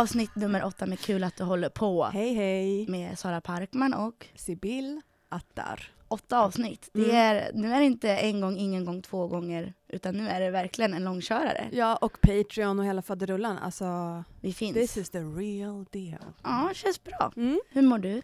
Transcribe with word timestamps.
avsnitt 0.00 0.36
nummer 0.36 0.64
åtta 0.64 0.86
med 0.86 1.00
Kul 1.00 1.24
att 1.24 1.36
du 1.36 1.44
håller 1.44 1.68
på. 1.68 2.04
Hej 2.04 2.34
hej! 2.34 2.86
Med 2.88 3.18
Sara 3.18 3.40
Parkman 3.40 3.94
och 3.94 4.26
Sibyl 4.34 5.00
Attar. 5.28 5.92
åtta 6.08 6.38
avsnitt. 6.40 6.90
Det 6.92 7.04
Mm. 7.04 7.16
är, 7.16 7.50
nu 7.54 7.72
är 7.72 7.78
det 7.78 7.84
inte 7.86 8.10
en 8.10 8.40
gång, 8.40 8.56
ingen 8.58 8.84
gång, 8.84 9.02
två 9.02 9.26
gånger, 9.26 9.74
utan 9.88 10.14
nu 10.14 10.28
är 10.28 10.40
det 10.40 10.50
verkligen 10.50 10.94
en 10.94 11.04
långkörare. 11.04 11.68
Ja, 11.72 11.96
och 11.96 12.20
Patreon 12.20 12.78
och 12.78 12.84
hela 12.84 13.02
faderullan. 13.02 13.58
Alltså, 13.58 14.24
Vi 14.40 14.52
finns. 14.52 14.74
this 14.74 14.96
is 14.96 15.10
the 15.10 15.18
real 15.18 15.84
deal. 15.90 16.18
Ja, 16.42 16.70
känns 16.74 17.04
bra. 17.04 17.32
Mm. 17.36 17.60
Hur 17.70 17.82
mår 17.82 17.98
du? 17.98 18.22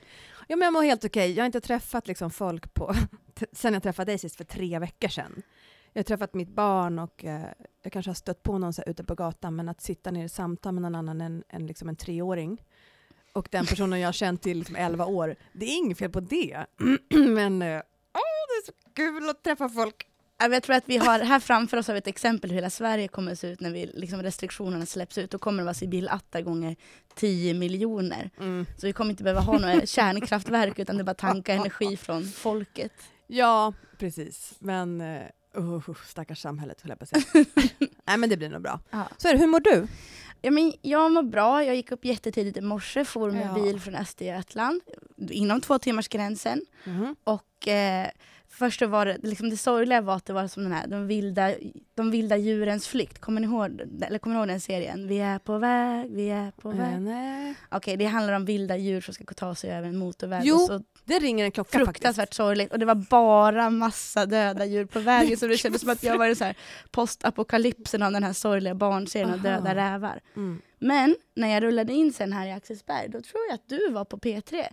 Ja, 0.49 0.57
men 0.57 0.61
jag 0.67 0.73
mår 0.73 0.83
helt 0.83 1.05
okej. 1.05 1.33
Jag 1.33 1.43
har 1.43 1.47
inte 1.47 1.61
träffat 1.61 2.09
liksom 2.09 2.31
folk 2.31 2.75
på, 2.75 2.95
sen 3.53 3.75
jag 3.75 3.83
träffade 3.83 4.13
dig 4.13 4.19
sist 4.19 4.37
för 4.37 4.45
tre 4.45 4.79
veckor 4.79 5.09
sedan. 5.09 5.43
Jag 5.97 6.01
har 6.01 6.05
träffat 6.05 6.35
mitt 6.35 6.49
barn 6.49 6.99
och 6.99 7.25
eh, 7.25 7.45
jag 7.83 7.93
kanske 7.93 8.11
har 8.11 8.15
stött 8.15 8.43
på 8.43 8.59
någon 8.59 8.73
så 8.73 8.83
här 8.83 8.91
ute 8.91 9.05
på 9.05 9.15
gatan, 9.15 9.57
men 9.57 9.69
att 9.69 9.81
sitta 9.81 10.11
ner 10.11 10.25
i 10.25 10.29
samtal 10.29 10.73
med 10.73 10.83
någon 10.83 10.95
annan 10.95 11.21
än, 11.21 11.45
än 11.49 11.67
liksom 11.67 11.89
en 11.89 11.97
treåring 11.97 12.63
och 13.35 13.49
den 13.51 13.67
personen 13.67 14.01
jag 14.01 14.09
har 14.09 14.13
känt 14.13 14.47
i 14.47 14.55
liksom 14.55 14.77
11 14.77 15.07
år, 15.07 15.37
det 15.53 15.65
är 15.65 15.77
inget 15.77 15.99
fel 15.99 16.11
på 16.11 16.21
det. 16.21 16.67
men 17.15 17.63
eh, 17.63 17.83
åh, 18.15 18.45
det 18.49 18.55
är 18.61 18.67
så 18.67 18.73
kul 18.95 19.29
att 19.29 19.45
träffa 19.45 19.69
folk. 19.69 20.09
Jag 20.39 20.63
tror 20.63 20.77
att 20.77 20.85
vi 20.87 20.97
har 20.97 21.19
här 21.19 21.41
framför 21.41 21.77
oss 21.77 21.87
har 21.87 21.95
vi 21.95 21.99
ett 21.99 22.07
exempel 22.07 22.51
hur 22.51 22.55
hela 22.55 22.71
Sverige 22.71 23.09
kommer 23.09 23.33
att 23.33 23.39
se 23.39 23.49
ut 23.49 23.61
när 23.61 23.71
vi, 23.71 23.87
liksom 23.87 24.23
restriktionerna 24.23 24.87
släpps 24.87 25.19
ut. 25.19 25.31
Då 25.31 25.39
kommer 25.39 25.59
det 25.59 25.65
vara 25.65 25.75
Sibyl 25.75 26.09
Attar 26.09 26.41
gånger 26.41 26.77
10 27.15 27.55
miljoner. 27.55 28.31
Mm. 28.39 28.67
Så 28.79 28.87
vi 28.87 28.93
kommer 28.93 29.11
inte 29.11 29.23
behöva 29.23 29.41
ha 29.41 29.59
några 29.59 29.87
kärnkraftverk 29.87 30.79
utan 30.79 30.97
det 30.97 31.03
är 31.03 31.05
bara 31.05 31.15
tanka 31.15 31.55
energi 31.55 31.97
från 31.97 32.25
folket. 32.25 32.93
Ja, 33.27 33.73
precis. 33.99 34.55
Men 34.59 35.01
uh, 35.59 35.81
stackars 36.07 36.41
samhället, 36.43 36.81
höll 36.81 36.89
jag 36.91 36.99
på 36.99 37.03
att 37.03 37.09
säga. 37.09 37.45
Nej, 38.07 38.19
men 38.19 38.29
det 38.31 38.37
blir 38.37 38.49
nog 38.49 38.63
bra. 38.63 38.81
Ja. 38.91 39.09
Så 39.17 39.29
är 39.29 39.33
det, 39.33 39.39
hur 39.39 39.47
mår 39.47 39.61
du? 39.61 39.87
Ja, 40.43 40.51
men 40.51 40.73
jag 40.83 41.13
mår 41.13 41.23
bra. 41.23 41.65
Jag 41.65 41.77
gick 41.77 41.93
upp 41.93 42.05
jättetidigt 42.05 42.57
i 42.57 42.61
morse, 42.61 43.05
for 43.05 43.31
med 43.31 43.47
Ja. 43.47 43.55
bil 43.63 43.81
från 43.81 43.95
Östergötland 43.95 44.81
inom 45.31 45.61
två 45.61 45.79
timmars 45.79 46.09
gränsen. 46.09 46.61
Och 47.25 47.69
eh, 47.69 48.09
först 48.55 48.83
var 48.83 49.07
det, 49.07 49.19
liksom 49.23 49.51
det 49.51 49.57
sorgliga 49.57 50.01
var 50.01 50.17
att 50.17 50.27
det 50.27 50.33
var 50.33 50.49
som 50.49 50.63
den 50.63 50.73
här, 50.73 50.87
de 50.87 51.07
vilda, 51.07 51.55
de 51.95 52.11
vilda 52.11 52.37
djurens 52.37 52.89
flykt. 52.89 53.19
Kommer 53.19 53.41
ni, 53.41 53.47
ihåg, 53.47 53.81
eller 54.07 54.19
kommer 54.19 54.37
ni 54.37 54.41
ihåg 54.41 54.49
den 54.49 54.61
serien? 54.61 55.09
Vi 55.09 55.19
är 55.19 55.39
på 55.39 55.59
väg, 55.59 56.11
vi 56.11 56.31
är 56.31 56.51
på 56.51 56.71
väg. 56.71 57.55
Okej, 57.71 57.97
det 57.97 58.05
handlar 58.05 58.33
om 58.35 58.45
vilda 58.45 58.77
djur 58.77 59.01
som 59.01 59.15
ska 59.15 59.25
ta 59.25 59.55
sig 59.55 59.71
över 59.71 59.89
en 59.89 59.97
motorväg. 59.97 60.41
Jo, 60.45 60.55
och 60.57 60.61
så 60.67 60.83
Det 61.05 61.19
ringer 61.19 61.45
en 61.45 61.51
klocka 61.51 61.79
fruktansvärt 61.79 62.23
faktiskt. 62.23 62.37
sorgligt. 62.37 62.73
Och 62.73 62.79
det 62.79 62.87
var 62.87 62.95
bara 62.95 63.71
massa 63.71 64.27
döda 64.27 64.65
djur 64.65 64.85
på 64.87 65.01
vägen. 65.01 65.37
så 65.37 65.47
det 65.47 65.57
kändes 65.57 65.81
som 65.81 65.91
att 65.91 66.03
jag 66.03 66.19
var 66.19 66.27
i 66.27 66.35
så 66.35 66.45
här 66.45 66.57
postapokalypsen 66.91 68.03
av 68.03 68.13
den 68.13 68.23
här 68.25 68.33
sorgliga 68.33 68.75
barnserien 68.75 69.29
av 69.35 69.47
Aha. 69.47 69.61
döda 69.61 69.75
rävar. 69.75 70.21
Mm. 70.37 70.61
Men 70.79 71.17
när 71.37 71.49
jag 71.49 71.63
rullade 71.63 71.93
in 71.93 72.13
sen 72.13 72.33
här 72.33 72.47
i 72.47 72.53
Axelsberg, 72.53 73.09
då 73.09 73.21
tror 73.21 73.43
jag 73.49 73.55
att 73.55 73.69
du 73.69 73.91
var 73.91 74.05
på 74.05 74.19
P3. 74.19 74.65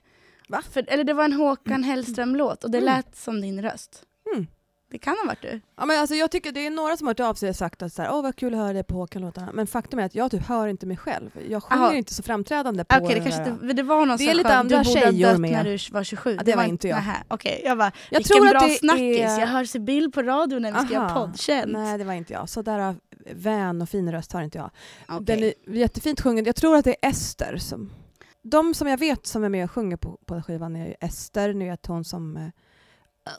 Va? 0.52 0.62
För, 0.72 0.86
eller 0.88 1.04
det 1.04 1.14
var 1.14 1.24
en 1.26 1.34
Håkan 1.34 1.84
Hellström-låt 1.84 2.64
och 2.64 2.72
det 2.72 2.78
Mm. 2.78 2.96
lät 2.96 3.16
som 3.16 3.42
din 3.42 3.62
röst. 3.62 4.04
Mm. 4.34 4.48
Det 4.92 4.98
kan 4.98 5.18
ha 5.18 5.26
varit 5.28 5.42
du. 5.42 5.62
Ja, 5.78 5.86
men 5.86 6.00
alltså, 6.00 6.16
jag 6.16 6.32
tycker 6.32 6.52
det 6.52 6.66
är 6.66 6.70
några 6.70 6.98
som 6.98 7.08
har 7.08 7.10
hört 7.14 7.20
av 7.20 7.34
sig 7.34 7.50
och 7.50 7.56
sagt 7.56 7.82
att 7.82 7.94
så 7.94 8.02
här, 8.02 8.10
Åh, 8.14 8.22
vad 8.24 8.36
kul 8.36 8.54
att 8.54 8.60
höra 8.60 8.74
dig 8.74 8.84
på 8.84 8.96
Håkan-låtarna. 8.96 9.50
Men 9.54 9.68
faktum 9.68 10.00
är 10.00 10.04
att 10.06 10.16
jag 10.16 10.32
typ 10.32 10.46
hör 10.48 10.68
inte 10.68 10.86
mig 10.86 10.98
själv. 10.98 11.30
Jag 11.50 11.64
sjunger 11.64 11.84
Aha. 11.84 11.94
inte 11.94 12.14
så 12.14 12.24
framträdande 12.24 12.84
på 12.86 12.96
Okej, 12.96 13.08
det 13.08 13.14
den 13.14 13.24
kanske 13.32 13.52
inte, 13.52 13.74
det 13.74 13.84
var 13.84 14.06
någon 14.06 14.18
Det 14.18 14.30
är 14.30 14.34
lite 14.34 14.56
andra 14.56 14.78
du 14.78 14.84
borde 14.84 15.06
ha 15.06 15.12
dött 15.12 15.40
med. 15.40 15.52
när 15.52 15.64
du 15.64 15.78
var 15.92 16.04
27. 16.04 16.36
Ja, 16.38 16.44
det 16.44 16.56
var 16.56 16.64
inte 16.64 16.88
jag. 16.88 16.96
Nähä, 16.96 17.18
Okej, 17.28 17.62
jag 17.66 17.78
bara, 17.78 17.92
Jag 18.10 18.20
vilken 18.20 18.36
tror 18.38 18.46
att 18.48 18.52
bra 18.52 18.68
det 18.68 18.74
snackis. 18.74 19.18
är- 19.18 19.40
Jag 19.40 19.48
hör 19.48 19.66
Sibyl 19.66 20.12
på 20.12 20.22
radio 20.22 20.60
när 20.60 20.72
vi 20.72 20.80
ska 20.80 20.94
göra 20.94 21.10
poddkänt. 21.14 21.72
Nej, 21.72 21.98
det 21.98 22.04
var 22.04 22.14
inte 22.14 22.34
jag. 22.34 22.50
Så 22.50 22.62
där 22.62 22.80
har 22.80 22.96
vän 23.34 23.82
och 23.82 23.90
fin 23.90 24.12
röst 24.12 24.32
har 24.34 24.42
inte 24.42 24.58
jag. 24.58 24.70
Okej. 25.10 25.26
Den 25.26 25.44
är 25.44 25.54
jättefint 25.78 26.22
sjungen. 26.22 26.46
Jag 26.46 26.56
tror 26.56 26.76
att 26.76 26.86
det 26.86 26.96
är 27.02 27.10
Ester 27.10 27.58
som... 27.58 27.90
De 28.44 28.74
som 28.74 28.88
jag 28.88 28.98
vet 28.98 29.26
som 29.26 29.44
är 29.44 29.50
med 29.50 29.64
och 29.64 29.72
sjunger 29.72 29.98
på, 29.98 30.20
på 30.26 30.42
skivan 30.42 30.76
är 30.76 30.96
Ester, 31.00 31.54
ni 31.54 31.66
vet 31.70 31.86
hon 31.86 32.04
som 32.04 32.38
eh, 32.38 32.50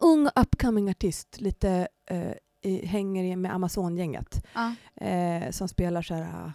ung 0.00 0.28
upcoming 0.36 0.90
artist, 0.90 1.40
lite 1.40 1.88
eh, 2.10 2.32
i, 2.62 2.86
hänger 2.86 3.36
med 3.36 3.54
Amazon-gänget. 3.54 4.44
Ja. 4.54 4.74
Eh, 5.06 5.50
som 5.50 5.68
spelar 5.68 6.02
så 6.02 6.14
här, 6.14 6.22
eh, 6.46 6.50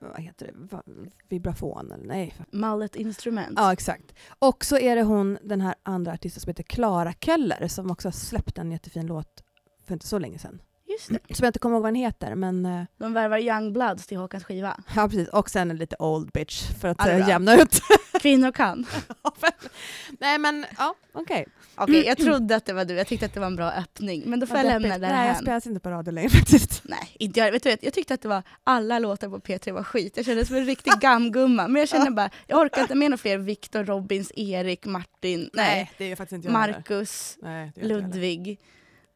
vad 0.00 0.20
heter 0.20 0.46
det, 0.46 0.52
Va- 0.76 0.82
vibrafon 1.28 1.92
eller 1.92 2.06
nej. 2.06 2.34
Mallet 2.52 2.96
instrument. 2.96 3.54
Ja, 3.56 3.72
exakt. 3.72 4.14
Och 4.38 4.64
så 4.64 4.78
är 4.78 4.96
det 4.96 5.02
hon, 5.02 5.38
den 5.42 5.60
här 5.60 5.74
andra 5.82 6.12
artisten 6.12 6.40
som 6.40 6.50
heter 6.50 6.62
Klara 6.62 7.12
Keller 7.12 7.68
som 7.68 7.90
också 7.90 8.08
har 8.08 8.12
släppt 8.12 8.58
en 8.58 8.72
jättefin 8.72 9.06
låt 9.06 9.42
för 9.86 9.94
inte 9.94 10.06
så 10.06 10.18
länge 10.18 10.38
sedan. 10.38 10.62
Just 10.98 11.08
det. 11.28 11.34
Som 11.36 11.44
jag 11.44 11.48
inte 11.48 11.58
kommer 11.58 11.76
ihåg 11.76 11.82
vad 11.82 11.92
den 11.92 12.00
heter, 12.02 12.34
men 12.34 12.66
eh, 12.66 12.82
De 12.98 13.12
värvar 13.12 13.38
Young 13.38 13.72
Bloods 13.72 14.06
till 14.06 14.18
Håkans 14.18 14.44
skiva. 14.44 14.76
ja, 14.96 15.08
precis. 15.08 15.28
Och 15.28 15.50
sen 15.50 15.70
en 15.70 15.76
lite 15.76 15.96
old 15.98 16.30
bitch 16.32 16.62
för 16.80 16.88
att 16.88 16.96
Ja, 17.00 17.04
bra. 17.18 17.28
jämna 17.28 17.54
ut. 17.54 17.80
Kvinnor 18.20 18.52
kan. 18.52 18.86
Nej 20.20 20.38
men 20.38 20.66
ja, 20.78 20.94
okej. 21.12 21.46
Okej, 21.76 22.06
jag 22.06 22.18
trodde 22.18 22.56
att 22.56 22.64
det 22.66 22.72
var 22.72 22.84
du. 22.84 22.94
Jag 22.94 23.06
tyckte 23.06 23.26
att 23.26 23.34
det 23.34 23.40
var 23.40 23.46
en 23.46 23.56
bra 23.56 23.70
öppning. 23.72 24.22
Men 24.26 24.40
då 24.40 24.46
får 24.46 24.56
jag 24.56 24.64
Vad 24.64 24.72
lämna 24.82 24.98
det 24.98 25.08
Nej, 25.08 25.28
jag 25.28 25.36
spelas 25.36 25.66
inte 25.66 25.80
på 25.80 25.90
radio 25.90 26.12
längre 26.12 26.28
faktiskt. 26.38 26.80
Nej, 26.84 27.10
inte 27.18 27.40
jag. 27.40 27.52
Vet 27.52 27.62
du, 27.62 27.76
jag 27.80 27.92
tyckte 27.94 28.14
att 28.14 28.20
det 28.22 28.28
var 28.28 28.42
alla 28.64 28.98
låtar 28.98 29.28
på 29.28 29.38
P3 29.38 29.72
var 29.72 29.82
skit. 29.82 30.16
Jag 30.16 30.26
kände 30.26 30.46
som 30.46 30.56
en 30.56 30.64
riktig 30.66 30.92
gammgumma. 31.00 31.68
Men 31.68 31.80
jag 31.80 31.88
känner 31.88 32.10
bara, 32.10 32.30
jag 32.46 32.60
orkar 32.60 32.82
inte 32.82 32.94
med 32.94 33.10
några 33.10 33.18
fler 33.18 33.38
Viktor, 33.38 33.84
Robins, 33.84 34.32
Erik, 34.36 34.86
Martin, 34.86 35.50
nej, 35.52 35.90
det 35.98 36.04
är 36.12 36.16
faktiskt 36.16 36.32
inte 36.36 36.46
jag. 36.48 36.52
Marcus, 36.52 37.38
Nej, 37.42 37.52
det 37.52 37.58
är 37.60 37.66
inte 37.66 37.80
jag 37.80 37.88
heller. 37.88 38.02
Ludvig. 38.08 38.58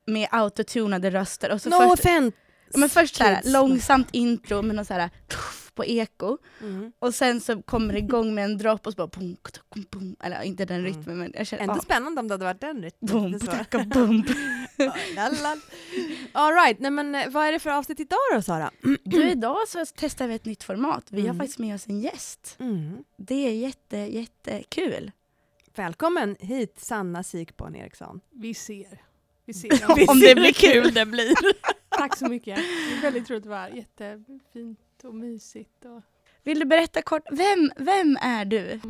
Med 0.08 0.28
autotunade 0.30 1.10
röster. 1.10 1.52
Och 1.52 1.62
så 1.62 1.68
No 1.70 1.76
först, 1.76 1.92
offense! 2.04 2.36
men 2.74 2.88
först 2.88 3.16
så 3.16 3.24
här, 3.24 3.40
långsamt 3.44 4.08
intro 4.12 4.62
med 4.62 4.76
någon 4.76 4.84
så 4.84 4.94
här 4.94 5.10
tuff 5.28 5.70
på 5.74 5.84
eko. 5.84 6.38
Mm. 6.60 6.92
Och 6.98 7.14
sen 7.14 7.40
så 7.40 7.62
kommer 7.62 7.92
det 7.92 7.98
igång 7.98 8.34
med 8.34 8.44
en 8.44 8.58
dropp 8.58 8.86
och 8.86 8.92
så 8.92 8.96
bara 8.96 9.06
boom, 9.06 9.36
boom, 9.74 9.84
boom. 9.90 10.16
Eller 10.22 10.42
inte 10.42 10.64
den 10.64 10.80
Mm. 10.80 10.94
rytmen 10.94 11.18
men 11.18 11.32
jag 11.36 11.46
känner, 11.46 11.62
Ändå 11.62 11.80
spännande 11.82 12.20
om 12.20 12.28
det 12.28 12.34
hade 12.34 12.44
varit 12.44 12.60
den 12.60 12.82
rytmen. 12.82 13.12
boom, 13.12 13.32
Det 13.32 13.36
är 13.36 13.40
så. 13.40 13.46
pataka, 13.46 13.78
boom. 13.94 14.24
All 16.32 16.52
right, 16.54 16.80
nej 16.80 16.90
men 16.90 17.14
eh, 17.14 17.28
vad 17.30 17.46
är 17.46 17.52
det 17.52 17.58
för 17.58 17.70
avsnitt 17.70 18.00
idag 18.00 18.18
då 18.34 18.42
Sara? 18.42 18.70
Du, 19.04 19.30
idag 19.30 19.68
så 19.68 19.84
testar 19.96 20.26
vi 20.28 20.34
ett 20.34 20.44
nytt 20.44 20.62
format. 20.64 21.04
Vi 21.10 21.20
har 21.20 21.28
Mm. 21.28 21.38
faktiskt 21.38 21.58
med 21.58 21.74
oss 21.74 21.86
en 21.88 22.00
gäst. 22.00 22.56
Mm. 22.60 23.04
Det 23.16 23.34
är 23.48 23.52
jätte, 23.52 23.96
jättekul. 23.96 25.10
Välkommen 25.74 26.36
hit 26.40 26.74
Sanna 26.80 27.22
Sikborn 27.22 27.76
Eriksson. 27.76 28.20
Vi 28.34 28.54
ser. 28.54 29.02
Vi 29.48 29.54
ser 29.54 29.94
Vi 29.96 30.06
Om 30.06 30.20
det 30.20 30.34
blir 30.34 30.52
kul. 30.52 30.94
det 30.94 31.06
blir. 31.06 31.34
Tack 31.90 32.16
så 32.16 32.28
mycket. 32.28 32.56
Det 32.90 32.96
är 32.96 33.02
väldigt 33.02 33.30
roligt 33.30 33.42
att 33.44 33.48
vara. 33.50 33.70
Jättefint 33.70 34.78
och 35.04 35.14
mysigt. 35.14 35.84
Och... 35.84 36.02
Vill 36.44 36.58
du 36.58 36.64
berätta 36.64 37.02
kort, 37.02 37.22
vem, 37.30 37.72
vem 37.76 38.16
är 38.20 38.44
du? 38.44 38.80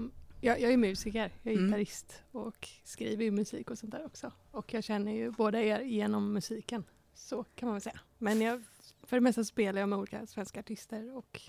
Jag, 0.41 0.61
jag 0.61 0.73
är 0.73 0.77
musiker, 0.77 1.33
jag 1.43 1.53
är 1.53 1.57
Mm. 1.59 1.67
gitarrist 1.67 2.23
och 2.33 2.69
skriver 2.85 3.25
ju 3.25 3.31
musik 3.31 3.71
och 3.71 3.79
sånt 3.79 3.93
där 3.93 4.05
också. 4.07 4.33
Och 4.51 4.75
jag 4.75 4.85
känner 4.85 5.13
ju 5.13 5.31
båda 5.31 5.63
er 5.63 5.81
genom 5.81 6.33
musiken. 6.33 6.85
Så 7.15 7.45
kan 7.45 7.67
man 7.67 7.75
väl 7.75 7.83
säga. 7.83 8.01
Men 8.19 8.41
jag, 8.41 8.63
för 9.03 9.17
det 9.17 9.21
mesta 9.21 9.45
spelar 9.45 9.81
jag 9.81 9.89
med 9.89 9.99
olika 9.99 10.27
svenska 10.27 10.61
artister 10.61 11.17
och, 11.17 11.41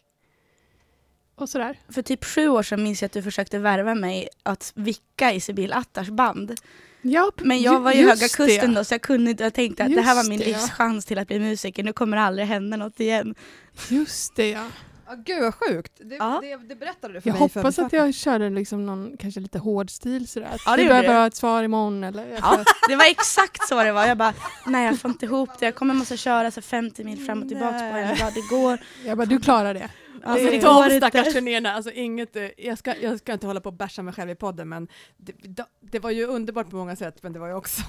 och 1.42 1.50
sådär. 1.50 1.80
För 1.90 2.02
typ 2.02 2.26
sju 2.26 2.48
år 2.50 2.64
sedan 2.64 2.84
minns 2.84 3.02
jag 3.02 3.06
att 3.06 3.12
du 3.14 3.24
försökte 3.24 3.60
värva 3.60 3.96
mig 3.96 4.28
att 4.44 4.72
vicka 4.76 5.34
i 5.34 5.40
Sibyl 5.40 5.74
Attars 5.74 6.10
band. 6.10 6.56
Ja, 7.02 7.32
Men 7.38 7.62
jag 7.62 7.80
var 7.80 7.92
i 7.92 8.00
just 8.02 8.22
Höga 8.22 8.28
Kusten 8.50 8.74
det. 8.74 8.80
då 8.80 8.84
så 8.84 8.94
jag 8.94 9.02
kunde 9.02 9.32
inte, 9.32 9.44
jag 9.44 9.54
tänkte 9.54 9.84
att 9.84 9.96
det 9.96 10.02
här 10.02 10.16
var 10.16 10.22
Just 10.24 10.30
min 10.30 10.40
livschans 10.40 11.06
till 11.06 11.18
att 11.20 11.28
bli 11.28 11.40
musiker. 11.40 11.84
Nu 11.84 11.94
kommer 11.94 12.18
det 12.18 12.24
aldrig 12.24 12.48
hända 12.48 12.78
något 12.78 13.00
igen. 13.00 13.36
Just 13.90 14.36
det 14.36 14.50
ja. 14.50 14.66
Ja, 15.12 15.16
gud 15.26 15.42
vad 15.44 15.56
sjukt. 15.56 15.92
Det, 16.04 16.16
Ja. 16.16 16.40
det, 16.42 16.56
det 16.58 16.76
berättade 16.76 17.14
du 17.14 17.22
för 17.22 17.30
Jag 17.30 17.34
mig 17.40 17.50
i 17.56 17.60
hoppas 17.60 17.80
att 17.80 17.94
jag 17.94 18.14
körde 18.14 18.50
liksom 18.50 18.86
någon 18.86 19.18
kanske 19.20 19.40
lite 19.40 19.60
hård 19.60 19.90
stil 19.90 20.28
sådär. 20.28 20.62
Ja, 20.66 20.76
det 20.76 20.84
du 20.84 20.88
behöver 20.90 21.14
ha 21.14 21.28
ett 21.28 21.36
svar 21.36 21.64
imorgon 21.64 22.04
eller? 22.04 22.28
Jag 22.28 22.40
Ja, 22.40 22.64
det 22.88 22.96
var 22.96 23.06
exakt 23.06 23.68
så 23.68 23.84
det 23.84 23.92
var. 23.92 24.06
Jag 24.06 24.18
bara, 24.18 24.34
nej 24.66 24.86
jag 24.86 25.00
får 25.00 25.12
inte 25.12 25.26
ihop 25.26 25.50
det. 25.60 25.66
Jag 25.66 25.76
kommer 25.76 25.94
måste 25.94 26.18
köra 26.18 26.52
så 26.52 26.62
50 26.62 27.04
mil 27.04 27.26
fram 27.26 27.42
och 27.42 27.48
tillbaka 27.50 27.80
på 27.80 27.98
en 27.98 28.18
dag. 28.18 28.34
Det 28.34 28.56
går. 28.56 28.80
Jag 29.06 29.18
bara, 29.18 29.26
du 29.26 29.40
klarar 29.40 29.74
det. 29.74 29.90
Alltså, 30.24 30.46
det 30.50 30.60
de 30.90 30.98
stackars 30.98 31.34
turnéerna, 31.34 31.74
alltså 31.74 31.92
inget, 31.92 32.36
eh, 32.36 32.48
jag, 32.58 32.78
ska, 32.78 32.96
jag 32.98 33.20
ska 33.20 33.34
inte 33.34 33.48
hålla 33.48 33.62
på 33.62 33.70
och 33.70 33.74
bärsa 33.76 34.04
mig 34.04 34.14
själv 34.14 34.30
i 34.30 34.36
podden 34.36 34.70
men 34.70 34.88
det, 35.18 35.34
det, 35.82 36.00
var 36.00 36.12
ju 36.12 36.26
underbart 36.26 36.70
på 36.70 36.76
många 36.76 36.96
sätt 36.96 37.24
men 37.24 37.34
det 37.34 37.40
var 37.40 37.48
ju 37.48 37.54
också 37.54 37.82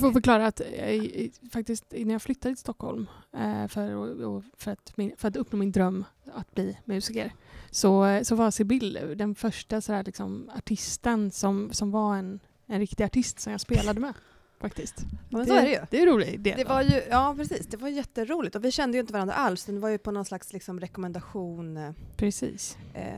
får 0.00 0.12
förklara 0.12 0.46
att 0.46 0.60
jag, 0.78 0.94
i- 0.94 1.32
faktiskt 1.52 1.92
innan 1.92 2.12
jag 2.12 2.22
flyttade 2.22 2.54
till 2.54 2.60
Stockholm 2.60 3.06
eh, 3.36 3.68
för, 3.68 3.94
och 4.24 4.42
för, 4.56 4.70
att 4.70 4.92
för 5.16 5.28
att 5.28 5.36
uppnå 5.36 5.58
min 5.58 5.72
dröm 5.72 6.04
att 6.34 6.54
bli 6.54 6.78
musiker 6.84 7.32
så, 7.70 8.04
eh, 8.06 8.22
så 8.22 8.34
var 8.34 8.50
Sibyl 8.50 8.98
den 9.16 9.34
första 9.34 9.80
sådär, 9.80 10.04
liksom, 10.04 10.50
artisten 10.56 11.30
som, 11.30 11.72
som 11.72 11.90
var 11.90 12.16
en, 12.16 12.40
en 12.66 12.78
riktig 12.80 13.04
artist 13.04 13.40
som 13.40 13.52
jag 13.52 13.60
spelade 13.60 14.00
med. 14.00 14.14
Faktiskt. 14.60 14.94
Ja, 15.30 15.38
men 15.38 15.46
så 15.46 15.54
är 15.54 15.62
det 15.62 15.70
ju. 15.70 15.78
Det 15.90 15.98
är 15.98 16.02
en 16.06 16.12
rolig 16.12 16.40
del. 16.40 16.56
Det 16.58 16.64
var 16.64 16.82
ju, 16.82 17.02
ja 17.10 17.34
precis, 17.38 17.66
det 17.66 17.76
var 17.76 17.88
jätteroligt 17.88 18.56
och 18.56 18.64
vi 18.64 18.70
kände 18.70 18.96
ju 18.96 19.00
inte 19.00 19.12
varandra 19.12 19.34
alls, 19.34 19.64
det 19.64 19.72
var 19.78 19.88
ju 19.88 19.98
på 19.98 20.10
någon 20.10 20.24
slags 20.24 20.52
liksom, 20.52 20.80
rekommendation 20.80 21.76
eh, 21.76 21.92
Precis. 22.16 22.76
eh, 22.94 23.14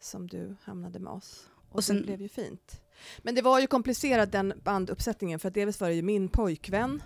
som 0.00 0.26
du 0.26 0.56
hamnade 0.62 0.98
med 0.98 1.12
oss. 1.12 1.48
Och, 1.68 1.76
Och 1.76 1.84
sen- 1.84 1.96
det 1.96 2.02
blev 2.02 2.20
ju 2.22 2.28
fint. 2.28 2.82
Men 3.18 3.34
det 3.34 3.42
var 3.42 3.60
ju 3.60 3.66
komplicerat 3.66 4.32
den 4.32 4.52
banduppsättningen 4.64 5.38
för 5.38 5.48
att 5.48 5.54
dels 5.54 5.80
var 5.80 5.88
det 5.88 5.94
ju 5.94 6.02
min 6.02 6.28
pojkvän 6.28 7.02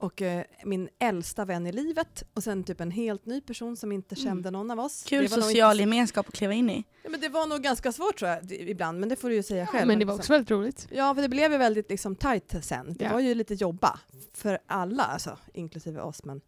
och 0.00 0.22
eh, 0.22 0.44
min 0.64 0.88
äldsta 0.98 1.44
vän 1.44 1.66
i 1.66 1.72
livet 1.72 2.22
och 2.34 2.42
sen 2.44 2.64
typ 2.64 2.80
en 2.80 2.90
helt 2.90 3.26
ny 3.26 3.40
person 3.40 3.76
som 3.76 3.92
inte 3.92 4.14
Mm. 4.14 4.24
kände 4.24 4.50
någon 4.50 4.70
av 4.70 4.80
oss. 4.80 5.04
Kul 5.08 5.22
det 5.24 5.30
var 5.30 5.36
nog 5.36 5.44
social 5.46 5.72
inte- 5.76 5.80
gemenskap 5.82 6.28
att 6.28 6.34
kliva 6.34 6.52
in 6.52 6.70
i. 6.70 6.84
Ja, 7.02 7.10
men 7.10 7.20
det 7.20 7.28
var 7.28 7.46
nog 7.46 7.62
ganska 7.62 7.92
svårt 7.92 8.18
tror 8.18 8.30
jag 8.30 8.52
ibland, 8.52 9.00
men 9.00 9.08
det 9.08 9.16
får 9.16 9.28
du 9.28 9.34
ju 9.34 9.42
säga 9.42 9.66
själv. 9.66 9.86
Men 9.86 9.98
det 9.98 10.04
var 10.04 10.14
liksom. 10.14 10.20
också 10.22 10.32
väldigt 10.32 10.50
roligt. 10.50 10.88
Ja, 10.90 11.14
för 11.14 11.22
det 11.22 11.28
blev 11.28 11.52
ju 11.52 11.58
väldigt 11.58 11.90
liksom 11.90 12.16
tajt 12.16 12.54
sen. 12.62 12.94
Det 12.98 13.04
Ja. 13.04 13.12
var 13.12 13.20
ju 13.20 13.34
lite 13.34 13.54
jobba 13.54 14.00
för 14.34 14.58
alla, 14.66 15.02
alltså, 15.02 15.38
inklusive 15.54 16.00
oss. 16.00 16.24
Men 16.24 16.40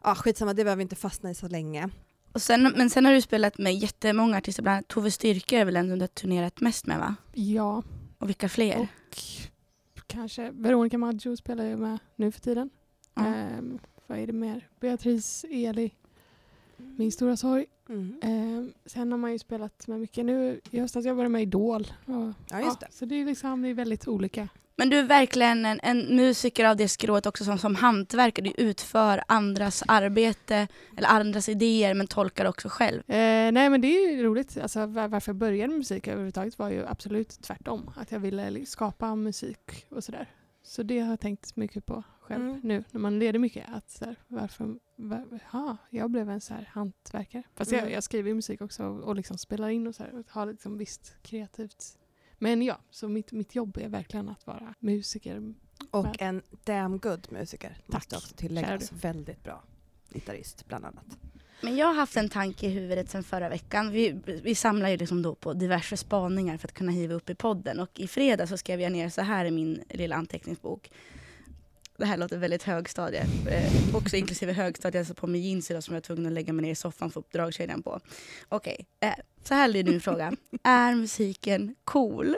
ah, 0.00 0.14
skitsamma, 0.14 0.54
det 0.54 0.64
behöver 0.64 0.76
vi 0.76 0.82
inte 0.82 0.96
fastna 0.96 1.30
i 1.30 1.34
så 1.34 1.48
länge. 1.48 1.88
Och 2.32 2.42
sen, 2.42 2.72
men 2.76 2.90
sen 2.90 3.04
har 3.04 3.12
du 3.12 3.20
spelat 3.22 3.58
med 3.58 3.74
jättemånga 3.74 4.36
artister, 4.36 4.62
bland 4.62 4.74
annat 4.74 4.88
Tove 4.88 5.10
Styrke 5.10 5.58
är 5.58 5.64
väl 5.64 5.74
den 5.74 5.88
du 5.88 6.00
har 6.00 6.06
turnerat 6.06 6.60
mest 6.60 6.86
med 6.86 6.98
va? 6.98 7.14
Ja, 7.32 7.82
Och 8.18 8.28
vilka 8.28 8.48
fler? 8.48 8.88
och 9.96 10.06
kanske 10.06 10.50
Veronica 10.50 10.98
Maggio 10.98 11.36
spelar 11.36 11.64
jag 11.64 11.78
med 11.78 11.98
nu 12.16 12.32
för 12.32 12.40
tiden. 12.40 12.70
Ja. 13.16 13.26
Ehm, 13.26 13.78
vad 14.06 14.18
är 14.18 14.26
det 14.26 14.32
mer? 14.32 14.68
Beatrice, 14.80 15.44
Eli, 15.50 15.90
Min 16.76 17.12
stora 17.12 17.36
sorg. 17.36 17.66
Mm. 17.88 18.18
Ehm, 18.22 18.72
sen 18.86 19.12
har 19.12 19.18
man 19.18 19.32
ju 19.32 19.38
spelat 19.38 19.86
med 19.86 20.00
mycket. 20.00 20.24
Nu 20.24 20.60
i 20.70 20.80
höstas 20.80 21.06
jobbade 21.06 21.24
jag 21.24 21.30
med 21.30 21.42
Idol. 21.42 21.86
Och, 22.06 22.32
Ja, 22.50 22.60
just 22.60 22.80
det. 22.80 22.86
Så 22.90 23.04
det 23.04 23.14
är, 23.14 23.24
liksom, 23.26 23.62
det 23.62 23.68
är 23.68 23.74
väldigt 23.74 24.08
olika. 24.08 24.48
Men 24.78 24.90
du 24.90 24.98
är 24.98 25.02
verkligen 25.02 25.66
en, 25.66 25.80
en 25.82 26.16
musiker 26.16 26.64
av 26.64 26.76
det 26.76 26.88
skrået 26.88 27.26
också 27.26 27.44
som, 27.44 27.58
som 27.58 27.74
hantverkare. 27.74 28.44
Du 28.44 28.64
utför 28.64 29.22
andras 29.28 29.82
arbete 29.88 30.68
eller 30.96 31.08
andras 31.08 31.48
idéer 31.48 31.94
men 31.94 32.06
tolkar 32.06 32.44
också 32.44 32.68
själv. 32.68 33.10
Eh, 33.10 33.52
nej 33.52 33.70
men 33.70 33.80
det 33.80 33.86
är 33.88 34.12
ju 34.12 34.22
roligt. 34.22 34.58
Alltså, 34.62 34.86
var, 34.86 35.08
varför 35.08 35.32
jag 35.32 35.36
började 35.36 35.68
med 35.68 35.78
musik 35.78 36.08
överhuvudtaget 36.08 36.58
var 36.58 36.70
ju 36.70 36.86
absolut 36.86 37.28
tvärtom. 37.28 37.90
Att 37.96 38.12
jag 38.12 38.20
ville 38.20 38.66
skapa 38.66 39.14
musik 39.14 39.86
och 39.88 40.04
sådär. 40.04 40.28
Så 40.62 40.82
det 40.82 41.00
har 41.00 41.10
jag 41.10 41.20
tänkt 41.20 41.56
mycket 41.56 41.86
på 41.86 42.02
själv 42.26 42.42
Mm. 42.44 42.60
nu 42.62 42.84
när 42.90 43.00
man 43.00 43.18
leder 43.18 43.38
mycket. 43.38 43.66
Att 43.72 43.90
så 43.90 44.04
här, 44.04 44.16
varför, 44.28 44.78
var, 44.96 45.40
ha, 45.52 45.76
jag 45.90 46.10
blev 46.10 46.30
en 46.30 46.40
så 46.40 46.54
här 46.54 46.68
hantverkare. 46.72 47.42
Fast 47.54 47.72
jag, 47.72 47.80
Mm. 47.80 47.92
jag 47.92 48.02
skriver 48.02 48.28
ju 48.28 48.34
musik 48.34 48.60
också 48.60 48.84
och, 48.84 49.00
och 49.04 49.16
liksom 49.16 49.38
spelar 49.38 49.68
in 49.68 49.86
och 49.86 49.94
så 49.94 50.02
här. 50.02 50.14
Och 50.18 50.26
har 50.30 50.46
liksom 50.46 50.78
visst 50.78 51.14
kreativt. 51.22 51.98
Men 52.38 52.62
ja, 52.62 52.78
så 52.90 53.08
mitt, 53.08 53.32
mitt 53.32 53.54
jobb 53.54 53.76
är 53.78 53.88
verkligen 53.88 54.28
att 54.28 54.46
vara 54.46 54.74
musiker. 54.78 55.54
Och 55.90 56.22
en 56.22 56.42
damn 56.64 56.98
good 56.98 57.26
musiker, 57.30 57.68
Tack. 57.86 57.94
måste 57.94 58.16
också 58.16 58.34
tilläggas. 58.36 58.88
Kära 58.88 58.98
Väldigt 58.98 59.44
bra 59.44 59.64
gitarrist, 60.12 60.66
bland 60.68 60.84
annat. 60.84 61.18
Men 61.62 61.76
jag 61.76 61.86
har 61.86 61.94
haft 61.94 62.16
en 62.16 62.28
tanke 62.28 62.66
i 62.66 62.68
huvudet 62.70 63.10
sedan 63.10 63.22
förra 63.22 63.48
veckan. 63.48 63.90
Vi, 63.90 64.20
vi 64.42 64.54
samlar 64.54 64.88
ju 64.88 64.96
liksom 64.96 65.22
då 65.22 65.34
på 65.34 65.52
diverse 65.52 65.96
spaningar 65.96 66.56
för 66.56 66.68
att 66.68 66.74
kunna 66.74 66.92
hiva 66.92 67.14
upp 67.14 67.30
i 67.30 67.34
podden. 67.34 67.80
Och 67.80 68.00
i 68.00 68.08
fredag 68.08 68.46
så 68.46 68.56
skrev 68.56 68.80
jag 68.80 68.92
ner 68.92 69.08
så 69.08 69.22
här 69.22 69.44
i 69.44 69.50
min 69.50 69.82
lilla 69.90 70.16
anteckningsbok. 70.16 70.90
Det 71.98 72.06
här 72.06 72.16
låter 72.16 72.38
väldigt 72.38 72.62
högstadie. 72.62 73.26
Eh, 73.48 73.96
också 73.96 74.16
inklusive 74.16 74.52
högstadie, 74.52 75.00
alltså 75.00 75.14
på 75.14 75.26
med 75.26 75.40
jeans 75.40 75.70
idag 75.70 75.84
som 75.84 75.94
jag 75.94 76.00
var 76.00 76.02
tvungen 76.02 76.26
att 76.26 76.32
lägga 76.32 76.52
mig 76.52 76.62
ner 76.62 76.72
i 76.72 76.74
soffan 76.74 76.98
för 76.98 77.06
att 77.06 77.12
få 77.12 77.20
upp 77.20 77.32
dragkedjan 77.32 77.82
på. 77.82 78.00
Okej, 78.48 78.86
eh, 79.00 79.14
så 79.44 79.54
här 79.54 79.68
lyder 79.68 79.92
min 79.92 80.00
fråga. 80.00 80.32
Är 80.62 80.94
musiken 80.94 81.74
cool? 81.84 82.36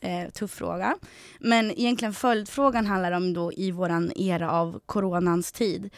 Eh, 0.00 0.30
tuff 0.30 0.50
fråga. 0.50 0.98
Men 1.38 1.70
egentligen 1.70 2.14
följdfrågan 2.14 2.86
handlar 2.86 3.12
om 3.12 3.34
då 3.34 3.52
i 3.52 3.70
våran 3.70 4.12
era 4.16 4.50
av 4.50 4.80
coronans 4.86 5.52
tid 5.52 5.90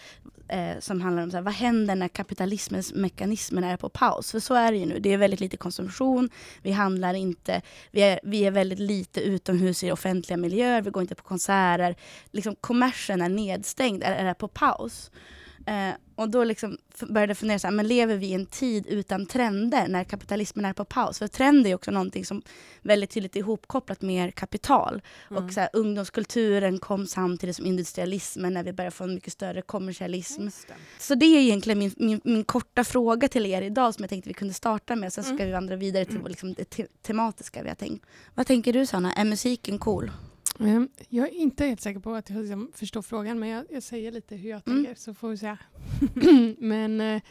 eh, 0.49 0.79
som 0.81 1.01
handlar 1.01 1.23
om 1.23 1.31
så 1.31 1.37
här, 1.37 1.45
vad 1.45 1.55
händer 1.55 1.95
när 1.95 2.09
kapitalismens 2.09 2.95
mekanismer 2.95 3.73
är 3.73 3.77
på 3.77 3.89
paus? 3.89 4.31
För 4.31 4.41
så 4.41 4.55
är 4.55 4.73
det 4.73 4.79
ju 4.79 4.87
nu. 4.87 4.99
Det 4.99 5.13
är 5.13 5.17
väldigt 5.17 5.41
lite 5.41 5.57
konsumtion, 5.57 6.31
vi 6.63 6.73
handlar 6.73 7.15
inte, 7.15 7.63
vi 7.91 8.03
är, 8.03 8.21
vi 8.23 8.45
är 8.45 8.51
väldigt 8.51 8.79
lite 8.79 9.21
utomhus 9.21 9.85
i 9.85 9.93
offentliga 9.93 10.37
miljöer, 10.37 10.83
vi 10.83 10.91
går 10.91 11.03
inte 11.03 11.15
på 11.15 11.23
konserter. 11.23 11.95
Liksom, 12.31 12.57
kommersen 12.61 13.23
är 13.23 13.29
nedstängd, 13.29 14.03
är, 14.03 14.25
är 14.25 14.35
på 14.35 14.49
paus. 14.49 15.11
Eh, 15.67 15.95
och 16.17 16.29
då 16.29 16.45
liksom 16.45 16.79
började 17.09 17.31
jag 17.31 17.39
fundera, 17.39 17.59
så 17.59 17.67
här, 17.67 17.75
men 17.75 17.89
lever 17.89 18.17
vi 18.17 18.27
i 18.27 18.33
en 18.35 18.47
tid 18.47 18.87
utan 18.87 19.27
trender 19.27 19.89
när 19.89 20.05
kapitalismen 20.05 20.65
är 20.65 20.73
på 20.73 20.85
paus? 20.85 21.19
För 21.19 21.29
trend 21.29 21.67
är 21.67 21.75
också 21.75 21.91
någonting 21.91 22.25
som 22.25 22.43
väldigt 22.83 23.11
tydligt 23.11 23.37
är 23.37 23.41
ihopkopplat 23.41 24.03
med 24.03 24.35
kapital. 24.35 25.03
Mm. 25.31 25.45
Och 25.45 25.53
så 25.53 25.61
här, 25.61 25.69
ungdomskulturen 25.73 26.79
kom 26.79 27.07
samtidigt 27.07 27.57
som 27.57 27.67
industrialismen 27.67 28.55
när 28.55 28.63
vi 28.63 28.73
började 28.73 28.97
få 28.97 29.05
en 29.05 29.15
mycket 29.15 29.33
större 29.33 29.63
kommersialism. 29.63 30.45
Det. 30.45 30.75
Så 30.99 31.15
det 31.15 31.27
är 31.27 31.41
egentligen 31.41 31.79
min, 31.79 31.95
min, 31.97 32.21
min 32.25 32.45
korta 32.45 32.85
fråga 32.85 33.29
till 33.29 33.47
er 33.47 33.63
idag 33.63 33.95
som 33.95 34.03
jag 34.03 34.11
tänkte 34.11 34.29
vi 34.31 34.35
kunde 34.35 34.55
starta 34.55 34.97
med. 34.97 35.13
Sen 35.13 35.25
ska 35.25 35.33
Mm. 35.35 35.47
vi 35.47 35.53
vandra 35.53 35.77
vidare 35.77 36.05
till 36.05 36.21
liksom 36.27 36.55
det 36.55 36.65
te 36.65 36.87
tematiska 37.03 37.63
vi 37.63 37.69
har 37.69 37.77
tänkt. 37.77 38.07
Vad 38.35 38.47
tänker 38.47 38.73
du 38.73 38.87
Sanna, 38.87 39.13
är 39.13 39.25
musiken 39.25 39.79
cool? 39.79 40.11
Ehm, 40.61 40.89
jag 41.09 41.29
är 41.29 41.33
inte 41.33 41.65
helt 41.67 41.81
säker 41.81 42.01
på 42.01 42.15
att 42.15 42.31
jag 42.31 42.39
liksom 42.41 42.71
förstår 42.75 43.03
frågan 43.03 43.39
men 43.39 43.49
jag, 43.49 43.65
jag 43.71 43.83
säger 43.83 44.13
lite 44.13 44.37
hur 44.37 44.51
jag 44.51 44.63
Mm. 44.69 44.85
tänker 44.85 45.01
så 45.01 45.15
får 45.15 45.29
vi 45.29 45.37
se. 45.37 45.57
men 46.59 47.01
eh, 47.01 47.23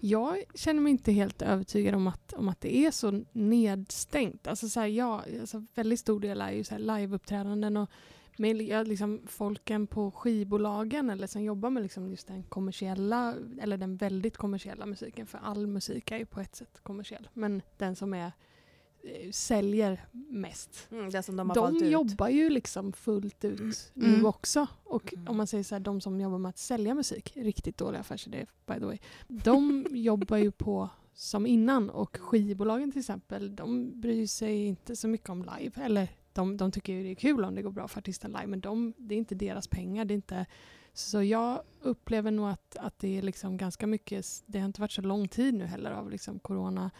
jag 0.00 0.42
känner 0.54 0.80
mig 0.80 0.90
inte 0.90 1.12
helt 1.12 1.42
övertygad 1.42 1.94
om 1.94 2.06
att, 2.06 2.32
om 2.32 2.48
att 2.48 2.60
det 2.60 2.76
är 2.86 2.90
så 2.90 3.24
nedstängt. 3.32 4.46
Alltså, 4.46 4.68
så 4.68 4.80
här, 4.80 4.86
ja, 4.86 5.24
alltså, 5.40 5.64
väldigt 5.74 6.00
stor 6.00 6.20
del 6.20 6.40
är 6.40 6.50
ju 6.50 6.64
så 6.64 6.74
här 6.74 6.78
liveuppträdanden 6.80 7.76
och 7.76 7.90
med 8.36 8.62
ja, 8.62 8.82
liksom, 8.82 9.20
folken 9.26 9.86
på 9.86 10.10
skivbolagen 10.10 11.10
eller 11.10 11.26
som 11.26 11.42
jobbar 11.42 11.70
med 11.70 11.82
liksom 11.82 12.10
just 12.10 12.26
den 12.26 12.42
kommersiella 12.42 13.34
eller 13.60 13.76
den 13.76 13.96
väldigt 13.96 14.36
kommersiella 14.36 14.86
musiken 14.86 15.26
för 15.26 15.38
all 15.38 15.66
musik 15.66 16.10
är 16.10 16.16
ju 16.18 16.26
på 16.26 16.40
ett 16.40 16.56
sätt 16.56 16.80
kommersiell 16.82 17.28
men 17.32 17.62
den 17.78 17.96
som 17.96 18.14
är 18.14 18.32
säljer 19.32 20.00
mest 20.12 20.88
Mm, 20.90 21.10
det 21.10 21.22
som 21.22 21.36
de 21.36 21.48
har 21.50 21.56
valt 21.56 21.78
de 21.78 21.84
ut. 21.86 21.92
jobbar 21.92 22.28
ju 22.28 22.50
liksom 22.50 22.92
fullt 22.92 23.44
ut 23.44 23.90
nu 23.94 24.06
Mm. 24.14 24.26
också. 24.26 24.66
Och 24.84 25.12
Mm. 25.14 25.28
om 25.28 25.36
man 25.36 25.46
säger 25.46 25.64
så 25.64 25.74
här, 25.74 25.80
de 25.80 26.00
som 26.00 26.20
jobbar 26.20 26.38
med 26.38 26.48
att 26.48 26.58
sälja 26.58 26.94
musik, 26.94 27.32
riktigt 27.36 27.76
dåliga 27.78 28.00
affärsidéer 28.00 28.46
by 28.66 28.74
the 28.74 28.84
way, 28.84 28.98
de 29.28 29.86
jobbar 29.90 30.36
ju 30.36 30.50
på 30.50 30.88
som 31.14 31.46
innan 31.46 31.90
och 31.90 32.16
skivbolagen 32.20 32.92
till 32.92 33.00
exempel, 33.00 33.56
de 33.56 34.00
bryr 34.00 34.26
sig 34.26 34.64
inte 34.66 34.96
så 34.96 35.08
mycket 35.08 35.28
om 35.28 35.42
live. 35.58 35.82
Eller 35.84 36.08
de, 36.32 36.56
de 36.56 36.72
tycker 36.72 36.92
ju 36.92 37.02
det 37.02 37.10
är 37.10 37.14
kul 37.14 37.44
om 37.44 37.54
det 37.54 37.62
går 37.62 37.70
bra 37.70 37.88
för 37.88 37.98
artisten 37.98 38.30
live, 38.32 38.46
men 38.46 38.60
de, 38.60 38.92
det 38.96 39.14
är 39.14 39.18
inte 39.18 39.34
deras 39.34 39.68
pengar. 39.68 40.04
Det 40.04 40.14
är 40.14 40.16
inte, 40.16 40.46
så 40.92 41.22
jag 41.22 41.62
upplever 41.80 42.30
nog 42.30 42.48
att, 42.48 42.76
att 42.76 42.98
det 42.98 43.18
är 43.18 43.22
liksom 43.22 43.56
ganska 43.56 43.86
mycket, 43.86 44.26
det 44.46 44.58
har 44.58 44.66
inte 44.66 44.80
varit 44.80 44.92
så 44.92 45.02
lång 45.02 45.28
tid 45.28 45.54
nu 45.54 45.64
heller 45.64 45.90
av 45.90 46.10
liksom 46.10 46.38
corona 46.38 46.90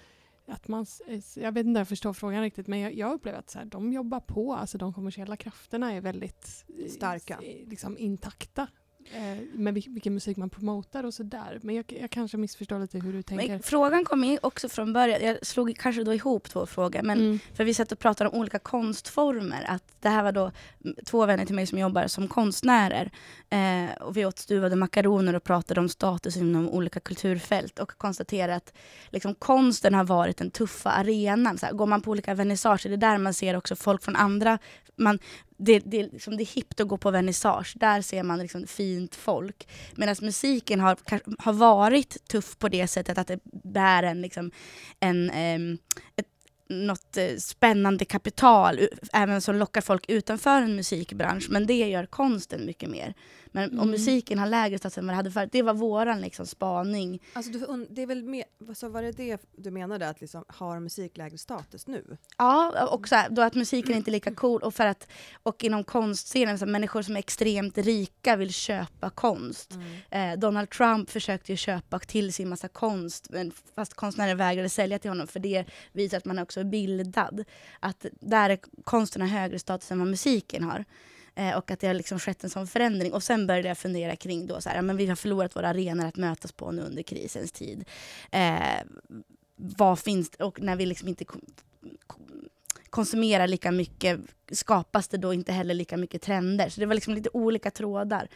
att 0.47 0.69
man, 0.69 0.83
s- 1.09 1.37
jag 1.37 1.53
vet 1.53 1.67
inte 1.67 1.77
om 1.79 1.81
jag 1.81 1.89
förstår 1.89 2.13
frågan 2.13 2.43
riktigt 2.43 2.67
men 2.67 2.79
jag, 2.79 2.95
jag 2.95 3.13
upplever 3.13 3.39
att 3.39 3.51
så 3.51 3.59
här, 3.59 3.65
de 3.67 3.93
jobbar 3.93 4.21
på, 4.21 4.55
alltså 4.55 4.79
de 4.79 4.93
kommersiella 4.93 5.37
krafterna 5.37 5.93
är 5.93 6.01
väldigt 6.01 6.65
eh, 6.79 6.91
Starka. 6.91 7.39
s- 7.43 7.65
liksom 7.67 7.99
intakta 7.99 8.67
eh, 9.13 9.39
med 9.53 9.75
vil- 9.75 9.93
vilken 9.93 10.15
musik 10.15 10.37
man 10.37 10.51
promotar 10.51 11.05
och 11.05 11.15
sådär. 11.15 11.59
Men 11.63 11.75
jag, 11.75 11.85
jag 12.01 12.11
kanske 12.11 12.37
missförstår 12.37 12.79
lite 12.79 12.99
hur 12.99 13.13
du 13.13 13.23
tänker. 13.23 13.49
Men 13.49 13.63
frågan 13.63 14.05
kom 14.05 14.25
ju 14.25 14.39
också 14.43 14.69
från 14.69 14.93
början, 14.93 15.23
jag 15.23 15.47
slog 15.47 15.77
kanske 15.79 16.05
då 16.05 16.15
ihop 16.15 16.51
två 16.51 16.67
frågor. 16.67 17.03
Men 17.03 17.19
mm. 17.19 17.39
För 17.55 17.65
vi 17.65 17.75
satt 17.75 17.93
och 17.93 17.99
pratade 17.99 18.31
om 18.31 18.41
olika 18.41 18.59
konstformer. 18.59 19.65
Att 19.69 19.85
det 20.01 20.09
här 20.09 20.23
var 20.23 20.33
då 20.33 20.53
två 21.07 21.27
vänner 21.27 21.47
till 21.47 21.55
mig 21.55 21.67
som 21.67 21.79
jobbar 21.79 22.07
som 22.07 22.29
konstnärer. 22.29 23.11
Eh, 23.51 24.03
och 24.03 24.17
vi 24.17 24.27
åt 24.27 24.39
stuvade 24.39 24.77
makaroner 24.77 25.35
och 25.35 25.45
pratade 25.45 25.81
om 25.81 25.89
status 25.89 26.37
inom 26.37 26.69
olika 26.69 27.01
kulturfält. 27.01 27.79
Och 27.79 27.91
konstaterade 27.99 28.55
att 28.55 28.73
liksom, 29.11 29.35
konsten 29.35 29.95
har 29.95 30.05
varit 30.05 30.37
den 30.37 30.51
tuffa 30.51 30.91
arenan. 30.91 31.59
Så 31.59 31.67
här, 31.67 31.73
går 31.73 31.87
man 31.87 32.03
på 32.03 32.11
olika 32.11 32.35
vernissager, 32.35 32.91
det 32.91 32.97
är 32.97 33.11
där 33.11 33.19
man 33.19 33.35
ser 33.35 33.57
också 33.57 33.77
folk 33.77 34.03
från 34.03 34.17
andra... 34.17 34.59
Man, 34.97 35.19
det, 35.61 35.79
det, 35.79 36.01
är 36.01 36.09
liksom, 36.13 36.37
det 36.37 36.43
är 36.43 36.55
hippt 36.55 36.81
att 36.81 36.89
gå 36.89 36.97
på 36.97 37.11
vernissage. 37.11 37.75
Där 37.77 38.03
ser 38.03 38.23
man 38.23 38.39
liksom 38.39 38.67
fint 38.67 39.15
folk. 39.15 39.69
Medan 39.95 40.17
musiken 40.23 40.81
har, 40.81 40.97
har 41.39 41.53
varit 41.53 42.29
tuff 42.29 42.59
på 42.59 42.69
det 42.69 42.87
sättet 42.87 43.19
att 43.19 43.27
det 43.27 43.41
bär 43.65 44.03
en, 44.03 44.21
liksom, 44.21 44.51
en 45.01 45.31
um, 45.31 45.79
ett, 46.17 46.27
något 46.71 47.17
eh, 47.17 47.37
spännande 47.37 48.05
kapital 48.05 48.81
även 49.13 49.41
som 49.41 49.57
lockar 49.57 49.81
folk 49.81 50.05
utanför 50.11 50.63
en 50.63 50.77
musikbransch. 50.77 51.47
Men 51.51 51.67
det 51.67 51.89
gör 51.89 52.07
konsten 52.07 52.67
mycket 52.67 52.91
mer. 52.91 53.15
Men 53.53 53.71
om 53.71 53.79
Mm. 53.79 53.91
musiken 53.91 54.39
har 54.39 54.47
lägre 54.47 54.79
status 54.79 54.99
än 54.99 55.07
vad 55.07 55.13
det 55.13 55.17
hade 55.17 55.31
förut. 55.31 55.49
Det 55.53 55.63
var 55.63 55.75
våran 55.75 56.21
liksom, 56.21 56.47
spaning. 56.47 57.23
Alltså, 57.33 57.53
du, 57.53 57.87
det 57.91 58.03
är 58.03 58.07
väl 58.07 58.23
mer, 58.23 58.45
så 58.75 58.89
var 58.89 59.03
det 59.03 59.13
det 59.13 59.39
du 59.57 59.71
menade, 59.71 60.09
att 60.09 60.21
liksom, 60.21 60.45
har 60.49 60.81
musik 60.81 61.17
lägre 61.17 61.39
status 61.39 61.87
nu? 61.87 62.17
Ja, 62.39 62.87
och 62.87 63.09
så 63.09 63.15
här, 63.15 63.31
då 63.31 63.43
att 63.43 63.55
musiken 63.55 63.95
inte 63.97 64.11
är 64.11 64.13
lika 64.13 64.35
cool. 64.35 64.63
Och, 64.63 64.75
för 64.75 64.87
att, 64.87 65.09
och 65.43 65.65
inom 65.65 65.85
konstscenen, 65.85 66.59
så 66.59 66.65
här, 66.65 66.73
människor 66.73 67.03
som 67.03 67.15
är 67.17 67.19
extremt 67.19 67.79
rika 67.79 68.37
vill 68.37 68.53
köpa 68.55 69.11
konst. 69.11 69.79
Eh, 70.11 70.33
Donald 70.39 70.71
Trump 70.71 71.11
försökte 71.11 71.57
köpa 71.57 71.99
till 71.99 72.33
sin 72.33 72.49
massa 72.49 72.69
konst 72.69 73.27
men 73.31 73.53
fast 73.75 73.95
konstnärer 73.95 74.35
vägrade 74.35 74.69
sälja 74.69 74.99
till 74.99 75.11
honom 75.11 75.27
för 75.27 75.41
det 75.41 75.65
visar 75.93 76.19
att 76.19 76.25
man 76.25 76.39
också 76.39 76.60
är 76.61 76.65
bildad. 76.65 77.45
Att 77.81 78.07
där 78.21 78.51
är 78.51 78.59
konsten 78.85 79.23
har 79.23 79.29
högre 79.29 79.59
status 79.59 79.91
än 79.91 79.99
vad 79.99 80.09
musiken 80.09 80.65
har. 80.65 80.85
Eh, 81.35 81.57
och 81.57 81.71
att 81.71 81.81
det 81.81 81.87
har 81.87 81.95
liksom 81.95 82.19
skett 82.19 82.45
en 82.45 82.51
sån 82.51 82.67
förändring. 82.67 83.13
Och 83.13 83.23
sen 83.23 83.47
började 83.47 83.69
jag 83.69 83.79
fundera 83.79 84.17
kring 84.17 84.47
då 84.47 84.61
så 84.61 84.69
här, 84.69 84.77
ja, 84.77 84.83
men 84.83 84.97
vi 84.97 85.07
har 85.07 85.17
förlorat 85.17 85.57
våra 85.57 85.69
arenor 85.69 86.07
att 86.07 86.17
mötas 86.17 86.53
på 86.53 86.71
nu 86.71 86.83
under 86.83 87.03
krisens 87.03 87.53
tid. 87.53 87.85
Eh, 88.31 88.83
vad 89.57 89.99
finns 89.99 90.31
det? 90.31 90.45
Och 90.45 90.61
när 90.61 90.77
vi 90.77 90.87
liksom 90.87 91.09
inte 91.09 91.25
konsumerar 92.91 93.47
lika 93.47 93.71
mycket 93.71 94.21
skapas 94.53 95.09
det 95.09 95.17
då 95.17 95.35
inte 95.35 95.53
heller 95.53 95.75
lika 95.75 95.97
mycket 95.97 96.23
trender. 96.23 96.69
Så 96.69 96.81
det 96.81 96.87
var 96.87 96.95
liksom 96.95 97.15
lite 97.15 97.31
olika 97.33 97.71
trådar. 97.71 98.29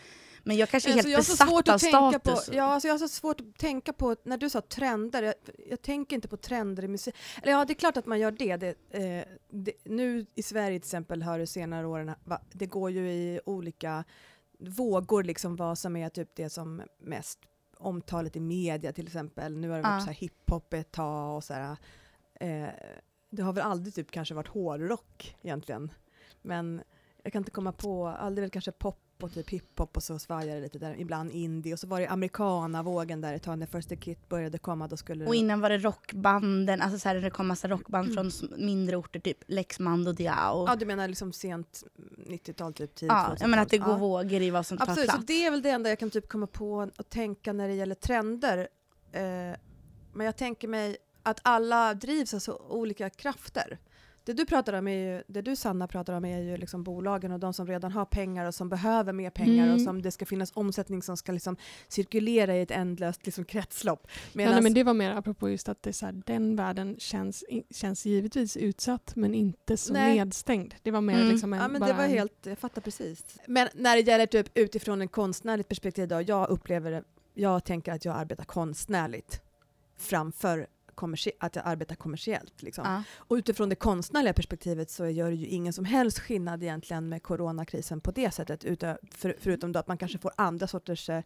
Men 0.46 0.56
jag 0.56 0.68
kanske 0.68 0.90
är 0.90 0.92
Alltså, 0.92 1.08
helt 1.08 1.12
jag 1.12 1.18
har 1.18 1.22
så 1.24 1.32
besatt 1.32 1.68
av 1.68 1.74
att 1.74 1.80
tänka 1.80 2.18
på, 2.18 2.36
status. 2.36 2.54
ja, 2.56 2.64
alltså 2.64 2.88
jag 2.88 2.94
har 2.94 2.98
så 2.98 3.08
svårt 3.08 3.40
att 3.40 3.58
tänka 3.58 3.92
på, 3.92 4.16
när 4.24 4.36
du 4.38 4.50
sa 4.50 4.60
trender, 4.60 5.22
jag, 5.22 5.34
jag 5.68 5.82
tänker 5.82 6.16
inte 6.16 6.28
på 6.28 6.36
trender 6.36 6.84
i 6.84 6.88
musik. 6.88 7.14
Eller 7.42 7.52
ja, 7.52 7.64
det 7.64 7.72
är 7.72 7.74
klart 7.74 7.96
att 7.96 8.06
man 8.06 8.20
gör 8.20 8.30
det. 8.30 8.56
det, 8.56 8.74
eh, 8.90 9.24
det 9.50 9.72
nu 9.84 10.26
i 10.34 10.42
Sverige 10.42 10.78
till 10.80 10.86
exempel 10.86 11.22
har 11.22 11.38
det 11.38 11.46
senare 11.46 11.86
åren, 11.86 12.12
va, 12.24 12.40
det 12.52 12.66
går 12.66 12.90
ju 12.90 13.12
i 13.12 13.40
olika 13.46 14.04
vågor 14.58 15.22
liksom 15.22 15.56
vad 15.56 15.78
som 15.78 15.96
är 15.96 16.08
typ 16.08 16.28
det 16.34 16.50
som 16.50 16.82
mest 17.00 17.38
omtalet 17.78 18.36
i 18.36 18.40
media 18.40 18.92
till 18.92 19.06
exempel. 19.06 19.56
Nu 19.56 19.68
har 19.70 19.76
det 19.76 19.82
varit 19.82 19.94
Ja. 19.94 20.00
så 20.00 20.06
här 20.06 20.14
hiphop 20.14 20.72
ett 20.74 20.92
tag 20.92 21.36
och 21.36 21.44
så 21.44 21.54
här, 21.54 21.76
eh, 22.40 22.68
det 23.30 23.42
har 23.42 23.52
väl 23.52 23.64
aldrig 23.64 23.94
typ 23.94 24.10
kanske 24.10 24.34
varit 24.34 24.48
hårdrock 24.48 25.36
egentligen. 25.42 25.90
Men 26.42 26.82
jag 27.22 27.32
kan 27.32 27.40
inte 27.40 27.50
komma 27.50 27.72
på, 27.72 28.06
aldrig 28.08 28.42
väl 28.42 28.50
kanske 28.50 28.72
pop 28.72 29.00
och 29.24 29.32
typ 29.34 29.50
hiphop 29.50 29.96
och 29.96 30.02
så 30.02 30.18
svajar 30.18 30.54
det 30.54 30.60
lite 30.60 30.78
där, 30.78 30.94
ibland 31.00 31.30
indie 31.30 31.72
och 31.72 31.78
så 31.78 31.86
var 31.86 32.00
det 32.00 32.06
americana-vågen 32.08 33.20
där 33.20 33.34
ett 33.34 33.42
tag 33.42 33.58
när 33.58 33.66
First 33.66 33.88
the 33.88 33.96
Kit 33.96 34.28
började 34.28 34.58
komma, 34.58 34.88
då 34.88 34.96
skulle 34.96 35.26
Och 35.26 35.34
innan 35.34 35.60
var 35.60 35.70
det 35.70 35.78
rockbanden, 35.78 36.82
alltså 36.82 36.98
så 36.98 37.08
här, 37.08 37.16
det 37.16 37.30
kom 37.30 37.46
massa 37.46 37.68
rockband 37.68 38.08
Mm. 38.10 38.30
från 38.30 38.50
mindre 38.66 38.96
orter, 38.96 39.20
typ 39.20 39.38
Lexmand 39.46 40.08
och 40.08 40.14
Diao. 40.14 40.64
Ja, 40.68 40.76
du 40.76 40.86
menar 40.86 41.08
liksom 41.08 41.32
sent 41.32 41.82
90-tal, 42.28 42.72
typ 42.74 42.94
tidigt 42.94 43.12
Ja, 43.12 43.36
jag 43.40 43.50
menar 43.50 43.62
att 43.62 43.70
det 43.70 43.76
2000-tal. 43.78 43.86
går 43.86 43.94
Ja. 43.94 44.22
vågor 44.22 44.42
i 44.42 44.50
vad 44.50 44.66
som 44.66 44.78
tar 44.78 44.84
Absolut, 44.86 45.10
så 45.10 45.14
plats. 45.16 45.26
det 45.26 45.46
är 45.46 45.50
väl 45.50 45.62
det 45.62 45.70
enda 45.70 45.88
jag 45.88 45.98
kan 45.98 46.10
typ 46.10 46.28
komma 46.28 46.46
på 46.46 46.88
och 46.98 47.08
tänka 47.08 47.52
när 47.52 47.68
det 47.68 47.74
gäller 47.74 47.94
trender. 47.94 48.58
Eh, 49.12 49.22
men 50.12 50.26
jag 50.26 50.36
tänker 50.36 50.68
mig 50.68 50.96
att 51.22 51.40
alla 51.42 51.94
drivs 51.94 52.34
av 52.34 52.38
så 52.38 52.56
olika 52.68 53.10
krafter. 53.10 53.78
Det 54.26 54.32
du 54.32 54.46
pratar 54.46 54.72
om 54.72 54.88
är 54.88 54.96
ju, 55.16 55.22
det 55.26 55.42
du 55.42 55.56
Sanna 55.56 55.88
pratar 55.88 56.12
om 56.14 56.24
är 56.24 56.40
ju 56.40 56.56
liksom 56.56 56.82
bolagen 56.84 57.32
och 57.32 57.40
de 57.40 57.52
som 57.54 57.66
redan 57.66 57.92
har 57.92 58.04
pengar 58.04 58.46
och 58.46 58.54
som 58.54 58.68
behöver 58.68 59.12
mer 59.12 59.30
pengar 59.30 59.64
och 59.66 59.72
Mm. 59.72 59.84
som 59.84 60.02
det 60.02 60.10
ska 60.10 60.26
finnas 60.26 60.50
omsättning 60.54 61.02
som 61.02 61.16
ska 61.16 61.32
liksom 61.32 61.56
cirkulera 61.88 62.56
i 62.56 62.60
ett 62.60 62.70
ändlöst 62.70 63.26
liksom 63.26 63.44
kretslopp. 63.44 64.00
Ja, 64.06 64.10
Medans, 64.32 64.54
nej, 64.54 64.62
men 64.62 64.74
det 64.74 64.82
var 64.82 64.94
mer 64.94 65.10
apropå 65.10 65.50
just 65.50 65.68
att 65.68 65.82
det 65.82 65.92
så 65.92 66.06
här, 66.06 66.22
den 66.26 66.56
världen 66.56 66.96
känns, 66.98 67.44
känns 67.70 68.06
givetvis 68.06 68.56
utsatt 68.56 69.12
men 69.16 69.34
inte 69.34 69.76
så 69.76 69.92
Nej. 69.92 70.18
nedstängd. 70.18 70.74
Det 70.82 70.90
var 70.90 71.00
mer 71.00 71.14
Mm. 71.14 71.28
liksom 71.28 71.52
en, 71.52 71.58
Ja 71.60 71.68
men 71.68 71.80
bara 71.80 71.86
det 71.92 71.96
var 71.96 72.06
helt, 72.06 72.46
jag 72.46 72.58
fattar 72.58 72.80
precis. 72.82 73.24
Men 73.46 73.68
när 73.74 73.96
det 73.96 74.02
gäller 74.02 74.26
typ 74.26 74.58
utifrån 74.58 75.00
en 75.00 75.08
konstnärligt 75.08 75.68
perspektiv 75.68 76.08
då, 76.08 76.20
jag 76.22 76.48
upplever 76.50 76.90
det, 76.90 77.02
jag 77.34 77.64
tänker 77.64 77.92
att 77.92 78.04
jag 78.04 78.16
arbetar 78.16 78.44
konstnärligt 78.44 79.40
framför 79.98 80.66
att 81.38 81.56
jag 81.56 81.66
arbetar 81.66 81.94
kommersiellt. 81.94 82.62
Liksom. 82.62 82.84
Ja. 82.86 83.02
Och 83.16 83.34
utifrån 83.34 83.68
det 83.68 83.74
konstnärliga 83.74 84.32
perspektivet 84.32 84.90
så 84.90 85.06
gör 85.06 85.30
det 85.30 85.36
ju 85.36 85.46
ingen 85.46 85.72
som 85.72 85.84
helst 85.84 86.18
skillnad 86.18 86.62
egentligen 86.62 87.08
med 87.08 87.22
coronakrisen 87.22 88.00
på 88.00 88.10
det 88.10 88.30
sättet, 88.30 88.64
utan, 88.64 88.96
för, 89.10 89.36
förutom 89.40 89.72
då 89.72 89.78
att 89.78 89.88
man 89.88 89.98
kanske 89.98 90.18
får 90.18 90.32
andra 90.36 90.66
sorters 90.66 91.10
eh, 91.10 91.22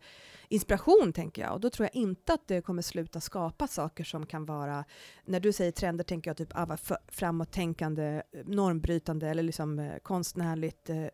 inspiration 0.49 1.13
tänker 1.13 1.43
jag. 1.43 1.53
Och 1.53 1.61
då 1.61 1.71
tror 1.71 1.89
jag 1.93 2.03
inte 2.03 2.33
att 2.33 2.49
det 2.49 2.61
kommer 2.61 2.83
sluta 2.83 3.21
skapa 3.21 3.67
saker 3.67 4.05
som 4.05 4.27
kan 4.27 4.47
vara, 4.47 4.85
när 5.25 5.41
du 5.41 5.53
säger 5.53 5.73
trender 5.73 6.05
tänker 6.05 6.31
jag 6.31 6.37
typ 6.37 6.53
ah, 6.55 6.77
framåttänkande, 7.09 8.23
normbrytande 8.45 9.29
eller 9.29 9.43
liksom 9.43 9.79
eh, 9.79 9.99
konstnärligt 10.03 10.91
eh, 10.91 11.07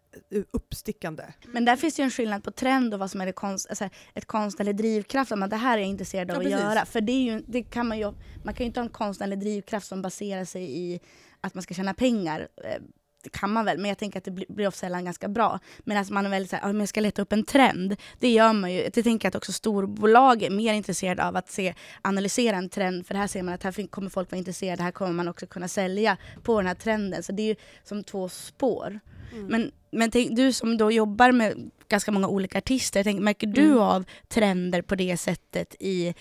uppstickande. 0.51 1.25
Men 1.47 1.65
där 1.65 1.77
finns 1.77 2.01
ju 2.01 2.05
en 2.05 2.11
skillnad 2.11 2.45
på 2.45 2.51
trend 2.51 2.95
och 2.95 3.01
vad 3.01 3.11
som 3.11 3.21
är 3.21 3.33
konst, 3.33 3.67
alltså 3.69 3.89
ett 4.15 4.27
konstnärlig 4.27 4.77
drivkraft. 4.77 5.33
Om 5.33 5.43
att 5.43 5.51
det 5.51 5.57
här 5.57 5.79
är 5.79 5.83
jag 5.83 5.89
intresserad 5.89 6.31
av 6.31 6.35
Ja, 6.35 6.41
att 6.41 6.45
precis. 6.45 6.61
göra. 6.61 6.85
För 6.85 7.01
det, 7.01 7.13
är 7.13 7.33
ju, 7.33 7.43
det 7.47 7.63
kan 7.63 7.89
man 7.89 7.99
ju, 7.99 8.13
man 8.45 8.55
kan 8.55 8.65
ju 8.65 8.67
inte 8.67 8.81
ha 8.81 8.85
en 8.85 8.93
konstnärlig 8.93 9.39
drivkraft 9.39 9.87
som 9.87 10.03
baserar 10.03 10.45
sig 10.45 10.79
i 10.79 11.01
att 11.41 11.55
man 11.55 11.63
ska 11.63 11.75
tjäna 11.75 11.95
pengar. 11.95 12.49
Eh, 12.65 12.83
Det 13.25 13.31
kan 13.31 13.53
man 13.53 13.65
väl, 13.65 13.79
men 13.79 13.89
jag 13.89 13.99
tänker 13.99 14.19
att 14.19 14.25
det 14.25 14.31
blir, 14.31 14.67
ofta 14.69 14.79
sällan 14.79 15.05
ganska 15.05 15.29
bra. 15.29 15.59
Men 15.85 15.97
att 15.97 16.11
man 16.11 16.27
är 16.27 16.31
väldigt 16.31 16.51
såhär, 16.51 16.63
"Ja, 16.63 16.73
men 16.73 16.81
jag 16.81 16.89
ska 16.89 17.01
leta 17.01 17.23
upp 17.23 17.33
en 17.33 17.45
trend. 17.45 17.97
Det 18.19 18.29
gör 18.29 18.53
man 18.53 18.73
ju. 18.73 18.89
Det 18.95 19.03
tänker 19.03 19.27
jag 19.27 19.31
att 19.31 19.35
också 19.35 19.53
storbolag 19.53 20.43
är 20.43 20.51
mer 20.51 20.75
intresserade 20.75 21.25
av 21.25 21.37
att 21.37 21.51
se, 21.51 21.75
analysera 22.03 22.57
en 22.57 22.69
trend. 22.69 23.07
För 23.07 23.15
här 23.15 23.27
ser 23.27 23.43
man 23.43 23.55
att 23.55 23.63
här 23.63 23.87
kommer 23.87 24.11
folk 24.11 24.31
vara 24.31 24.39
intresserade, 24.39 24.83
här 24.83 24.91
kommer 24.93 25.13
man 25.13 25.29
också 25.29 25.47
kunna 25.47 25.69
sälja 25.69 26.17
på 26.43 26.61
den 26.61 26.67
här 26.67 26.75
trenden. 26.75 27.23
Så 27.23 27.33
det 27.33 27.43
är 27.43 27.47
ju 27.47 27.57
som 27.85 28.05
två 28.05 28.29
spår. 28.29 29.01
Mm. 29.33 29.47
Men, 29.47 29.73
men 29.91 30.11
tänk, 30.11 30.37
du 30.37 30.53
som 30.53 30.77
då 30.79 30.91
jobbar 30.91 31.33
med 31.33 31.71
ganska 31.89 32.13
många 32.13 32.29
olika 32.29 32.59
artister, 32.59 33.01
jag 33.01 33.05
tänker, 33.05 33.23
märker 33.23 33.47
du 33.47 33.65
Mm. 33.65 33.79
av 33.79 34.05
trender 34.29 34.83
på 34.83 34.95
det 34.95 35.17
sättet 35.17 35.75
i 35.81 36.15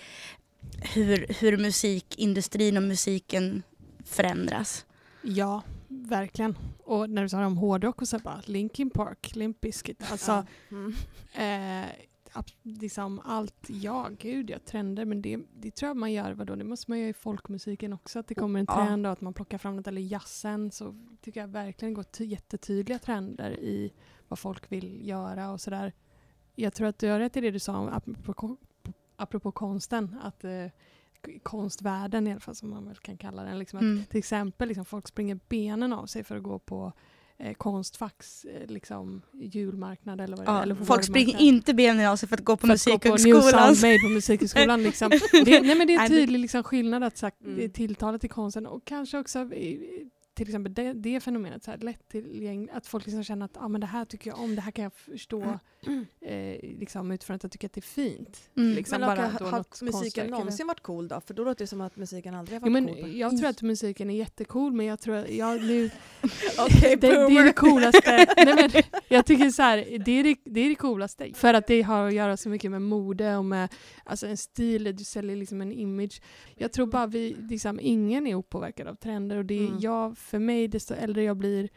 hur, 0.94 1.26
hur 1.40 1.56
musikindustrin 1.58 2.76
och 2.76 2.82
musiken 2.82 3.62
förändras? 4.04 4.86
Ja, 5.22 5.62
verkligen. 5.88 6.58
Och 6.84 7.10
när 7.10 7.22
du 7.22 7.28
sa 7.28 7.46
om 7.46 7.56
hårdrock 7.58 8.02
och 8.02 8.08
så 8.08 8.18
bara 8.18 8.42
Linkin 8.46 8.90
Park, 8.90 9.34
Limp 9.36 9.60
Bizkit. 9.60 10.02
Alltså, 10.12 10.32
Ja. 10.68 10.76
Mm. 10.76 11.82
eh, 11.82 11.90
liksom 12.62 13.20
allt, 13.24 13.54
ja 13.68 14.08
gud 14.18 14.50
ja, 14.50 14.58
trender. 14.66 15.04
Men 15.04 15.22
det, 15.22 15.38
det 15.56 15.70
tror 15.70 15.88
jag 15.88 15.96
man 15.96 16.12
gör, 16.12 16.32
vadå, 16.32 16.54
det 16.54 16.64
måste 16.64 16.90
man 16.90 16.98
göra 16.98 17.08
i 17.08 17.14
folkmusiken 17.14 17.92
också. 17.92 18.18
Att 18.18 18.26
det 18.28 18.34
kommer 18.34 18.60
en 18.60 18.66
trend 18.66 19.06
och 19.06 19.12
att 19.12 19.20
man 19.20 19.34
plockar 19.34 19.58
fram 19.58 19.76
något. 19.76 19.86
Eller 19.86 20.02
jazzen 20.02 20.70
så 20.70 20.94
tycker 21.20 21.40
jag 21.40 21.48
verkligen 21.48 21.92
det 21.94 21.96
går 21.96 22.02
ty- 22.02 22.24
jättetydliga 22.24 22.98
trender 22.98 23.50
i 23.60 23.92
vad 24.28 24.38
folk 24.38 24.72
vill 24.72 25.08
göra 25.08 25.50
och 25.50 25.60
sådär. 25.60 25.92
Jag 26.54 26.74
tror 26.74 26.86
att 26.86 26.98
du 26.98 27.08
har 27.08 27.18
rätt 27.18 27.36
i 27.36 27.40
det 27.40 27.50
du 27.50 27.58
sa 27.58 27.76
om, 27.76 28.02
apropå, 29.16 29.52
konsten. 29.52 30.16
Att 30.22 30.44
eh, 30.44 30.66
konstvärlden 31.42 32.26
i 32.26 32.30
alla 32.30 32.40
fall 32.40 32.54
som 32.54 32.70
man 32.70 32.86
väl 32.86 32.96
kan 32.96 33.16
kalla 33.16 33.42
den. 33.44 33.58
Liksom 33.58 33.76
att 33.76 33.82
Mm. 33.82 34.04
till 34.04 34.18
exempel 34.18 34.68
liksom, 34.68 34.84
folk 34.84 35.08
springer 35.08 35.38
benen 35.48 35.92
av 35.92 36.06
sig 36.06 36.24
för 36.24 36.36
att 36.36 36.42
gå 36.42 36.58
på 36.58 36.92
eh, 37.38 37.54
Konstfacks 37.54 38.44
eh, 38.44 38.66
liksom, 38.66 39.22
julmarknad 39.32 40.20
eller 40.20 40.36
vad 40.36 40.46
det 40.46 40.50
är. 40.50 40.54
Ja, 40.54 40.62
Eller 40.62 40.74
folk 40.74 41.04
springer 41.04 41.40
inte 41.40 41.74
benen 41.74 42.06
av 42.06 42.16
sig 42.16 42.28
för 42.28 42.36
att 42.36 42.44
gå 42.44 42.56
på 42.56 42.66
För 42.66 42.74
att 42.74 42.84
på 43.02 43.08
Musikhögskolan. 43.08 44.14
Musikhögskolan. 44.14 44.82
Liksom. 44.82 45.10
Det, 45.44 45.60
nej, 45.60 45.74
men 45.78 45.86
det 45.86 45.94
är 45.94 46.02
en 46.02 46.08
tydlig 46.08 46.38
liksom, 46.38 46.62
skillnad 46.62 47.02
att 47.04 47.18
sagt, 47.18 47.40
Mm. 47.40 47.60
är 47.64 47.68
tilltalet 47.68 48.24
i 48.24 48.28
konsten 48.28 48.66
och 48.66 48.84
kanske 48.84 49.18
också 49.18 49.38
i- 49.38 50.10
till 50.34 50.48
exempel 50.48 50.74
det, 50.74 50.92
det 50.92 51.20
fenomenet, 51.20 51.64
så 51.64 51.70
här, 51.70 51.78
lättillgängligt, 51.78 52.74
att 52.74 52.86
folk 52.86 53.06
liksom 53.06 53.24
känner 53.24 53.44
att 53.44 53.56
ah, 53.56 53.68
men 53.68 53.80
det 53.80 53.86
här 53.86 54.04
tycker 54.04 54.30
jag 54.30 54.40
om, 54.40 54.54
det 54.54 54.60
här 54.60 54.70
kan 54.70 54.82
jag 54.82 54.92
förstå 54.92 55.58
eh, 56.20 56.58
liksom, 56.62 57.10
utifrån 57.12 57.36
att 57.36 57.42
jag 57.42 57.52
tycker 57.52 57.68
att 57.68 57.72
det 57.72 57.78
är 57.78 57.82
fint. 57.82 58.50
Mm. 58.56 58.74
Liksom. 58.74 59.00
Men 59.00 59.16
bara 59.16 59.26
har, 59.26 59.50
har 59.50 59.84
musiken 59.84 60.26
någonsin 60.26 60.66
varit 60.66 60.80
cool 60.80 61.08
då? 61.08 61.20
För 61.20 61.34
då 61.34 61.44
låter 61.44 61.64
det 61.64 61.66
som 61.66 61.80
att 61.80 61.96
musiken 61.96 62.34
aldrig 62.34 62.60
har 62.60 62.68
Jo, 62.68 62.72
varit 62.72 62.84
men 62.84 62.94
cool. 62.94 63.16
jag 63.16 63.38
tror 63.38 63.48
att 63.48 63.62
musiken 63.62 64.10
är 64.10 64.14
jättecool 64.14 64.72
men 64.72 64.86
jag 64.86 65.00
tror 65.00 65.16
att 65.16 65.30
jag 65.30 65.62
nu... 65.62 65.90
Okej, 66.58 66.96
det, 67.00 67.06
det 67.06 67.14
är 67.16 67.44
det 67.44 67.52
coolaste. 67.52 68.26
Nej, 68.36 68.54
men, 68.54 68.82
jag 69.08 69.26
tycker 69.26 69.50
så 69.50 69.62
här, 69.62 69.76
det 70.04 70.12
är 70.12 70.24
det, 70.24 70.36
det 70.44 70.60
är 70.60 70.68
det 70.68 70.74
coolaste. 70.74 71.30
För 71.34 71.54
att 71.54 71.66
det 71.66 71.82
har 71.82 72.06
att 72.08 72.14
göra 72.14 72.36
så 72.36 72.48
mycket 72.48 72.70
med 72.70 72.82
mode 72.82 73.36
och 73.36 73.44
med 73.44 73.68
alltså 74.04 74.26
en 74.26 74.36
stil, 74.36 74.96
du 74.96 75.04
säljer 75.04 75.36
liksom 75.36 75.60
en 75.60 75.72
image. 75.72 76.22
Jag 76.54 76.72
tror 76.72 76.86
bara 76.86 77.06
vi, 77.06 77.36
liksom, 77.38 77.80
ingen 77.82 78.26
är 78.26 78.34
opåverkad 78.34 78.88
av 78.88 78.94
trender 78.94 79.36
och 79.36 79.44
det 79.44 79.64
Mm. 79.64 79.78
jag, 79.80 80.18
för 80.24 80.38
mig, 80.38 80.68
desto 80.68 80.94
äldre 80.94 81.22
jag 81.22 81.36
blir, 81.36 81.68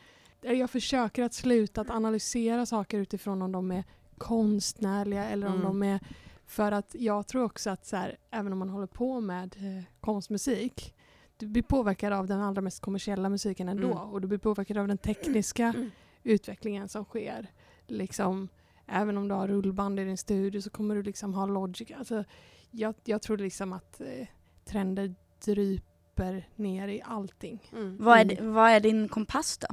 jag 0.42 0.70
försöker 0.70 1.24
att 1.24 1.34
sluta 1.34 1.82
att 1.82 1.89
analysera 1.89 2.66
saker 2.66 3.00
utifrån 3.00 3.42
om 3.42 3.51
de 3.51 3.72
är 3.72 3.84
konstnärliga 4.18 5.25
eller 5.25 5.48
om 5.48 5.54
Mm. 5.54 5.66
de 5.66 5.84
är 5.84 6.00
för 6.46 6.72
att 6.72 6.96
jag 7.00 7.27
tror 7.27 7.44
också 7.44 7.70
att 7.70 7.86
så 7.86 7.96
här, 7.96 8.18
även 8.32 8.54
om 8.54 8.60
man 8.60 8.70
håller 8.70 8.88
på 8.88 9.22
med 9.22 9.56
eh, 9.60 9.84
konstmusik 10.00 10.94
du 11.38 11.48
blir 11.48 11.63
påverkad 11.63 12.13
av 12.13 12.27
den 12.27 12.42
allra 12.42 12.62
mest 12.62 12.82
kommersiella 12.82 13.30
musiken 13.30 13.70
ändå 13.70 13.88
Mm. 13.92 13.98
och 13.98 14.22
du 14.22 14.27
blir 14.27 14.38
påverkad 14.38 14.77
av 14.77 14.88
den 14.88 14.98
tekniska 14.98 15.68
Mm. 15.75 15.92
utvecklingen 16.24 16.88
som 16.89 17.06
sker. 17.06 17.48
Liksom, 17.88 18.48
även 18.86 19.18
om 19.18 19.27
du 19.27 19.36
har 19.36 19.48
rullband 19.48 20.00
i 20.00 20.04
din 20.04 20.18
studio 20.18 20.62
så 20.62 20.70
kommer 20.70 20.96
du 20.96 21.04
liksom 21.04 21.34
ha 21.34 21.46
Logic. 21.46 21.92
Alltså, 21.98 22.24
jag, 22.72 22.96
jag 23.04 23.22
tror 23.22 23.38
liksom 23.38 23.74
att 23.74 24.01
eh, 24.01 24.27
trender 24.66 25.16
dryper 25.46 25.97
ner 26.56 26.88
i 26.88 27.02
allting. 27.06 27.70
Mm. 27.74 27.98
Vad, 28.00 28.20
är, 28.20 28.26
det- 28.26 28.42
vad 28.42 28.70
är 28.70 28.80
din 28.80 29.08
kompass 29.10 29.58
då? 29.58 29.68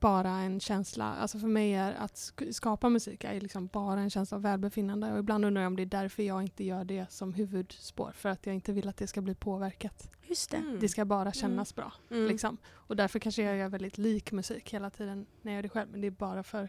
Bara 0.00 0.30
en 0.30 0.60
känsla. 0.60 1.04
Alltså 1.14 1.38
för 1.38 1.46
mig 1.48 1.74
är 1.74 1.94
att 1.94 2.14
sk- 2.14 2.52
skapa 2.52 2.88
musik 2.88 3.24
är 3.24 3.40
liksom 3.40 3.66
bara 3.66 4.00
en 4.00 4.10
känsla 4.10 4.34
av 4.36 4.42
välbefinnande. 4.42 5.12
Och 5.12 5.18
ibland 5.18 5.44
undrar 5.44 5.62
jag 5.62 5.66
om 5.66 5.76
det 5.76 5.82
är 5.82 5.86
därför 5.86 6.22
jag 6.22 6.42
inte 6.42 6.64
gör 6.64 6.84
det 6.84 7.12
som 7.12 7.34
huvudspår. 7.34 8.12
För 8.14 8.28
att 8.28 8.46
jag 8.46 8.54
inte 8.54 8.72
vill 8.72 8.88
att 8.88 8.96
det 8.96 9.06
ska 9.06 9.20
bli 9.20 9.34
påverkat. 9.34 10.10
Just 10.26 10.50
det. 10.50 10.56
Mm. 10.56 10.78
Det 10.80 10.88
ska 10.88 11.04
bara 11.04 11.32
kännas 11.32 11.74
bra. 11.74 11.92
Mm. 12.10 12.26
Liksom. 12.28 12.56
Och 12.68 12.96
därför 12.96 13.18
kanske 13.18 13.42
jag 13.42 13.56
gör 13.56 13.68
väldigt 13.68 13.98
lik 13.98 14.32
musik 14.32 14.74
hela 14.74 14.90
tiden 14.90 15.26
när 15.42 15.52
jag 15.52 15.56
gör 15.56 15.62
det 15.62 15.68
själv. 15.68 15.90
Men 15.90 16.00
det 16.00 16.06
är 16.06 16.10
bara 16.10 16.42
för, 16.42 16.68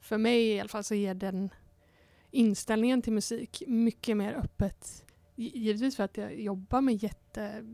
för 0.00 0.18
mig 0.18 0.46
i 0.48 0.60
alla 0.60 0.68
fall 0.68 0.84
så 0.84 0.94
ger 0.94 1.14
den 1.14 1.50
inställningen 2.30 3.02
till 3.02 3.12
musik 3.12 3.62
mycket 3.66 4.16
mer 4.16 4.32
öppet. 4.32 5.04
Gi- 5.40 5.58
Givetvis 5.58 5.96
för 5.96 6.04
att 6.04 6.16
jag 6.16 6.40
jobbar 6.40 6.80
med 6.80 7.02
jätte 7.02 7.64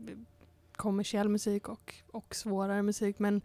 kommersiell 0.75 1.29
musik 1.29 1.69
och, 1.69 1.95
och 2.11 2.35
svårare 2.35 2.81
musik 2.83 3.19
men 3.19 3.41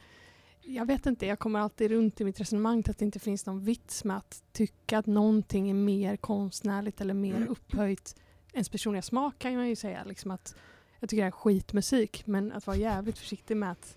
jag 0.65 0.87
vet 0.87 1.07
inte, 1.07 1.27
jag 1.27 1.39
kommer 1.39 1.59
alltid 1.61 1.91
runt 1.91 2.21
i 2.21 2.25
mitt 2.25 2.41
resonemang 2.41 2.83
till 2.83 2.91
att 2.91 2.99
det 2.99 3.05
inte 3.05 3.19
finns 3.19 3.47
någon 3.47 3.65
vits 3.65 4.05
med 4.05 4.17
att 4.17 4.43
tycka 4.53 4.99
att 4.99 5.07
någonting 5.07 5.71
är 5.71 5.75
mer 5.75 6.17
konstnärligt 6.17 7.01
eller 7.01 7.15
mer 7.15 7.37
Mm. 7.37 7.49
upphöjt. 7.49 8.17
Ens 8.53 8.69
personliga 8.69 9.03
smak 9.03 9.39
kan 9.39 9.55
man 9.57 9.69
ju 9.69 9.77
säga 9.77 10.05
liksom 10.05 10.31
att 10.31 10.55
jag 11.01 11.11
tycker 11.11 11.23
det 11.23 11.27
är 11.27 11.31
skitmusik 11.31 12.27
men 12.27 12.53
att 12.53 12.67
vara 12.67 12.77
jävligt 12.77 13.19
försiktig 13.19 13.57
med 13.57 13.71
att, 13.73 13.97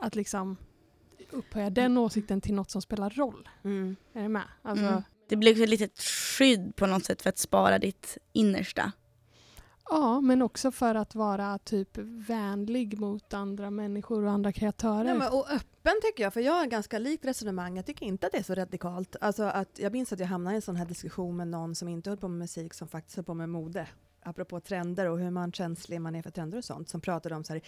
att 0.00 0.14
liksom 0.16 0.56
upphöja 1.30 1.70
den 1.70 1.98
åsikten 1.98 2.40
till 2.40 2.54
något 2.54 2.70
som 2.70 2.82
spelar 2.82 3.10
roll. 3.10 3.48
Mm. 3.64 3.96
Är 4.12 4.22
du 4.22 4.28
med? 4.28 4.42
Alltså, 4.62 4.84
Mm. 4.86 5.02
Det 5.28 5.36
blir 5.36 5.50
också 5.52 5.62
ett 5.62 5.68
litet 5.68 5.98
skydd 6.00 6.76
på 6.76 6.86
något 6.86 7.04
sätt 7.04 7.22
för 7.22 7.28
att 7.30 7.38
spara 7.38 7.78
ditt 7.78 8.18
innersta. 8.32 8.92
Ja, 9.92 10.20
men 10.20 10.42
också 10.42 10.70
för 10.70 10.94
att 10.94 11.14
vara 11.14 11.58
typ 11.58 11.98
vänlig 12.28 12.98
mot 13.00 13.34
andra 13.34 13.70
människor 13.70 14.24
och 14.24 14.30
andra 14.30 14.52
kreatörer. 14.52 15.08
Ja, 15.08 15.14
men, 15.14 15.32
och 15.32 15.50
öppen 15.50 15.92
tycker 16.02 16.22
jag, 16.22 16.32
för 16.32 16.40
jag 16.40 16.52
har 16.52 16.66
ganska 16.66 16.98
likt 16.98 17.24
resonemang. 17.24 17.76
Jag 17.76 17.86
tycker 17.86 18.06
inte 18.06 18.26
att 18.26 18.32
det 18.32 18.38
är 18.38 18.42
så 18.42 18.54
radikalt. 18.54 19.16
Alltså 19.20 19.42
att 19.42 19.78
jag 19.78 19.92
minns 19.92 20.12
att 20.12 20.20
jag 20.20 20.26
hamnade 20.26 20.54
i 20.54 20.56
en 20.56 20.62
sån 20.62 20.76
här 20.76 20.86
diskussion 20.86 21.36
med 21.36 21.48
någon 21.48 21.74
som 21.74 21.88
inte 21.88 22.10
höll 22.10 22.18
på 22.18 22.28
med 22.28 22.38
musik, 22.38 22.74
som 22.74 22.88
faktiskt 22.88 23.16
höll 23.16 23.24
på 23.24 23.34
med 23.34 23.48
mode. 23.48 23.88
Apropå 24.22 24.60
trender 24.60 25.08
och 25.08 25.18
hur 25.18 25.30
man 25.30 25.52
känslig 25.52 26.00
man 26.00 26.14
är 26.14 26.22
för 26.22 26.30
trender 26.30 26.58
och 26.58 26.64
sånt, 26.64 26.88
som 26.88 27.00
pratade 27.00 27.34
om 27.34 27.44
så 27.44 27.52
här, 27.52 27.62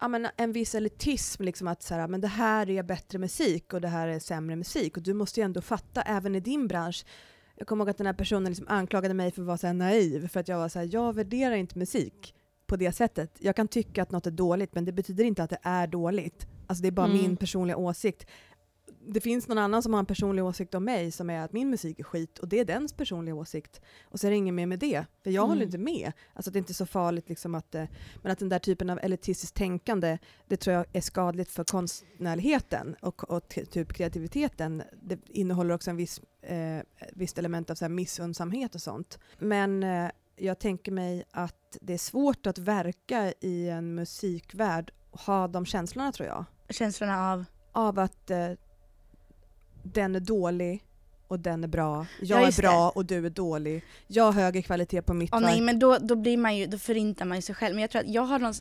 ja, 0.00 0.08
men 0.08 0.28
en 0.36 0.52
viss 0.52 0.74
elitism, 0.74 1.42
liksom 1.42 1.68
att 1.68 1.82
så 1.82 1.94
här, 1.94 2.08
men 2.08 2.20
det 2.20 2.28
här 2.28 2.70
är 2.70 2.82
bättre 2.82 3.18
musik 3.18 3.72
och 3.72 3.80
det 3.80 3.88
här 3.88 4.08
är 4.08 4.18
sämre 4.18 4.56
musik. 4.56 4.96
Och 4.96 5.02
du 5.02 5.14
måste 5.14 5.40
ju 5.40 5.44
ändå 5.44 5.60
fatta, 5.60 6.02
även 6.02 6.34
i 6.34 6.40
din 6.40 6.68
bransch, 6.68 7.04
jag 7.56 7.66
kommer 7.66 7.84
ihåg 7.84 7.90
att 7.90 7.98
den 7.98 8.06
här 8.06 8.14
personen 8.14 8.44
liksom 8.44 8.68
anklagade 8.68 9.14
mig 9.14 9.30
för 9.30 9.42
att 9.42 9.46
vara 9.46 9.58
så 9.58 9.72
naiv, 9.72 10.28
för 10.28 10.40
att 10.40 10.48
jag 10.48 10.58
var 10.58 10.68
så 10.68 10.78
här, 10.78 10.88
jag 10.92 11.12
värderar 11.12 11.54
inte 11.54 11.78
musik 11.78 12.34
på 12.66 12.76
det 12.76 12.92
sättet. 12.92 13.30
Jag 13.38 13.56
kan 13.56 13.68
tycka 13.68 14.02
att 14.02 14.10
något 14.10 14.26
är 14.26 14.30
dåligt, 14.30 14.74
men 14.74 14.84
det 14.84 14.92
betyder 14.92 15.24
inte 15.24 15.42
att 15.42 15.50
det 15.50 15.58
är 15.62 15.86
dåligt. 15.86 16.46
Alltså 16.66 16.82
det 16.82 16.88
är 16.88 16.92
bara 16.92 17.06
mm. 17.06 17.18
min 17.18 17.36
personliga 17.36 17.76
åsikt. 17.76 18.26
Det 19.06 19.20
finns 19.20 19.48
någon 19.48 19.58
annan 19.58 19.82
som 19.82 19.92
har 19.92 20.00
en 20.00 20.06
personlig 20.06 20.44
åsikt 20.44 20.74
om 20.74 20.84
mig 20.84 21.12
som 21.12 21.30
är 21.30 21.40
att 21.40 21.52
min 21.52 21.70
musik 21.70 21.98
är 21.98 22.04
skit 22.04 22.38
och 22.38 22.48
det 22.48 22.60
är 22.60 22.64
dens 22.64 22.92
personliga 22.92 23.34
åsikt. 23.34 23.80
Och 24.04 24.20
så 24.20 24.26
är 24.26 24.30
det 24.30 24.36
inget 24.36 24.54
mer 24.54 24.66
med 24.66 24.78
det, 24.78 25.04
för 25.22 25.30
jag 25.30 25.42
mm. 25.42 25.48
håller 25.48 25.64
inte 25.64 25.78
med. 25.78 26.12
Alltså 26.34 26.50
det 26.50 26.56
är 26.56 26.60
inte 26.60 26.74
så 26.74 26.86
farligt 26.86 27.28
liksom 27.28 27.54
att, 27.54 27.74
eh, 27.74 27.84
men 28.22 28.32
att 28.32 28.38
den 28.38 28.48
där 28.48 28.58
typen 28.58 28.90
av 28.90 28.98
elitistiskt 29.02 29.56
tänkande, 29.56 30.18
det 30.48 30.56
tror 30.56 30.76
jag 30.76 30.86
är 30.92 31.00
skadligt 31.00 31.50
för 31.50 31.64
konstnärligheten 31.64 32.96
och, 33.00 33.30
och 33.30 33.48
typ 33.48 33.92
kreativiteten. 33.92 34.82
Det 35.02 35.18
innehåller 35.28 35.74
också 35.74 35.90
en 35.90 35.96
viss 35.96 36.20
eh, 36.46 36.82
visst 37.12 37.38
element 37.38 37.70
av 37.70 37.74
så 37.74 37.84
här 37.84 37.90
missundsamhet 37.90 38.74
och 38.74 38.82
sånt. 38.82 39.18
Men 39.38 39.82
eh, 39.82 40.10
jag 40.36 40.58
tänker 40.58 40.92
mig 40.92 41.24
att 41.30 41.76
det 41.80 41.94
är 41.94 41.98
svårt 41.98 42.46
att 42.46 42.58
verka 42.58 43.32
i 43.40 43.68
en 43.68 43.94
musikvärld 43.94 44.92
och 45.10 45.20
ha 45.20 45.48
de 45.48 45.66
känslorna 45.66 46.12
tror 46.12 46.28
jag. 46.28 46.44
Känslorna 46.68 47.32
av? 47.32 47.44
Av 47.72 47.98
att 47.98 48.30
eh, 48.30 48.50
den 49.82 50.14
är 50.14 50.20
dålig 50.20 50.84
och 51.28 51.40
den 51.40 51.64
är 51.64 51.68
bra. 51.68 52.06
Jag 52.20 52.42
ja, 52.42 52.46
är 52.46 52.62
bra 52.62 52.84
det. 52.84 52.98
och 52.98 53.04
du 53.04 53.26
är 53.26 53.30
dålig. 53.30 53.84
Jag 54.06 54.24
har 54.24 54.32
högre 54.32 54.62
kvalitet 54.62 55.02
på 55.02 55.14
mitt 55.14 55.32
oh, 55.32 55.40
Nej 55.40 55.60
men 55.60 55.78
då, 55.78 55.98
då 55.98 56.16
blir 56.16 56.36
man 56.36 56.56
ju, 56.56 56.66
då 56.66 56.78
förintar 56.78 57.24
man 57.24 57.38
ju 57.38 57.42
sig 57.42 57.54
själv. 57.54 57.74
Men 57.74 57.82
jag 57.82 57.90
tror 57.90 58.02
att 58.02 58.08
jag 58.08 58.22
har 58.22 58.38
någon, 58.38 58.54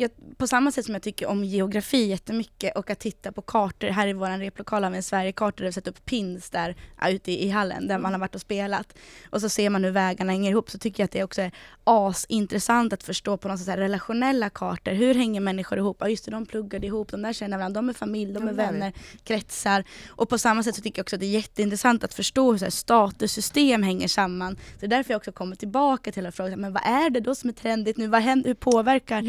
jag, 0.00 0.10
på 0.36 0.46
samma 0.46 0.72
sätt 0.72 0.84
som 0.84 0.94
jag 0.94 1.02
tycker 1.02 1.26
om 1.26 1.44
geografi 1.44 2.06
jättemycket 2.06 2.76
och 2.76 2.90
att 2.90 2.98
titta 2.98 3.32
på 3.32 3.42
kartor, 3.42 3.88
här 3.88 4.08
i 4.08 4.12
vår 4.12 4.38
replokal 4.38 4.84
har 4.84 4.90
vi 4.90 4.96
en 4.96 5.02
Sverigekarta 5.02 5.56
där 5.56 5.64
vi 5.64 5.72
satt 5.72 5.88
upp 5.88 6.04
pins 6.04 6.50
där 6.50 6.76
ute 7.08 7.32
i, 7.32 7.44
i 7.44 7.50
hallen 7.50 7.88
där 7.88 7.98
man 7.98 8.12
har 8.12 8.20
varit 8.20 8.34
och 8.34 8.40
spelat. 8.40 8.98
Och 9.30 9.40
så 9.40 9.48
ser 9.48 9.70
man 9.70 9.84
hur 9.84 9.90
vägarna 9.90 10.32
hänger 10.32 10.50
ihop 10.50 10.70
så 10.70 10.78
tycker 10.78 11.02
jag 11.02 11.04
att 11.04 11.12
det 11.12 11.24
också 11.24 11.42
är 11.42 11.52
asintressant 11.84 12.92
att 12.92 13.02
förstå 13.02 13.36
på 13.36 13.48
något 13.48 13.60
sätt 13.60 13.78
relationella 13.78 14.50
kartor. 14.50 14.92
Hur 14.92 15.14
hänger 15.14 15.40
människor 15.40 15.78
ihop? 15.78 15.96
Ja 16.00 16.08
just 16.08 16.24
det, 16.24 16.30
de 16.30 16.46
pluggade 16.46 16.86
ihop, 16.86 17.10
de 17.10 17.22
där 17.22 17.32
känner 17.32 17.58
varandra, 17.58 17.78
de 17.78 17.88
är 17.88 17.92
familj, 17.92 18.32
de 18.32 18.48
är 18.48 18.52
vänner, 18.52 18.92
kretsar. 19.24 19.84
Och 20.08 20.28
på 20.28 20.38
samma 20.38 20.62
sätt 20.62 20.76
så 20.76 20.82
tycker 20.82 20.98
jag 20.98 21.04
också 21.04 21.16
att 21.16 21.20
det 21.20 21.26
är 21.26 21.30
jätteintressant 21.30 22.04
att 22.04 22.14
förstå 22.14 22.50
hur 22.50 22.58
så 22.58 22.64
här, 22.64 22.70
statussystem 22.70 23.82
hänger 23.82 24.08
samman. 24.08 24.56
Så 24.56 24.80
det 24.80 24.86
är 24.86 24.88
därför 24.88 25.12
jag 25.12 25.18
också 25.18 25.32
kommer 25.32 25.56
tillbaka 25.56 26.12
till 26.12 26.26
att 26.26 26.34
fråga, 26.34 26.56
men 26.56 26.72
vad 26.72 26.82
är 26.84 27.10
det 27.10 27.20
då 27.20 27.34
som 27.34 27.48
är 27.48 27.54
trendigt 27.54 27.96
nu? 27.96 28.06
Vad 28.06 28.22
händer, 28.22 28.48
hur 28.48 28.54
påverkar 28.54 29.22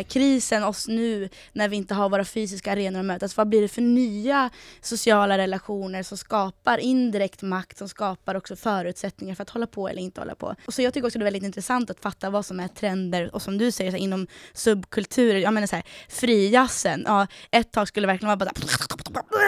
eh, 0.00 0.06
krisen 0.06 0.64
oss 0.64 0.88
nu 0.88 1.28
när 1.52 1.68
vi 1.68 1.76
inte 1.76 1.94
har 1.94 2.08
våra 2.08 2.24
fysiska 2.24 2.72
arenor 2.72 3.00
att 3.00 3.06
mötas? 3.06 3.36
Vad 3.36 3.48
blir 3.48 3.62
det 3.62 3.68
för 3.68 3.82
nya 3.82 4.50
sociala 4.80 5.38
relationer 5.38 6.02
som 6.02 6.18
skapar 6.18 6.78
indirekt 6.78 7.42
makt, 7.42 7.78
som 7.78 7.88
skapar 7.88 8.34
också 8.34 8.56
förutsättningar 8.56 9.34
för 9.34 9.42
att 9.42 9.50
hålla 9.50 9.66
på 9.66 9.88
eller 9.88 10.02
inte 10.02 10.20
hålla 10.20 10.34
på? 10.34 10.54
Och 10.66 10.74
så 10.74 10.82
jag 10.82 10.94
tycker 10.94 11.06
också 11.06 11.18
det 11.18 11.22
är 11.22 11.24
väldigt 11.24 11.42
intressant 11.42 11.90
att 11.90 12.00
fatta 12.00 12.30
vad 12.30 12.46
som 12.46 12.60
är 12.60 12.68
trender 12.68 13.34
och 13.34 13.42
som 13.42 13.58
du 13.58 13.72
säger 13.72 13.90
så 13.90 13.96
här, 13.96 14.04
inom 14.04 14.26
subkulturer, 14.52 15.38
jag 15.38 15.54
menar 15.54 15.66
så 15.66 15.76
här, 15.76 15.84
frijazzen, 16.08 17.02
ja, 17.06 17.26
ett 17.50 17.72
tag 17.72 17.88
skulle 17.88 18.06
det 18.06 18.12
verkligen 18.12 18.28
vara 18.28 18.36
bara 18.36 18.50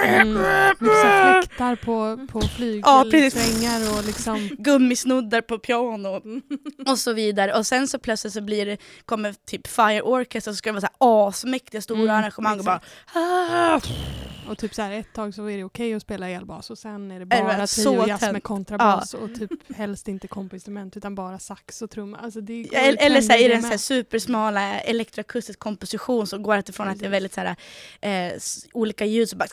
mm, 0.04 0.38
fläktar 0.78 1.76
på, 1.76 2.26
på 2.32 2.40
flygelsvängar 2.40 3.80
ja, 3.80 3.98
och 3.98 4.04
liksom 4.04 4.48
gummisnoddar 4.58 5.40
på 5.40 5.58
piano 5.58 6.22
och 6.86 6.98
så 6.98 7.12
vidare 7.12 7.54
och 7.54 7.66
sen 7.66 7.88
så 7.88 7.98
plötsligt 7.98 8.32
så 8.32 8.40
blir 8.40 8.66
det, 8.66 8.76
kommer 9.04 9.34
typ 9.46 9.66
Fire 9.66 10.02
Orchestra 10.02 10.41
så 10.42 10.54
ska 10.54 10.72
det 10.72 10.72
vara 10.72 10.80
så 10.80 10.86
här 10.86 11.28
asmäktiga 11.28 11.82
stora 11.82 12.00
mm, 12.00 12.16
arrangemang 12.16 12.58
och 12.58 12.64
bara 12.64 12.80
ah! 13.14 13.80
Och 14.48 14.58
typ 14.58 14.74
så 14.74 14.82
här, 14.82 14.92
ett 14.92 15.12
tag 15.12 15.34
så 15.34 15.46
är 15.46 15.56
det 15.56 15.64
okej 15.64 15.86
okay 15.86 15.94
att 15.94 16.02
spela 16.02 16.28
elbas 16.28 16.70
och 16.70 16.78
sen 16.78 17.10
är 17.10 17.18
det 17.18 17.26
bara 17.26 17.66
triojazz 17.66 18.32
med 18.32 18.42
kontrabas 18.42 19.14
ja. 19.14 19.18
och 19.18 19.34
typ 19.34 19.50
helst 19.76 20.08
inte 20.08 20.28
kompinstrument 20.28 20.96
utan 20.96 21.14
bara 21.14 21.38
sax 21.38 21.82
och 21.82 21.90
trumma. 21.90 22.18
Alltså 22.18 22.40
det 22.40 22.68
ja, 22.72 22.78
eller 22.78 23.02
eller 23.02 23.20
så 23.20 23.32
här, 23.32 23.38
är 23.38 23.48
det 23.48 23.54
en 23.54 23.62
så 23.62 23.68
här 23.68 23.76
supersmala 23.76 24.80
elektroakustisk 24.80 25.58
komposition 25.58 26.26
som 26.26 26.42
går 26.42 26.58
ifrån 26.70 26.88
att 26.88 26.98
det 26.98 27.06
är 27.06 27.10
väldigt 27.10 27.34
så 27.34 27.40
här, 27.40 27.56
eh, 28.00 28.32
olika 28.72 29.04
ljud 29.04 29.28
så 29.28 29.36
bara 29.36 29.48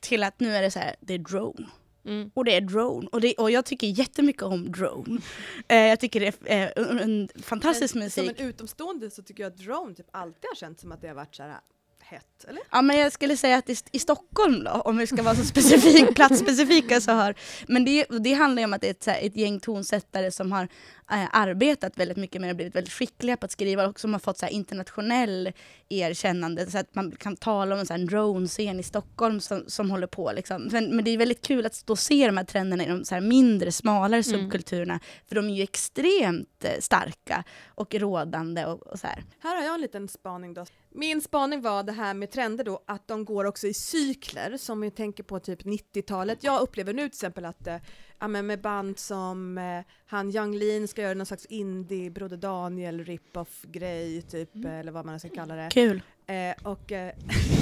till 0.00 0.22
att 0.22 0.40
nu 0.40 0.56
är 0.56 0.62
det 0.62 0.70
så 0.70 0.78
här, 0.78 0.96
det 1.00 1.14
är 1.14 1.18
drone. 1.18 1.66
Mm. 2.08 2.30
Och 2.34 2.44
det 2.44 2.56
är 2.56 2.60
drone. 2.60 3.08
Och, 3.12 3.20
det, 3.20 3.34
och 3.34 3.50
jag 3.50 3.64
tycker 3.64 3.86
jättemycket 3.86 4.42
om 4.42 4.72
drone. 4.72 5.20
Eh, 5.68 5.76
jag 5.76 6.00
tycker 6.00 6.20
det 6.20 6.34
är 6.44 6.72
eh, 6.76 7.02
en 7.02 7.28
fantastisk 7.42 7.94
Men, 7.94 8.04
musik. 8.04 8.36
Som 8.36 8.44
en 8.44 8.48
utomstående 8.48 9.10
så 9.10 9.22
tycker 9.22 9.42
jag 9.42 9.52
att 9.52 9.58
drone 9.58 9.94
typ 9.94 10.06
alltid 10.10 10.44
har 10.50 10.56
känts 10.56 10.80
som 10.80 10.92
att 10.92 11.00
det 11.00 11.08
har 11.08 11.14
varit 11.14 11.34
så 11.34 11.42
här 11.42 11.60
hett, 12.00 12.44
eller? 12.48 12.62
Ja 12.70 12.82
men 12.82 12.98
jag 12.98 13.12
skulle 13.12 13.36
säga 13.36 13.56
att 13.56 13.70
i, 13.70 13.76
i 13.92 13.98
Stockholm 13.98 14.64
då, 14.64 14.70
om 14.70 14.96
vi 14.96 15.06
ska 15.06 15.22
vara 15.22 15.34
så 15.34 15.44
specifik, 15.44 16.14
platsspecifika 16.14 17.00
så 17.00 17.12
har, 17.12 17.34
men 17.68 17.84
det, 17.84 18.06
det 18.20 18.32
handlar 18.32 18.60
ju 18.60 18.64
om 18.64 18.72
att 18.72 18.80
det 18.80 18.86
är 18.86 18.90
ett, 18.90 19.06
här, 19.06 19.18
ett 19.26 19.36
gäng 19.36 19.60
tonsättare 19.60 20.30
som 20.30 20.52
har 20.52 20.62
äh, 20.62 20.68
arbetat 21.08 21.98
väldigt 21.98 22.16
mycket 22.16 22.40
med 22.40 22.50
det, 22.50 22.54
blivit 22.54 22.76
väldigt 22.76 22.92
skickliga 22.92 23.36
på 23.36 23.44
att 23.44 23.50
skriva 23.50 23.86
och 23.86 24.00
som 24.00 24.12
har 24.12 24.20
fått 24.20 24.38
så 24.38 24.46
internationell 24.46 25.52
erkännande 25.88 26.70
så 26.70 26.78
att 26.78 26.94
man 26.94 27.10
kan 27.10 27.36
tala 27.36 27.74
om 27.74 27.80
en, 27.80 27.86
så 27.86 27.92
här, 27.92 28.00
drone-scen 28.00 28.80
i 28.80 28.82
Stockholm 28.82 29.40
som, 29.40 29.64
som 29.66 29.90
håller 29.90 30.06
på 30.06 30.32
liksom. 30.32 30.68
Men, 30.72 30.96
men, 30.96 31.04
det 31.04 31.10
är 31.10 31.18
väldigt 31.18 31.46
kul 31.46 31.66
att 31.66 31.86
då 31.86 31.96
se 31.96 32.26
de 32.26 32.36
här 32.36 32.44
trenderna 32.44 32.84
i 32.84 32.88
de 32.88 33.04
så 33.04 33.20
mindre, 33.20 33.72
smalare 33.72 34.22
mm. 34.22 34.22
subkulturerna, 34.22 35.00
för 35.28 35.34
de 35.34 35.48
är 35.50 35.54
ju 35.54 35.62
extremt 35.62 36.64
eh, 36.64 36.80
starka 36.80 37.44
och 37.66 37.94
rådande 37.94 38.66
och, 38.66 38.86
och 38.86 38.98
så 38.98 39.06
här. 39.06 39.24
Här 39.38 39.56
har 39.56 39.64
jag 39.64 39.74
en 39.74 39.80
liten 39.80 40.08
spaning 40.08 40.54
då. 40.54 40.64
Min 40.90 41.20
spaning 41.20 41.62
var 41.62 41.82
det 41.82 41.92
här 41.92 42.14
med 42.14 42.30
trender 42.30 42.64
då, 42.64 42.82
att 42.86 43.08
de 43.08 43.24
går 43.24 43.44
också 43.44 43.66
i 43.66 43.74
cykler, 43.74 44.56
som 44.56 44.80
vi 44.80 44.90
tänker 44.90 45.22
på 45.22 45.40
typ 45.40 45.62
90-talet. 45.62 46.44
Jag 46.44 46.60
upplever 46.60 46.92
nu 46.92 47.02
till 47.02 47.06
exempel 47.06 47.44
att 47.44 47.66
eh, 47.66 47.76
ja, 48.18 48.28
men 48.28 48.46
med 48.46 48.60
band 48.60 48.98
som 48.98 49.58
eh, 49.58 49.80
han 50.06 50.30
Young 50.30 50.54
Lean 50.54 50.88
ska 50.88 51.02
göra 51.02 51.14
någon 51.14 51.26
slags 51.26 51.46
indie 51.46 52.10
Broder 52.10 52.36
Daniel 52.36 53.04
rip-off 53.04 53.62
grej, 53.62 54.22
typ, 54.22 54.54
mm. 54.54 54.72
eller 54.72 54.92
vad 54.92 55.06
man 55.06 55.20
ska 55.20 55.28
kalla 55.28 55.54
det. 55.54 55.68
Kul! 55.72 56.02
Eh, 56.26 56.54
och 56.62 56.92
eh, 56.92 57.12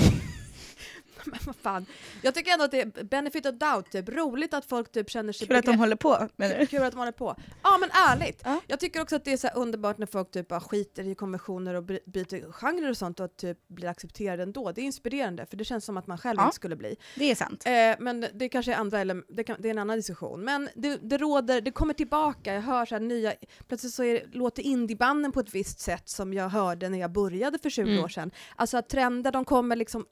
men 1.31 1.41
vad 1.47 1.57
fan. 1.57 1.87
Jag 2.23 2.35
tycker 2.35 2.53
ändå 2.53 2.65
att 2.65 2.71
det 2.71 2.81
är 2.81 3.05
benefit 3.05 3.47
of 3.47 3.55
doubt, 3.55 3.91
typ. 3.93 4.09
roligt 4.09 4.55
att 4.55 4.65
folk 4.65 4.93
typ 4.93 5.11
känner 5.11 5.33
sig... 5.33 5.47
Kul 5.47 5.57
att 5.57 5.65
de 5.65 5.79
håller 5.79 5.97
på 5.97 6.29
menar 6.37 6.59
du? 6.59 6.67
Kul 6.67 6.83
att 6.83 6.93
de 6.93 6.99
håller 6.99 7.13
på. 7.13 7.37
Ja 7.63 7.79
men 7.79 7.91
ärligt. 7.91 8.43
Ja. 8.45 8.61
Jag 8.67 8.81
tycker 8.81 9.03
också 9.03 9.17
att 9.17 9.25
det 9.25 9.33
är 9.33 9.37
så 9.37 9.49
underbart 9.49 9.99
när 9.99 10.07
folk 10.07 10.31
typ 10.31 10.49
bara 10.49 10.61
skiter 10.61 11.07
i 11.09 11.15
konventioner 11.15 11.75
och 11.75 11.85
byter 11.85 12.53
genrer 12.53 12.91
och 12.91 12.97
sånt 12.97 13.21
och 13.21 13.37
typ 13.37 13.69
blir 13.69 13.89
accepterade 13.89 14.43
ändå. 14.43 14.73
Det 14.73 14.81
är 14.81 14.85
inspirerande 14.85 15.47
för 15.47 15.57
det 15.57 15.65
känns 15.65 15.85
som 15.85 15.97
att 15.97 16.07
man 16.07 16.19
själv 16.19 16.39
ja. 16.39 16.45
inte 16.45 16.57
skulle 16.57 16.77
bli. 16.77 16.97
Det 17.15 17.31
är 17.31 17.35
sant. 17.35 17.67
Eh, 17.67 17.73
men 17.99 18.27
det 18.35 18.49
kanske 18.49 18.73
är 18.73 18.77
andra, 18.77 19.01
eller 19.01 19.23
det, 19.29 19.45
kan, 19.45 19.57
det 19.59 19.69
är 19.69 19.71
en 19.71 19.79
annan 19.79 19.97
diskussion. 19.97 20.41
Men 20.41 20.69
det, 20.75 20.97
det 21.03 21.19
råder, 21.19 21.61
det 21.61 21.71
kommer 21.71 21.95
tillbaka, 21.95 22.55
jag 22.55 22.63
hör 22.63 22.87
så 22.87 22.95
här 22.95 23.01
nya, 23.01 23.33
plötsligt 23.69 23.95
så 23.95 24.05
är, 24.05 24.27
låter 24.33 24.63
indiebanden 24.63 25.33
på 25.33 25.41
ett 25.41 25.55
visst 25.55 25.81
sätt 25.81 26.09
som 26.09 26.35
jag 26.35 26.49
hörde 26.49 26.89
när 26.89 26.99
jag 26.99 27.13
började 27.13 27.59
för 27.59 27.71
20 27.71 27.91
mm. 27.91 28.05
år 28.05 28.09
sedan. 28.09 28.31
Alltså 28.57 28.77
att 28.77 28.89
trender, 28.89 29.33
de 29.33 29.45
kommer 29.45 29.77
liksom 29.77 30.07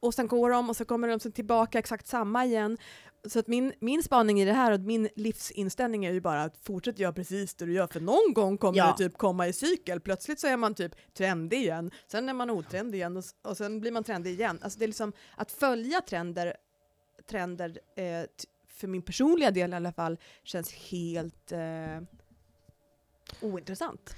och 0.00 0.14
sen 0.14 0.28
går 0.28 0.50
de 0.50 0.68
och 0.68 0.76
så 0.76 0.84
kommer 0.84 1.08
de 1.08 1.32
tillbaka 1.32 1.78
exakt 1.78 2.06
samma 2.06 2.44
igen. 2.44 2.78
Så 3.28 3.38
att 3.38 3.46
min, 3.46 3.72
min 3.80 4.02
spaning 4.02 4.40
i 4.40 4.44
det 4.44 4.52
här 4.52 4.72
och 4.72 4.80
min 4.80 5.08
livsinställning 5.16 6.04
är 6.04 6.12
ju 6.12 6.20
bara 6.20 6.42
att 6.42 6.56
fortsätt 6.56 6.98
göra 6.98 7.12
precis 7.12 7.54
det 7.54 7.66
du 7.66 7.72
gör 7.72 7.86
för 7.86 8.00
någon 8.00 8.34
gång 8.34 8.58
kommer 8.58 8.78
ja. 8.78 8.94
det 8.98 9.04
typ 9.04 9.18
komma 9.18 9.48
i 9.48 9.52
cykel. 9.52 10.00
Plötsligt 10.00 10.40
så 10.40 10.46
är 10.46 10.56
man 10.56 10.74
typ 10.74 11.14
trendig 11.14 11.56
igen, 11.58 11.90
sen 12.06 12.28
är 12.28 12.32
man 12.32 12.50
otrendig 12.50 12.98
igen 12.98 13.16
och, 13.16 13.24
och 13.42 13.56
sen 13.56 13.80
blir 13.80 13.92
man 13.92 14.04
trendig 14.04 14.30
igen. 14.30 14.58
Alltså 14.62 14.78
det 14.78 14.84
är 14.84 14.86
liksom 14.86 15.12
att 15.36 15.52
följa 15.52 16.00
trender, 16.00 16.56
trender 17.30 17.78
eh, 17.96 18.26
för 18.66 18.88
min 18.88 19.02
personliga 19.02 19.50
del 19.50 19.72
i 19.72 19.76
alla 19.76 19.92
fall, 19.92 20.18
känns 20.44 20.72
helt 20.72 21.52
eh, 21.52 22.00
ointressant. 23.40 24.16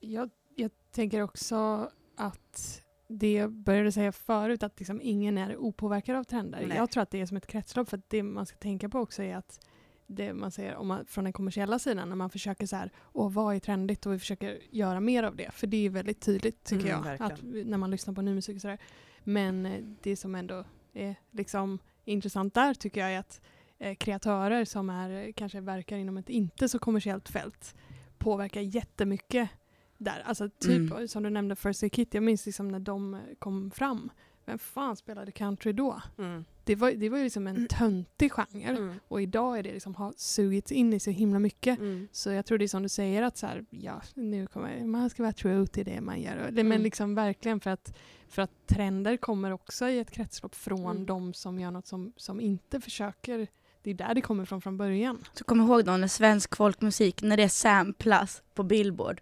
Jag, 0.00 0.30
jag 0.54 0.70
tänker 0.92 1.22
också 1.22 1.90
att 2.16 2.82
det 3.08 3.32
jag 3.32 3.52
började 3.52 3.92
säga 3.92 4.12
förut, 4.12 4.62
att 4.62 4.78
liksom 4.78 5.00
ingen 5.02 5.38
är 5.38 5.56
opåverkad 5.56 6.16
av 6.16 6.24
trender. 6.24 6.66
Nej. 6.66 6.76
Jag 6.76 6.90
tror 6.90 7.02
att 7.02 7.10
det 7.10 7.20
är 7.20 7.26
som 7.26 7.36
ett 7.36 7.46
kretslopp, 7.46 7.88
för 7.88 8.00
det 8.08 8.22
man 8.22 8.46
ska 8.46 8.56
tänka 8.56 8.88
på 8.88 8.98
också 8.98 9.22
är 9.22 9.36
att 9.36 9.60
det 10.06 10.34
man 10.34 10.50
säger 10.50 10.76
om 10.76 10.88
man, 10.88 11.06
från 11.06 11.24
den 11.24 11.32
kommersiella 11.32 11.78
sidan, 11.78 12.08
när 12.08 12.16
man 12.16 12.30
försöker 12.30 12.66
så 12.66 12.76
här, 12.76 12.90
åh 13.12 13.32
vad 13.32 13.54
är 13.54 13.60
trendigt 13.60 14.06
och 14.06 14.12
vi 14.12 14.18
försöker 14.18 14.58
göra 14.70 15.00
mer 15.00 15.22
av 15.22 15.36
det. 15.36 15.50
För 15.50 15.66
det 15.66 15.86
är 15.86 15.90
väldigt 15.90 16.20
tydligt 16.20 16.64
tycker 16.64 16.94
mm, 16.94 17.06
jag, 17.06 17.22
att, 17.22 17.42
när 17.42 17.78
man 17.78 17.90
lyssnar 17.90 18.14
på 18.14 18.22
ny 18.22 18.34
musik 18.34 18.54
och 18.54 18.60
sådär. 18.60 18.78
Men 19.24 19.66
eh, 19.66 19.84
det 20.02 20.16
som 20.16 20.34
ändå 20.34 20.64
är 20.92 21.16
liksom 21.30 21.78
intressant 22.04 22.54
där 22.54 22.74
tycker 22.74 23.00
jag 23.00 23.12
är 23.12 23.18
att 23.18 23.40
eh, 23.78 23.94
kreatörer 23.94 24.64
som 24.64 24.90
är, 24.90 25.32
kanske 25.32 25.60
verkar 25.60 25.96
inom 25.96 26.16
ett 26.16 26.28
inte 26.28 26.68
så 26.68 26.78
kommersiellt 26.78 27.28
fält 27.28 27.74
påverkar 28.18 28.60
jättemycket 28.60 29.50
där. 29.98 30.22
Alltså 30.24 30.48
typ 30.48 30.90
Mm. 30.92 31.08
som 31.08 31.22
du 31.22 31.30
nämnde 31.30 31.56
First 31.56 31.82
Aid 31.82 31.92
Kit, 31.92 32.14
jag 32.14 32.22
minns 32.22 32.46
liksom 32.46 32.68
när 32.68 32.80
de 32.80 33.18
kom 33.38 33.70
fram. 33.70 34.10
Vem 34.44 34.58
fan 34.58 34.96
spelade 34.96 35.32
country 35.32 35.72
då? 35.72 36.00
Mm. 36.18 36.44
Det 36.64 36.74
var, 36.74 36.92
det 36.92 37.08
var 37.08 37.18
ju 37.18 37.24
liksom 37.24 37.46
en 37.46 37.56
Mm. 37.56 37.68
töntig 37.68 38.32
genre. 38.32 38.68
Mm. 38.76 38.94
Och 39.08 39.22
idag 39.22 39.58
är 39.58 39.62
det 39.62 39.72
liksom 39.72 39.94
har 39.94 40.14
sugits 40.16 40.72
in 40.72 40.92
i 40.92 41.00
så 41.00 41.10
himla 41.10 41.38
mycket. 41.38 41.78
Mm. 41.78 42.08
Så 42.12 42.30
jag 42.30 42.46
tror 42.46 42.58
det 42.58 42.64
är 42.64 42.68
som 42.68 42.82
du 42.82 42.88
säger 42.88 43.22
att 43.22 43.36
så 43.36 43.46
här, 43.46 43.64
ja, 43.70 44.02
nu 44.14 44.46
kommer, 44.46 44.84
man 44.84 45.10
ska 45.10 45.22
vara 45.22 45.32
true 45.32 45.66
till 45.66 45.84
det 45.84 46.00
man 46.00 46.20
gör. 46.20 46.36
Det, 46.36 46.48
Mm. 46.48 46.68
Men 46.68 46.82
liksom 46.82 47.14
verkligen 47.14 47.60
för 47.60 47.70
att, 47.70 47.96
för 48.28 48.42
att 48.42 48.50
trender 48.66 49.16
kommer 49.16 49.50
också 49.50 49.88
i 49.88 49.98
ett 49.98 50.10
kretslopp 50.10 50.54
från 50.54 50.90
Mm. 50.90 51.06
de 51.06 51.34
som 51.34 51.60
gör 51.60 51.70
något 51.70 51.86
som, 51.86 52.12
som 52.16 52.40
inte 52.40 52.80
försöker. 52.80 53.46
Det 53.82 53.90
är 53.90 53.94
där 53.94 54.14
det 54.14 54.20
kommer 54.20 54.44
från 54.44 54.60
från 54.60 54.76
början. 54.76 55.24
Så 55.32 55.44
kom 55.44 55.60
ihåg 55.60 55.84
då 55.84 55.96
när 55.96 56.08
svensk 56.08 56.56
folkmusik, 56.56 57.22
när 57.22 57.36
det 57.36 57.48
samplas 57.48 58.42
på 58.54 58.62
Billboard, 58.62 59.20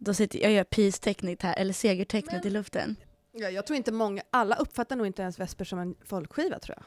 då 0.00 0.14
sitter 0.14 0.38
jag 0.38 0.52
gör 0.52 0.64
peace-tecknet 0.64 1.42
här, 1.42 1.54
eller 1.58 1.72
segertecknet 1.72 2.46
i 2.46 2.50
luften. 2.50 2.96
Ja, 3.32 3.50
jag 3.50 3.66
tror 3.66 3.76
inte 3.76 3.92
många, 3.92 4.22
alla 4.30 4.56
uppfattar 4.56 4.96
nog 4.96 5.06
inte 5.06 5.22
ens 5.22 5.38
Vesper 5.38 5.64
som 5.64 5.78
en 5.78 5.94
folkskiva 6.04 6.58
tror 6.58 6.78
jag. 6.78 6.84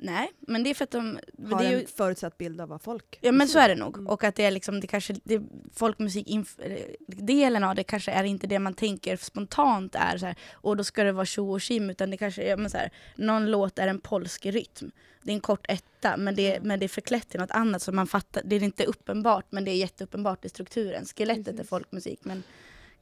Nej, 0.00 0.32
men 0.40 0.64
det 0.64 0.70
är 0.70 0.74
för 0.74 0.84
att 0.84 0.90
de... 0.90 1.18
Har 1.50 1.58
det 1.58 1.66
är 1.66 1.70
ju, 1.70 1.80
en 1.80 1.86
förutsatt 1.86 2.38
bild 2.38 2.60
av 2.60 2.68
vad 2.68 2.82
folk 2.82 3.18
ja 3.20 3.32
men 3.32 3.48
så 3.48 3.58
är 3.58 3.68
det 3.68 3.74
nog. 3.74 3.94
Mm. 3.96 4.06
Och 4.06 4.24
att 4.24 4.34
det 4.34 4.44
är 4.44 4.50
liksom, 4.50 4.80
det 4.80 4.86
kanske, 4.86 5.14
det, 5.24 5.42
folkmusik, 5.74 6.26
inf- 6.26 6.62
eller 6.62 6.96
delen 7.06 7.64
av 7.64 7.74
det 7.74 7.84
kanske 7.84 8.10
är 8.10 8.24
inte 8.24 8.46
det 8.46 8.58
man 8.58 8.74
tänker 8.74 9.16
spontant 9.16 9.94
är 9.94 10.18
så 10.18 10.26
här, 10.26 10.36
och 10.52 10.76
då 10.76 10.84
ska 10.84 11.04
det 11.04 11.12
vara 11.12 11.26
tjo 11.26 11.50
och 11.52 11.60
tjim, 11.60 11.90
utan 11.90 12.10
det 12.10 12.16
kanske 12.16 12.42
är 12.42 12.56
men 12.56 12.70
så 12.70 12.76
här, 12.78 12.90
någon 13.16 13.50
låt 13.50 13.78
är 13.78 13.88
en 13.88 14.00
polsk 14.00 14.46
rytm. 14.46 14.90
Det 15.22 15.30
är 15.32 15.34
en 15.34 15.40
kort 15.40 15.66
etta, 15.68 16.16
men 16.16 16.34
det, 16.34 16.54
Mm. 16.56 16.68
men 16.68 16.78
det 16.78 16.86
är 16.86 16.88
förklätt 16.88 17.28
till 17.28 17.40
något 17.40 17.50
annat 17.50 17.82
så 17.82 17.92
man 17.92 18.06
fattar, 18.06 18.42
det 18.44 18.56
är 18.56 18.62
inte 18.62 18.84
uppenbart, 18.84 19.46
men 19.50 19.64
det 19.64 19.70
är 19.70 19.76
jätteuppenbart 19.76 20.44
i 20.44 20.48
strukturen. 20.48 21.04
Skelettet 21.04 21.48
är 21.48 21.52
Precis. 21.52 21.68
folkmusik, 21.68 22.20
men 22.22 22.42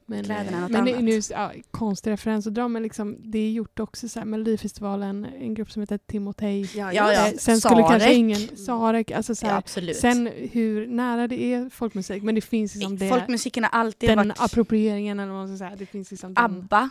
Men, 0.09 0.23
Kläderna 0.23 0.57
är 0.57 0.61
något 0.61 0.71
men 0.71 0.85
det 0.85 0.91
är 0.91 0.95
annat. 0.95 1.05
nu, 1.05 1.21
ja, 1.29 1.51
konstig 1.71 2.11
referens 2.11 2.47
att 2.47 2.53
dra 2.53 2.67
men 2.67 2.83
liksom, 2.83 3.17
det 3.19 3.39
är 3.39 3.51
gjort 3.51 3.79
också 3.79 4.09
så 4.09 4.19
här, 4.19 4.25
Melodifestivalen, 4.25 5.25
en 5.39 5.53
grupp 5.53 5.71
som 5.71 5.81
heter 5.81 5.97
Timotej. 5.97 6.61
Ja, 6.61 6.93
Ja, 6.93 7.13
ja. 7.13 7.27
Eh, 7.27 7.33
sen 7.37 7.61
skulle 7.61 7.81
kanske 7.81 7.99
Sarek. 7.99 8.17
ingen, 8.17 8.57
Sarek, 8.57 9.11
alltså 9.11 9.35
så 9.35 9.45
ja, 9.45 9.49
här, 9.49 9.57
absolut. 9.57 9.97
Sen 9.97 10.29
hur 10.51 10.87
nära 10.87 11.27
det 11.27 11.53
är 11.53 11.69
folkmusik, 11.69 12.23
men 12.23 12.35
det 12.35 12.41
finns 12.41 12.75
liksom 12.75 12.97
det, 12.97 13.09
Folkmusiken 13.09 13.63
har 13.63 13.71
alltid 13.71 14.09
den 14.09 14.17
varit 14.17 14.41
approprieringen 14.41 15.19
eller 15.19 15.31
vad 15.31 15.47
man 15.47 15.57
ska 15.57 15.65
säga. 15.65 15.75
Det 15.77 15.85
finns 15.85 16.11
liksom 16.11 16.33
den, 16.33 16.43
ABBA, 16.45 16.89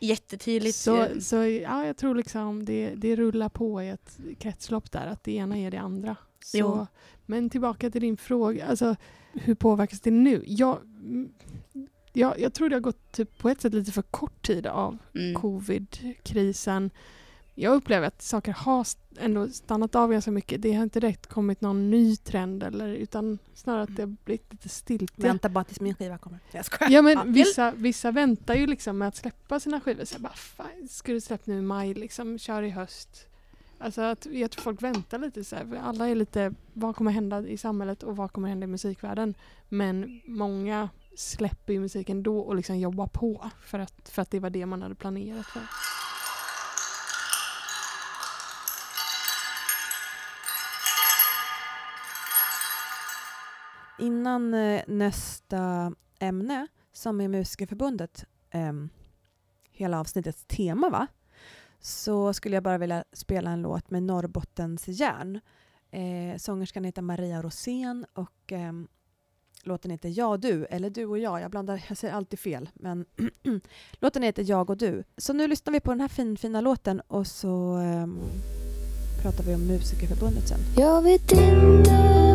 jättetydligt. 0.00 0.76
så, 0.76 1.06
så 1.20 1.36
ja, 1.36 1.86
jag 1.86 1.96
tror 1.96 2.14
liksom 2.14 2.64
det, 2.64 2.92
det 2.96 3.16
rullar 3.16 3.48
på 3.48 3.82
i 3.82 3.88
ett 3.88 4.18
kretslopp 4.38 4.92
där, 4.92 5.06
att 5.06 5.24
det 5.24 5.32
ena 5.32 5.58
är 5.58 5.70
det 5.70 5.78
andra. 5.78 6.16
Så, 6.44 6.58
Jo. 6.58 6.86
men 7.26 7.50
tillbaka 7.50 7.90
till 7.90 8.00
din 8.00 8.16
fråga, 8.16 8.66
alltså, 8.66 8.96
hur 9.32 9.54
påverkas 9.54 10.00
det 10.00 10.10
nu? 10.10 10.42
Jag, 10.46 10.78
mm, 12.14 12.32
jag, 12.38 12.54
tror 12.54 12.68
det 12.68 12.76
har 12.76 12.80
gått 12.80 13.12
typ 13.12 13.38
på 13.38 13.48
ett 13.48 13.60
sätt 13.60 13.74
lite 13.74 13.92
för 13.92 14.02
kort 14.02 14.46
tid 14.46 14.66
av 14.66 14.98
mm. 15.14 15.40
covid-krisen. 15.40 16.90
Jag 17.54 17.74
upplever 17.74 18.06
att 18.06 18.22
saker 18.22 18.52
har 18.52 18.86
ändå 19.18 19.48
stannat 19.48 19.94
av 19.94 20.12
ganska 20.12 20.30
mycket. 20.30 20.62
Det 20.62 20.72
har 20.72 20.82
inte 20.82 21.00
direkt 21.00 21.26
kommit 21.26 21.60
någon 21.60 21.90
ny 21.90 22.16
trend 22.16 22.62
eller, 22.62 22.88
utan 22.88 23.38
snarare 23.54 23.82
att 23.82 23.96
det 23.96 24.02
har 24.02 24.16
blivit 24.24 24.52
lite 24.52 24.68
stiltje. 24.68 25.28
Vänta 25.28 25.48
bara 25.48 25.64
tills 25.64 25.80
min 25.80 25.94
skiva 25.94 26.18
kommer. 26.18 26.38
Jag 26.52 26.64
skojar. 26.64 26.90
Ja 26.90 27.02
men 27.02 27.12
Ja. 27.12 27.22
vissa, 27.26 27.70
vissa 27.70 28.10
väntar 28.10 28.54
ju 28.54 28.66
liksom 28.66 28.98
med 28.98 29.08
att 29.08 29.16
släppa 29.16 29.60
sina 29.60 29.80
skivor. 29.80 30.04
Så 30.04 30.14
jag 30.14 30.22
bara, 30.22 30.32
fan, 30.32 30.88
ska 30.90 31.12
du 31.12 31.20
släppa 31.20 31.42
nu 31.44 31.58
i 31.58 31.62
maj 31.62 31.94
liksom, 31.94 32.38
kör 32.38 32.62
i 32.62 32.70
höst. 32.70 33.26
Alltså 33.78 34.00
att 34.02 34.26
jag 34.26 34.50
tror 34.50 34.62
folk 34.62 34.82
väntar 34.82 35.18
lite 35.18 35.44
så 35.44 35.56
här, 35.56 35.80
alla 35.84 36.08
är 36.08 36.14
lite, 36.14 36.54
vad 36.72 36.96
kommer 36.96 37.10
hända 37.10 37.46
i 37.46 37.56
samhället 37.56 38.02
och 38.02 38.16
vad 38.16 38.32
kommer 38.32 38.48
hända 38.48 38.64
i 38.64 38.66
musikvärlden? 38.66 39.34
Men 39.68 40.20
många 40.24 40.88
släpper 41.16 41.72
ju 41.72 41.80
musiken 41.80 42.22
då 42.22 42.38
och 42.38 42.56
liksom 42.56 42.78
jobbar 42.78 43.06
på 43.06 43.50
för 43.62 43.78
att, 43.78 44.08
för 44.08 44.22
att 44.22 44.30
det 44.30 44.40
var 44.40 44.50
det 44.50 44.66
man 44.66 44.82
hade 44.82 44.94
planerat 44.94 45.46
för. 45.46 45.62
Innan 53.98 54.54
eh, 54.54 54.82
nästa 54.86 55.92
ämne, 56.18 56.66
som 56.92 57.20
är 57.20 57.28
Musikerförbundet, 57.28 58.24
eh, 58.50 58.72
hela 59.72 60.00
avsnittets 60.00 60.44
tema 60.44 60.90
va? 60.90 61.06
Så 61.80 62.32
skulle 62.32 62.56
jag 62.56 62.62
bara 62.62 62.78
vilja 62.78 63.04
spela 63.12 63.50
en 63.50 63.62
låt 63.62 63.90
med 63.90 64.02
Norrbottens 64.02 64.88
järn. 64.88 65.40
Eh, 65.90 66.38
sångerskan 66.38 66.84
heter 66.84 67.02
Maria 67.02 67.42
Rosén 67.42 68.06
och 68.12 68.52
eh, 68.52 68.72
låten 69.66 69.90
heter 69.90 70.08
Jag 70.18 70.40
du, 70.40 70.64
eller 70.64 70.90
Du 70.90 71.06
och 71.06 71.18
jag. 71.18 71.40
Jag 71.40 71.50
blandar, 71.50 71.84
jag 71.88 71.98
säger 71.98 72.14
alltid 72.14 72.38
fel. 72.38 72.68
Men 72.74 73.04
låten 73.92 74.22
heter 74.22 74.44
Jag 74.46 74.70
och 74.70 74.76
du. 74.76 75.04
Så 75.16 75.32
nu 75.32 75.48
lyssnar 75.48 75.72
vi 75.72 75.80
på 75.80 75.90
den 75.90 76.00
här 76.00 76.08
fin, 76.08 76.36
fina 76.36 76.60
låten 76.60 77.00
och 77.00 77.26
så 77.26 77.76
um, 77.76 78.18
pratar 79.22 79.44
vi 79.44 79.54
om 79.54 79.66
Musikerförbundet 79.66 80.48
sen. 80.48 80.58
Jag 80.76 81.02
vet 81.02 81.32
inte 81.32 82.29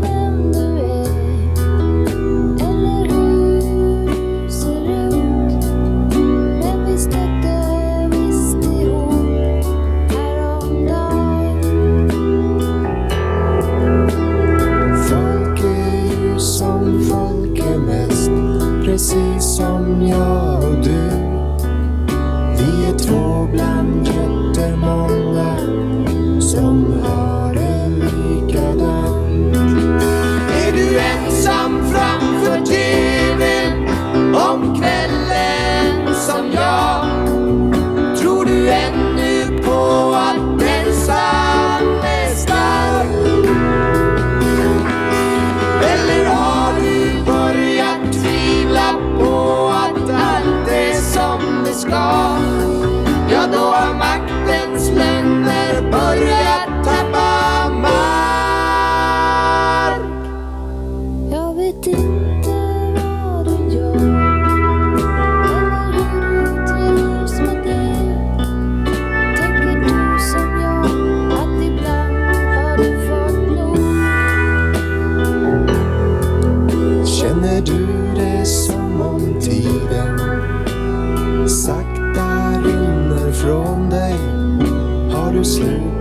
sleep. 85.45 85.94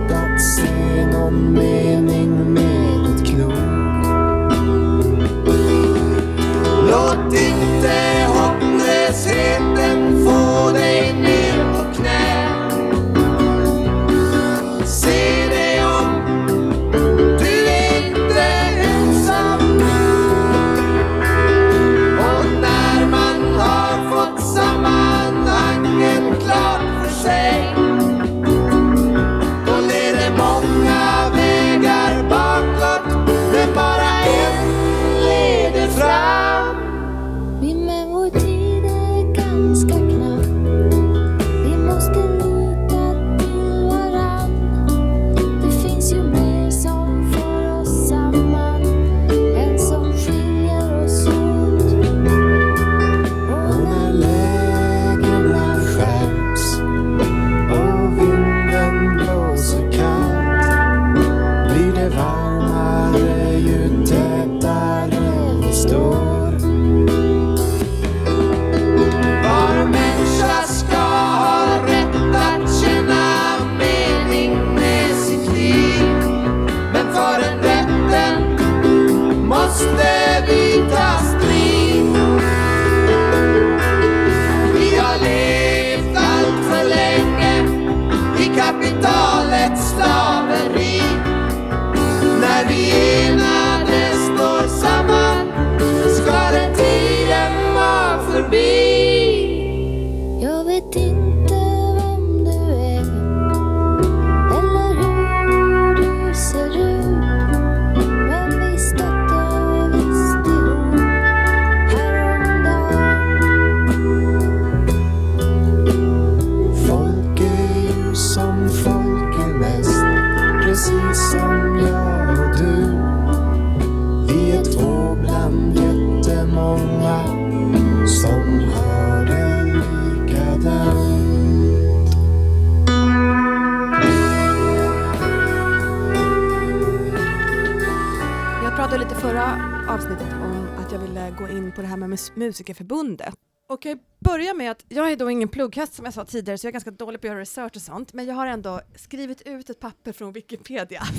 Musikerförbundet. 142.59 143.33
Och 143.69 143.85
jag 143.85 143.99
börjar 144.19 144.53
med 144.53 144.71
att 144.71 144.85
jag 144.89 145.11
är 145.11 145.15
då 145.15 145.29
ingen 145.31 145.49
plugghäst 145.49 145.93
som 145.93 146.05
jag 146.05 146.13
sa 146.13 146.25
tidigare 146.25 146.57
så 146.57 146.67
jag 146.67 146.69
är 146.69 146.73
ganska 146.73 146.91
dålig 146.91 147.21
på 147.21 147.27
att 147.27 147.31
göra 147.31 147.39
research 147.41 147.71
och 147.75 147.81
sånt 147.81 148.13
men 148.13 148.25
jag 148.25 148.35
har 148.35 148.47
ändå 148.47 148.81
skrivit 148.95 149.41
ut 149.41 149.69
ett 149.69 149.79
papper 149.79 150.11
från 150.11 150.31
Wikipedia. 150.33 151.03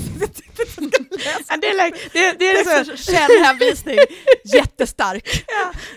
Ja, 1.48 1.56
det, 1.56 1.66
är, 1.66 1.86
like- 1.86 2.10
det, 2.12 2.38
det 2.38 2.50
är 2.50 2.84
så, 2.84 2.96
Källhänvisning, 2.96 3.96
jättestark. 4.54 5.44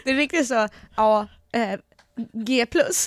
det 0.04 0.10
är 0.12 0.16
riktigt 0.16 0.48
så, 0.48 0.68
ja, 0.96 1.28
eh, 1.54 1.80
G 2.34 2.66
plus. 2.66 3.06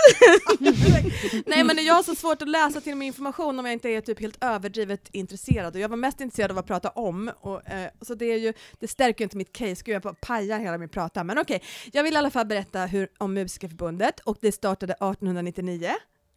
Nej 1.46 1.64
men 1.64 1.84
jag 1.84 1.94
har 1.94 2.02
så 2.02 2.14
svårt 2.14 2.42
att 2.42 2.48
läsa 2.48 2.80
till 2.80 2.96
mig 2.96 3.06
information 3.06 3.58
om 3.58 3.64
jag 3.64 3.72
inte 3.72 3.88
är 3.88 4.00
typ 4.00 4.20
helt 4.20 4.44
överdrivet 4.44 5.08
intresserad. 5.12 5.74
Och 5.74 5.80
jag 5.80 5.88
var 5.88 5.96
mest 5.96 6.20
intresserad 6.20 6.50
av 6.50 6.58
att 6.58 6.66
prata 6.66 6.88
om 6.88 7.30
och, 7.40 7.70
eh, 7.70 7.90
så 8.00 8.14
det 8.14 8.26
är 8.26 8.38
ju, 8.38 8.52
det 8.80 8.88
stärker 8.88 9.20
ju 9.20 9.24
inte 9.24 9.36
mitt 9.36 9.52
case, 9.52 9.82
gud 9.84 9.94
jag 9.94 10.02
bara 10.02 10.14
pajar 10.14 10.58
hela 10.58 10.78
min 10.78 10.88
prata. 10.88 11.24
Men 11.24 11.38
okej, 11.38 11.62
jag 11.92 12.02
vill 12.02 12.14
i 12.14 12.16
alla 12.16 12.30
fall 12.30 12.46
berätta 12.46 12.86
hur, 12.86 13.08
om 13.18 13.34
Musikerförbundet 13.34 14.20
och 14.20 14.38
det 14.40 14.52
startade 14.52 14.92
1899 14.92 15.90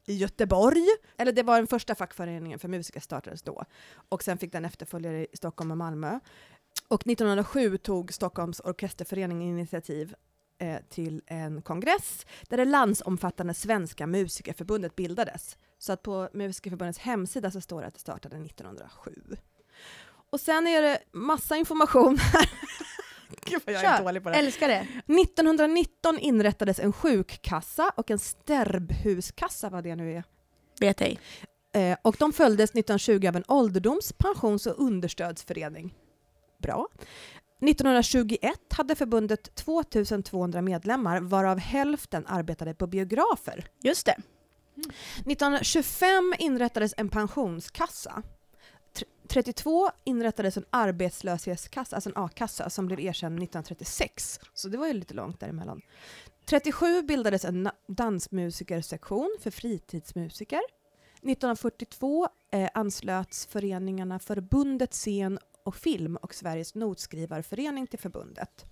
i 0.06 0.16
Göteborg, 0.16 0.86
eller 1.18 1.32
det 1.32 1.44
var 1.44 1.58
den 1.58 1.68
första 1.68 1.96
fackföreningen 1.96 2.60
för 2.60 2.68
musiker 2.68 3.00
startades 3.00 3.42
då. 3.42 3.64
Och 4.10 4.24
sen 4.24 4.38
fick 4.38 4.52
den 4.52 4.66
efterföljare 4.66 5.28
i 5.32 5.38
Stockholm 5.38 5.72
och 5.72 5.78
Malmö. 5.78 6.20
Och 6.88 7.08
1907 7.08 7.78
tog 7.78 8.14
Stockholms 8.14 8.60
orkesterförening 8.60 9.42
initiativ 9.42 10.16
eh, 10.58 10.78
till 10.90 11.22
en 11.26 11.62
kongress 11.62 12.26
där 12.50 12.58
det 12.58 12.66
landsomfattande 12.66 13.54
Svenska 13.54 14.08
Musikerförbundet 14.08 14.96
bildades. 14.96 15.58
Så 15.78 15.94
att 15.94 16.02
på 16.02 16.30
Musikerförbundets 16.34 17.00
hemsida 17.00 17.52
så 17.52 17.62
står 17.62 17.82
det 17.82 17.88
att 17.88 17.94
det 17.94 18.00
startade 18.00 18.36
1907. 18.36 19.12
Och 20.30 20.40
sen 20.40 20.68
är 20.68 20.82
det 20.82 21.00
massa 21.12 21.56
information 21.58 22.18
här. 22.22 22.50
Gud 23.46 23.62
vad 23.66 23.76
jag 23.76 23.84
är 23.84 23.98
Kör. 23.98 24.04
dålig 24.04 24.24
på 24.24 24.30
det. 24.30 24.36
Älskar 24.36 24.68
det. 24.68 24.88
1919 25.22 26.20
inrättades 26.20 26.80
en 26.80 26.94
sjukkassa 26.94 27.92
och 27.96 28.12
en 28.12 28.20
stärbhuskassa, 28.20 29.70
vad 29.70 29.84
det 29.84 29.96
nu 29.96 30.14
är. 30.14 30.24
Vet 30.80 31.02
ej. 31.02 31.20
Eh, 31.74 31.98
och 32.02 32.16
de 32.20 32.34
följdes 32.34 32.70
1920 32.70 33.28
av 33.28 33.36
en 33.36 33.44
ålderdoms-, 33.44 34.14
pensions 34.18 34.66
och 34.66 34.80
understödsförening. 34.80 35.94
Bra. 36.58 36.88
1921 37.62 38.60
hade 38.70 38.96
förbundet 38.96 39.56
2200 39.56 40.62
medlemmar 40.62 41.20
varav 41.20 41.60
hälften 41.60 42.26
arbetade 42.28 42.74
på 42.74 42.88
biografer. 42.88 43.68
Just 43.84 44.06
det. 44.06 44.16
1925 44.78 46.34
inrättades 46.40 46.94
en 46.98 47.10
pensionskassa. 47.10 48.24
Tr- 48.94 49.04
32 49.28 49.90
inrättades 50.04 50.58
en 50.58 50.66
arbetslöshetskassa, 50.70 51.96
alltså 51.96 52.10
en 52.10 52.18
a-kassa, 52.18 52.70
som 52.70 52.88
blev 52.88 53.00
erkänd 53.00 53.36
1936. 53.36 54.40
Så 54.54 54.68
det 54.68 54.78
var 54.78 54.88
ju 54.88 54.94
lite 54.94 55.14
långt 55.14 55.40
däremellan. 55.40 55.82
37 56.46 57.02
bildades 57.02 57.46
en 57.46 57.70
dansmusikersektion 57.88 59.38
för 59.42 59.52
fritidsmusiker. 59.52 60.62
1942 61.16 62.28
eh, 62.52 62.70
anslöts 62.74 63.46
föreningarna 63.46 64.20
Förbundet 64.20 64.92
Scen 64.92 65.40
och 65.66 65.76
Film 65.76 66.16
och 66.16 66.34
Sveriges 66.34 66.76
Notskrivarförening 66.76 67.88
till 67.88 68.00
förbundet. 68.00 68.66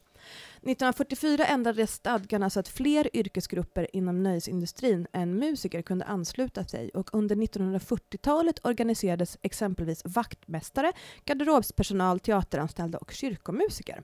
1944 0.55 1.45
ändrades 1.45 1.93
stadgarna 1.93 2.49
så 2.49 2.59
att 2.59 2.67
fler 2.67 3.09
yrkesgrupper 3.13 3.95
inom 3.95 4.23
nöjesindustrin 4.23 5.07
än 5.13 5.35
musiker 5.35 5.81
kunde 5.81 6.05
ansluta 6.05 6.63
sig 6.63 6.89
och 6.89 7.09
under 7.13 7.35
1940-talet 7.35 8.65
organiserades 8.65 9.37
exempelvis 9.41 10.01
vaktmästare, 10.05 10.91
garderobspersonal, 11.25 12.19
teateranställda 12.19 12.97
och 12.97 13.11
kyrkomusiker. 13.11 14.03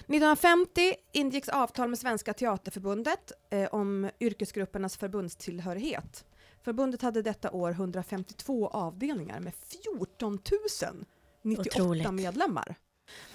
1950 0.00 0.94
ingicks 1.12 1.48
avtal 1.48 1.88
med 1.88 1.98
Svenska 1.98 2.34
Teaterförbundet 2.34 3.32
eh, 3.50 3.68
om 3.68 4.10
yrkesgruppernas 4.20 4.96
förbundstillhörighet. 4.96 6.24
Förbundet 6.64 7.02
hade 7.02 7.22
detta 7.22 7.50
år 7.50 7.70
152 7.70 8.68
avdelningar 8.68 9.40
med 9.40 9.52
14 9.84 10.38
000 10.82 11.04
98 11.42 11.82
Otroligt. 11.82 12.12
medlemmar. 12.12 12.74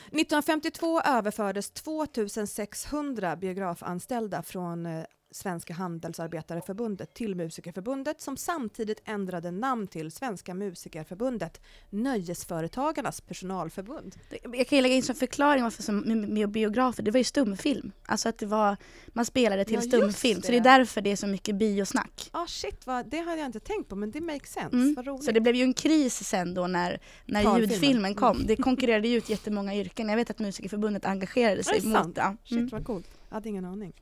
1952 0.05 1.01
överfördes 1.01 1.71
2600 1.71 3.35
biografanställda 3.35 4.41
från 4.43 4.85
eh, 4.85 5.03
Svenska 5.33 5.73
Handelsarbetareförbundet 5.73 7.13
till 7.13 7.35
Musikerförbundet 7.35 8.21
som 8.21 8.37
samtidigt 8.37 9.01
ändrade 9.05 9.51
namn 9.51 9.87
till 9.87 10.11
Svenska 10.11 10.53
Musikerförbundet, 10.53 11.61
Nöjesföretagarnas 11.89 13.21
personalförbund. 13.21 14.15
Det- 14.29 14.57
Jag 14.57 14.67
kan 14.67 14.81
lägga 14.83 14.95
in 14.95 15.03
som 15.03 15.15
förklaring 15.15 15.63
varför 15.63 15.83
som 15.83 15.97
med, 15.99 16.49
biografer, 16.49 17.03
det 17.03 17.11
var 17.11 17.17
ju 17.17 17.23
stumfilm. 17.23 17.91
Alltså 18.05 18.29
att 18.29 18.37
det 18.37 18.45
var, 18.45 18.77
man 19.07 19.25
spelade 19.25 19.65
till 19.65 19.73
Ja, 19.75 19.81
stumfilm. 19.81 20.41
Så 20.41 20.51
det 20.51 20.57
är 20.57 20.61
det. 20.61 20.69
därför 20.69 21.01
det 21.01 21.11
är 21.11 21.15
så 21.15 21.27
mycket 21.27 21.55
biosnack. 21.55 22.29
Ah 22.31 22.47
shit, 22.47 22.87
vad, 22.87 23.09
det 23.09 23.17
hade 23.19 23.37
jag 23.37 23.45
inte 23.45 23.59
tänkt 23.59 23.89
på 23.89 23.95
men 23.95 24.11
det 24.11 24.21
makes 24.21 24.51
sense. 24.51 24.75
Mm. 24.75 24.93
Vad 24.95 25.07
roligt. 25.07 25.23
Så 25.23 25.31
det 25.31 25.39
blev 25.41 25.55
ju 25.55 25.63
en 25.63 25.73
kris 25.73 26.23
sen 26.23 26.53
då 26.53 26.67
när, 26.67 26.99
när 27.25 27.43
Talfilmen. 27.43 27.69
ljudfilmen 27.71 28.15
kom. 28.15 28.45
Det 28.47 28.55
konkurrerade 28.55 29.07
ju 29.07 29.17
ut 29.17 29.29
jättemånga 29.29 29.75
yrken. 29.75 30.09
Jag 30.09 30.15
vet 30.15 30.29
att 30.29 30.39
Musikerförbundet 30.39 31.05
engagerade 31.05 31.63
sig 31.63 31.79
det 31.79 31.87
mot 31.87 31.97
sant? 31.97 32.13
ja. 32.17 32.35
Shit 32.43 32.57
Mm. 32.57 32.69
vad 32.69 32.85
coolt. 32.85 33.07
Jag 33.33 33.35
hade 33.35 33.49
ingen 33.49 33.65
aning. 33.65 33.93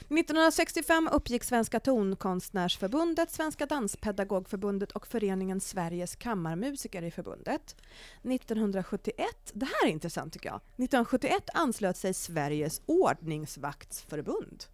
1965 0.00 1.08
uppgick 1.12 1.44
Svenska 1.44 1.80
tonkonstnärsförbundet, 1.80 3.30
Svenska 3.30 3.66
danspedagogförbundet 3.66 4.92
och 4.92 5.06
föreningen 5.06 5.60
Sveriges 5.60 6.16
kammarmusiker 6.16 7.02
i 7.02 7.10
förbundet. 7.10 7.76
1971, 8.22 9.26
det 9.52 9.66
här 9.66 9.88
är 9.88 9.92
intressant 9.92 10.32
tycker 10.32 10.48
jag, 10.48 10.56
1971 10.56 11.48
anslöt 11.54 11.96
sig 11.96 12.14
Sveriges 12.14 12.82
ordningsvaktsförbund. 12.86 14.64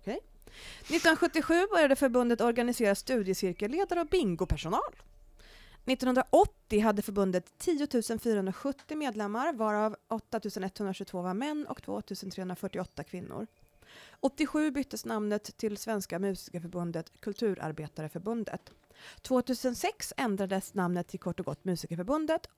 Okay. 0.00 0.18
1977 0.82 1.66
började 1.70 1.96
förbundet 1.96 2.40
organisera 2.40 2.94
studiecirkelledare 2.94 4.00
och 4.00 4.06
bingopersonal. 4.06 4.94
1980 5.84 6.80
hade 6.80 7.02
förbundet 7.02 7.58
10 7.58 8.18
470 8.18 8.96
medlemmar 8.96 9.52
varav 9.52 9.96
8 10.08 10.40
122 10.44 11.22
var 11.22 11.34
män 11.34 11.66
och 11.66 11.82
2 11.82 12.02
348 12.02 13.04
kvinnor. 13.04 13.46
87 14.20 14.70
byttes 14.70 15.04
namnet 15.04 15.56
till 15.56 15.76
Svenska 15.76 16.18
Musikerförbundet 16.18 17.20
Kulturarbetareförbundet. 17.20 18.70
2006 19.22 20.12
ändrades 20.16 20.74
namnet 20.74 21.08
till 21.08 21.20
kort 21.20 21.40
och 21.40 21.46
gott 21.46 21.64
Musikerförbundet 21.64 22.48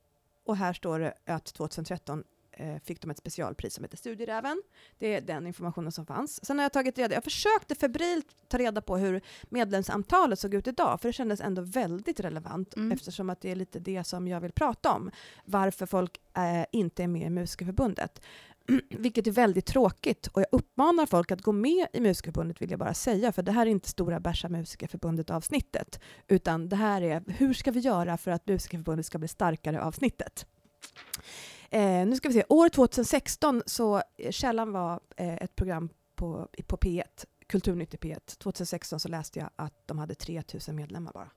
och 0.44 0.56
här 0.56 0.72
står 0.72 0.98
det 0.98 1.14
att 1.24 1.44
2013 1.44 2.24
eh, 2.52 2.76
fick 2.84 3.00
de 3.00 3.10
ett 3.10 3.18
specialpris 3.18 3.74
som 3.74 3.84
heter 3.84 3.96
Studieräven. 3.96 4.62
Det 4.98 5.14
är 5.14 5.20
den 5.20 5.46
informationen 5.46 5.92
som 5.92 6.06
fanns. 6.06 6.44
Sen 6.44 6.58
har 6.58 6.64
jag 6.64 6.72
tagit 6.72 6.98
reda, 6.98 7.14
jag 7.14 7.24
försökte 7.24 7.74
febrilt 7.74 8.26
ta 8.48 8.58
reda 8.58 8.80
på 8.80 8.96
hur 8.96 9.20
medlemsantalet 9.44 10.38
såg 10.38 10.54
ut 10.54 10.66
idag, 10.66 11.00
för 11.00 11.08
det 11.08 11.12
kändes 11.12 11.40
ändå 11.40 11.62
väldigt 11.62 12.20
relevant 12.20 12.76
Mm. 12.76 12.92
eftersom 12.92 13.30
att 13.30 13.40
det 13.40 13.50
är 13.50 13.56
lite 13.56 13.78
det 13.78 14.04
som 14.04 14.28
jag 14.28 14.40
vill 14.40 14.52
prata 14.52 14.92
om. 14.92 15.10
Varför 15.44 15.86
folk 15.86 16.20
eh, 16.36 16.64
inte 16.72 17.02
är 17.02 17.08
med 17.08 17.26
i 17.26 17.30
Musikerförbundet. 17.30 18.20
Vilket 18.90 19.26
är 19.26 19.30
väldigt 19.30 19.66
tråkigt 19.66 20.26
och 20.26 20.40
jag 20.40 20.46
uppmanar 20.52 21.06
folk 21.06 21.30
att 21.30 21.42
gå 21.42 21.52
med 21.52 21.86
i 21.92 22.00
Musikerförbundet 22.00 22.62
vill 22.62 22.70
jag 22.70 22.78
bara 22.78 22.94
säga, 22.94 23.32
för 23.32 23.42
det 23.42 23.52
här 23.52 23.66
är 23.66 23.70
inte 23.70 23.88
Stora 23.88 24.20
Bärsa 24.20 24.48
Musikerförbundet 24.48 25.30
avsnittet, 25.30 26.00
utan 26.28 26.68
det 26.68 26.76
här 26.76 27.02
är 27.02 27.22
hur 27.26 27.54
ska 27.54 27.70
vi 27.70 27.80
göra 27.80 28.16
för 28.18 28.30
att 28.30 28.46
Musikerförbundet 28.46 29.06
ska 29.06 29.18
bli 29.18 29.28
starkare 29.28 29.82
avsnittet. 29.82 30.46
Eh, 31.72 32.06
nu 32.06 32.16
ska 32.16 32.28
vi 32.28 32.35
se, 32.35 32.44
år 32.48 32.68
2016 32.68 33.62
så 33.66 34.02
eh, 34.18 34.30
Källan 34.30 34.72
var 34.72 35.00
eh, 35.16 35.35
ett 35.35 35.56
program 35.56 35.88
på, 36.14 36.48
på 36.66 36.76
P1, 36.76 37.02
Kulturnytt 37.46 37.94
i 37.94 37.96
P1. 37.96 38.38
2016 38.38 39.00
så 39.00 39.08
läste 39.08 39.38
jag 39.38 39.50
att 39.56 39.74
de 39.87 39.98
hade 39.98 40.14
3000 40.14 40.76
medlemmar 40.76 41.12
bara. 41.12 41.30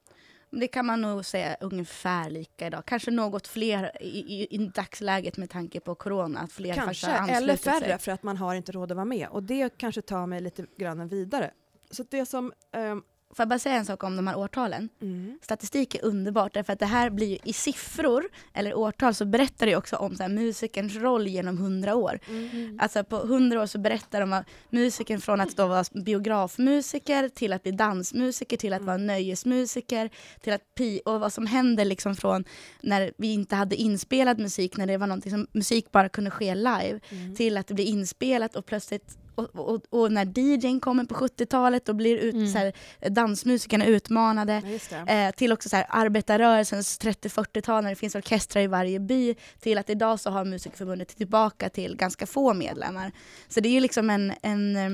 det 0.52 0.67
kan 0.67 0.86
man 0.86 1.02
nog 1.02 1.26
säga 1.26 1.58
ungefär 1.62 2.30
lika 2.30 2.67
idag. 2.67 2.86
Kanske 2.86 3.12
något 3.12 3.48
fler 3.48 4.02
i, 4.02 4.19
i, 4.19 4.48
i 4.56 4.58
dagsläget 4.58 5.38
med 5.38 5.50
tanke 5.50 5.80
på 5.80 5.95
corona. 5.95 6.39
Att 6.39 6.52
fler 6.52 6.74
Kanske, 6.74 7.12
eller 7.12 7.56
färre 7.56 7.86
sig. 7.86 8.00
för 8.00 8.12
att 8.12 8.24
man 8.24 8.38
har 8.38 8.56
inte 8.56 8.71
råd 8.71 8.91
att 8.91 8.95
vara 8.95 9.06
med. 9.06 9.28
Och 9.30 9.43
det 9.43 9.78
kanske 9.78 10.02
tar 10.02 10.28
mig 10.28 10.41
lite 10.41 10.65
grann 10.78 11.08
vidare. 11.08 11.52
Så 11.91 12.04
det 12.10 12.26
som... 12.26 12.54
ehm, 12.71 13.04
Får 13.36 13.43
jag 13.43 13.50
bara 13.50 13.60
säga 13.60 13.76
en 13.76 13.86
sak 13.86 14.04
om 14.04 14.15
de 14.15 14.28
här 14.28 14.38
årtalen? 14.38 14.89
mm, 15.02 15.39
Statistik 15.41 15.95
är 15.95 16.06
underbart 16.06 16.54
därför 16.54 16.74
att 16.74 16.80
det 16.80 16.86
här 16.86 17.10
blir 17.10 17.28
ju 17.28 17.38
i 17.43 17.54
siffror 17.54 18.24
eller 18.54 18.74
årtal 18.78 19.13
så 19.13 19.26
berättar 19.26 19.65
det 19.65 19.76
också 19.76 19.95
om 19.95 20.15
så 20.15 20.24
här, 20.24 20.30
musikerns 20.30 20.95
roll 20.95 21.28
genom 21.28 21.58
hundra 21.58 21.95
år. 21.95 22.19
mm. 22.30 22.80
Alltså 22.82 23.04
på 23.04 23.17
hundra 23.17 23.62
år 23.62 23.65
så 23.65 23.78
berättar 23.80 24.19
de 24.21 24.34
om 24.34 24.43
musikern 24.69 25.21
från 25.21 25.41
att 25.41 25.56
då 25.58 25.67
vara 25.67 25.84
biografmusiker 26.06 27.30
till 27.30 27.54
att 27.54 27.63
bli 27.63 27.71
dansmusiker 27.71 28.58
till 28.58 28.74
att 28.74 28.80
Mm. 28.82 28.86
vara 28.88 28.98
nöjesmusiker 28.98 30.10
till 30.41 30.54
att 30.54 30.76
pi 30.76 31.02
och 31.06 31.19
vad 31.19 31.34
som 31.34 31.45
händer 31.48 31.86
liksom 31.86 32.15
från 32.15 32.43
när 32.82 33.12
vi 33.17 33.34
inte 33.34 33.56
hade 33.56 33.76
inspelad 33.76 34.39
musik 34.39 34.78
när 34.78 34.88
det 34.88 34.98
var 34.98 35.08
någonting 35.08 35.32
som 35.32 35.48
musik 35.52 35.91
bara 35.91 36.10
kunde 36.10 36.32
ske 36.32 36.56
live 36.56 37.00
Mm. 37.10 37.36
till 37.36 37.58
att 37.58 37.67
det 37.67 37.74
blir 37.74 37.86
inspelat 37.86 38.56
och 38.56 38.65
plötsligt 38.65 39.17
och, 39.36 39.56
och, 39.56 39.82
och 39.89 40.12
när 40.12 40.39
DJn 40.39 40.80
kommer 40.80 41.04
på 41.06 41.15
70-talet 41.15 41.86
då 41.86 41.93
blir 41.93 42.17
ut, 42.17 42.34
Mm. 42.34 42.48
så 42.48 42.58
här, 42.58 42.74
dansmusikerna 43.10 43.86
utmanade 43.86 44.62
Ja, 44.91 45.08
eh, 45.13 45.32
till 45.32 45.52
också 45.52 45.69
så 45.69 45.76
här, 45.76 45.86
arbetarrörelsens 45.89 47.00
30-40-tal 47.02 47.84
när 47.84 47.89
det 47.89 47.95
finns 47.95 48.15
orkestrar 48.15 48.62
i 48.62 48.67
varje 48.67 49.00
by 49.00 49.36
till 49.60 49.78
att 49.78 49.89
idag 49.89 50.19
så 50.19 50.30
har 50.30 50.45
Musikerförbundet 50.45 51.08
tillbaka 51.17 51.69
till 51.69 51.95
ganska 51.98 52.26
få 52.26 52.54
medlemmar. 52.54 53.12
Så 53.48 53.60
det 53.60 53.69
är 53.69 53.74
ju 53.74 53.80
liksom 53.80 54.10
en, 54.10 54.34
en 54.41 54.76
eh, 54.76 54.89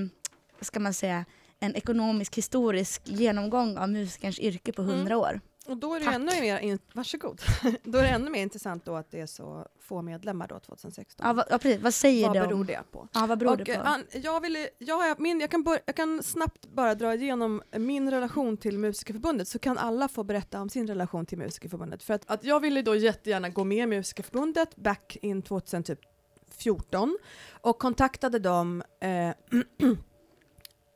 ska 0.62 0.80
man 0.80 0.94
säga, 0.94 1.26
en 1.60 1.76
ekonomisk 1.76 2.38
historisk 2.38 3.02
genomgång 3.06 3.78
av 3.78 3.90
musikerns 3.90 4.40
yrke 4.40 4.72
på 4.74 4.82
Mm. 4.82 4.96
hundra 4.96 5.18
år. 5.18 5.40
Och 5.68 5.78
då 5.78 5.94
är 5.94 6.00
det 6.00 6.06
Tack. 6.06 6.16
ännu 6.16 6.42
mer, 6.42 6.60
in, 6.60 6.80
varsågod. 6.94 7.42
då 7.84 7.98
är 7.98 8.04
det 8.04 8.10
ännu 8.10 8.30
mer 8.30 8.42
intressant 8.42 8.86
då 8.86 8.96
att 8.96 9.12
det 9.12 9.20
är 9.20 9.26
så 9.26 9.68
få 9.80 10.02
medlemmar 10.02 10.48
då 10.48 10.60
2016. 10.60 11.28
Ja, 11.28 11.34
vad, 11.34 11.46
ja, 11.50 11.58
precis. 11.58 11.82
vad 11.82 11.94
säger 11.94 12.28
Vad 12.28 12.36
det 12.36 12.40
beror 12.40 12.54
om? 12.60 12.66
det 12.66 12.80
på? 12.92 13.08
Ja, 13.14 13.26
vad 13.26 13.38
beror 13.40 13.52
Och, 13.52 13.58
det 13.58 13.66
på? 13.66 13.72
eh, 13.72 14.22
jag, 14.24 14.42
vill, 14.42 14.68
jag, 14.78 15.20
min, 15.20 15.40
jag, 15.40 15.52
kan 15.52 15.64
bör, 15.64 15.80
jag 15.86 15.96
kan 15.96 16.24
snabbt 16.24 16.66
bara 16.66 16.96
dra 16.96 17.14
igenom 17.14 17.62
min 17.78 18.12
relation 18.12 18.58
till 18.58 18.78
Musikerförbundet 18.78 19.48
så 19.48 19.60
kan 19.60 19.78
alla 19.78 20.08
få 20.08 20.24
berätta 20.24 20.62
om 20.62 20.70
sin 20.70 20.88
relation 20.88 21.26
till 21.26 21.38
Musikerförbundet. 21.38 22.04
För 22.04 22.14
att, 22.14 22.30
att 22.32 22.44
jag 22.44 22.60
ville 22.60 22.82
då 22.82 22.96
jättegärna 22.96 23.50
gå 23.50 23.64
med 23.64 23.78
i 23.84 23.86
Musikerförbundet 23.88 24.76
back 24.76 25.18
in 25.22 25.42
2014 25.42 27.18
och 27.62 27.80
kontaktade 27.80 28.40
dem 28.40 28.84
eh, 29.02 29.10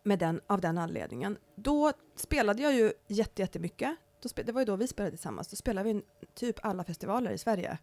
med 0.03 0.19
den, 0.19 0.41
av 0.47 0.61
den 0.61 0.77
anledningen. 0.77 1.37
Då 1.55 1.91
spelade 2.15 2.61
jag 2.63 2.73
ju 2.73 2.93
jätte, 3.07 3.41
jättemycket. 3.41 3.95
Då 4.25 4.29
spe, 4.29 4.43
det 4.43 4.51
var 4.51 4.61
ju 4.61 4.65
då 4.65 4.75
vi 4.75 4.87
spelade 4.87 5.11
tillsammans. 5.11 5.47
Då 5.47 5.55
spelade 5.55 5.93
vi 5.93 6.01
typ 6.33 6.65
alla 6.65 6.83
festivaler 6.83 7.31
i 7.31 7.37
Sverige. 7.37 7.77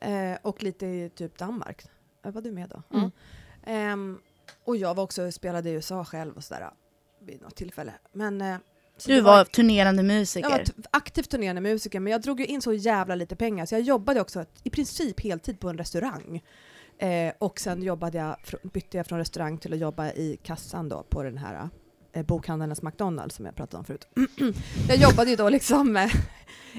Eh, 0.00 0.38
och 0.42 0.62
lite 0.62 0.86
i 0.86 1.10
typ 1.14 1.38
Danmark. 1.38 1.86
Eh, 2.24 2.32
Var 2.32 2.42
du 2.42 2.52
med 2.52 2.68
då? 2.68 2.98
Mm. 2.98 3.10
Ehm, 3.66 4.18
och 4.64 4.76
jag 4.76 4.94
var 4.94 5.04
också 5.04 5.32
spelade 5.32 5.70
i 5.70 5.72
USA 5.72 6.04
själv 6.04 6.36
och 6.36 6.44
sådär 6.44 6.70
vid 7.20 7.42
något 7.42 7.56
tillfälle. 7.56 7.92
Men, 8.12 8.40
eh, 8.40 8.56
du 9.06 9.14
det 9.14 9.20
var 9.20 9.44
turnerande 9.44 10.02
musiker. 10.02 10.50
jag 10.50 10.58
var 10.58 10.66
aktivt 10.90 11.30
turnerande 11.30 11.60
musiker, 11.60 12.00
men 12.00 12.12
jag 12.12 12.22
drog 12.22 12.40
ju 12.40 12.46
in 12.46 12.62
så 12.62 12.72
jävla 12.72 13.14
lite 13.14 13.36
pengar 13.36 13.66
så 13.66 13.74
jag 13.74 13.82
jobbade 13.82 14.20
också 14.20 14.44
i 14.62 14.70
princip 14.70 15.20
heltid 15.20 15.60
på 15.60 15.68
en 15.68 15.78
restaurang. 15.78 16.42
Eh, 16.98 17.32
och 17.38 17.60
sen 17.60 17.82
jobbade 17.82 18.18
jag, 18.18 18.36
bytte 18.72 18.96
jag 18.96 19.06
från 19.06 19.18
restaurang 19.18 19.58
till 19.58 19.72
att 19.72 19.78
jobba 19.78 20.10
i 20.10 20.38
kassan 20.42 20.88
då 20.88 21.02
på 21.02 21.22
den 21.22 21.38
här 21.38 21.68
Eh, 22.12 22.26
bokhandlarnas 22.26 22.82
McDonalds 22.82 23.36
som 23.36 23.46
jag 23.46 23.56
pratade 23.56 23.78
om 23.78 23.84
förut. 23.84 24.08
jag 24.88 24.96
jobbade 24.96 25.30
ju 25.30 25.36
då 25.36 25.48
liksom 25.48 25.96
eh, 25.96 26.10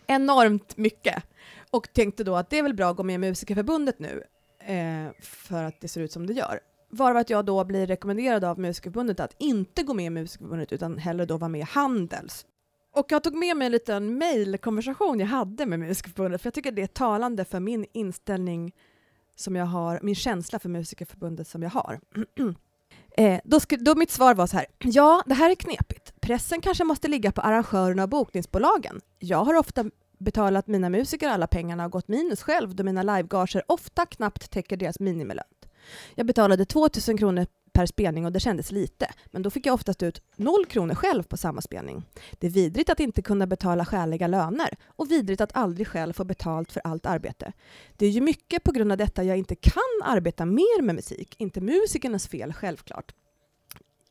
enormt 0.08 0.78
mycket 0.78 1.24
och 1.72 1.94
tänkte 1.94 2.24
då 2.24 2.36
att 2.36 2.50
det 2.50 2.58
är 2.60 2.64
väl 2.64 2.74
bra 2.74 2.90
att 2.90 2.98
gå 2.98 3.04
med 3.04 3.16
i 3.16 3.18
Musikerförbundet 3.18 4.00
nu 4.00 4.24
eh, 4.60 5.12
för 5.22 5.64
att 5.64 5.82
det 5.82 5.88
ser 5.88 6.02
ut 6.02 6.12
som 6.12 6.28
det 6.28 6.34
gör. 6.34 6.60
Varav 6.92 7.18
att 7.18 7.30
jag 7.30 7.46
då 7.46 7.64
blir 7.64 7.88
rekommenderad 7.88 8.44
av 8.44 8.60
Musikerförbundet 8.60 9.20
att 9.20 9.36
inte 9.38 9.84
gå 9.84 9.94
med 9.94 10.06
i 10.06 10.10
Musikerförbundet 10.10 10.72
utan 10.72 10.98
hellre 10.98 11.26
då 11.26 11.38
vara 11.38 11.50
med 11.50 11.62
i 11.62 11.68
Handels. 11.70 12.46
Och 12.96 13.06
jag 13.10 13.24
tog 13.24 13.36
med 13.36 13.58
mig 13.58 13.66
en 13.66 13.72
liten 13.72 14.18
mejlkonversation 14.18 15.20
jag 15.20 15.28
hade 15.28 15.66
med 15.66 15.80
Musikerförbundet 15.80 16.42
för 16.42 16.48
jag 16.48 16.54
tycker 16.54 16.72
det 16.72 16.82
är 16.82 16.88
talande 16.88 17.46
för 17.46 17.60
min 17.60 17.86
inställning 17.94 18.76
som 19.36 19.56
jag 19.56 19.66
har, 19.66 20.00
min 20.04 20.16
känsla 20.16 20.60
för 20.60 20.70
Musikerförbundet 20.70 21.48
som 21.48 21.64
jag 21.64 21.70
har. 21.70 22.00
eh, 23.20 23.40
då, 23.44 23.60
då 23.80 23.96
mitt 23.96 24.12
svar 24.12 24.36
var 24.36 24.48
så 24.48 24.58
här, 24.58 24.66
ja 24.80 25.24
det 25.26 25.34
här 25.34 25.50
är 25.50 25.56
knepigt. 25.56 26.22
Pressen 26.22 26.62
kanske 26.62 26.84
måste 26.84 27.08
ligga 27.08 27.32
på 27.32 27.42
arrangörerna 27.42 28.04
och 28.04 28.10
bokningsbolagen. 28.10 29.02
Jag 29.20 29.44
har 29.44 29.54
ofta 29.54 29.86
betalat 30.20 30.68
mina 30.68 30.90
musiker 30.90 31.30
alla 31.30 31.48
pengarna 31.48 31.86
och 31.86 31.92
gått 31.92 32.08
minus 32.08 32.42
själv 32.42 32.76
då 32.76 32.84
mina 32.84 33.04
livegager 33.04 33.64
ofta 33.68 34.06
knappt 34.06 34.52
täcker 34.52 34.78
deras 34.78 35.00
minimilön. 35.00 35.46
Jag 36.16 36.26
betalade 36.26 36.66
2000 36.66 37.18
kronor 37.18 37.48
per 37.80 37.86
spelning 37.86 38.26
och 38.26 38.32
det 38.32 38.40
kändes 38.40 38.72
lite, 38.72 39.12
men 39.26 39.42
då 39.42 39.50
fick 39.50 39.66
jag 39.66 39.74
oftast 39.74 40.04
ut 40.04 40.22
noll 40.36 40.66
kronor 40.66 40.96
själv 40.96 41.24
på 41.24 41.38
samma 41.38 41.62
spelning. 41.62 42.04
Det 42.40 42.48
är 42.48 42.52
vidrigt 42.52 42.90
att 42.90 43.00
inte 43.00 43.22
kunna 43.22 43.48
betala 43.48 43.86
skäliga 43.86 44.28
löner 44.28 44.78
och 44.86 45.12
vidrigt 45.12 45.42
att 45.42 45.56
aldrig 45.56 45.88
själv 45.88 46.14
få 46.14 46.24
betalt 46.24 46.72
för 46.72 46.82
allt 46.84 47.06
arbete. 47.06 47.54
Det 47.98 48.06
är 48.06 48.10
ju 48.10 48.22
mycket 48.22 48.64
på 48.64 48.72
grund 48.72 48.92
av 48.92 48.98
detta 48.98 49.24
jag 49.24 49.38
inte 49.38 49.56
kan 49.56 50.02
arbeta 50.04 50.46
mer 50.46 50.82
med 50.82 50.96
musik, 50.96 51.36
inte 51.38 51.62
musikernas 51.62 52.28
fel 52.28 52.54
självklart. 52.54 53.12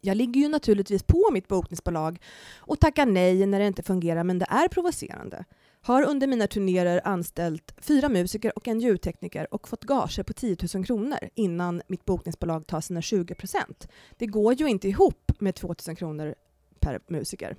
Jag 0.00 0.16
ligger 0.16 0.40
ju 0.40 0.48
naturligtvis 0.48 1.02
på 1.02 1.28
mitt 1.32 1.48
bokningsbolag 1.48 2.18
och 2.56 2.80
tackar 2.80 3.06
nej 3.06 3.46
när 3.46 3.60
det 3.60 3.66
inte 3.66 3.82
fungerar, 3.82 4.24
men 4.24 4.38
det 4.38 4.46
är 4.50 4.68
provocerande. 4.68 5.44
Har 5.88 6.02
under 6.02 6.26
mina 6.26 6.46
turnéer 6.46 7.00
anställt 7.04 7.74
fyra 7.76 8.08
musiker 8.08 8.52
och 8.56 8.68
en 8.68 8.80
ljudtekniker 8.80 9.54
och 9.54 9.68
fått 9.68 9.84
gager 9.84 10.22
på 10.22 10.32
10 10.32 10.56
000 10.74 10.84
kronor 10.84 11.18
innan 11.34 11.82
mitt 11.86 12.04
bokningsbolag 12.04 12.66
tar 12.66 12.80
sina 12.80 13.02
20 13.02 13.34
procent. 13.34 13.88
Det 14.16 14.26
går 14.26 14.54
ju 14.54 14.68
inte 14.68 14.88
ihop 14.88 15.32
med 15.38 15.54
2 15.54 15.74
000 15.86 15.96
kronor 15.96 16.34
per 16.80 17.00
musiker. 17.06 17.56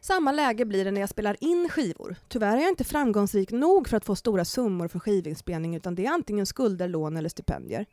Samma 0.00 0.32
läge 0.32 0.64
blir 0.64 0.84
det 0.84 0.90
när 0.90 1.00
jag 1.00 1.10
spelar 1.10 1.36
in 1.40 1.68
skivor. 1.68 2.16
Tyvärr 2.28 2.56
är 2.56 2.60
jag 2.60 2.68
inte 2.68 2.84
framgångsrik 2.84 3.52
nog 3.52 3.88
för 3.88 3.96
att 3.96 4.04
få 4.04 4.16
stora 4.16 4.44
summor 4.44 4.88
för 4.88 4.98
skivinspelning 4.98 5.76
utan 5.76 5.94
det 5.94 6.06
är 6.06 6.10
antingen 6.10 6.46
skulder, 6.46 6.88
lån 6.88 7.16
eller 7.16 7.28
stipendier. 7.28 7.86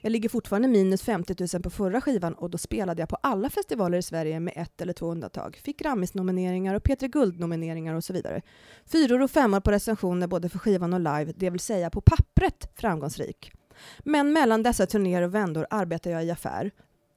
Jag 0.00 0.10
ligger 0.10 0.28
fortfarande 0.28 0.68
minus 0.68 1.02
50 1.02 1.34
000 1.54 1.62
på 1.62 1.70
förra 1.70 2.00
skivan 2.00 2.34
och 2.34 2.50
då 2.50 2.58
spelade 2.58 3.02
jag 3.02 3.08
på 3.08 3.16
alla 3.22 3.50
festivaler 3.50 3.98
i 3.98 4.02
Sverige 4.02 4.40
med 4.40 4.54
ett 4.56 4.80
eller 4.80 4.92
två 4.92 5.06
undantag. 5.10 5.60
Fick 5.64 5.78
Grammis-nomineringar 5.78 6.74
och 6.74 6.82
P3 6.82 7.08
Guld-nomineringar 7.08 7.94
och 7.94 8.04
så 8.04 8.12
vidare. 8.12 8.42
Fyror 8.86 9.22
och 9.22 9.30
femmor 9.30 9.60
på 9.60 9.70
recensioner 9.70 10.26
både 10.26 10.48
för 10.48 10.58
skivan 10.58 10.92
och 10.92 11.00
live, 11.00 11.32
det 11.36 11.50
vill 11.50 11.60
säga 11.60 11.90
på 11.90 12.00
pappret 12.00 12.70
framgångsrik. 12.74 13.52
Men 13.98 14.32
mellan 14.32 14.62
dessa 14.62 14.86
turnéer 14.86 15.22
och 15.22 15.34
vändor 15.34 15.66
arbetar 15.70 16.10
jag 16.10 16.24
i 16.24 16.30
affär, 16.30 16.70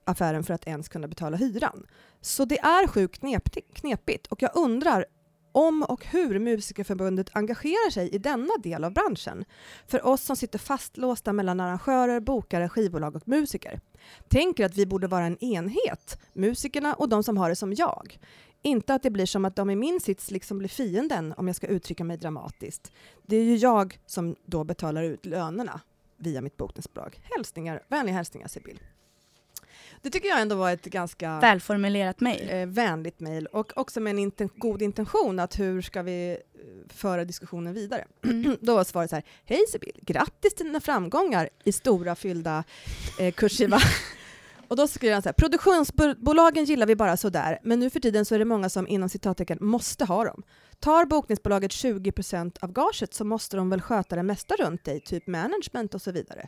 affären 0.10 0.44
för 0.44 0.54
att 0.54 0.68
ens 0.68 0.90
kunna 0.90 1.08
betala 1.08 1.38
hyran. 1.38 1.88
Så 2.22 2.46
det 2.46 2.60
är 2.60 2.88
sjukt 2.88 3.22
knepigt 3.74 4.28
och 4.28 4.42
jag 4.42 4.52
undrar 4.56 5.06
om 5.52 5.84
och 5.84 6.06
hur 6.06 6.40
Musikerförbundet 6.40 7.30
engagerar 7.34 7.90
sig 7.90 8.10
i 8.10 8.18
denna 8.18 8.54
del 8.64 8.84
av 8.84 8.94
branschen. 8.94 9.46
För 9.88 10.06
oss 10.06 10.22
som 10.22 10.36
sitter 10.36 10.60
fastlåsta 10.60 11.34
mellan 11.34 11.60
arrangörer, 11.60 12.20
bokare, 12.20 12.70
skivbolag 12.70 13.16
och 13.16 13.28
musiker. 13.28 13.80
Tänker 14.28 14.66
att 14.66 14.76
vi 14.76 14.86
borde 14.86 15.08
vara 15.08 15.26
en 15.26 15.44
enhet, 15.44 16.20
musikerna 16.34 16.94
och 16.94 17.10
de 17.10 17.24
som 17.24 17.38
har 17.38 17.50
det 17.50 17.56
som 17.56 17.74
jag. 17.74 18.20
Inte 18.62 18.94
att 18.94 19.04
det 19.04 19.10
blir 19.10 19.26
som 19.26 19.46
att 19.46 19.56
de 19.56 19.70
i 19.70 19.76
min 19.76 20.00
sits 20.00 20.32
liksom 20.32 20.58
blir 20.58 20.70
fienden 20.70 21.34
om 21.38 21.48
jag 21.48 21.56
ska 21.56 21.68
uttrycka 21.68 22.04
mig 22.04 22.18
dramatiskt. 22.18 22.92
Det 23.26 23.36
är 23.36 23.44
ju 23.44 23.56
jag 23.56 24.00
som 24.06 24.36
då 24.46 24.64
betalar 24.64 25.04
ut 25.04 25.26
lönerna 25.26 25.82
via 26.18 26.42
mitt 26.42 26.58
bokningsbolag. 26.58 27.20
Hälsningar, 27.24 27.84
vänliga 27.88 28.16
hälsningar 28.16 28.48
Sibyl. 28.48 28.80
Det 30.02 30.10
tycker 30.10 30.28
jag 30.30 30.42
ändå 30.42 30.56
var 30.56 30.72
ett 30.72 30.86
ganska 30.86 31.40
Välformulerat 31.40 32.20
mejl. 32.20 32.50
eh, 32.50 32.66
vänligt 32.66 33.20
mejl 33.20 33.46
och 33.46 33.78
också 33.78 34.00
med 34.00 34.12
en 34.12 34.20
inten- 34.32 34.50
god 34.56 34.82
intention 34.82 35.40
att 35.40 35.60
hur 35.60 35.82
ska 35.82 36.02
vi 36.02 36.32
eh, 36.32 36.94
föra 36.94 37.26
diskussionen 37.26 37.74
vidare. 37.74 38.06
Då 38.62 38.76
var 38.76 38.84
svaret 38.84 39.10
så 39.10 39.16
här, 39.16 39.26
hej 39.46 39.60
Sibyl, 39.72 40.00
grattis 40.02 40.54
till 40.56 40.66
dina 40.66 40.80
framgångar 40.80 41.50
i 41.64 41.72
stora 41.72 42.16
fyllda 42.16 42.64
eh, 43.20 43.34
kursiva. 43.34 43.80
och 44.68 44.76
då 44.76 44.88
skriver 44.88 45.14
han 45.14 45.22
så 45.24 45.30
här, 45.30 45.34
produktionsbolagen 45.34 46.64
gillar 46.66 46.86
vi 46.88 46.96
bara 46.96 47.18
sådär, 47.18 47.60
men 47.64 47.80
nu 47.80 47.90
för 47.90 48.00
tiden 48.00 48.26
så 48.26 48.36
är 48.36 48.40
det 48.40 48.46
många 48.46 48.70
som 48.70 48.88
inom 48.88 49.10
citattecken 49.10 49.58
måste 49.62 50.06
ha 50.06 50.24
dem. 50.24 50.44
Tar 50.80 51.06
bokningsbolaget 51.06 51.72
20% 51.72 52.58
av 52.62 52.72
gaget 52.72 53.14
så 53.14 53.26
måste 53.26 53.58
de 53.58 53.70
väl 53.70 53.82
sköta 53.82 54.16
det 54.16 54.24
mesta 54.24 54.56
runt 54.56 54.84
dig, 54.86 55.00
typ 55.02 55.28
management 55.28 55.96
och 55.96 56.02
så 56.02 56.12
vidare. 56.12 56.48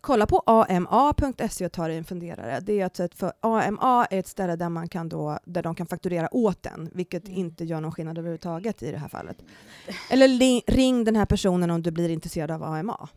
Kolla 0.00 0.26
på 0.26 0.42
ama.se 0.46 1.66
och 1.66 1.72
ta 1.72 1.88
dig 1.88 1.96
en 1.96 2.04
funderare. 2.04 2.60
Det 2.60 2.80
är 2.80 2.86
ett 2.86 2.96
sätt 2.96 3.14
för 3.14 3.32
AMA 3.40 4.06
är 4.10 4.18
ett 4.18 4.26
ställe 4.26 4.56
där, 4.56 4.68
man 4.68 4.88
kan 4.88 5.08
då, 5.08 5.38
där 5.44 5.62
de 5.62 5.74
kan 5.74 5.86
fakturera 5.86 6.34
åt 6.34 6.66
en, 6.66 6.90
vilket 6.94 7.24
Mm. 7.28 7.38
inte 7.38 7.64
gör 7.64 7.80
någon 7.80 7.92
skillnad 7.92 8.18
överhuvudtaget 8.18 8.82
i 8.82 8.90
det 8.92 8.98
här 8.98 9.08
fallet. 9.08 9.36
Eller 10.10 10.28
li- 10.28 10.62
ring 10.66 11.04
den 11.04 11.16
här 11.16 11.26
personen 11.26 11.70
om 11.70 11.82
du 11.82 11.90
blir 11.90 12.08
intresserad 12.08 12.50
av 12.50 12.62
AMA. 12.62 13.08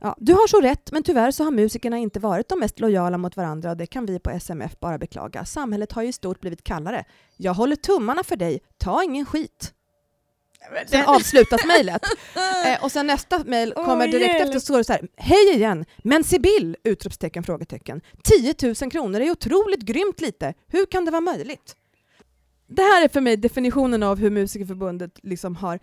Ja, 0.00 0.16
du 0.18 0.32
har 0.32 0.46
så 0.48 0.60
rätt, 0.60 0.92
men 0.92 1.02
tyvärr 1.02 1.30
så 1.30 1.44
har 1.44 1.50
musikerna 1.50 1.98
inte 1.98 2.20
varit 2.20 2.48
de 2.48 2.60
mest 2.60 2.80
lojala 2.80 3.18
mot 3.18 3.36
varandra 3.36 3.70
och 3.70 3.76
det 3.76 3.86
kan 3.86 4.06
vi 4.06 4.18
på 4.18 4.30
SMF 4.30 4.80
bara 4.80 4.98
beklaga. 4.98 5.44
Samhället 5.44 5.92
har 5.92 6.02
ju 6.02 6.08
i 6.08 6.12
stort 6.12 6.40
blivit 6.40 6.64
kallare. 6.64 7.04
Jag 7.36 7.54
håller 7.54 7.76
tummarna 7.76 8.22
för 8.24 8.36
dig, 8.36 8.60
ta 8.78 9.02
ingen 9.04 9.26
skit. 9.26 9.74
Sen 10.86 11.06
avslutas 11.06 11.64
mejlet. 11.66 12.02
Eh, 12.66 12.84
och 12.84 12.92
sen 12.92 13.06
nästa 13.06 13.44
mejl 13.44 13.72
kommer 13.72 14.06
direkt 14.08 14.34
hjälp. 14.34 14.42
efter 14.42 14.58
så 14.58 14.60
står 14.60 14.78
det 14.78 14.84
så 14.84 14.92
här. 14.92 15.08
Hej 15.16 15.54
igen! 15.54 15.84
Men 15.98 16.24
Sibyl! 16.24 16.76
Utropstecken, 16.84 17.42
frågetecken. 17.42 18.00
10 18.22 18.54
000 18.80 18.90
kronor 18.90 19.20
är 19.20 19.30
otroligt 19.30 19.80
grymt 19.80 20.20
lite. 20.20 20.54
Hur 20.68 20.86
kan 20.86 21.04
det 21.04 21.10
vara 21.10 21.20
möjligt? 21.20 21.76
Det 22.66 22.82
här 22.82 23.04
är 23.04 23.08
för 23.08 23.20
mig 23.20 23.36
definitionen 23.36 24.02
av 24.02 24.18
hur 24.18 24.30
Musikerförbundet 24.30 25.18
liksom 25.22 25.56
har... 25.56 25.78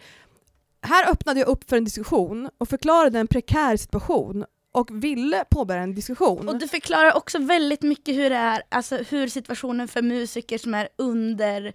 Här 0.81 1.11
öppnade 1.11 1.39
jag 1.39 1.49
upp 1.49 1.69
för 1.69 1.77
en 1.77 1.83
diskussion 1.83 2.49
och 2.57 2.69
förklarade 2.69 3.19
en 3.19 3.27
prekär 3.27 3.77
situation 3.77 4.45
och 4.71 5.03
ville 5.03 5.45
påbörja 5.49 5.81
en 5.81 5.95
diskussion. 5.95 6.49
Och 6.49 6.59
du 6.59 6.67
förklarar 6.67 7.13
också 7.17 7.39
väldigt 7.39 7.81
mycket 7.81 8.15
hur 8.15 8.29
det 8.29 8.35
är, 8.35 8.63
alltså 8.69 8.97
hur 8.97 9.27
situationen 9.27 9.87
för 9.87 10.01
musiker 10.01 10.57
som 10.57 10.73
är 10.73 10.89
under 10.97 11.73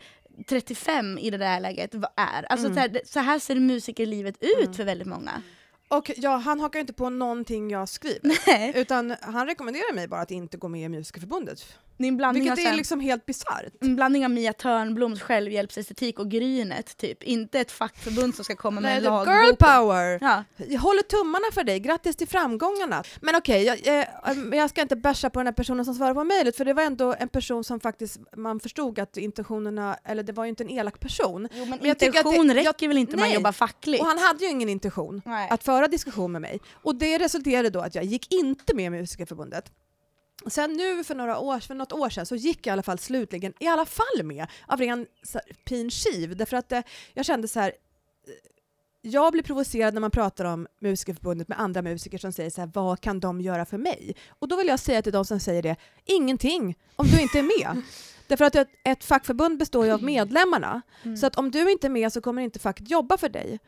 35 0.49 1.19
i 1.19 1.31
det 1.31 1.39
där 1.39 1.61
läget 1.61 1.95
vad 1.95 2.11
är. 2.17 2.43
Alltså 2.53 2.67
Mm. 2.67 2.75
så, 2.75 2.81
här, 2.81 3.01
så 3.05 3.21
här 3.21 3.39
ser 3.39 3.55
musikerlivet 3.55 4.37
ut 4.41 4.59
Mm. 4.63 4.75
för 4.75 4.85
väldigt 4.85 5.09
många. 5.09 5.43
Och 5.89 6.11
ja, 6.17 6.37
han 6.37 6.61
hakar 6.61 6.81
inte 6.81 6.93
på 6.93 7.11
någonting 7.11 7.71
jag 7.71 7.89
skriver. 7.89 8.21
Nej. 8.47 8.73
Utan 8.77 9.17
han 9.21 9.47
rekommenderar 9.47 9.95
mig 9.95 10.09
bara 10.09 10.21
att 10.21 10.31
inte 10.31 10.57
gå 10.57 10.69
med 10.69 10.81
i 10.83 10.89
Musikerförbundet. 10.89 11.79
Det 11.99 12.05
är 12.05 12.09
en 12.09 12.17
blandning, 12.17 12.51
av, 12.51 12.57
Vilket 12.57 12.65
så 12.71 12.73
är 12.73 12.77
liksom 12.77 13.01
helt 13.01 13.27
bisarrt. 13.27 13.73
en 13.81 13.97
blandning 13.97 14.25
av 14.25 14.31
Mia 14.31 14.53
Törnbloms 14.53 15.23
självhjälpsestetik 15.23 16.19
och 16.19 16.31
Grynet 16.31 16.97
typ. 16.97 17.23
Inte 17.23 17.61
ett 17.61 17.71
fackförbund 17.73 18.35
som 18.35 18.45
ska 18.45 18.57
komma 18.57 18.81
med 18.81 18.89
Nej, 18.91 18.97
en 18.99 19.05
lagbok. 19.05 19.35
girl 19.35 19.55
power! 19.57 20.19
Ja. 20.23 20.45
Jag 20.69 20.81
håller 20.81 21.03
tummarna 21.03 21.45
för 21.53 21.65
dig, 21.65 21.81
grattis 21.81 22.17
till 22.17 22.29
framgångarna. 22.29 23.03
Men 23.21 23.35
okej, 23.37 23.63
jag, 23.65 23.87
eh, 24.01 24.07
jag 24.59 24.71
ska 24.71 24.83
inte 24.83 24.97
basha 24.97 25.31
på 25.31 25.41
den 25.41 25.47
här 25.47 25.53
personen 25.55 25.85
som 25.85 25.95
svarade 25.95 26.15
på 26.15 26.25
mejlet, 26.25 26.57
för 26.57 26.65
det 26.65 26.73
var 26.73 26.83
ändå 26.83 27.15
en 27.19 27.29
person 27.29 27.65
som 27.65 27.81
faktiskt, 27.81 28.19
man 28.37 28.61
förstod 28.61 28.99
att 28.99 29.17
intentionerna, 29.17 29.97
eller 30.05 30.23
det 30.23 30.33
var 30.33 30.45
ju 30.45 30.49
inte 30.51 30.65
en 30.65 30.71
elak 30.71 31.01
person. 31.01 31.49
Jo, 31.53 31.65
men, 31.65 31.79
jag 31.83 31.99
tycker 31.99 32.19
att 32.19 32.25
det- 32.25 32.31
intention 32.37 32.49
jag- 32.49 32.57
räcker 32.67 32.89
väl 32.89 32.99
inte 32.99 33.15
om 33.15 33.21
man 33.21 33.33
jobbar 33.33 33.53
fackligt? 33.53 34.01
Och 34.03 34.07
han 34.09 34.19
hade 34.19 34.45
ju 34.45 34.51
ingen 34.51 34.69
intention 34.69 35.23
Nej. 35.25 35.49
att 35.51 35.65
föra 35.65 35.89
diskussion 35.89 36.33
med 36.33 36.43
mig. 36.43 36.61
Och 36.73 36.95
det 36.97 37.19
resulterade 37.19 37.71
då 37.71 37.81
att 37.81 37.95
jag 37.95 38.05
gick 38.05 38.33
inte 38.33 38.75
med 38.75 38.85
i 38.87 38.91
Musikerförbundet. 38.91 39.65
Sen 40.49 40.73
nu 40.73 41.05
för 41.05 41.15
några 41.15 41.39
år, 41.39 41.61
för 41.61 41.75
något 41.75 41.93
år 41.93 42.11
sedan 42.11 42.27
så 42.27 42.37
gick 42.37 42.67
jag 42.67 42.73
i 42.73 42.73
alla 42.73 42.83
fall 42.83 42.99
slutligen 42.99 43.53
i 43.61 43.67
alla 43.67 43.87
fall 43.87 44.23
med 44.25 44.47
av 44.67 44.79
ren 44.81 45.07
pin 45.65 45.91
skiv. 45.91 46.37
Därför 46.37 46.57
att 46.57 46.73
eh, 46.73 46.81
jag 47.15 47.25
kände 47.27 47.49
så 47.49 47.61
här. 47.61 47.69
eh, 48.27 48.33
Jag 49.01 49.33
blir 49.33 49.43
provocerad 49.43 49.95
när 49.95 50.01
man 50.01 50.11
pratar 50.11 50.45
om 50.45 50.67
Musikerförbundet 50.81 51.49
med 51.49 51.61
andra 51.61 51.83
musiker 51.83 52.19
som 52.19 52.33
säger 52.33 52.51
så 52.51 52.61
här, 52.61 52.71
vad 52.75 53.01
kan 53.01 53.21
de 53.21 53.41
göra 53.41 53.67
för 53.67 53.79
mig? 53.79 54.17
Och 54.29 54.49
då 54.49 54.57
vill 54.57 54.67
jag 54.69 54.81
säga 54.81 55.03
till 55.03 55.13
de 55.13 55.25
som 55.25 55.41
säger 55.41 55.63
det, 55.63 55.77
ingenting 56.05 56.77
om 56.97 57.07
du 57.07 57.21
inte 57.23 57.39
är 57.39 57.43
med. 57.43 57.83
Därför 58.29 58.45
att 58.45 58.55
ett, 58.55 58.69
ett 58.85 59.05
fackförbund 59.05 59.59
består 59.59 59.87
ju 59.87 59.93
av 59.93 60.03
medlemmarna. 60.03 60.83
Mm. 61.03 61.17
Så 61.17 61.27
att 61.27 61.37
om 61.37 61.51
du 61.51 61.71
inte 61.73 61.87
är 61.87 61.91
med 61.91 62.13
så 62.13 62.21
kommer 62.21 62.43
inte 62.43 62.59
facket 62.59 62.91
jobba 62.91 63.17
för 63.19 63.29
dig. 63.29 63.59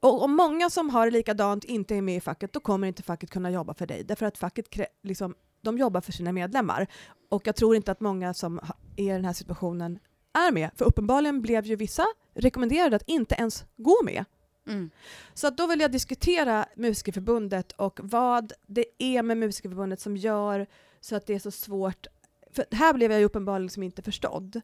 Och 0.00 0.22
om 0.22 0.36
många 0.36 0.70
som 0.70 0.90
har 0.90 1.06
det 1.06 1.12
likadant 1.12 1.64
inte 1.64 1.94
är 1.96 2.02
med 2.02 2.16
i 2.16 2.20
facket, 2.20 2.52
då 2.52 2.60
kommer 2.60 2.86
inte 2.88 3.02
facket 3.02 3.30
kunna 3.30 3.50
jobba 3.50 3.74
för 3.74 3.86
dig. 3.86 4.04
Därför 4.04 4.26
att 4.26 4.38
facket 4.38 4.66
liksom, 5.02 5.34
de 5.62 5.78
jobbar 5.78 6.00
för 6.00 6.12
sina 6.12 6.32
medlemmar. 6.32 6.86
Och 7.28 7.46
jag 7.46 7.56
tror 7.56 7.76
inte 7.76 7.92
att 7.92 8.00
många 8.00 8.34
som 8.34 8.60
är 8.96 9.04
i 9.04 9.08
den 9.08 9.24
här 9.24 9.32
situationen 9.32 9.98
är 10.32 10.52
med. 10.52 10.70
För 10.76 10.84
uppenbarligen 10.84 11.42
blev 11.42 11.66
ju 11.66 11.76
vissa 11.76 12.06
rekommenderade 12.34 12.96
att 12.96 13.08
inte 13.08 13.34
ens 13.34 13.64
gå 13.76 13.96
med. 14.04 14.24
Mm. 14.66 14.90
Så 15.34 15.50
då 15.50 15.66
vill 15.66 15.80
jag 15.80 15.92
diskutera 15.92 16.66
Musikerförbundet 16.76 17.72
och 17.72 18.00
vad 18.02 18.52
det 18.66 18.84
är 18.98 19.22
med 19.22 19.36
Musikerförbundet 19.36 20.00
som 20.00 20.16
gör 20.16 20.66
så 21.00 21.16
att 21.16 21.26
det 21.26 21.34
är 21.34 21.38
så 21.38 21.50
svårt. 21.50 22.06
För 22.52 22.64
här 22.70 22.94
blev 22.94 23.10
jag 23.10 23.20
ju 23.20 23.26
uppenbarligen 23.26 23.62
liksom 23.62 23.82
inte 23.82 24.02
förstådd. 24.02 24.60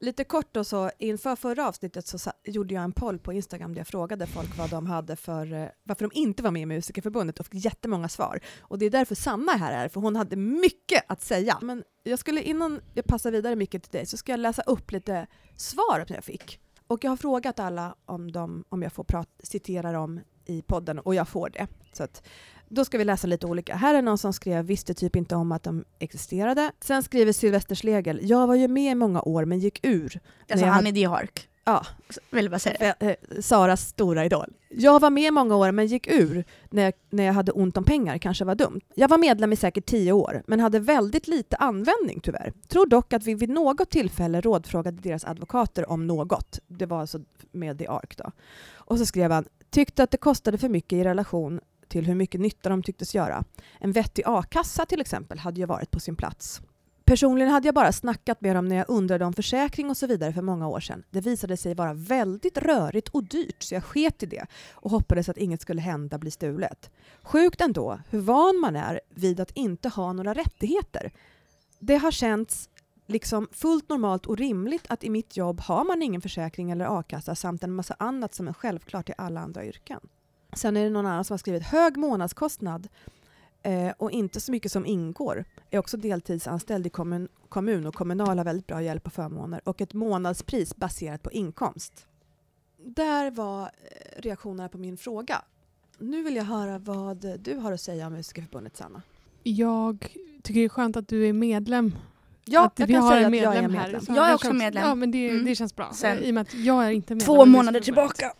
Lite 0.00 0.24
kort 0.24 0.48
då 0.52 0.64
så, 0.64 0.90
inför 0.98 1.36
förra 1.36 1.68
avsnittet 1.68 2.06
så 2.06 2.18
sa, 2.18 2.32
gjorde 2.44 2.74
jag 2.74 2.84
en 2.84 2.92
poll 2.92 3.18
på 3.18 3.32
Instagram 3.32 3.74
där 3.74 3.80
jag 3.80 3.86
frågade 3.86 4.26
folk 4.26 4.58
vad 4.58 4.70
de 4.70 4.86
hade 4.86 5.16
för, 5.16 5.52
eh, 5.52 5.68
varför 5.84 6.08
de 6.08 6.20
inte 6.20 6.42
var 6.42 6.50
med 6.50 6.62
i 6.62 6.66
Musikerförbundet 6.66 7.40
och 7.40 7.46
fick 7.46 7.64
jättemånga 7.64 8.08
svar. 8.08 8.40
Och 8.60 8.78
det 8.78 8.86
är 8.86 8.90
därför 8.90 9.14
Sanna 9.14 9.52
här 9.52 9.84
är, 9.84 9.88
för 9.88 10.00
hon 10.00 10.16
hade 10.16 10.36
mycket 10.36 11.04
att 11.08 11.22
säga. 11.22 11.58
Men 11.62 11.84
jag 12.02 12.18
skulle 12.18 12.42
innan 12.42 12.80
jag 12.94 13.04
passar 13.04 13.30
vidare 13.30 13.56
mycket 13.56 13.82
till 13.82 13.92
dig 13.92 14.06
så 14.06 14.16
ska 14.16 14.32
jag 14.32 14.40
läsa 14.40 14.62
upp 14.62 14.92
lite 14.92 15.26
svar 15.56 16.04
som 16.06 16.14
jag 16.14 16.24
fick. 16.24 16.60
Och 16.86 17.04
jag 17.04 17.10
har 17.10 17.16
frågat 17.16 17.58
alla 17.58 17.94
om, 18.04 18.32
de, 18.32 18.64
om 18.68 18.82
jag 18.82 18.92
får 18.92 19.04
prat, 19.04 19.28
citera 19.42 19.92
dem 19.92 20.20
i 20.46 20.62
podden 20.62 20.98
och 20.98 21.14
jag 21.14 21.28
får 21.28 21.50
det. 21.50 21.66
Så 21.92 22.02
att, 22.02 22.22
då 22.68 22.84
ska 22.84 22.98
vi 22.98 23.04
läsa 23.04 23.26
lite 23.26 23.46
olika. 23.46 23.74
Här 23.76 23.94
är 23.94 24.02
någon 24.02 24.18
som 24.18 24.32
skrev 24.32 24.64
visste 24.64 24.94
typ 24.94 25.16
inte 25.16 25.36
om 25.36 25.52
att 25.52 25.62
de 25.62 25.84
existerade. 25.98 26.72
Sen 26.80 27.02
skriver 27.02 27.32
Sylvester 27.32 27.74
Slegel, 27.74 28.20
jag 28.22 28.46
var 28.46 28.54
ju 28.54 28.68
med 28.68 28.92
i 28.92 28.94
många 28.94 29.22
år 29.22 29.44
men 29.44 29.58
gick 29.58 29.86
ur. 29.86 30.20
Alltså 30.50 30.66
han 30.66 30.74
hade- 30.74 30.88
är 30.88 30.92
Diark. 30.92 31.48
Ja, 31.64 31.86
Vill 32.30 32.50
bara 32.50 32.58
säga 32.58 32.94
det. 32.98 33.16
eh, 33.32 33.40
Saras 33.40 33.88
stora 33.88 34.24
idol. 34.24 34.52
Jag 34.68 35.00
var 35.00 35.10
med 35.10 35.32
många 35.32 35.56
år 35.56 35.72
men 35.72 35.86
gick 35.86 36.06
ur 36.06 36.44
när 36.70 36.82
jag, 36.82 36.92
när 37.10 37.24
jag 37.24 37.32
hade 37.32 37.52
ont 37.52 37.76
om 37.76 37.84
pengar, 37.84 38.18
kanske 38.18 38.44
var 38.44 38.54
dumt. 38.54 38.80
Jag 38.94 39.08
var 39.08 39.18
medlem 39.18 39.52
i 39.52 39.56
säkert 39.56 39.86
tio 39.86 40.12
år 40.12 40.42
men 40.46 40.60
hade 40.60 40.78
väldigt 40.78 41.28
lite 41.28 41.56
användning 41.56 42.20
tyvärr. 42.22 42.52
Tror 42.68 42.86
dock 42.86 43.12
att 43.12 43.24
vi 43.24 43.34
vid 43.34 43.48
något 43.50 43.90
tillfälle 43.90 44.40
rådfrågade 44.40 45.00
deras 45.00 45.24
advokater 45.24 45.90
om 45.90 46.06
något. 46.06 46.58
Det 46.66 46.86
var 46.86 47.00
alltså 47.00 47.20
med 47.52 47.78
The 47.78 47.86
Ark 47.86 48.16
då. 48.16 48.30
Och 48.74 48.98
så 48.98 49.06
skrev 49.06 49.30
han, 49.30 49.44
tyckte 49.70 50.02
att 50.02 50.10
det 50.10 50.16
kostade 50.18 50.58
för 50.58 50.68
mycket 50.68 50.92
i 50.96 51.04
relation 51.04 51.60
till 51.88 52.06
hur 52.06 52.14
mycket 52.14 52.40
nytta 52.40 52.68
de 52.68 52.82
tycktes 52.82 53.14
göra. 53.14 53.44
En 53.78 53.92
vettig 53.92 54.22
a-kassa 54.26 54.86
till 54.86 55.00
exempel 55.00 55.38
hade 55.38 55.60
ju 55.60 55.66
varit 55.66 55.90
på 55.90 56.00
sin 56.00 56.16
plats. 56.16 56.60
Personligen 57.10 57.50
hade 57.52 57.68
jag 57.68 57.74
bara 57.74 57.92
snackat 57.92 58.40
med 58.40 58.56
dem 58.56 58.68
när 58.68 58.76
jag 58.76 58.84
undrade 58.88 59.24
om 59.24 59.32
försäkring 59.32 59.90
och 59.90 59.96
så 59.96 60.06
vidare 60.06 60.32
för 60.32 60.42
många 60.42 60.68
år 60.68 60.80
sedan. 60.80 61.02
Det 61.10 61.20
visade 61.20 61.56
sig 61.56 61.74
vara 61.74 61.94
väldigt 61.94 62.58
rörigt 62.58 63.08
och 63.08 63.24
dyrt 63.24 63.62
så 63.62 63.74
jag 63.74 63.84
sket 63.84 64.22
i 64.22 64.26
det 64.26 64.46
och 64.72 64.90
hoppades 64.90 65.28
att 65.28 65.38
inget 65.38 65.60
skulle 65.60 65.80
hända, 65.80 66.18
bli 66.18 66.30
stulet. 66.30 66.90
Sjukt 67.22 67.60
ändå 67.60 68.00
hur 68.10 68.20
van 68.20 68.60
man 68.60 68.76
är 68.76 69.00
vid 69.14 69.40
att 69.40 69.50
inte 69.50 69.88
ha 69.88 70.12
några 70.12 70.34
rättigheter. 70.34 71.12
Det 71.78 71.96
har 71.96 72.10
känts 72.10 72.68
liksom 73.06 73.48
fullt 73.52 73.88
normalt 73.88 74.26
och 74.26 74.38
rimligt 74.38 74.86
att 74.88 75.04
i 75.04 75.10
mitt 75.10 75.36
jobb 75.36 75.60
har 75.60 75.84
man 75.84 76.02
ingen 76.02 76.20
försäkring 76.20 76.70
eller 76.70 76.98
a-kassa 76.98 77.34
samt 77.34 77.64
en 77.64 77.74
massa 77.74 77.96
annat 77.98 78.34
som 78.34 78.48
är 78.48 78.52
självklart 78.52 79.08
i 79.08 79.12
alla 79.18 79.40
andra 79.40 79.64
yrken. 79.64 80.00
Sen 80.52 80.76
är 80.76 80.84
det 80.84 80.90
någon 80.90 81.06
annan 81.06 81.24
som 81.24 81.34
har 81.34 81.38
skrivit 81.38 81.62
hög 81.62 81.96
månadskostnad 81.96 82.88
eh, 83.62 83.92
och 83.98 84.10
inte 84.10 84.40
så 84.40 84.52
mycket 84.52 84.72
som 84.72 84.86
ingår. 84.86 85.44
Är 85.70 85.78
också 85.78 85.96
deltidsanställd 85.96 86.86
i 86.86 86.90
kommun, 86.90 87.28
kommun 87.48 87.86
och 87.86 87.94
kommunal 87.94 88.38
har 88.38 88.44
väldigt 88.44 88.66
bra 88.66 88.82
hjälp 88.82 89.06
och 89.06 89.12
förmåner 89.12 89.60
och 89.64 89.80
ett 89.80 89.94
månadspris 89.94 90.76
baserat 90.76 91.22
på 91.22 91.32
inkomst. 91.32 92.06
Där 92.84 93.30
var 93.30 93.62
eh, 93.62 93.68
reaktionerna 94.22 94.68
på 94.68 94.78
min 94.78 94.96
fråga. 94.96 95.42
Nu 95.98 96.22
vill 96.22 96.36
jag 96.36 96.44
höra 96.44 96.78
vad 96.78 97.24
du 97.40 97.54
har 97.56 97.72
att 97.72 97.80
säga 97.80 98.06
om 98.06 98.12
Musikerförbundet, 98.12 98.76
Sanna. 98.76 99.02
Jag 99.42 99.98
tycker 100.42 100.60
det 100.60 100.64
är 100.64 100.68
skönt 100.68 100.96
att 100.96 101.08
du 101.08 101.28
är 101.28 101.32
medlem. 101.32 101.94
Ja, 102.44 102.66
att 102.66 102.78
jag 102.78 102.86
vi 102.86 102.92
kan 102.92 103.02
har 103.02 103.10
säga 103.10 103.26
en 103.26 103.34
att 103.34 103.40
jag 103.40 103.56
är 103.56 103.62
medlem 103.62 103.72
medlem. 103.72 104.02
här. 104.08 104.16
Jag 104.16 104.28
är 104.30 104.34
också 104.34 104.46
kan 104.46 104.58
medlem. 104.58 104.84
Ja, 104.84 104.94
men 104.94 105.10
det, 105.10 105.28
Mm. 105.30 105.44
det 105.44 105.54
känns 105.54 105.76
bra. 105.76 105.92
Sen 105.92 106.18
I 106.18 106.30
och 106.30 106.34
med 106.34 106.40
att 106.40 106.54
jag 106.54 106.86
är 106.86 106.90
inte 106.90 107.14
medlem. 107.14 107.26
Två 107.36 107.46
månader 107.46 107.80
tillbaka. 107.80 108.32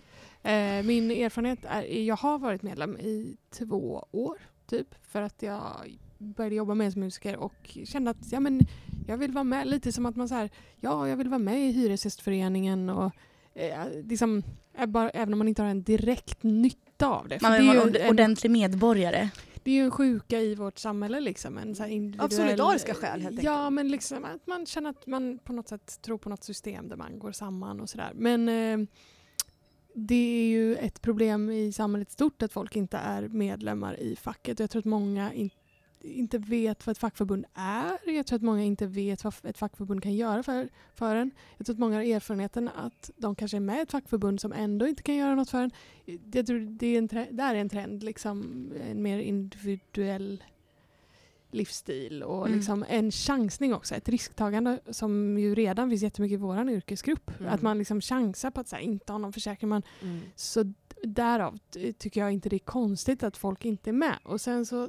Eh, 0.42 0.82
min 0.82 1.10
erfarenhet 1.10 1.58
är 1.64 1.82
jag 1.82 2.16
har 2.16 2.38
varit 2.38 2.62
medlem 2.62 2.96
i 2.96 3.36
två 3.50 4.04
år 4.12 4.38
typ 4.70 4.94
för 5.02 5.22
att 5.22 5.42
jag 5.42 5.98
började 6.18 6.56
jobba 6.56 6.74
med 6.74 6.92
som 6.92 7.00
musiker 7.00 7.36
och 7.36 7.78
kände 7.84 8.10
att 8.10 8.32
ja, 8.32 8.40
men 8.40 8.60
jag 9.06 9.16
vill 9.16 9.32
vara 9.32 9.44
med 9.44 9.66
lite 9.66 9.92
som 9.92 10.06
att 10.06 10.16
man 10.16 10.28
så 10.28 10.34
här, 10.34 10.50
ja 10.80 11.08
jag 11.08 11.16
vill 11.16 11.28
vara 11.28 11.38
med 11.38 11.68
i 11.68 11.72
Hyresgästföreningen 11.72 12.90
och 12.90 13.12
eh, 13.54 13.84
liksom, 14.04 14.42
bara, 14.88 15.10
även 15.10 15.32
om 15.34 15.38
man 15.38 15.48
inte 15.48 15.62
har 15.62 15.68
en 15.68 15.82
direkt 15.82 16.42
nytta 16.42 17.06
av 17.06 17.28
det. 17.28 17.42
Man 17.42 17.52
vill 17.52 17.70
är 17.70 17.74
vara 17.76 17.88
en 17.88 17.96
en, 17.96 18.10
ordentlig 18.10 18.50
medborgare. 18.50 19.28
det 19.62 19.70
är 19.70 19.74
ju 19.74 19.84
en 19.84 19.90
sjuka 19.90 20.40
i 20.40 20.54
vårt 20.54 20.78
samhälle 20.78 21.20
liksom. 21.20 21.58
En 21.58 21.74
så 21.74 21.86
individuell, 21.86 22.30
solidariska 22.30 22.94
skäl, 22.94 23.20
helt 23.22 23.42
Ja 23.42 23.56
enkelt. 23.58 23.74
men 23.74 23.88
liksom 23.88 24.24
att 24.24 24.46
man 24.46 24.66
känner 24.66 24.90
att 24.90 25.06
man 25.06 25.38
på 25.44 25.52
något 25.52 25.68
sätt 25.68 26.02
tror 26.02 26.18
på 26.18 26.28
något 26.28 26.44
system 26.44 26.88
där 26.88 26.96
man 26.96 27.18
går 27.18 27.32
samman 27.32 27.80
och 27.80 27.88
sådär. 27.88 28.12
Men 28.14 28.48
eh, 28.48 28.88
det 29.94 30.14
är 30.14 30.48
ju 30.48 30.76
ett 30.76 31.02
problem 31.02 31.50
i 31.50 31.72
samhället 31.72 32.10
stort 32.10 32.42
att 32.42 32.52
folk 32.52 32.76
inte 32.76 32.96
är 32.96 33.28
medlemmar 33.28 34.00
i 34.00 34.16
facket. 34.16 34.60
Jag 34.60 34.70
tror 34.70 34.80
att 34.80 34.84
många 34.84 35.32
in, 35.32 35.50
inte 36.00 36.38
vet 36.38 36.86
vad 36.86 36.92
ett 36.92 36.98
fackförbund 36.98 37.44
är. 37.54 38.10
Jag 38.16 38.26
tror 38.26 38.36
att 38.36 38.42
många 38.42 38.62
inte 38.62 38.86
vet 38.86 39.24
vad 39.24 39.34
ett 39.42 39.58
fackförbund 39.58 40.02
kan 40.02 40.14
göra 40.14 40.42
för, 40.42 40.68
för 40.94 41.16
en. 41.16 41.30
Jag 41.56 41.66
tror 41.66 41.74
att 41.74 41.80
många 41.80 41.96
har 41.96 42.02
erfarenheten 42.02 42.68
att 42.68 43.10
de 43.16 43.34
kanske 43.34 43.56
är 43.56 43.60
med 43.60 43.78
i 43.78 43.82
ett 43.82 43.90
fackförbund 43.90 44.40
som 44.40 44.52
ändå 44.52 44.86
inte 44.86 45.02
kan 45.02 45.16
göra 45.16 45.34
något 45.34 45.50
för 45.50 45.62
en. 45.62 45.70
Jag 46.32 46.46
tror 46.46 46.58
det 46.58 46.86
är 46.86 46.98
en, 46.98 47.36
där 47.36 47.54
är 47.54 47.58
en 47.58 47.68
trend, 47.68 48.02
liksom, 48.02 48.68
en 48.90 49.02
mer 49.02 49.18
individuell 49.18 50.42
livsstil 51.50 52.22
och 52.22 52.46
Mm. 52.46 52.56
liksom 52.58 52.84
en 52.88 53.10
chansning 53.10 53.74
också. 53.74 53.94
Ett 53.94 54.08
risktagande 54.08 54.80
som 54.90 55.38
ju 55.38 55.54
redan 55.54 55.90
finns 55.90 56.02
jättemycket 56.02 56.34
i 56.34 56.36
vår 56.36 56.70
yrkesgrupp. 56.70 57.30
Mm. 57.40 57.52
Att 57.52 57.62
man 57.62 57.78
liksom 57.78 58.00
chansar 58.00 58.50
på 58.50 58.60
att 58.60 58.72
här, 58.72 58.78
inte 58.78 59.12
ha 59.12 59.18
någon 59.18 59.32
försäkring. 59.32 59.68
Man, 59.68 59.82
Mm. 60.02 60.20
så, 60.36 60.72
därav 61.02 61.58
ty- 61.70 61.92
tycker 61.92 62.20
jag 62.20 62.32
inte 62.32 62.48
det 62.48 62.56
är 62.56 62.58
konstigt 62.58 63.22
att 63.22 63.36
folk 63.36 63.64
inte 63.64 63.90
är 63.90 63.94
med. 63.94 64.16
Och 64.22 64.40
sen 64.40 64.66
så, 64.66 64.88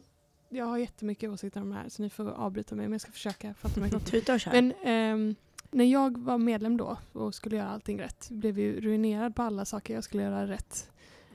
jag 0.50 0.66
har 0.66 0.78
jättemycket 0.78 1.30
åsikter 1.30 1.62
om 1.62 1.70
det 1.70 1.76
här 1.76 1.90
så 1.90 2.02
ni 2.02 2.10
får 2.10 2.30
avbryta 2.30 2.76
mig 2.76 2.86
men 2.86 2.92
jag 2.92 3.02
ska 3.02 3.12
försöka 3.12 3.54
fatta 3.54 3.80
mig 3.80 3.90
kort. 3.92 4.06
Tuta 4.06 4.34
och 4.34 4.40
kör. 4.40 4.52
Men 4.52 4.74
ehm, 4.84 5.36
när 5.72 5.86
jag 5.86 6.18
var 6.18 6.38
medlem 6.38 6.78
då 6.78 6.98
och 7.14 7.36
skulle 7.36 7.56
göra 7.56 7.70
allting 7.70 8.00
rätt 8.00 8.28
blev 8.32 8.60
ju 8.60 8.82
ruinerad 8.82 9.36
på 9.36 9.42
alla 9.42 9.66
saker 9.66 9.94
jag 9.94 10.04
skulle 10.04 10.24
göra 10.24 10.48
rätt. 10.48 10.91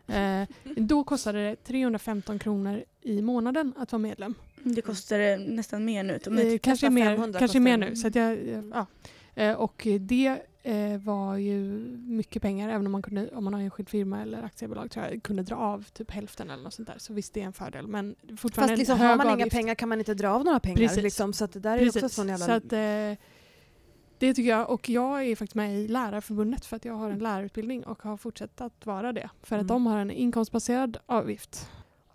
Eh, 0.06 0.48
då 0.76 1.04
kostade 1.04 1.38
det 1.38 1.56
315 1.56 2.38
kronor 2.38 2.84
i 3.02 3.22
månaden 3.22 3.72
att 3.76 3.92
vara 3.92 4.00
medlem. 4.00 4.34
det 4.62 4.82
kostar 4.82 5.18
eh, 5.20 5.38
nästan 5.38 5.84
mer 5.84 6.02
nu. 6.02 6.18
De 6.24 6.38
Eh, 6.38 6.42
typ 6.42 6.62
kanske 6.62 6.90
mer, 6.90 7.06
500 7.06 7.38
kanske 7.38 7.60
mer 7.60 7.76
nu. 7.76 7.96
Så 7.96 8.06
att 8.08 8.14
jag, 8.14 8.38
ja. 8.74 8.86
eh, 9.34 9.52
och 9.52 9.86
det 10.00 10.36
eh, 10.62 10.98
var 10.98 11.36
ju 11.36 11.62
mycket 11.96 12.42
pengar 12.42 12.68
även 12.68 12.86
om 12.86 12.92
man, 12.92 13.02
kunde, 13.02 13.28
om 13.28 13.44
man 13.44 13.54
har 13.54 13.60
enskild 13.60 13.88
firma 13.88 14.22
eller 14.22 14.42
aktiebolag 14.42 14.90
tror 14.90 15.06
jag 15.06 15.22
kunde 15.22 15.42
dra 15.42 15.56
av 15.56 15.84
typ 15.92 16.10
hälften 16.10 16.50
eller 16.50 16.62
något 16.62 16.74
sånt 16.74 16.88
där. 16.88 16.98
Så 16.98 17.12
visst 17.12 17.34
det 17.34 17.40
är 17.40 17.44
en 17.44 17.52
fördel 17.52 17.86
men 17.86 18.14
fortfarande 18.36 18.72
Fast 18.72 18.78
liksom, 18.78 18.94
en 18.94 19.00
hög 19.00 19.08
har 19.08 19.16
man 19.16 19.26
inga 19.26 19.32
avgift. 19.34 19.50
pengar 19.56 19.74
kan 19.74 19.88
man 19.88 19.98
inte 19.98 20.14
dra 20.14 20.28
av 20.28 20.44
några 20.44 20.60
pengar. 20.60 20.76
Precis. 20.76 21.02
Liksom, 21.02 21.32
så 21.32 21.44
att 21.44 21.52
det 21.52 21.60
där 21.60 21.78
är 21.78 21.86
också 21.86 22.00
Precis. 22.00 22.16
sån 22.16 22.28
jävla... 22.28 22.46
Så 22.46 22.52
att, 22.52 22.72
eh, 22.72 23.26
det 24.18 24.34
tycker 24.34 24.50
jag, 24.50 24.70
och 24.70 24.88
jag 24.88 25.24
är 25.26 25.36
faktiskt 25.36 25.54
med 25.54 25.74
i 25.78 25.88
Lärarförbundet 25.88 26.64
för 26.64 26.76
att 26.76 26.84
jag 26.84 26.94
har 26.94 27.10
en 27.10 27.18
lärarutbildning 27.18 27.84
och 27.84 28.02
har 28.02 28.16
fortsatt 28.16 28.60
att 28.60 28.86
vara 28.86 29.12
det. 29.12 29.30
För 29.42 29.56
att 29.56 29.60
Mm. 29.62 29.66
de 29.68 29.86
har 29.86 29.98
en 29.98 30.10
inkomstbaserad 30.10 30.96
avgift. 31.06 31.70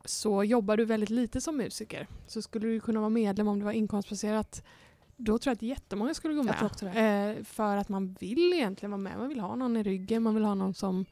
Så 0.06 0.44
jobbar 0.44 0.78
du 0.78 0.86
väldigt 0.86 1.10
lite 1.10 1.42
som 1.42 1.58
musiker 1.58 2.08
så 2.28 2.42
skulle 2.42 2.68
du 2.68 2.80
kunna 2.80 3.00
vara 3.00 3.10
medlem 3.10 3.48
om 3.48 3.60
det 3.60 3.66
var 3.66 3.72
inkomstbaserat. 3.72 4.64
Då 5.18 5.38
tror 5.40 5.52
jag 5.52 5.56
att 5.56 5.62
jättemånga 5.62 6.14
skulle 6.14 6.34
gå 6.34 6.44
med. 6.44 6.56
Eh, 7.38 7.44
för 7.44 7.78
att 7.78 7.90
man 7.90 8.14
vill 8.20 8.54
egentligen 8.54 8.92
vara 8.92 9.02
med. 9.02 9.18
Man 9.18 9.30
vill 9.30 9.40
ha 9.40 9.56
någon 9.56 9.78
i 9.78 9.84
ryggen, 9.84 10.24
man 10.24 10.36
vill 10.36 10.44
ha 10.44 10.56
någon 10.56 10.74
som... 10.74 11.06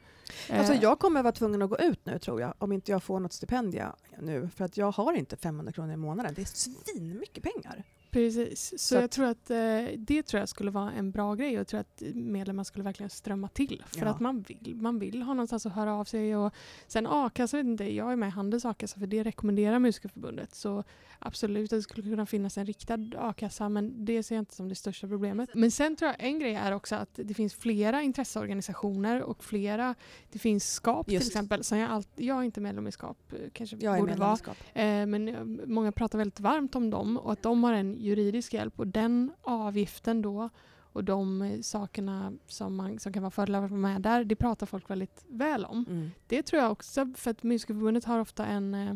eh, 0.50 0.60
Alltså 0.60 0.74
jag 0.74 1.00
kommer 1.00 1.24
vara 1.24 1.32
tvungen 1.34 1.62
att 1.62 1.70
gå 1.70 1.78
ut 1.78 2.06
nu 2.06 2.20
tror 2.20 2.42
jag, 2.42 2.54
om 2.58 2.72
inte 2.72 2.92
jag 2.92 3.04
får 3.04 3.20
något 3.20 3.34
stipendia 3.34 3.96
nu. 4.22 4.50
För 4.56 4.66
att 4.66 4.78
jag 4.78 4.92
har 4.92 5.14
inte 5.14 5.38
500 5.38 5.72
kronor 5.74 5.94
i 5.94 5.98
månaden. 5.98 6.34
Det 6.36 6.42
är 6.42 6.46
svinmycket 6.46 7.44
pengar. 7.44 7.84
Precis. 8.12 8.70
Så, 8.70 8.78
Så 8.78 8.96
jag 8.96 9.12
tror 9.12 9.26
att 9.26 9.50
eh, 9.52 9.58
det 9.98 10.24
tror 10.24 10.40
jag 10.40 10.50
skulle 10.50 10.72
vara 10.72 10.92
en 10.92 11.12
bra 11.12 11.36
grej 11.36 11.54
jag 11.54 11.68
tror 11.68 11.80
att 11.80 12.02
medlemmar 12.14 12.64
skulle 12.64 12.84
verkligen 12.84 13.10
strömma 13.10 13.48
till. 13.48 13.84
För 13.88 14.00
Ja. 14.06 14.08
att 14.12 14.20
man 14.20 14.42
vill, 14.42 14.76
man 14.76 15.00
vill 15.00 15.22
ha 15.22 15.34
någonstans 15.34 15.66
att 15.66 15.74
höra 15.74 15.94
av 15.94 16.06
sig. 16.06 16.36
Och 16.36 16.54
sen 16.88 17.08
a-kassa, 17.08 17.58
vet 17.58 17.66
inte, 17.66 17.94
jag 17.96 18.12
är 18.12 18.16
med 18.16 18.28
i 18.28 18.32
Handels 18.32 18.66
a-kassa 18.66 19.00
för 19.00 19.08
det 19.08 19.24
rekommenderar 19.24 19.80
Musikerförbundet. 19.80 20.56
Så 20.56 20.84
absolut, 21.20 21.70
det 21.70 21.82
skulle 21.82 22.10
kunna 22.10 22.26
finnas 22.26 22.58
en 22.58 22.66
riktad 22.66 23.00
a-kassa 23.18 23.70
men 23.70 24.06
det 24.06 24.24
ser 24.24 24.36
jag 24.36 24.42
inte 24.42 24.56
som 24.56 24.70
det 24.70 24.76
största 24.76 25.08
problemet. 25.08 25.50
Men 25.54 25.72
sen 25.72 25.96
tror 25.96 26.08
jag 26.12 26.28
en 26.28 26.40
grej 26.40 26.54
är 26.56 26.72
också 26.72 26.96
att 26.96 27.10
det 27.24 27.34
finns 27.34 27.54
flera 27.54 28.02
intresseorganisationer 28.02 29.22
och 29.22 29.44
flera, 29.44 29.96
det 30.32 30.40
finns 30.40 30.74
SKAP 30.74 31.12
Just. 31.12 31.22
till 31.22 31.28
exempel. 31.30 31.64
Som 31.64 31.78
jag, 31.78 31.92
alltid, 31.92 32.26
jag 32.26 32.40
är 32.40 32.44
inte 32.44 32.62
medlem 32.62 32.88
i 32.88 32.92
SKAP, 32.92 33.34
eh, 33.34 33.40
kanske 33.54 33.76
Jag 33.80 34.00
borde 34.00 34.16
vara. 34.16 34.38
Eh, 34.74 35.06
men 35.06 35.28
eh, 35.28 35.44
många 35.68 35.92
pratar 35.92 36.18
väldigt 36.18 36.40
varmt 36.40 36.76
om 36.76 36.90
dem 36.90 37.18
och 37.18 37.32
att 37.32 37.42
de 37.44 37.64
har 37.64 37.74
en 37.74 37.99
juridisk 38.00 38.54
hjälp 38.54 38.80
och 38.80 38.88
den 38.88 39.32
avgiften 39.42 40.22
då 40.22 40.50
och 40.94 41.04
de 41.04 41.42
eh, 41.42 41.62
sakerna 41.62 42.34
som, 42.48 42.76
man, 42.76 43.00
som 43.00 43.14
kan 43.14 43.24
vara 43.24 43.32
fördelar 43.32 43.64
att 43.64 43.72
vara 43.72 43.82
med 43.82 44.02
där, 44.02 44.24
det 44.24 44.36
pratar 44.36 44.66
folk 44.66 44.90
väldigt 44.90 45.26
väl 45.28 45.66
om. 45.66 45.86
Mm. 45.90 46.12
Det 46.28 46.44
tror 46.44 46.62
jag 46.62 46.72
också, 46.72 47.14
för 47.16 47.32
att 47.32 47.44
Musikerförbundet 47.44 48.06
har 48.06 48.20
ofta 48.20 48.46
en 48.46 48.74
eh, 48.76 48.96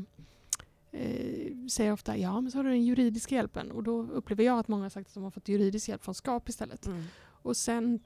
eh, 0.92 1.68
säger 1.68 1.92
ofta 1.92 2.18
ja 2.18 2.42
men 2.42 2.52
så 2.52 2.58
har 2.58 2.64
du 2.64 2.70
den 2.70 2.86
juridiska 2.86 3.36
hjälpen 3.36 3.72
och 3.72 3.84
då 3.84 4.02
upplever 4.02 4.44
jag 4.44 4.60
att 4.60 4.68
många 4.68 4.84
har 4.84 4.90
sagt 4.90 5.08
att 5.08 5.14
de 5.14 5.24
har 5.24 5.32
fått 5.32 5.48
juridisk 5.48 5.90
hjälp 5.90 6.04
från 6.04 6.16
SKAP 6.16 6.50
istället. 6.50 6.86
Mm. 6.86 7.04
Och 7.24 7.58
sen 7.58 8.00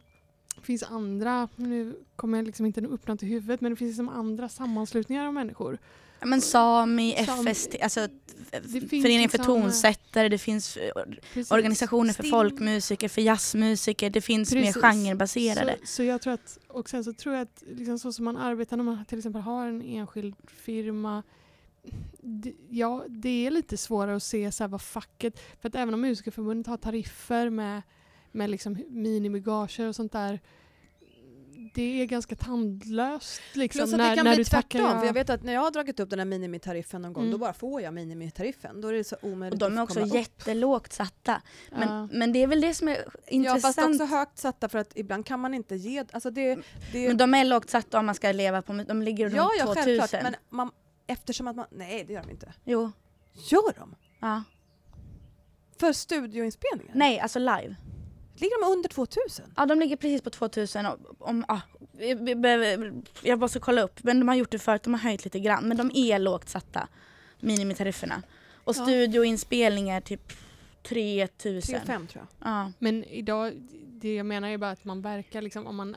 finns 0.61 0.83
andra, 0.83 1.49
nu 1.55 1.95
kommer 2.15 2.37
jag 2.37 2.45
liksom 2.45 2.65
inte 2.65 2.81
upp 2.81 3.07
något 3.07 3.23
i 3.23 3.25
huvudet, 3.25 3.61
men 3.61 3.71
det 3.71 3.75
finns 3.75 3.89
liksom 3.89 4.09
andra 4.09 4.49
sammanslutningar 4.49 5.25
av 5.25 5.33
människor. 5.33 5.77
Ja, 6.19 6.25
men 6.25 6.41
Sami, 6.41 7.15
Sami- 7.15 7.53
FST, 7.53 7.75
alltså 7.81 8.07
Föreningen 8.89 9.29
för 9.29 9.37
liksom, 9.37 9.61
tonsättare, 9.61 10.29
det 10.29 10.37
finns 10.37 10.77
eh, 10.77 10.91
Precis. 11.33 11.51
organisationer 11.51 12.13
för 12.13 12.23
Stim- 12.23 12.29
folkmusiker, 12.31 13.07
för 13.09 13.21
jazzmusiker, 13.21 14.09
det 14.09 14.21
finns 14.21 14.49
Precis. 14.53 14.75
mer 14.75 14.81
genrebaserade. 14.81 15.77
Så, 15.81 15.87
så 15.87 16.03
jag 16.03 16.21
tror 16.21 16.33
att, 16.33 16.57
och 16.67 16.89
sen 16.89 17.03
så 17.03 17.13
tror 17.13 17.35
jag 17.35 17.41
att 17.41 17.63
liksom 17.67 17.99
så 17.99 18.13
som 18.13 18.25
man 18.25 18.37
arbetar 18.37 18.77
när 18.77 18.83
man 18.83 19.05
till 19.05 19.17
exempel 19.17 19.41
har 19.41 19.67
en 19.67 19.81
enskild 19.81 20.35
firma 20.47 21.23
det, 22.21 22.53
ja, 22.69 23.05
det 23.07 23.47
är 23.47 23.51
lite 23.51 23.77
svårare 23.77 24.15
att 24.15 24.23
se 24.23 24.51
så 24.51 24.63
här 24.63 24.67
vad 24.67 24.81
facket... 24.81 25.39
För 25.61 25.69
att 25.69 25.75
även 25.75 25.93
om 25.93 26.01
Musikerförbundet 26.01 26.67
har 26.67 26.77
tariffer 26.77 27.49
med, 27.49 27.81
med 28.31 28.49
liksom 28.49 28.83
minimigager 28.89 29.87
och 29.87 29.95
sånt 29.95 30.11
där 30.11 30.39
det 31.73 32.01
är 32.01 32.05
ganska 32.05 32.35
tandlöst 32.35 33.41
liksom, 33.53 33.79
Plus 33.79 33.93
att 33.93 33.97
när, 33.97 34.09
det 34.09 34.15
kan 34.15 34.25
när 34.25 34.35
bli 34.35 34.43
du 34.43 34.49
tackar 34.49 34.79
tvärtom. 34.79 34.93
ja. 34.95 34.99
För 34.99 35.05
jag 35.05 35.13
vet 35.13 35.29
att 35.29 35.43
när 35.43 35.53
jag 35.53 35.61
har 35.61 35.71
dragit 35.71 35.99
upp 35.99 36.09
den 36.09 36.19
här 36.19 36.25
minimitariffen 36.25 37.01
någon 37.01 37.13
gång, 37.13 37.23
Mm. 37.23 37.31
då 37.31 37.37
bara 37.37 37.53
får 37.53 37.81
jag 37.81 37.93
minimitariffen. 37.93 38.81
Då 38.81 38.87
är 38.87 38.93
det 38.93 39.03
så 39.03 39.15
omöjligt 39.21 39.53
Och 39.63 39.69
de 39.71 39.77
är 39.77 39.81
också 39.81 40.05
jättelågt 40.05 40.93
satta. 40.93 41.41
Men, 41.71 41.89
Ja. 41.89 42.07
men 42.11 42.33
det 42.33 42.43
är 42.43 42.47
väl 42.47 42.61
det 42.61 42.73
som 42.73 42.87
är 42.87 42.95
Ja, 42.95 43.03
fast 43.05 43.31
intressant. 43.31 44.01
också 44.01 44.05
högt 44.05 44.37
satta 44.37 44.69
för 44.69 44.79
att 44.79 44.91
ibland 44.95 45.25
kan 45.25 45.39
man 45.39 45.53
inte 45.53 45.75
ge... 45.75 46.05
Alltså 46.11 46.31
det, 46.31 46.59
det, 46.91 47.07
men 47.07 47.17
de 47.17 47.33
är 47.33 47.45
lågt 47.45 47.69
satta 47.69 47.99
om 47.99 48.05
man 48.05 48.15
ska 48.15 48.31
leva 48.31 48.61
på, 48.61 48.73
de 48.73 49.01
ligger 49.01 49.25
runt 49.25 49.35
ja, 49.35 49.51
ja, 49.59 49.65
2000. 49.65 49.83
självklart. 49.83 50.23
Men 50.23 50.35
man, 50.49 50.71
eftersom 51.07 51.47
att 51.47 51.55
man... 51.55 51.65
Nej, 51.71 52.03
det 52.07 52.13
gör 52.13 52.21
de 52.23 52.29
inte. 52.31 52.53
Jo, 52.65 52.91
Gör 53.51 53.79
de? 53.79 53.95
ja. 54.19 54.43
För 55.79 55.93
studioinspelningar? 55.93 56.91
Nej, 56.95 57.19
alltså 57.19 57.39
live. 57.39 57.75
Ligger 58.39 58.61
de 58.65 58.77
under 58.77 58.89
2000? 58.89 59.45
Ja, 59.57 59.65
de 59.65 59.79
ligger 59.79 59.95
precis 59.95 60.21
på 60.21 60.29
2000. 60.29 60.85
och- 60.85 60.99
Om, 61.19 61.45
vi 62.19 62.35
behöver- 62.35 62.93
jag 63.23 63.39
måste 63.39 63.59
kolla 63.59 63.81
upp, 63.81 64.03
men 64.03 64.19
de 64.19 64.27
har 64.27 64.35
gjort 64.35 64.51
det 64.51 64.59
förut, 64.59 64.83
de 64.83 64.93
har 64.93 65.01
höjt 65.01 65.23
lite 65.25 65.39
grann. 65.39 65.67
Men 65.67 65.77
de 65.77 65.91
är 65.93 66.19
lågt 66.19 66.49
satta, 66.49 66.87
minimitarifferna. 67.39 68.21
Och 68.63 68.75
Ja. 68.77 68.83
studioinspelningar 68.83 70.01
typ 70.01 70.33
3000. 70.83 71.75
3-5 71.81 72.07
tror 72.07 72.25
jag. 72.39 72.51
Ja. 72.51 72.71
Men 72.79 73.03
idag, 73.03 73.53
det 73.87 74.15
jag 74.15 74.25
menar 74.25 74.49
är 74.49 74.57
bara 74.57 74.71
att 74.71 74.83
man 74.85 75.01
verkar 75.01 75.41
liksom, 75.41 75.67
om 75.67 75.75
man 75.75 75.95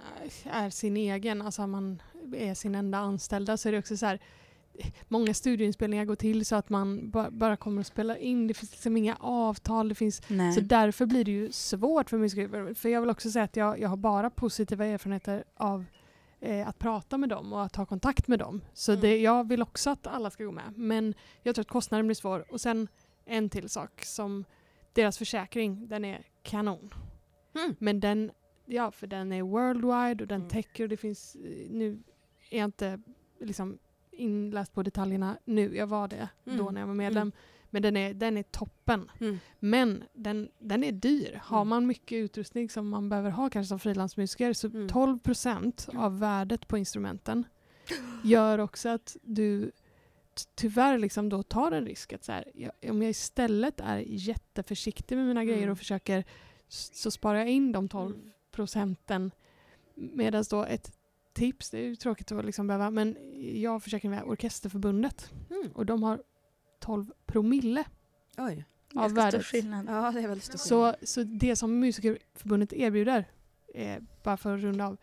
är 0.50 0.70
sin 0.70 0.96
egen, 0.96 1.42
alltså 1.42 1.62
om 1.62 1.70
man 1.70 2.02
är 2.36 2.54
sin 2.54 2.74
enda 2.74 2.98
anställda 2.98 3.56
så 3.56 3.68
är 3.68 3.72
det 3.72 3.78
också 3.78 3.96
så 3.96 4.06
här 4.06 4.20
Många 5.08 5.34
studioinspelningar 5.34 6.04
går 6.04 6.14
till 6.16 6.46
så 6.46 6.56
att 6.56 6.68
man 6.70 7.10
ba- 7.10 7.30
bara 7.30 7.56
kommer 7.56 7.80
att 7.80 7.86
spela 7.86 8.18
in, 8.18 8.46
det 8.46 8.54
finns 8.54 8.70
liksom 8.72 8.96
inga 8.96 9.16
avtal, 9.20 9.88
det 9.88 9.94
finns 9.94 10.22
Nej. 10.28 10.52
så 10.52 10.60
därför 10.60 11.06
blir 11.06 11.24
det 11.24 11.30
ju 11.30 11.52
svårt 11.52 12.10
för 12.10 12.18
musiker. 12.18 12.74
För 12.74 12.88
jag 12.88 13.00
vill 13.00 13.10
också 13.10 13.30
säga 13.30 13.44
att 13.44 13.56
jag, 13.56 13.80
jag 13.80 13.88
har 13.88 13.96
bara 13.96 14.30
positiva 14.30 14.86
erfarenheter 14.86 15.44
av 15.56 15.84
eh, 16.40 16.68
att 16.68 16.78
prata 16.78 17.18
med 17.18 17.28
dem 17.28 17.52
och 17.52 17.62
att 17.64 17.76
ha 17.76 17.86
kontakt 17.86 18.28
med 18.28 18.38
dem. 18.38 18.60
Så 18.72 18.92
Mm. 18.92 19.02
det, 19.02 19.18
jag 19.18 19.48
vill 19.48 19.62
också 19.62 19.90
att 19.90 20.06
alla 20.06 20.30
ska 20.30 20.44
gå 20.44 20.52
med. 20.52 20.72
Men 20.78 21.14
jag 21.42 21.54
tror 21.54 21.62
att 21.62 21.68
kostnaden 21.68 22.06
blir 22.06 22.14
svår. 22.14 22.44
Och 22.52 22.60
sen 22.60 22.88
en 23.26 23.48
till 23.50 23.68
sak 23.68 24.04
som 24.04 24.44
deras 24.92 25.18
försäkring, 25.18 25.88
den 25.88 26.04
är 26.04 26.26
kanon. 26.42 26.94
Mm. 27.54 27.76
Men 27.78 28.00
den, 28.00 28.30
ja 28.66 28.90
för 28.90 29.06
den 29.06 29.32
är 29.32 29.42
worldwide 29.42 30.24
och 30.24 30.28
den 30.28 30.40
Mm. 30.40 30.48
täcker 30.50 30.82
och 30.84 30.88
det 30.88 30.96
finns, 30.96 31.34
eh, 31.36 31.70
nu 31.70 32.02
är 32.50 32.58
jag 32.58 32.64
inte 32.64 33.00
liksom 33.40 33.78
inläst 34.20 34.74
på 34.74 34.82
detaljerna 34.82 35.38
nu, 35.44 35.76
jag 35.76 35.86
var 35.86 36.08
det 36.08 36.28
då 36.44 36.52
Mm. 36.52 36.74
när 36.74 36.80
jag 36.80 36.88
var 36.88 36.94
medlem. 36.94 37.32
Men 37.72 37.82
den 37.82 37.96
är, 37.96 38.14
den 38.14 38.36
är 38.36 38.42
toppen. 38.42 39.10
Mm. 39.20 39.38
Men 39.58 40.04
den, 40.14 40.48
den 40.58 40.84
är 40.84 40.92
dyr. 40.92 41.40
Har 41.42 41.58
Mm. 41.60 41.68
man 41.68 41.86
mycket 41.86 42.16
utrustning 42.16 42.70
som 42.70 42.88
man 42.88 43.08
behöver 43.08 43.30
ha 43.30 43.50
kanske 43.50 43.68
som 43.68 43.78
frilansmusiker 43.78 44.52
så 44.52 44.66
Mm. 44.66 44.88
12 44.88 45.18
procent 45.18 45.88
av 45.94 46.18
värdet 46.18 46.68
på 46.68 46.78
instrumenten 46.78 47.44
gör 48.24 48.58
också 48.58 48.88
att 48.88 49.16
du 49.22 49.72
tyvärr 50.54 50.98
liksom 50.98 51.28
då 51.28 51.42
tar 51.42 51.72
en 51.72 51.84
risk 51.86 52.12
att 52.12 52.24
så 52.24 52.32
här, 52.32 52.44
jag, 52.54 52.72
om 52.90 53.02
jag 53.02 53.10
istället 53.10 53.80
är 53.80 53.98
jätteförsiktig 54.06 55.16
med 55.16 55.26
mina 55.26 55.44
grejer 55.44 55.58
Mm. 55.62 55.72
och 55.72 55.78
försöker 55.78 56.24
så 56.68 57.10
sparar 57.10 57.38
jag 57.38 57.48
in 57.48 57.72
de 57.72 57.88
12 57.88 58.14
Mm. 58.14 58.30
procenten 58.50 59.30
medan 59.94 60.44
då 60.50 60.64
ett 60.64 60.92
tips, 61.32 61.70
det 61.70 61.78
är 61.78 61.82
ju 61.82 61.96
tråkigt 61.96 62.32
att 62.32 62.44
liksom 62.44 62.66
behöva 62.66 62.90
men 62.90 63.16
jag 63.60 63.82
försöker 63.82 64.08
med 64.08 64.22
Orkesterförbundet 64.22 65.30
Mm. 65.50 65.72
och 65.74 65.86
de 65.86 66.02
har 66.02 66.22
12 66.80 67.12
promille 67.26 67.84
Oj. 68.38 68.64
av 68.94 69.08
stor 69.08 69.16
värdet. 69.16 69.44
skillnad. 69.46 69.86
Ja, 69.88 70.10
det 70.10 70.20
är 70.20 70.28
väldigt 70.28 70.44
stort. 70.44 70.60
Så, 70.60 70.94
så 71.02 71.22
det 71.22 71.56
som 71.56 71.80
Musikerförbundet 71.80 72.72
erbjuder, 72.72 73.24
eh, 73.74 74.02
bara 74.22 74.36
för 74.36 74.54
att 74.56 74.60
runda 74.62 74.86
av, 74.86 74.96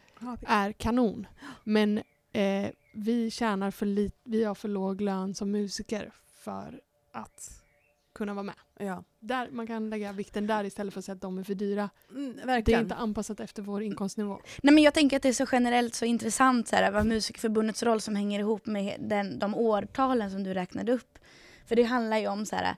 är 0.47 0.71
kanon. 0.71 1.27
Men 1.63 1.97
eh, 2.31 2.69
vi 2.93 3.31
tjänar 3.31 3.71
för 3.71 3.85
lite, 3.85 4.17
vi 4.23 4.43
har 4.43 4.55
för 4.55 4.67
låg 4.67 5.01
lön 5.01 5.35
som 5.35 5.51
musiker 5.51 6.11
för 6.43 6.81
att 7.11 7.61
kunna 8.17 8.33
vara 8.33 8.43
med. 8.43 8.55
Ja. 8.79 9.03
Där, 9.19 9.49
man 9.51 9.67
kan 9.67 9.89
lägga 9.89 10.11
vikten 10.11 10.47
där 10.47 10.63
istället 10.63 10.93
för 10.93 10.99
att 10.99 11.05
säga 11.05 11.15
att 11.15 11.21
de 11.21 11.37
är 11.37 11.43
för 11.43 11.53
dyra. 11.55 11.89
Mm, 12.11 12.35
Det 12.35 12.41
är 12.41 12.45
verkligen. 12.45 12.81
inte 12.81 12.95
anpassat 12.95 13.39
efter 13.39 13.61
vår 13.61 13.83
inkomstnivå. 13.83 14.39
Nej 14.63 14.73
men 14.73 14.83
jag 14.83 14.93
tänker 14.93 15.17
att 15.17 15.23
det 15.23 15.29
är 15.29 15.33
så 15.33 15.45
generellt 15.51 15.95
så 15.95 16.05
intressant 16.05 16.67
så 16.67 16.75
här, 16.75 16.91
vad 16.91 17.05
Musikerförbundets 17.05 17.83
roll 17.83 18.01
som 18.01 18.15
hänger 18.15 18.39
ihop 18.39 18.65
med 18.65 18.95
den, 18.99 19.39
de 19.39 19.55
årtalen 19.55 20.31
som 20.31 20.43
du 20.43 20.53
räknade 20.53 20.91
upp. 20.91 21.19
För 21.65 21.75
det 21.75 21.83
handlar 21.83 22.17
ju 22.17 22.27
om 22.27 22.45
så 22.45 22.55
här, 22.55 22.75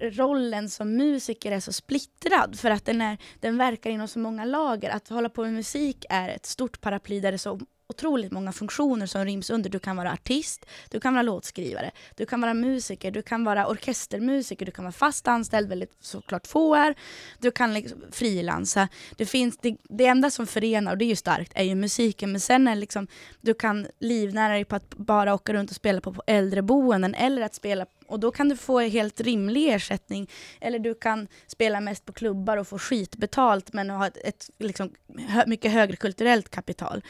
rollen 0.00 0.70
som 0.70 0.96
musiker 0.96 1.52
är 1.52 1.60
så 1.60 1.72
splittrad 1.72 2.58
för 2.58 2.70
att 2.70 2.84
den, 2.84 3.00
är, 3.00 3.18
den 3.40 3.58
verkar 3.58 3.90
inom 3.90 4.08
så 4.08 4.18
många 4.18 4.44
lager. 4.44 4.90
Att 4.90 5.08
hålla 5.08 5.28
på 5.28 5.42
med 5.44 5.52
musik 5.52 6.04
är 6.10 6.28
ett 6.28 6.46
stort 6.46 6.80
paraply 6.80 7.20
där 7.20 7.32
det 7.32 7.36
är 7.36 7.38
så 7.38 7.60
otroligt 8.00 8.32
många 8.32 8.52
funktioner 8.52 9.06
som 9.06 9.24
ryms 9.24 9.50
under. 9.50 9.70
Du 9.70 9.78
kan 9.78 9.96
vara 9.96 10.12
artist, 10.12 10.66
du 10.90 11.00
kan 11.00 11.14
vara 11.14 11.22
låtskrivare, 11.22 11.90
du 12.16 12.26
kan 12.26 12.40
vara 12.40 12.54
musiker, 12.54 13.10
du 13.10 13.22
kan 13.22 13.44
vara 13.44 13.66
orkestermusiker, 13.66 14.66
du 14.66 14.72
kan 14.72 14.84
vara 14.84 14.92
fast 14.92 15.28
anställd, 15.28 15.68
väldigt 15.68 15.96
såklart 16.00 16.46
få 16.46 16.74
är. 16.74 16.94
Du 17.38 17.50
kan 17.50 17.74
liksom 17.74 17.98
frilansa. 18.12 18.88
Det, 19.16 19.26
finns, 19.26 19.58
det, 19.58 19.76
det 19.82 20.06
enda 20.06 20.30
som 20.30 20.46
förenar, 20.46 20.92
och 20.92 20.98
det 20.98 21.04
är 21.04 21.06
ju 21.06 21.16
starkt, 21.16 21.52
är 21.54 21.64
ju 21.64 21.74
musiken. 21.74 22.32
Men 22.32 22.40
sen 22.40 22.68
är 22.68 22.74
det 22.74 22.80
liksom, 22.80 23.06
du 23.40 23.54
kan 23.54 23.86
livnära 23.98 24.52
dig 24.52 24.64
på 24.64 24.76
att 24.76 24.94
bara 24.94 25.34
åka 25.34 25.52
runt 25.52 25.70
och 25.70 25.76
spela 25.76 26.00
på, 26.00 26.12
på 26.12 26.22
äldreboenden 26.26 27.14
eller 27.14 27.42
att 27.42 27.54
spela 27.54 27.86
och 28.10 28.20
då 28.20 28.30
kan 28.30 28.48
du 28.48 28.56
få 28.56 28.80
helt 28.80 29.20
rimlig 29.20 29.68
ersättning. 29.68 30.30
Eller 30.60 30.78
du 30.78 30.94
kan 30.94 31.28
spela 31.46 31.80
mest 31.80 32.04
på 32.04 32.12
klubbar 32.12 32.56
och 32.56 32.68
få 32.68 32.78
skitbetalt 32.78 33.72
men 33.72 33.90
ha 33.90 34.06
ett, 34.06 34.16
ett 34.24 34.50
liksom, 34.58 34.90
hö, 35.28 35.44
mycket 35.46 35.72
högre 35.72 35.96
kulturellt 35.96 36.48
kapital. 36.48 37.02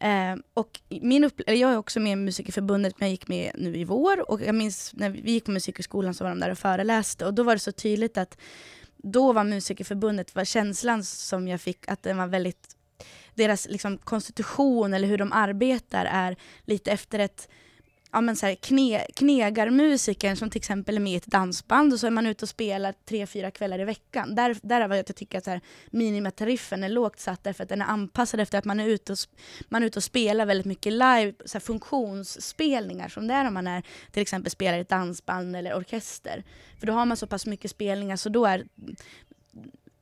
Eh, 0.00 0.36
och 0.54 0.80
min 0.88 1.30
jag 1.46 1.72
är 1.72 1.76
också 1.76 2.00
med 2.00 2.12
i 2.12 2.16
Musikerförbundet, 2.16 3.00
men 3.00 3.08
jag 3.08 3.12
gick 3.12 3.28
med 3.28 3.52
nu 3.54 3.76
i 3.76 3.84
vår. 3.84 4.30
Och 4.30 4.40
jag 4.42 4.54
minns 4.54 4.92
när 4.94 5.10
vi 5.10 5.32
gick 5.32 5.44
på 5.44 5.50
Musikerskolan 5.50 6.14
så 6.14 6.24
var 6.24 6.30
de 6.30 6.40
där 6.40 6.50
och 6.50 6.58
föreläste. 6.58 7.26
Och 7.26 7.34
då 7.34 7.42
var 7.42 7.54
det 7.54 7.58
så 7.58 7.72
tydligt 7.72 8.18
att 8.18 8.38
då 8.96 9.32
var 9.32 9.44
Musikerförbundet, 9.44 10.34
var 10.34 10.44
känslan 10.44 11.04
som 11.04 11.48
jag 11.48 11.60
fick, 11.60 11.88
att 11.88 12.02
den 12.02 12.16
var 12.16 12.26
väldigt 12.26 12.76
deras 13.34 13.66
liksom, 13.68 13.98
konstitution 13.98 14.94
eller 14.94 15.08
hur 15.08 15.18
de 15.18 15.32
arbetar 15.32 16.04
är 16.04 16.36
lite 16.64 16.90
efter 16.90 17.18
ett 17.18 17.48
ja, 18.12 18.20
men 18.20 18.36
så 18.36 18.46
här, 18.46 18.54
kne, 18.54 19.06
knegarmusikern 19.14 20.36
som 20.36 20.50
till 20.50 20.58
exempel 20.58 20.96
är 20.96 21.00
med 21.00 21.12
i 21.12 21.16
ett 21.16 21.26
dansband 21.26 21.92
och 21.92 22.00
så 22.00 22.06
är 22.06 22.10
man 22.10 22.26
ute 22.26 22.44
och 22.44 22.48
spelar 22.48 22.94
tre, 23.04 23.26
fyra 23.26 23.50
kvällar 23.50 23.78
i 23.78 23.84
veckan. 23.84 24.34
Där, 24.34 24.56
där 24.62 24.80
är 24.80 24.94
jag 24.94 25.16
tycker 25.16 25.38
att 25.38 25.44
så 25.44 25.50
här, 25.50 25.60
minimatariffen 25.90 26.84
är 26.84 26.88
lågt 26.88 27.20
satt 27.20 27.44
därför 27.44 27.62
att 27.62 27.68
den 27.68 27.82
är 27.82 27.86
anpassad 27.86 28.40
efter 28.40 28.58
att 28.58 28.64
man 28.64 28.80
är 28.80 28.88
ute 28.88 29.12
och, 29.12 29.18
man 29.68 29.82
är 29.82 29.86
ute 29.86 29.98
och 29.98 30.04
spelar 30.04 30.46
väldigt 30.46 30.66
mycket 30.66 30.92
live, 30.92 31.32
så 31.44 31.52
här, 31.52 31.60
funktionsspelningar 31.60 33.08
som 33.08 33.28
det 33.28 33.34
är 33.34 33.48
om 33.48 33.54
man 33.54 33.66
är, 33.66 33.82
till 34.10 34.22
exempel 34.22 34.50
spelar 34.50 34.78
i 34.78 34.80
ett 34.80 34.88
dansband 34.88 35.56
eller 35.56 35.76
orkester. 35.76 36.44
För 36.78 36.86
då 36.86 36.92
har 36.92 37.06
man 37.06 37.16
så 37.16 37.26
pass 37.26 37.46
mycket 37.46 37.70
spelningar 37.70 38.16
så 38.16 38.28
då 38.28 38.46
är 38.46 38.64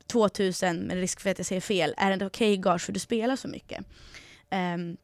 2000, 0.07 0.77
med 0.79 0.97
risk 0.97 1.21
för 1.21 1.31
att 1.31 1.39
jag 1.39 1.47
säger 1.47 1.61
fel, 1.61 1.95
är 1.97 2.17
det 2.17 2.27
okej 2.27 2.53
okay 2.53 2.57
gage 2.57 2.83
för 2.83 2.93
du 2.93 3.01
spelar 3.01 3.37
så 3.37 3.49
mycket. 3.49 3.85
Um, 4.51 4.97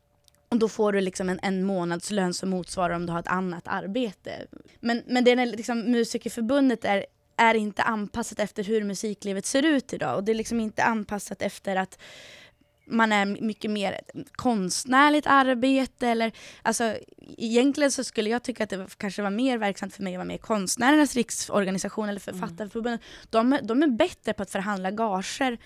och 0.52 0.58
då 0.58 0.68
får 0.68 0.92
du 0.92 1.00
liksom 1.00 1.28
en, 1.28 1.40
en 1.42 1.64
månadslön 1.64 2.34
som 2.34 2.50
motsvarar 2.50 2.94
om 2.94 3.06
du 3.06 3.12
har 3.12 3.20
ett 3.20 3.28
annat 3.28 3.62
arbete. 3.68 4.46
Men, 4.80 5.02
men 5.06 5.24
det 5.24 5.30
är 5.30 5.46
liksom, 5.46 5.80
Musikerförbundet 5.80 6.84
är, 6.84 7.06
är 7.36 7.54
inte 7.54 7.82
anpassat 7.82 8.40
efter 8.40 8.64
hur 8.64 8.84
musiklivet 8.84 9.46
ser 9.46 9.62
ut 9.62 9.92
idag. 9.92 10.16
Och 10.16 10.24
det 10.24 10.32
är 10.32 10.34
liksom 10.34 10.60
inte 10.60 10.84
anpassat 10.84 11.42
efter 11.42 11.76
att 11.76 11.98
man 12.84 13.12
är 13.12 13.26
mycket 13.26 13.70
mer 13.70 14.00
konstnärligt 14.32 15.26
arbete 15.26 16.08
eller 16.08 16.32
alltså 16.62 16.96
egentligen 17.38 17.90
så 17.90 18.04
skulle 18.04 18.30
jag 18.30 18.42
tycka 18.42 18.64
att 18.64 18.70
det 18.70 18.98
kanske 18.98 19.22
var 19.22 19.30
mer 19.30 19.58
verksamt 19.58 19.94
för 19.94 20.02
mig 20.02 20.14
att 20.14 20.18
vara 20.18 20.26
med 20.26 20.36
i 20.36 20.38
Konstnärernas 20.38 21.14
riksorganisation 21.14 22.08
eller 22.08 22.28
mm. 22.28 22.40
Författarförbundet. 22.40 23.00
Mm. 23.34 23.50
De, 23.50 23.66
de 23.66 23.82
är 23.82 23.86
bättre 23.86 24.32
på 24.32 24.42
att 24.42 24.50
förhandla 24.50 24.90
gager 24.90 25.58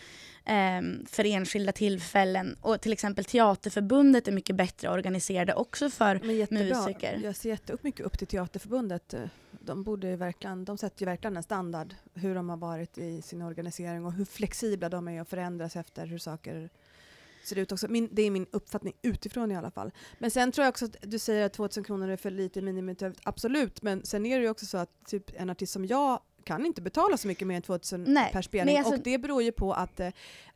eh, 0.45 0.83
för 1.07 1.25
enskilda 1.27 1.73
tillfällen. 1.73 2.57
Och 2.61 2.81
till 2.81 2.93
exempel 2.93 3.25
Teaterförbundet 3.25 4.29
är 4.29 4.33
mycket 4.33 4.57
bättre 4.57 4.91
organiserade 4.91 5.55
också 5.55 5.91
för 5.91 6.21
musiker. 6.55 7.21
Jag 7.25 7.37
ser 7.37 7.49
jättemycket 7.49 8.07
upp 8.07 8.19
till 8.19 8.27
Teaterförbundet. 8.27 9.15
De, 9.51 9.83
borde 9.83 10.17
verkligen, 10.17 10.65
de 10.65 10.79
sätter 10.79 11.03
ju 11.03 11.07
verkligen 11.07 11.37
en 11.37 11.43
standard 11.43 11.95
hur 12.15 12.35
de 12.35 12.49
har 12.49 12.57
varit 12.57 12.99
i 12.99 13.23
sin 13.23 13.43
organisering 13.43 14.05
och 14.05 14.13
hur 14.13 14.25
flexibla 14.25 14.89
de 14.89 15.09
är 15.09 15.21
att 15.21 15.29
förändras 15.29 15.77
efter 15.77 16.07
hur 16.07 16.19
saker 16.19 16.71
ser 17.47 17.59
ut 17.59 17.73
också. 17.73 17.89
Min, 17.89 18.09
det 18.13 18.23
är 18.23 18.31
min 18.31 18.47
uppfattning 18.51 18.95
utifrån 19.03 19.53
i 19.53 19.57
alla 19.57 19.71
fall. 19.71 19.91
Men 20.19 20.31
sen 20.31 20.53
tror 20.53 20.65
jag 20.65 20.73
också 20.73 20.85
att 20.85 20.97
du 21.03 21.19
säger 21.19 21.47
att 21.47 21.53
2000 21.53 21.85
kronor 21.85 22.09
är 22.09 22.17
för 22.17 22.31
lite 22.31 22.63
minimitöv. 22.63 23.15
Absolut, 23.23 23.83
men 23.83 24.05
sen 24.05 24.27
är 24.27 24.39
det 24.39 24.45
ju 24.45 24.51
också 24.51 24.67
så 24.67 24.79
att 24.79 24.91
typ 25.07 25.31
en 25.35 25.51
artist 25.51 25.73
som 25.73 25.85
jag 25.85 26.21
kan 26.45 26.67
inte 26.67 26.83
betala 26.83 27.17
så 27.17 27.29
mycket 27.29 27.47
mer 27.47 27.57
än 27.57 27.63
2000 27.63 28.05
Nej, 28.09 28.33
per 28.33 28.43
spelning. 28.43 28.79
Alltså, 28.79 28.95
och 28.95 29.01
det 29.01 29.19
beror 29.19 29.43
ju 29.43 29.53
på 29.53 29.73
att 29.73 30.01
eh, 30.01 30.09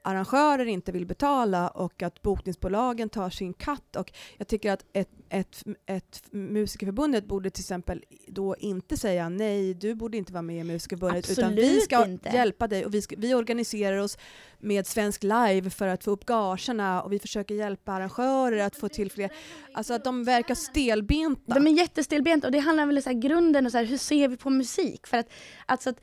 arrangörer 0.02 0.66
inte 0.66 0.92
vill 0.92 1.06
betala 1.06 1.68
och 1.68 2.02
att 2.02 2.22
bokningsbolagen 2.22 3.08
tar 3.08 3.30
sin 3.30 3.52
katt. 3.52 3.96
Och 3.96 4.12
jag 4.38 4.48
tycker 4.48 4.72
att 4.72 4.84
ett, 4.92 5.10
ett, 5.28 5.64
ett 5.86 6.22
musikerförbundet 6.30 7.24
borde 7.24 7.50
till 7.50 7.62
exempel 7.62 8.04
då 8.28 8.56
inte 8.56 8.96
säga 8.96 9.28
nej, 9.28 9.74
du 9.74 9.94
borde 9.94 10.16
inte 10.16 10.32
vara 10.32 10.42
med 10.42 10.60
i 10.60 10.64
musikerförbundet 10.64 11.30
utan 11.30 11.54
vi 11.54 11.80
ska 11.80 12.06
inte. 12.06 12.28
hjälpa 12.28 12.68
dig 12.68 12.84
och 12.84 12.94
vi, 12.94 13.02
ska, 13.02 13.16
vi 13.18 13.34
organiserar 13.34 13.96
oss 13.96 14.18
med 14.58 14.86
Svensk 14.86 15.22
Live 15.22 15.70
för 15.70 15.88
att 15.88 16.04
få 16.04 16.10
upp 16.10 16.26
gagerna 16.26 17.02
och 17.02 17.12
vi 17.12 17.18
försöker 17.18 17.54
hjälpa 17.54 17.92
arrangörer 17.92 18.66
att 18.66 18.76
få 18.76 18.88
till 18.88 19.10
fler. 19.10 19.30
Alltså 19.74 19.94
att 19.94 20.04
de 20.04 20.24
verkar 20.24 20.54
stelbenta. 20.54 21.54
De 21.54 21.66
är 21.66 21.70
jättestelbenta 21.70 22.46
och 22.46 22.52
det 22.52 22.58
handlar 22.58 22.86
väl 22.86 23.02
om 23.06 23.20
grunden 23.20 23.66
och 23.66 23.72
så 23.72 23.78
här, 23.78 23.84
hur 23.84 23.98
ser 23.98 24.28
vi 24.28 24.36
på 24.36 24.50
musik? 24.50 25.06
För 25.06 25.16
att, 25.16 25.28
alltså 25.66 25.90
att, 25.90 26.00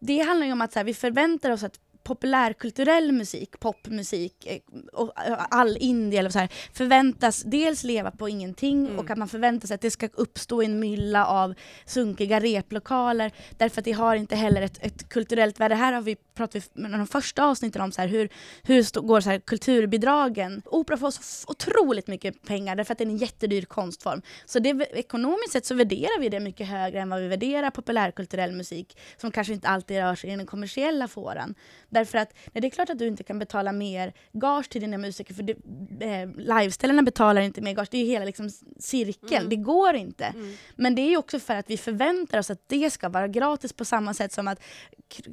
det 0.00 0.18
handlar 0.18 0.46
ju 0.46 0.52
om 0.52 0.60
att 0.60 0.72
så 0.72 0.78
här, 0.78 0.84
vi 0.84 0.94
förväntar 0.94 1.50
oss 1.50 1.62
att 1.62 1.78
populärkulturell 2.04 3.12
musik, 3.12 3.60
popmusik 3.60 4.46
eh, 4.46 4.58
och 4.92 5.12
all 5.50 5.76
indie 5.80 6.18
eller 6.18 6.30
så 6.30 6.38
här, 6.38 6.48
förväntas 6.72 7.42
dels 7.42 7.84
leva 7.84 8.10
på 8.10 8.28
ingenting 8.28 8.86
mm. 8.86 8.98
och 8.98 9.10
att 9.10 9.18
man 9.18 9.28
förväntar 9.28 9.68
sig 9.68 9.74
att 9.74 9.80
det 9.80 9.90
ska 9.90 10.08
uppstå 10.12 10.62
en 10.62 10.80
mylla 10.80 11.26
av 11.26 11.54
sunkiga 11.86 12.40
replokaler 12.40 13.32
därför 13.56 13.80
att 13.80 13.84
det 13.84 13.92
har 13.92 14.16
inte 14.16 14.36
heller 14.36 14.62
ett, 14.62 14.78
ett 14.80 15.08
kulturellt 15.08 15.60
värde. 15.60 15.74
Här 15.74 15.92
har 15.92 16.02
vi 16.02 16.16
pratat 16.34 16.56
i 16.56 16.68
de 16.74 17.06
första 17.06 17.44
avsnitten 17.44 17.82
om 17.82 17.92
så 17.92 18.00
här, 18.00 18.08
hur, 18.08 18.28
hur 18.62 18.82
stå, 18.82 19.00
går 19.00 19.20
så 19.20 19.30
här, 19.30 19.38
kulturbidragen. 19.38 20.62
Opera 20.64 20.96
får 20.96 21.10
så 21.10 21.50
otroligt 21.50 22.06
mycket 22.06 22.42
pengar 22.42 22.76
därför 22.76 22.92
att 22.92 22.98
det 22.98 23.04
är 23.04 23.08
en 23.08 23.16
jättedyr 23.16 23.62
konstform. 23.62 24.22
Så 24.44 24.58
det, 24.58 24.70
ekonomiskt 24.92 25.52
sett 25.52 25.66
så 25.66 25.74
värderar 25.74 26.20
vi 26.20 26.28
det 26.28 26.40
mycket 26.40 26.68
högre 26.68 27.00
än 27.00 27.10
vad 27.10 27.20
vi 27.20 27.28
värderar 27.28 27.70
populärkulturell 27.70 28.52
musik 28.52 28.98
som 29.16 29.30
kanske 29.30 29.52
inte 29.52 29.68
alltid 29.68 29.96
rör 29.96 30.14
sig 30.14 30.32
i 30.32 30.36
den 30.36 30.46
kommersiella 30.46 31.08
fåran. 31.08 31.54
Därför 31.88 32.18
att 32.18 32.34
nej, 32.52 32.62
det 32.62 32.68
är 32.68 32.70
klart 32.70 32.90
att 32.90 32.98
du 32.98 33.06
inte 33.06 33.24
kan 33.24 33.38
betala 33.38 33.72
mer 33.72 34.12
gage 34.32 34.68
till 34.68 34.80
dina 34.80 34.98
musiker 34.98 35.34
för 35.34 35.42
det, 35.42 35.56
eh, 36.00 36.28
liveställena 36.36 37.02
betalar 37.02 37.40
inte 37.40 37.60
mer 37.60 37.74
gage. 37.74 37.88
Det 37.90 37.98
är 37.98 38.06
hela 38.06 38.24
liksom, 38.24 38.50
cirkeln. 38.78 39.36
Mm. 39.36 39.48
Det 39.48 39.56
går 39.56 39.94
inte. 39.94 40.24
Mm. 40.24 40.54
Men 40.76 40.94
det 40.94 41.02
är 41.02 41.16
också 41.16 41.38
för 41.38 41.54
att 41.54 41.70
vi 41.70 41.76
förväntar 41.76 42.38
oss 42.38 42.50
att 42.50 42.68
det 42.68 42.90
ska 42.90 43.08
vara 43.08 43.28
gratis 43.28 43.72
på 43.72 43.84
samma 43.84 44.14
sätt 44.14 44.32
som 44.32 44.48
att 44.48 44.62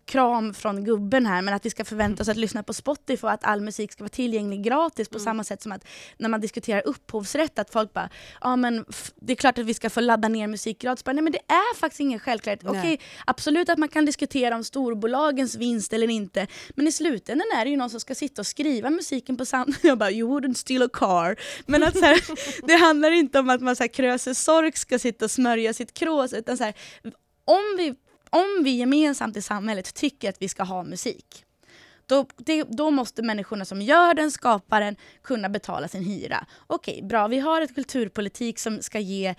kram 0.06 0.54
från 0.54 0.84
gubben 0.90 1.26
här, 1.26 1.42
men 1.42 1.54
att 1.54 1.66
vi 1.66 1.70
ska 1.70 1.86
förvänta 1.86 2.22
oss 2.22 2.30
att 2.30 2.38
lyssna 2.38 2.64
på 2.64 2.74
Spotify 2.74 3.28
och 3.28 3.32
att 3.32 3.44
all 3.44 3.62
musik 3.62 3.92
ska 3.92 4.04
vara 4.04 4.10
tillgänglig 4.10 4.64
gratis 4.64 5.10
på 5.10 5.18
mm. 5.18 5.24
samma 5.24 5.44
sätt 5.44 5.62
som 5.62 5.72
att 5.72 5.86
när 6.18 6.30
man 6.30 6.42
diskuterar 6.42 6.82
upphovsrätt 6.86 7.60
att 7.60 7.70
folk 7.70 7.94
bara, 7.94 8.10
ja 8.42 8.56
men 8.56 8.86
det 9.16 9.34
är 9.34 9.36
klart 9.36 9.58
att 9.58 9.66
vi 9.66 9.74
ska 9.74 9.90
få 9.90 10.02
ladda 10.02 10.28
ner 10.28 10.48
musik 10.48 10.82
gratis. 10.82 11.06
nej 11.06 11.22
men 11.22 11.32
det 11.32 11.40
är 11.48 11.76
faktiskt 11.76 12.00
ingen 12.00 12.20
självklarhet. 12.20 12.64
Okej, 12.66 13.00
absolut 13.26 13.70
att 13.70 13.78
man 13.78 13.90
kan 13.90 14.06
diskutera 14.06 14.56
om 14.56 14.64
storbolagens 14.64 15.56
vinst 15.56 15.94
eller 15.94 16.10
inte, 16.10 16.48
men 16.76 16.88
i 16.88 16.92
slutändan 16.92 17.48
är 17.58 17.66
det 17.66 17.72
ju 17.72 17.78
någon 17.78 17.90
som 17.90 18.00
ska 18.00 18.16
sitta 18.16 18.42
och 18.42 18.48
skriva 18.48 18.90
musiken 18.90 19.38
på 19.38 19.46
samma... 19.46 19.74
Jag 19.82 19.98
bara, 19.98 20.12
you 20.12 20.30
wouldn't 20.30 20.54
steal 20.54 20.82
a 20.82 20.90
car. 20.94 21.36
Men 21.66 21.84
att 21.84 21.98
så 21.98 22.06
här, 22.06 22.22
det 22.68 22.76
handlar 22.76 23.12
inte 23.12 23.40
om 23.40 23.50
att 23.50 23.62
man 23.62 23.76
så 23.76 23.84
här, 23.84 23.88
Kröse 23.88 24.36
Sork 24.36 24.78
ska 24.78 25.00
sitta 25.00 25.26
och 25.26 25.32
smörja 25.32 25.74
sitt 25.74 25.94
krås, 25.94 26.34
utan 26.34 26.58
så 26.58 26.64
här, 26.64 26.74
om 27.46 27.78
vi 27.78 27.96
om 28.30 28.64
vi 28.64 28.72
gemensamt 28.72 29.38
i 29.38 29.42
samhället 29.42 29.94
tycker 29.94 30.30
att 30.30 30.42
vi 30.42 30.50
ska 30.50 30.64
ha 30.64 30.84
musik, 30.84 31.46
då, 32.10 32.26
det, 32.38 32.64
då, 32.64 32.92
måste 32.92 33.22
människorna 33.22 33.66
som 33.66 33.82
gör 33.82 34.14
den, 34.14 34.32
skapar 34.32 34.82
den, 34.82 34.96
kunna 35.22 35.50
betala 35.50 35.88
sin 35.88 36.04
hyra. 36.04 36.46
Okej, 36.68 37.02
bra, 37.04 37.28
vi 37.28 37.40
har 37.40 37.62
ett 37.62 37.76
kulturpolitik 37.76 38.60
som 38.60 38.82
ska 38.82 39.00
ge 39.00 39.28
eh, 39.28 39.36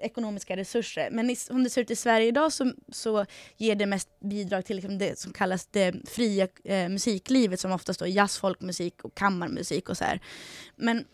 ekonomiska 0.00 0.56
resurser. 0.56 1.08
Men 1.10 1.30
i, 1.30 1.36
som 1.36 1.64
det 1.64 1.70
ser 1.70 1.80
ut 1.80 1.90
i 1.90 1.96
Sverige 1.96 2.26
idag 2.26 2.52
så, 2.52 2.72
så 2.92 3.26
ger 3.56 3.74
det 3.74 3.86
mest 3.86 4.20
bidrag 4.20 4.64
till 4.64 4.76
liksom 4.76 4.98
det 4.98 5.18
som 5.18 5.32
kallas 5.32 5.66
det 5.66 5.94
fria 6.08 6.48
eh, 6.64 6.88
musiklivet 6.88 7.60
som 7.60 7.72
oftast 7.72 8.02
är 8.02 8.06
jazz, 8.06 8.38
folkmusik 8.38 9.04
och 9.04 9.14
kammarmusik 9.14 9.88
och 9.88 9.96
så 9.96 10.04
här. 10.04 10.20
Men 10.76 11.04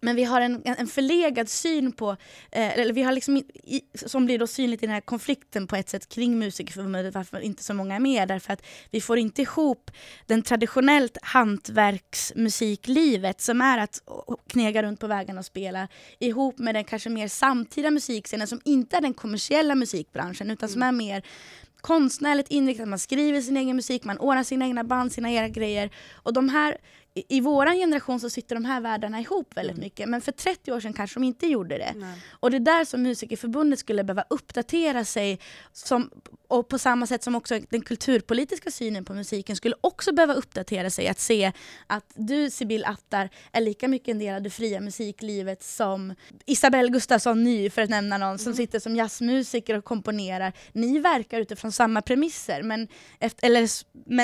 men 0.00 0.16
vi 0.16 0.24
har 0.24 0.40
en, 0.40 0.62
en 0.64 0.86
förlegad 0.86 1.48
syn 1.48 1.92
på, 1.92 2.10
eh, 2.52 2.78
eller 2.78 2.92
vi 2.92 3.02
har 3.02 3.12
liksom, 3.12 3.36
i, 3.36 3.82
som 3.94 4.26
blir 4.26 4.38
då 4.38 4.46
synligt 4.46 4.82
i 4.82 4.86
den 4.86 4.94
här 4.94 5.00
konflikten 5.00 5.66
på 5.66 5.76
ett 5.76 5.88
sätt 5.88 6.08
kring 6.08 6.38
Musikerförbundet, 6.38 7.14
varför 7.14 7.40
inte 7.40 7.62
så 7.62 7.74
många 7.74 7.94
är 7.94 8.00
med, 8.00 8.28
därför 8.28 8.52
att 8.52 8.66
vi 8.90 9.00
får 9.00 9.18
inte 9.18 9.42
ihop 9.42 9.90
den 10.26 10.42
traditionellt 10.42 11.18
hantverksmusiklivet 11.22 13.40
som 13.40 13.60
är 13.60 13.78
att 13.78 14.00
knega 14.46 14.82
runt 14.82 15.00
på 15.00 15.06
vägarna 15.06 15.38
och 15.38 15.46
spela, 15.46 15.88
ihop 16.18 16.58
med 16.58 16.74
den 16.74 16.84
kanske 16.84 17.10
mer 17.10 17.28
samtida 17.28 17.90
musikscenen 17.90 18.46
som 18.46 18.60
inte 18.64 18.96
är 18.96 19.00
den 19.00 19.14
kommersiella 19.14 19.74
musikbranschen 19.74 20.50
utan 20.50 20.68
som 20.68 20.82
mm. 20.82 20.94
är 20.94 20.98
mer 20.98 21.22
konstnärligt 21.80 22.50
inriktat, 22.50 22.88
man 22.88 22.98
skriver 22.98 23.40
sin 23.40 23.56
egen 23.56 23.76
musik, 23.76 24.04
man 24.04 24.18
ordnar 24.18 24.44
sina 24.44 24.66
egna 24.66 24.84
band, 24.84 25.12
sina 25.12 25.30
egna 25.30 25.48
grejer. 25.48 25.90
Och 26.14 26.32
de 26.32 26.48
här 26.48 26.76
i, 27.14 27.36
i 27.36 27.40
våran 27.40 27.76
generation 27.76 28.20
så 28.20 28.30
sitter 28.30 28.54
de 28.54 28.64
här 28.64 28.80
världarna 28.80 29.20
ihop 29.20 29.56
väldigt 29.56 29.76
Mm. 29.76 29.84
mycket. 29.84 30.08
Men 30.08 30.20
för 30.20 30.32
30 30.32 30.72
år 30.72 30.80
sedan 30.80 30.92
kanske 30.92 31.16
de 31.20 31.24
inte 31.24 31.46
gjorde 31.46 31.78
det. 31.78 31.92
Nej. 31.96 32.18
Och 32.30 32.50
det 32.50 32.56
är 32.56 32.60
där 32.60 32.84
som 32.84 33.02
Musikerförbundet 33.02 33.78
skulle 33.78 34.04
behöva 34.04 34.24
uppdatera 34.30 35.04
sig. 35.04 35.40
Som, 35.72 36.10
och 36.48 36.68
på 36.68 36.78
samma 36.78 37.06
sätt 37.06 37.22
som 37.22 37.34
också 37.34 37.60
den 37.70 37.80
kulturpolitiska 37.82 38.70
synen 38.70 39.04
på 39.04 39.14
musiken 39.14 39.56
skulle 39.56 39.74
också 39.80 40.12
behöva 40.12 40.34
uppdatera 40.34 40.90
sig. 40.90 41.08
Att 41.08 41.20
se 41.20 41.52
att 41.86 42.04
du, 42.14 42.50
Sibyl 42.50 42.84
Attar, 42.84 43.28
är 43.52 43.60
lika 43.60 43.88
mycket 43.88 44.08
en 44.08 44.18
del 44.18 44.34
av 44.34 44.42
det 44.42 44.50
fria 44.50 44.80
musiklivet 44.80 45.62
som 45.62 46.14
Isabelle 46.46 46.88
Gustafsson 46.88 47.44
Ny, 47.44 47.70
för 47.70 47.82
att 47.82 47.90
nämna 47.90 48.18
någon, 48.18 48.38
som 48.38 48.54
sitter 48.54 48.78
som 48.78 48.96
jazzmusiker 48.96 49.78
och 49.78 49.84
komponerar. 49.84 50.52
Ni 50.72 50.98
verkar 50.98 51.40
utifrån 51.40 51.72
samma 51.72 52.02
premisser. 52.02 52.62
Men 52.62 52.88
efter, 53.18 53.46
eller, 53.46 53.68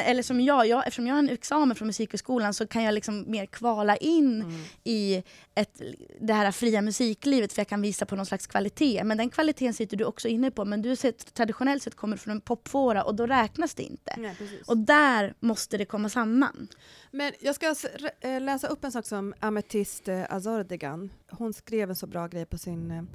eller 0.04 0.22
som 0.22 0.40
jag, 0.40 0.66
jag, 0.66 0.78
eftersom 0.86 1.06
jag 1.06 1.14
har 1.14 1.18
en 1.18 1.28
examen 1.30 1.76
från 1.76 1.86
Musikhögskolan 1.86 2.54
så 2.54 2.66
kan 2.76 2.84
jag 2.84 2.94
liksom 2.94 3.24
mer 3.30 3.46
kvala 3.46 3.96
in 3.96 4.42
Mm. 4.42 4.54
i 4.84 5.22
ett, 5.54 5.80
det 6.20 6.32
här 6.32 6.52
fria 6.52 6.82
musiklivet 6.82 7.52
för 7.52 7.60
jag 7.60 7.68
kan 7.68 7.82
visa 7.82 8.06
på 8.06 8.16
någon 8.16 8.26
slags 8.26 8.46
kvalitet. 8.46 9.04
Men 9.04 9.18
den 9.18 9.30
kvaliteten 9.30 9.74
sitter 9.74 9.96
du 9.96 10.04
också 10.04 10.28
inne 10.28 10.50
på. 10.50 10.64
Men 10.64 10.82
du 10.82 10.96
sett, 10.96 11.34
traditionellt 11.34 11.82
sett 11.82 11.94
kommer 11.94 12.16
från 12.16 12.30
en 12.32 12.40
popfåra 12.40 13.04
och 13.04 13.14
då 13.14 13.26
räknas 13.26 13.74
det 13.74 13.82
inte. 13.82 14.34
Precis. 14.38 14.68
Och 14.68 14.76
där 14.78 15.34
måste 15.40 15.78
det 15.78 15.84
komma 15.84 16.08
samman. 16.08 16.68
Men 17.10 17.32
jag 17.40 17.54
ska 17.54 17.74
eh, 18.20 18.40
läsa 18.40 18.66
upp 18.66 18.84
en 18.84 18.92
sak 18.92 19.06
som 19.06 19.34
Amethyst 19.40 20.08
eh, 20.08 20.22
Azordegan. 20.34 21.10
Hon 21.30 21.52
skrev 21.52 21.90
en 21.90 21.96
så 21.96 22.06
bra 22.06 22.26
grej 22.26 22.46
på 22.46 22.58
sin 22.58 23.08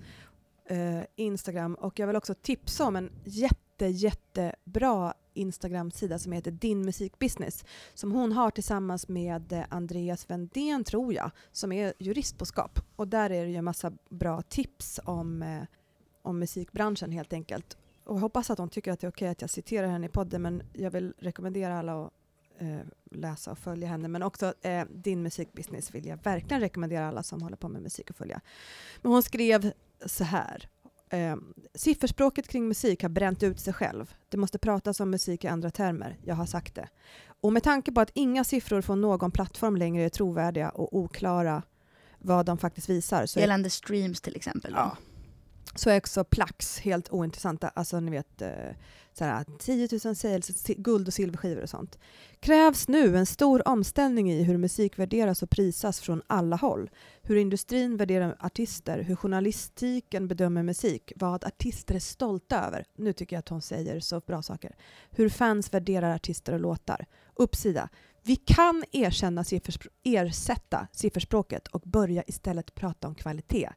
eh, 0.71 1.03
Instagram 1.15 1.75
och 1.75 1.99
jag 1.99 2.07
vill 2.07 2.15
också 2.15 2.33
tipsa 2.33 2.85
om 2.85 2.95
en 2.95 3.11
jätte, 3.23 3.85
jättebra 3.85 5.13
Instagram-sida 5.33 6.19
som 6.19 6.31
heter 6.31 6.51
Din 6.51 6.81
musikbusiness 6.81 7.65
som 7.93 8.11
hon 8.11 8.31
har 8.31 8.51
tillsammans 8.51 9.07
med 9.07 9.53
eh, 9.53 9.63
Andreas 9.69 10.29
Vendén, 10.29 10.83
tror 10.83 11.13
jag, 11.13 11.31
som 11.51 11.71
är 11.71 11.93
jurist 11.99 12.37
på 12.37 12.45
SKAP. 12.45 12.79
Och 12.95 13.07
där 13.07 13.29
är 13.29 13.43
det 13.43 13.49
ju 13.49 13.55
en 13.55 13.65
massa 13.65 13.91
bra 14.09 14.41
tips 14.41 14.99
om, 15.05 15.43
eh, 15.43 15.63
om 16.21 16.39
musikbranschen 16.39 17.11
helt 17.11 17.33
enkelt. 17.33 17.77
Och 18.03 18.15
jag 18.15 18.21
hoppas 18.21 18.49
att 18.49 18.59
hon 18.59 18.69
tycker 18.69 18.91
att 18.91 18.99
det 18.99 19.07
är 19.07 19.11
okej 19.11 19.27
att 19.27 19.41
jag 19.41 19.49
citerar 19.49 19.87
henne 19.87 20.05
i 20.05 20.09
podden 20.09 20.41
men 20.41 20.63
jag 20.73 20.91
vill 20.91 21.13
rekommendera 21.17 21.79
alla 21.79 22.05
att 22.05 22.13
eh, 22.57 22.79
läsa 23.11 23.51
och 23.51 23.57
följa 23.57 23.87
henne. 23.87 24.07
Men 24.07 24.23
också 24.23 24.53
eh, 24.61 24.85
din 24.89 25.23
musikbusiness 25.23 25.95
vill 25.95 26.05
jag 26.05 26.23
verkligen 26.23 26.61
rekommendera 26.61 27.07
alla 27.07 27.23
som 27.23 27.41
håller 27.41 27.57
på 27.57 27.69
med 27.69 27.81
musik 27.81 28.09
att 28.09 28.17
följa. 28.17 28.41
Men 29.01 29.11
hon 29.11 29.23
skrev 29.23 29.73
så 30.05 30.23
här. 30.23 30.67
Eh, 31.09 31.35
sifferspråket 31.75 32.47
kring 32.47 32.67
musik 32.67 33.01
har 33.01 33.09
bränt 33.09 33.43
ut 33.43 33.59
sig 33.59 33.73
själv. 33.73 34.13
Det 34.29 34.37
måste 34.37 34.59
pratas 34.59 34.99
om 34.99 35.09
musik 35.09 35.43
i 35.43 35.47
andra 35.47 35.71
termer. 35.71 36.17
Jag 36.25 36.35
har 36.35 36.45
sagt 36.45 36.75
det. 36.75 36.87
Och 37.41 37.53
med 37.53 37.63
tanke 37.63 37.91
på 37.91 38.01
att 38.01 38.11
inga 38.13 38.43
siffror 38.43 38.81
från 38.81 39.01
någon 39.01 39.31
plattform 39.31 39.77
längre 39.77 40.03
är 40.03 40.09
trovärdiga 40.09 40.69
och 40.69 40.95
oklara 40.97 41.63
vad 42.19 42.45
de 42.45 42.57
faktiskt 42.57 42.89
visar 42.89 43.25
så 43.25 43.39
Gällande 43.39 43.69
streams 43.69 44.21
till 44.21 44.35
exempel. 44.35 44.73
Ja. 44.75 44.97
Så 45.75 45.89
är 45.89 45.97
också 45.97 46.23
Plax 46.23 46.79
helt 46.79 47.09
ointressanta. 47.09 47.67
Alltså 47.69 47.99
ni 47.99 48.11
vet, 48.11 48.41
såhär, 49.13 49.45
10 49.59 49.87
000 50.05 50.15
sales, 50.15 50.65
guld 50.67 51.07
och 51.07 51.13
silverskivor 51.13 51.61
och 51.61 51.69
sånt. 51.69 51.97
Krävs 52.39 52.87
nu 52.87 53.17
en 53.17 53.25
stor 53.25 53.67
omställning 53.67 54.31
i 54.31 54.43
hur 54.43 54.57
musik 54.57 54.99
värderas 54.99 55.43
och 55.43 55.49
prisas 55.49 55.99
från 55.99 56.21
alla 56.27 56.55
håll. 56.55 56.89
Hur 57.21 57.35
industrin 57.35 57.97
värderar 57.97 58.37
artister, 58.39 59.01
hur 59.01 59.15
journalistiken 59.15 60.27
bedömer 60.27 60.63
musik, 60.63 61.13
vad 61.15 61.43
artister 61.43 61.95
är 61.95 61.99
stolta 61.99 62.67
över. 62.67 62.85
Nu 62.97 63.13
tycker 63.13 63.35
jag 63.35 63.39
att 63.39 63.49
hon 63.49 63.61
säger 63.61 63.99
så 63.99 64.19
bra 64.19 64.41
saker. 64.41 64.75
Hur 65.09 65.29
fans 65.29 65.73
värderar 65.73 66.15
artister 66.15 66.53
och 66.53 66.59
låtar. 66.59 67.05
Uppsida. 67.35 67.89
Vi 68.23 68.35
kan 68.35 68.83
erkänna 68.91 69.43
sifferspr- 69.43 69.89
ersätta 70.03 70.87
sifferspråket 70.91 71.67
och 71.67 71.81
börja 71.81 72.23
istället 72.27 72.75
prata 72.75 73.07
om 73.07 73.15
kvalitet. 73.15 73.69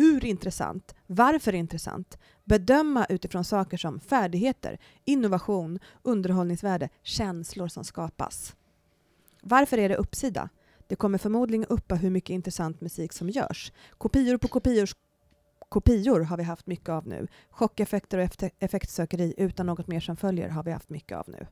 Hur 0.00 0.24
intressant? 0.24 0.94
Varför 1.06 1.54
intressant? 1.54 2.18
Bedöma 2.44 3.06
utifrån 3.08 3.44
saker 3.44 3.76
som 3.76 4.00
färdigheter, 4.00 4.78
innovation, 5.04 5.78
underhållningsvärde, 6.02 6.88
känslor 7.02 7.68
som 7.68 7.84
skapas. 7.84 8.56
Varför 9.42 9.78
är 9.78 9.88
det 9.88 9.96
uppsida? 9.96 10.48
Det 10.86 10.96
kommer 10.96 11.18
förmodligen 11.18 11.66
uppa 11.66 11.94
hur 11.94 12.10
mycket 12.10 12.30
intressant 12.30 12.80
musik 12.80 13.12
som 13.12 13.30
görs. 13.30 13.72
Kopior 13.98 14.36
på 14.36 14.48
kopior, 14.48 14.88
kopior 15.68 16.20
har 16.20 16.36
vi 16.36 16.42
haft 16.42 16.66
mycket 16.66 16.88
av 16.88 17.06
nu. 17.06 17.28
Chockeffekter 17.50 18.18
och 18.18 18.50
effektsökeri 18.58 19.34
utan 19.36 19.66
något 19.66 19.86
mer 19.86 20.00
som 20.00 20.16
följer 20.16 20.48
har 20.48 20.62
vi 20.62 20.70
haft 20.70 20.90
mycket 20.90 21.18
av 21.18 21.28
nu. 21.28 21.46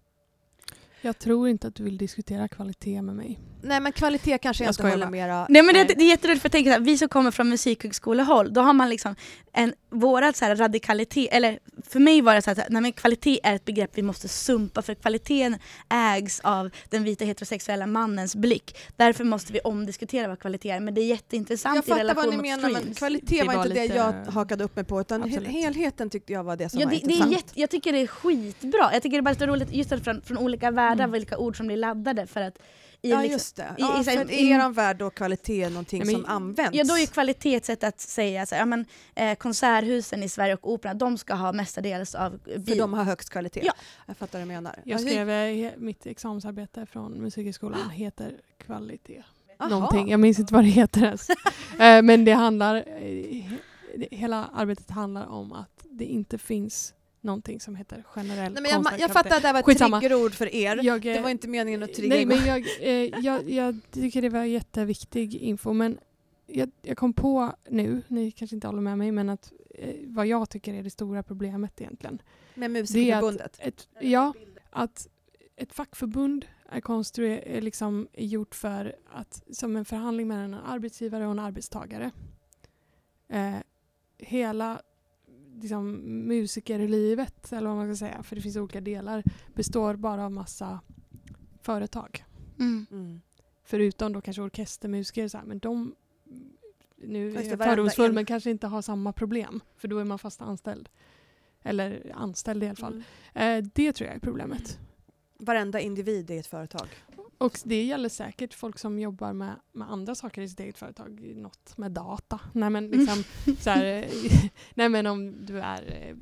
Jag 1.01 1.19
tror 1.19 1.49
inte 1.49 1.69
att 1.69 1.75
du 1.75 1.85
vill 1.85 1.99
diskutera 1.99 2.49
kvalitet 2.49 3.03
med 3.03 3.17
mig. 3.17 3.39
Nej 3.63 3.81
men 3.81 3.93
kvalitet 3.93 4.39
kanske 4.39 4.65
jag, 4.65 4.69
Jag 4.69 4.73
inte 4.73 4.89
håller 4.91 5.11
mera... 5.11 5.47
Nej 5.49 5.63
men 5.63 5.75
det, 5.75 5.85
det 5.85 6.05
är 6.05 6.09
jätteroligt 6.09 6.43
för 6.43 6.47
jag 6.47 6.53
tänker 6.53 6.71
så 6.71 6.79
här, 6.79 6.85
vi 6.85 6.99
som 6.99 7.09
kommer 7.09 7.31
från 7.31 7.49
musikhögskolehåll, 7.49 8.53
då 8.53 8.61
har 8.61 8.73
man 8.73 8.89
liksom 8.89 9.15
en, 9.53 9.75
vårat 9.91 10.37
så 10.37 10.45
här 10.45 10.57
radikalitet, 10.57 11.29
eller 11.33 11.59
för 11.89 12.01
mig 12.01 12.21
var 12.21 12.35
det 12.35 12.43
så 12.43 12.51
här, 12.55 12.67
nej 12.71 12.83
men 12.83 12.93
kvalitet 12.93 13.41
är 13.43 13.55
ett 13.55 13.65
begrepp 13.65 13.91
vi 13.95 14.03
måste 14.03 14.29
sumpa 14.29 14.83
för 14.83 14.95
kvaliteten 14.95 15.57
ägs 15.89 16.41
av 16.41 16.71
den 16.89 17.05
vita 17.05 17.25
heterosexuella 17.25 17.87
mannens 17.87 18.37
blick. 18.37 18.77
Därför 18.97 19.25
måste 19.25 19.53
vi 19.53 19.61
omdiskutera 19.61 20.29
vad 20.29 20.39
kvalitet 20.41 20.71
är, 20.71 20.81
men 20.81 20.95
det 20.95 21.01
är 21.01 21.07
jätteintressant 21.07 21.77
Jag 21.77 21.85
i 21.85 21.89
fattar 21.89 21.99
relation 22.05 22.25
vad 22.25 22.31
ni 22.31 22.37
mot 22.37 22.43
menar 22.47 22.71
men 22.71 22.81
streams. 22.81 22.99
kvalitet 22.99 23.41
Det 23.41 23.47
var 23.47 23.55
var 23.55 23.67
inte 23.67 23.75
det 23.79 23.83
lite- 23.83 23.95
jag 23.97 24.13
hakade 24.33 24.65
upp 24.65 24.77
mig 24.77 24.85
på 24.85 25.01
utan 25.01 25.23
Absolut. 25.23 25.49
helheten 25.49 26.11
tyckte 26.11 26.33
jag 26.33 26.45
var 26.45 26.57
det 26.57 26.69
som 26.69 26.81
Ja, 26.81 26.87
var 26.87 26.93
det, 26.95 26.99
det 26.99 27.05
är 27.05 27.11
intressant. 27.11 27.33
jätte, 27.33 27.61
jag 27.61 27.71
tycker 27.71 27.93
det 27.93 27.99
är 27.99 28.07
skitbra. 28.07 28.91
Jag 28.93 29.03
tycker 29.03 29.11
det 29.17 29.21
är 29.21 29.23
bara 29.23 29.35
så 29.35 29.47
roligt 29.47 29.73
just 29.73 29.93
att 29.93 30.05
från, 30.05 30.23
från 30.23 30.39
olika 30.39 30.71
världar 30.71 31.05
Mm. 31.05 31.13
vilka 31.13 31.39
ord 31.39 31.57
som 31.57 31.67
blir 31.67 31.77
laddade 31.77 32.27
för 32.27 32.41
att 32.41 32.59
i 33.03 33.11
Ja 33.11 33.21
liksom, 33.23 33.33
just 33.33 33.57
det. 33.57 33.63
i- 33.79 33.81
Ja, 33.83 34.01
i- 34.01 34.05
för 34.05 34.31
i- 34.31 34.35
i 34.35 34.51
er 34.51 34.69
värld 34.69 34.97
då 34.99 35.11
kvalitet 35.11 35.63
är 35.65 35.71
någonting 35.71 35.99
men- 36.07 36.15
som 36.15 36.25
används. 36.27 36.79
Ja, 36.79 36.85
då 36.85 36.99
är 36.99 37.07
kvalitet 37.07 37.55
ett 37.57 37.65
sätt 37.65 37.85
att 37.85 38.01
säga 38.01 38.43
att 38.43 38.51
ja, 38.51 38.65
men, 38.65 38.85
eh, 39.15 39.35
konserthusen 39.35 40.23
i 40.23 40.29
Sverige 40.29 40.55
och 40.55 40.73
Operan, 40.73 40.99
de 40.99 41.19
ska 41.19 41.35
ha 41.35 41.53
mestadels 41.53 42.15
av 42.15 42.39
för 42.45 42.59
bil. 42.59 42.79
de 42.79 42.93
har 42.93 43.05
högst 43.05 43.31
kvalitet. 43.31 43.63
Ja. 43.65 43.73
Jag 44.07 44.17
fattar 44.17 44.39
vad 44.39 44.49
du 44.49 44.53
menar. 44.53 44.75
Jag 44.85 45.01
Ja, 45.01 45.07
skrev, 45.07 45.31
eh, 45.31 45.73
mitt 45.77 46.07
examensarbete 46.07 46.87
från 46.87 47.13
Musikhögskolan 47.13 47.91
heter 47.91 48.33
kvalitet. 48.59 49.23
Aha. 49.61 49.71
Någonting, 49.71 50.11
jag 50.11 50.21
minns 50.21 50.39
inte 50.39 50.55
vad 50.55 50.65
det 50.65 50.69
heter 50.69 51.03
ens. 51.05 51.29
Eh, 51.81 52.03
Men 52.03 52.25
det 52.25 52.33
handlar, 52.33 52.77
eh, 52.77 53.45
hela 54.11 54.45
arbetet 54.55 54.91
handlar 54.91 55.27
om 55.27 55.53
att 55.53 55.85
det 55.91 56.05
inte 56.05 56.39
finns 56.39 56.95
någonting 57.21 57.61
som 57.61 57.77
heter 57.77 58.03
generell 58.07 58.53
Nej, 58.53 58.63
men 58.63 58.71
jag, 58.71 59.01
jag 59.01 59.11
fattar 59.13 59.37
att 59.37 59.43
det 59.43 59.47
här 59.49 59.53
var 59.53 59.61
ett 59.61 59.67
Skitsamma. 59.67 60.01
triggerord 60.01 60.33
för 60.35 60.55
er. 60.55 60.81
Jag, 60.83 61.07
eh, 61.07 61.15
Det 61.15 61.21
var 61.21 61.31
inte 61.31 61.49
meningen 61.49 61.83
att 61.83 61.95
trigga 61.95 62.15
Nej, 62.15 62.27
men 62.27 62.45
jag, 62.47 62.59
eh, 62.81 63.21
jag, 63.25 63.51
jag 63.51 63.81
tycker 63.91 64.23
det 64.23 64.29
var 64.29 64.45
jätteviktig 64.45 65.35
info. 65.35 65.73
Men 65.73 65.99
jag, 66.47 66.71
jag 66.83 66.97
kom 66.97 67.13
på 67.13 67.53
nu, 67.69 68.03
ni 68.09 68.31
kanske 68.31 68.57
inte 68.57 68.67
håller 68.67 68.81
med 68.81 68.99
mig, 68.99 69.13
men 69.13 69.29
att 69.29 69.53
eh, 69.75 69.95
vad 70.05 70.27
jag 70.27 70.51
tycker 70.51 70.75
är 70.75 70.83
det 70.83 70.91
stora 70.91 71.23
problemet 71.23 71.81
egentligen. 71.81 72.23
med 72.55 72.71
Musikerförbundet. 72.71 73.57
Ett, 73.61 73.89
ja, 74.01 74.35
att 74.71 75.09
ett 75.57 75.73
fackförbund 75.73 76.47
är, 76.71 76.81
konstruer- 76.81 77.43
är 77.47 77.61
liksom 77.61 78.09
gjort 78.13 78.55
för 78.55 78.97
att, 79.13 79.43
som 79.53 79.77
en 79.77 79.85
förhandling 79.85 80.29
mellan 80.29 80.55
en 80.55 80.61
arbetsgivare 80.61 81.25
och 81.27 81.31
en 81.31 81.39
arbetstagare. 81.39 82.11
Eh, 83.29 83.55
hela 84.19 84.81
liksom, 85.63 85.93
musikerlivet, 86.29 87.53
eller 87.53 87.69
vad 87.69 87.77
man 87.77 87.97
ska 87.97 88.07
säga, 88.07 88.23
för 88.23 88.37
det 88.37 88.43
finns 88.43 88.57
olika 88.57 88.81
delar, 88.81 89.23
består 89.55 89.95
bara 89.97 90.25
av 90.25 90.33
massa 90.33 90.81
företag. 91.63 92.25
Mm. 92.59 92.87
Mm. 92.91 93.21
Förutom 93.65 94.13
då 94.13 94.21
kanske 94.21 94.43
orkestermusiker, 94.43 95.29
så 95.29 95.39
här, 95.39 95.45
men 95.45 95.59
de 95.59 95.95
nu 96.97 97.37
är 97.37 97.43
jag 97.43 97.59
fördomsfull 97.59 98.09
en- 98.09 98.15
men 98.15 98.27
kanske 98.27 98.51
inte 98.51 98.67
har 98.67 98.83
samma 98.83 99.13
problem. 99.13 99.61
För 99.77 99.89
då 99.89 99.99
är 99.99 100.05
man 100.05 100.19
fast 100.19 100.43
anställd. 100.43 100.89
Eller 101.63 102.13
anställd 102.15 102.63
i 102.63 102.67
alla 102.67 102.77
fall. 102.77 103.03
Mm. 103.35 103.65
Eh, 103.65 103.71
det 103.75 103.93
tror 103.93 104.07
jag 104.09 104.17
är 104.17 104.21
problemet. 104.21 104.79
Varenda 105.39 105.81
individ 105.81 106.31
är 106.31 106.39
ett 106.41 106.47
företag. 106.47 106.87
Och 107.39 107.59
det 107.65 107.85
gäller 107.85 108.09
säkert 108.09 108.55
folk 108.55 108.79
som 108.79 108.99
jobbar 108.99 109.33
med, 109.33 109.61
med 109.73 109.91
andra 109.91 110.15
saker 110.15 110.43
i 110.43 110.49
sitt 110.49 110.61
eget 110.61 110.79
företag. 110.79 111.33
Något 111.37 111.79
med 111.79 111.93
data. 111.93 112.41
Nej 112.53 112.71
men, 112.71 112.89
liksom, 112.89 113.25
så 113.59 113.71
här, 113.71 114.09
nej, 114.75 114.89
men 114.89 115.07
om 115.07 115.47
du 115.47 115.61
är 115.61 116.15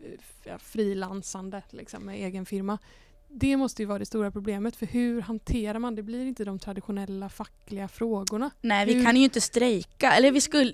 eh, 0.44 0.58
frilansande 0.58 1.62
liksom, 1.70 2.02
med 2.02 2.14
egen 2.14 2.46
firma. 2.46 2.78
Det 3.28 3.56
måste 3.56 3.82
ju 3.82 3.86
vara 3.86 3.98
det 3.98 4.06
stora 4.06 4.30
problemet. 4.30 4.76
För 4.76 4.86
hur 4.86 5.20
hanterar 5.20 5.78
man 5.78 5.94
det? 5.94 6.02
blir 6.02 6.26
inte 6.26 6.44
de 6.44 6.58
traditionella 6.58 7.28
fackliga 7.28 7.88
frågorna. 7.88 8.50
Nej, 8.60 8.86
vi 8.86 8.94
Hur- 8.94 9.04
kan 9.04 9.16
ju 9.16 9.24
inte 9.24 9.40
strejka. 9.40 10.12
Eller 10.12 10.32
vi 10.32 10.40
skulle, 10.40 10.70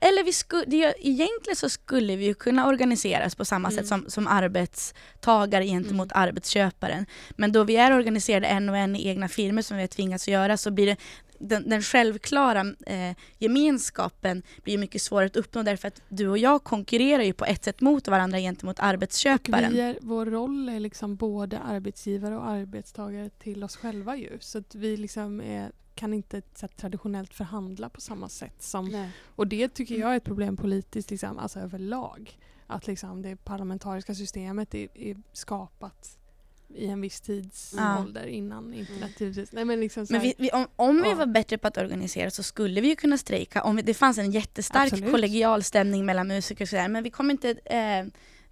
eller- 0.00 0.24
vi 0.24 0.32
skulle, 0.32 0.64
det, 0.66 0.94
egentligen 0.98 1.56
så 1.56 1.68
skulle 1.68 2.16
vi 2.16 2.24
ju 2.24 2.34
kunna 2.34 2.66
organiseras 2.66 3.34
på 3.34 3.44
samma 3.44 3.68
Mm. 3.68 3.78
sätt 3.78 3.86
som, 3.88 4.04
som 4.08 4.26
arbetstagare 4.26 5.66
gentemot 5.66 6.08
arbetsköparen. 6.12 7.06
Men 7.36 7.52
då 7.52 7.64
vi 7.64 7.76
är 7.76 7.92
organiserade 7.96 8.46
en 8.46 8.68
och 8.68 8.76
en 8.76 8.96
i 8.96 9.08
egna 9.08 9.28
firmor 9.28 9.62
som 9.62 9.76
vi 9.76 9.82
har 9.82 9.88
tvingats 9.88 10.28
göra 10.28 10.56
så 10.56 10.70
blir 10.70 10.86
det 10.86 10.96
den, 11.38 11.68
den 11.68 11.82
självklara 11.82 12.60
eh, 12.86 13.16
gemenskapen 13.38 14.42
blir 14.62 14.78
mycket 14.78 15.02
svårare 15.02 15.26
att 15.26 15.36
uppnå 15.36 15.62
därför 15.62 15.88
att 15.88 16.02
du 16.08 16.28
och 16.28 16.38
jag 16.38 16.64
konkurrerar 16.64 17.22
ju 17.22 17.32
på 17.32 17.44
ett 17.44 17.64
sätt 17.64 17.80
mot 17.80 18.08
varandra 18.08 18.38
gentemot 18.38 18.80
arbetsköparen. 18.80 19.72
Vi 19.72 19.80
är, 19.80 19.98
vår 20.00 20.26
roll 20.26 20.68
är 20.68 20.80
liksom 20.80 21.16
både 21.16 21.58
arbetsgivare 21.58 22.36
och 22.36 22.48
arbetstagare 22.48 23.30
till 23.30 23.64
oss 23.64 23.76
själva 23.76 24.16
ju. 24.16 24.38
Så 24.40 24.58
att 24.58 24.74
vi 24.74 24.96
liksom 24.96 25.40
är 25.40 25.72
kan 25.94 26.14
inte 26.14 26.42
så 26.54 26.66
här, 26.66 26.68
traditionellt 26.68 27.34
förhandla 27.34 27.88
på 27.88 28.00
samma 28.00 28.28
sätt 28.28 28.62
som 28.62 28.88
Nej. 28.88 29.10
och 29.24 29.46
det 29.46 29.68
tycker 29.68 29.98
jag 29.98 30.12
är 30.12 30.16
ett 30.16 30.24
problem 30.24 30.56
politiskt 30.56 31.10
liksom, 31.10 31.38
alltså 31.38 31.58
överlag. 31.58 32.38
Att 32.66 32.86
liksom 32.86 33.22
det 33.22 33.36
parlamentariska 33.36 34.14
systemet 34.14 34.74
är, 34.74 34.88
är 34.94 35.16
skapat 35.32 36.18
i 36.74 36.86
en 36.86 37.00
viss 37.00 37.20
tidsålder 37.20 38.26
innan 38.26 38.74
internet 38.74 39.20
givetvis. 39.20 39.52
Nej, 39.52 39.64
men 39.64 39.80
liksom 39.80 40.06
så 40.06 40.12
Men 40.12 40.22
vi, 40.22 40.34
vi, 40.38 40.50
om, 40.50 40.66
om 40.76 41.02
vi 41.02 41.08
Ja. 41.08 41.14
var 41.14 41.26
bättre 41.26 41.58
på 41.58 41.68
att 41.68 41.76
organisera 41.78 42.30
så 42.30 42.42
skulle 42.42 42.80
vi 42.80 42.88
ju 42.88 42.96
kunna 42.96 43.18
strejka 43.18 43.62
om 43.62 43.76
vi, 43.76 43.82
det 43.82 43.94
fanns 43.94 44.18
en 44.18 44.30
jättestark 44.30 44.92
Absolut. 44.92 45.10
kollegial 45.12 45.62
stämning 45.62 46.06
mellan 46.06 46.28
musiker 46.28 46.64
och 46.64 46.68
sådär. 46.68 46.88
Men 46.88 47.02
vi 47.04 47.10
kommer 47.10 47.30
inte, 47.34 47.50
eh, 47.50 48.04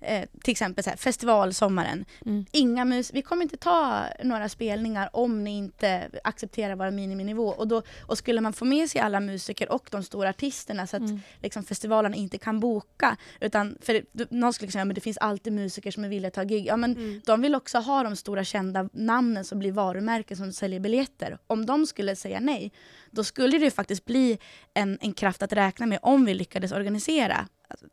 eh, 0.07 0.29
till 0.43 0.53
exempel 0.53 0.85
så 0.85 0.91
här, 0.91 0.97
festivalsommaren, 0.97 2.05
mm. 2.27 2.45
inga 2.53 2.85
mus 2.85 3.11
vi 3.15 3.23
kommer 3.23 3.43
inte 3.43 3.57
ta 3.57 4.05
några 4.25 4.49
spelningar 4.49 5.09
om 5.13 5.45
ni 5.45 5.57
inte 5.59 6.11
accepterar 6.25 6.75
vår 6.77 6.91
miniminivå. 6.91 7.49
Och, 7.49 7.69
då, 7.69 7.83
och 8.07 8.19
skulle 8.19 8.41
man 8.41 8.53
få 8.53 8.65
med 8.65 8.91
sig 8.91 9.01
alla 9.01 9.21
musiker 9.21 9.73
och 9.73 9.89
de 9.91 10.03
stora 10.03 10.29
artisterna 10.29 10.87
så 10.87 10.97
att 10.97 11.03
Mm. 11.03 11.21
liksom, 11.43 11.65
festivalerna 11.65 12.17
inte 12.17 12.39
kan 12.39 12.61
boka. 12.61 13.17
Utan, 13.41 13.79
för 13.81 14.03
det- 14.13 14.31
någon 14.31 14.53
skulle 14.53 14.73
säga 14.73 14.83
att 14.83 14.95
det 14.95 15.01
finns 15.01 15.19
alltid 15.19 15.53
musiker 15.53 15.91
som 15.91 16.05
är 16.05 16.09
villiga 16.09 16.29
att 16.29 16.35
ta 16.35 16.43
gig. 16.45 16.67
Ja, 16.67 16.77
men 16.77 16.93
Mm. 16.97 17.21
de 17.27 17.41
vill 17.43 17.55
också 17.55 17.79
ha 17.79 18.03
de 18.03 18.17
stora 18.17 18.45
kända 18.45 18.89
namnen 18.93 19.45
som 19.45 19.59
blir 19.59 19.73
varumärken 19.73 20.37
som 20.37 20.53
säljer 20.53 20.81
biljetter. 20.81 21.39
Om 21.47 21.67
de 21.67 21.87
skulle 21.87 22.17
säga 22.17 22.41
nej, 22.41 22.73
då 23.11 23.25
skulle 23.25 23.59
det 23.59 23.71
faktiskt 23.71 24.05
bli 24.05 24.39
en, 24.75 24.99
en 25.01 25.13
kraft 25.13 25.43
att 25.43 25.53
räkna 25.53 25.87
med 25.87 25.99
om 26.03 26.25
vi 26.25 26.35
lyckades 26.35 26.73
organisera 26.73 27.49
alltså, 27.69 27.87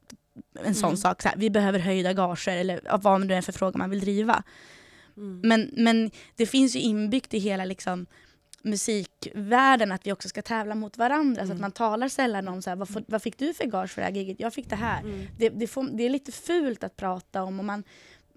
en 0.64 0.76
sån 0.76 0.90
Mm. 0.90 0.98
sak. 0.98 1.22
Så 1.22 1.28
här, 1.30 1.38
vi 1.38 1.50
behöver 1.50 1.80
höjda 1.80 2.14
gager 2.14 2.58
eller 2.58 2.98
vad 2.98 3.28
det 3.28 3.36
är 3.36 3.42
för 3.42 3.52
fråga 3.52 3.78
man 3.78 3.90
vill 3.90 4.00
driva. 4.00 4.44
Mm. 5.18 5.40
Men, 5.44 5.72
men 5.78 6.12
det 6.36 6.46
finns 6.46 6.76
ju 6.76 6.80
inbyggt 6.80 7.34
i 7.34 7.40
hela 7.40 7.66
liksom, 7.66 8.06
musikvärlden 8.64 9.92
att 9.92 10.08
vi 10.08 10.12
också 10.12 10.30
ska 10.30 10.42
tävla 10.42 10.76
mot 10.76 10.98
varandra. 10.98 11.36
Så 11.42 11.44
att 11.46 11.50
Mm. 11.50 11.62
man 11.62 11.72
talar 11.72 12.08
sällan 12.10 12.48
om 12.48 12.62
så 12.62 12.70
här, 12.70 12.78
vad, 12.78 12.90
får- 12.90 13.04
vad 13.08 13.22
fick 13.22 13.38
du 13.38 13.54
för 13.54 13.66
gage 13.66 13.90
för 13.92 14.02
det 14.02 14.06
här 14.06 14.14
giget? 14.14 14.40
Jag 14.40 14.54
fick 14.54 14.70
det 14.70 14.76
här. 14.76 15.00
Mm. 15.02 15.28
Det, 15.38 15.50
det, 15.50 15.68
får, 15.68 15.84
det 15.98 16.04
är 16.04 16.10
lite 16.10 16.32
fult 16.32 16.84
att 16.84 16.96
prata 16.96 17.44
om 17.44 17.60
och 17.60 17.66
man, 17.66 17.84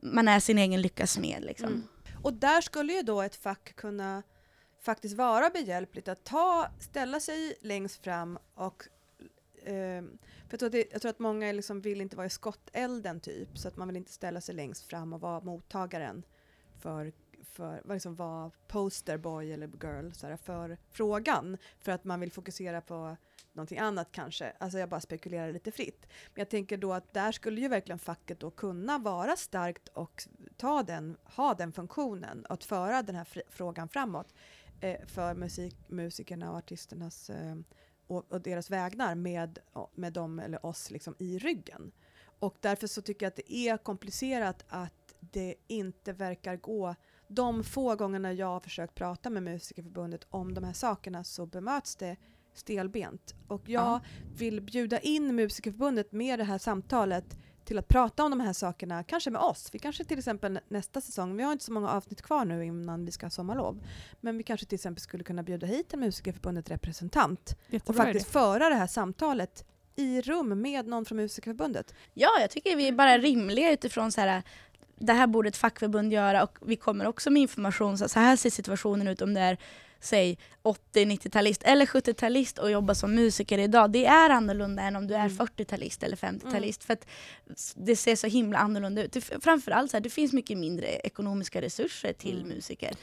man 0.03 0.28
är 0.28 0.40
sin 0.40 0.59
egen 0.59 0.82
lyckas 0.82 1.12
smed. 1.12 1.42
Liksom. 1.45 1.68
Mm. 1.68 1.82
Och 2.22 2.32
där 2.32 2.61
skulle 2.61 2.92
ju 2.92 3.03
då 3.03 3.22
ett 3.22 3.36
fack 3.36 3.76
kunna 3.76 4.22
faktiskt 4.84 5.16
vara 5.16 5.51
behjälpligt 5.51 6.09
att 6.09 6.24
ta, 6.24 6.68
ställa 6.80 7.20
sig 7.20 7.55
längst 7.62 8.05
fram 8.05 8.38
och 8.55 8.82
för 9.66 10.03
jag, 10.55 10.59
tror 10.59 10.66
att 10.66 10.72
det, 10.72 10.92
jag 10.92 11.02
tror 11.02 11.11
att 11.11 11.18
många 11.18 11.52
liksom 11.52 11.80
vill 11.80 12.00
inte 12.00 12.16
vara 12.16 12.26
i 12.26 12.30
skottelden 12.30 13.20
typ, 13.20 13.59
så 13.59 13.68
att 13.68 13.76
man 13.76 13.88
vill 13.88 13.96
inte 13.96 14.12
ställa 14.12 14.40
sig 14.40 14.55
längst 14.55 14.82
fram 14.82 15.12
och 15.12 15.20
vara 15.20 15.40
mottagaren 15.40 16.22
för, 16.78 17.12
för 17.42 17.82
vad 17.84 17.96
liksom 17.96 18.14
vara 18.14 18.50
posterboy 18.68 19.52
eller 19.52 19.66
girl 19.66 20.11
så 20.12 20.26
här, 20.26 20.36
för 20.36 20.78
frågan, 20.90 21.57
för 21.80 21.92
att 21.92 22.05
man 22.05 22.20
vill 22.20 22.32
fokusera 22.32 22.80
på 22.80 23.16
någonting 23.52 23.78
annat 23.78 24.09
kanske. 24.12 24.52
Alltså 24.59 24.78
jag 24.78 24.88
bara 24.88 25.00
spekulerar 25.00 25.52
lite 25.52 25.70
fritt. 25.70 26.07
Men 26.34 26.40
jag 26.40 26.48
tänker 26.48 26.76
då 26.76 26.92
att 26.92 27.14
där 27.14 27.32
skulle 27.32 27.61
ju 27.61 27.68
verkligen 27.68 27.98
facket 27.98 28.40
då 28.40 28.50
kunna 28.50 28.98
vara 28.98 29.36
starkt 29.36 29.88
och 29.88 30.24
ta 30.57 30.82
den, 30.82 31.16
ha 31.24 31.55
den 31.55 31.72
funktionen, 31.72 32.46
att 32.48 32.64
föra 32.64 33.02
den 33.02 33.14
här 33.14 33.26
frågan 33.48 33.88
framåt 33.88 34.34
eh, 34.80 35.07
för 35.07 35.34
musik, 35.34 35.76
musikerna 35.88 36.50
och 36.50 36.57
artisternas 36.57 37.30
eh, 37.30 37.57
och, 38.07 38.32
och 38.32 38.40
deras 38.40 38.70
vägnar 38.70 39.14
med, 39.14 39.59
med 39.94 40.12
dem 40.12 40.38
eller 40.38 40.66
oss 40.66 40.90
liksom 40.90 41.14
i 41.18 41.38
ryggen. 41.38 41.92
Och 42.38 42.57
därför 42.61 42.86
så 42.86 43.02
tycker 43.02 43.26
jag 43.26 43.28
att 43.30 43.36
det 43.36 43.52
är 43.55 43.76
komplicerat 43.76 44.64
att 44.68 45.14
det 45.20 45.55
inte 45.66 46.12
verkar 46.12 46.57
gå 46.57 46.94
de 47.28 47.64
få 47.64 47.96
gångerna 47.96 48.32
jag 48.32 48.46
har 48.46 48.61
försökt 48.61 48.94
prata 48.94 49.30
med 49.30 49.42
Musikerförbundet 49.42 50.26
om 50.30 50.55
de 50.55 50.64
här 50.64 50.72
sakerna 50.72 51.24
så 51.24 51.46
bemöts 51.46 51.96
det 51.96 52.16
stelbent. 52.55 53.34
Och 53.48 53.68
jag 53.68 53.82
Ja. 53.84 54.00
vill 54.36 54.61
bjuda 54.61 55.00
in 55.00 55.34
Musikerförbundet 55.34 56.12
med 56.12 56.38
det 56.38 56.44
här 56.44 56.59
samtalet 56.59 57.38
till 57.65 57.79
att 57.79 57.89
prata 57.89 58.25
om 58.25 58.31
de 58.31 58.41
här 58.41 58.53
sakerna, 58.53 59.05
kanske 59.05 59.31
med 59.31 59.41
oss. 59.41 59.69
Vi 59.73 59.79
kanske 59.79 60.05
till 60.05 60.19
exempel 60.19 60.61
nästa 60.69 61.01
säsong, 61.01 61.37
vi 61.37 61.43
har 61.43 61.53
inte 61.53 61.65
så 61.65 61.73
många 61.73 61.91
avsnitt 61.91 62.23
kvar 62.23 62.45
nu 62.45 62.65
innan 62.65 63.05
vi 63.05 63.12
ska 63.12 63.27
ha 63.27 63.31
sommarlov, 63.31 63.85
men 64.21 64.39
vi 64.39 64.43
kanske 64.43 64.67
till 64.67 64.77
exempel 64.77 65.01
skulle 65.01 65.25
kunna 65.25 65.43
bjuda 65.43 65.67
hit 65.67 65.95
en 65.95 66.01
Musikerförbundet 66.01 66.71
representant 66.71 67.57
och 67.67 67.75
Jättebra 67.75 68.05
faktiskt 68.05 68.31
föra 68.31 68.69
det 68.69 68.75
här 68.75 68.87
samtalet 68.87 69.65
i 69.97 70.21
rum 70.21 70.61
med 70.61 70.87
någon 70.87 71.05
från 71.05 71.17
Musikerförbundet. 71.17 71.95
Ja, 72.15 72.31
jag 72.41 72.51
tycker 72.51 72.77
vi 72.77 72.89
är 72.89 72.93
bara 72.93 73.19
rimliga 73.19 73.73
utifrån 73.73 74.12
så 74.12 74.21
här, 74.21 74.43
det 74.99 75.12
här 75.12 75.27
borde 75.27 75.49
ett 75.49 75.57
fackförbund 75.57 76.12
göra 76.12 76.43
och 76.43 76.59
vi 76.61 76.77
kommer 76.77 77.07
också 77.07 77.31
med 77.31 77.43
information. 77.43 77.99
Så 77.99 78.09
så 78.09 78.21
här 78.21 78.37
ser 78.37 78.51
situationen 78.51 79.09
ut 79.09 79.23
om 79.23 79.35
det 79.35 79.41
är 79.41 79.59
säg 80.05 80.38
80-90-talist 80.62 81.62
eller 81.62 81.86
70-talist 81.86 82.59
och 82.59 82.70
jobbar 82.70 82.94
som 82.94 83.14
musiker 83.14 83.59
idag. 83.59 83.90
Det 83.92 84.07
är 84.07 84.30
annorlunda 84.30 84.82
än 84.82 84.96
om 84.96 85.07
du 85.07 85.14
är 85.14 85.18
Mm. 85.26 85.36
40-talist 85.36 86.02
eller 86.02 86.16
50-talist. 86.16 86.84
För 86.84 86.92
att 86.92 87.07
det 87.76 87.96
ser 87.96 88.16
så 88.16 88.26
himla 88.26 88.59
annorlunda 88.59 89.05
ut. 89.05 89.12
Det- 89.12 89.42
Framförallt 89.44 89.90
så 89.90 89.96
här, 89.96 90.02
det 90.02 90.11
finns 90.11 90.32
mycket 90.32 90.59
mindre 90.59 90.86
ekonomiska 90.86 91.62
resurser 91.62 92.12
till 92.12 92.36
Mm. 92.36 92.48
musiker. 92.48 92.94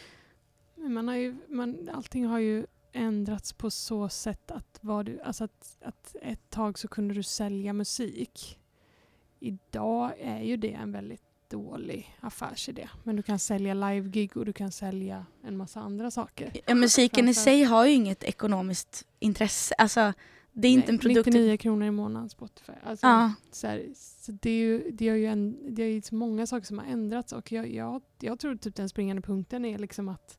Man 0.75 1.07
har 1.07 1.15
ju, 1.15 1.35
man, 1.47 1.89
allting 1.93 2.25
har 2.25 2.39
ju 2.39 2.65
ändrats 2.93 3.53
på 3.53 3.71
så 3.71 4.09
sätt 4.09 4.51
att, 4.51 4.79
var 4.81 5.03
du, 5.03 5.19
alltså 5.21 5.43
att, 5.43 5.77
att 5.81 6.15
ett 6.21 6.49
tag 6.49 6.79
så 6.79 6.87
kunde 6.87 7.13
du 7.13 7.23
sälja 7.23 7.73
musik. 7.73 8.59
Idag 9.39 10.11
är 10.19 10.39
ju 10.41 10.57
det 10.57 10.71
en 10.73 10.91
väldigt 10.91 11.23
dålig 11.51 12.17
affärsidé. 12.19 12.89
Men 13.03 13.15
du 13.15 13.21
kan 13.23 13.39
sälja 13.39 13.73
live-gig 13.73 14.37
och 14.37 14.45
du 14.45 14.53
kan 14.53 14.71
sälja 14.71 15.25
en 15.43 15.57
massa 15.57 15.79
andra 15.79 16.11
saker. 16.11 16.51
Ja, 16.67 16.75
musiken 16.75 17.29
i 17.29 17.33
sig 17.33 17.63
har 17.63 17.85
ju 17.85 17.91
inget 17.91 18.23
ekonomiskt 18.23 19.07
intresse. 19.19 19.75
Alltså, 19.77 20.13
det 20.53 20.67
är 20.67 20.71
inte 20.71 20.87
Nej, 20.87 20.95
en 20.95 20.99
produkt... 20.99 21.25
99 21.27 21.57
kronor 21.57 21.87
i 21.87 21.91
månaden 21.91 22.29
Spotify. 22.29 22.71
Alltså, 22.83 23.07
Ja. 23.07 23.33
så 23.51 23.67
här, 23.67 23.85
så 23.95 24.31
det 24.31 24.49
är 24.49 24.55
ju, 24.55 24.91
det 24.91 25.09
är 25.09 25.15
ju, 25.15 25.25
en, 25.25 25.75
det 25.75 25.83
är 25.83 25.87
ju 25.91 26.01
så 26.01 26.15
många 26.15 26.47
saker 26.47 26.65
som 26.67 26.77
har 26.79 26.85
ändrats 26.85 27.33
och 27.33 27.51
jag, 27.51 27.73
jag, 27.73 28.01
jag 28.19 28.39
tror 28.39 28.55
typ 28.55 28.75
den 28.75 28.89
springande 28.89 29.21
punkten 29.21 29.65
är 29.65 29.77
liksom 29.77 30.09
att, 30.09 30.37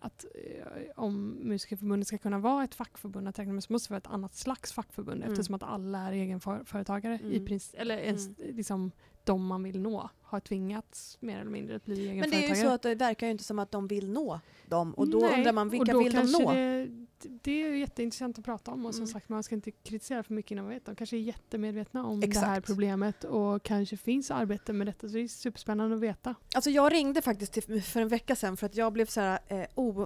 att 0.00 0.24
eh, 0.24 0.82
om 0.96 1.28
Musikerförbundet 1.42 2.08
ska 2.08 2.18
kunna 2.18 2.38
vara 2.38 2.64
ett 2.64 2.74
fackförbund 2.74 3.28
att 3.28 3.38
räkna 3.38 3.52
med 3.52 3.64
så 3.64 3.72
måste 3.72 3.88
det 3.88 3.92
vara 3.92 3.98
ett 3.98 4.06
annat 4.14 4.34
slags 4.34 4.72
fackförbund 4.72 5.22
Mm. 5.22 5.32
eftersom 5.32 5.54
att 5.54 5.62
alla 5.62 5.98
är 5.98 6.12
egenföretagare 6.12 7.18
i 7.22 7.34
Mm. 7.36 7.46
princip, 7.46 7.80
eller 7.80 7.98
ens, 7.98 8.28
liksom 8.38 8.92
de 9.24 9.46
man 9.46 9.62
vill 9.62 9.80
nå 9.80 10.10
har 10.28 10.40
tvingats 10.40 11.16
mer 11.20 11.40
eller 11.40 11.50
mindre 11.50 11.76
att 11.76 11.84
bli 11.84 11.94
Men 11.94 12.04
det 12.06 12.10
egenföretagare. 12.12 12.44
är 12.52 12.56
ju 12.56 12.62
så 12.62 12.68
att 12.68 12.82
det 12.82 12.94
verkar 12.94 13.26
ju 13.26 13.30
inte 13.30 13.44
som 13.44 13.58
att 13.58 13.70
de 13.70 13.86
vill 13.86 14.10
nå 14.10 14.40
dem 14.66 14.94
och 14.94 15.08
då 15.08 15.18
Nej, 15.18 15.34
undrar 15.38 15.52
man 15.52 15.68
vilka 15.70 15.98
vill 15.98 16.12
de 16.12 16.32
nå? 16.32 16.52
Det, 16.52 16.97
det 17.42 17.62
är 17.62 17.68
ju 17.68 17.78
jätteintressant 17.78 18.38
att 18.38 18.44
prata 18.44 18.70
om 18.70 18.86
och 18.86 18.94
som 18.94 19.02
Mm. 19.02 19.12
sagt 19.12 19.28
man 19.28 19.42
ska 19.42 19.54
inte 19.54 19.70
kritisera 19.70 20.22
för 20.22 20.34
mycket 20.34 20.50
innan 20.50 20.64
man 20.64 20.74
vet. 20.74 20.84
De 20.86 20.94
kanske 20.94 21.16
är 21.16 21.20
jättemedvetna 21.20 22.04
om 22.06 22.20
det 22.20 22.26
Exakt. 22.26 22.46
här 22.46 22.60
problemet 22.60 23.24
och 23.24 23.62
kanske 23.62 23.96
finns 23.96 24.30
arbete 24.30 24.72
med 24.72 24.86
detta 24.86 25.08
så 25.08 25.14
det 25.14 25.20
är 25.20 25.28
superspännande 25.28 25.96
att 25.96 26.02
veta. 26.02 26.34
Alltså 26.54 26.70
jag 26.70 26.92
ringde 26.92 27.22
faktiskt 27.22 27.52
till, 27.52 27.82
för 27.82 28.00
en 28.00 28.08
vecka 28.08 28.36
sedan 28.36 28.56
för 28.56 28.66
att 28.66 28.76
jag 28.76 28.92
blev 28.92 29.06
så 29.06 29.20
här, 29.20 29.38
eh, 29.48 29.64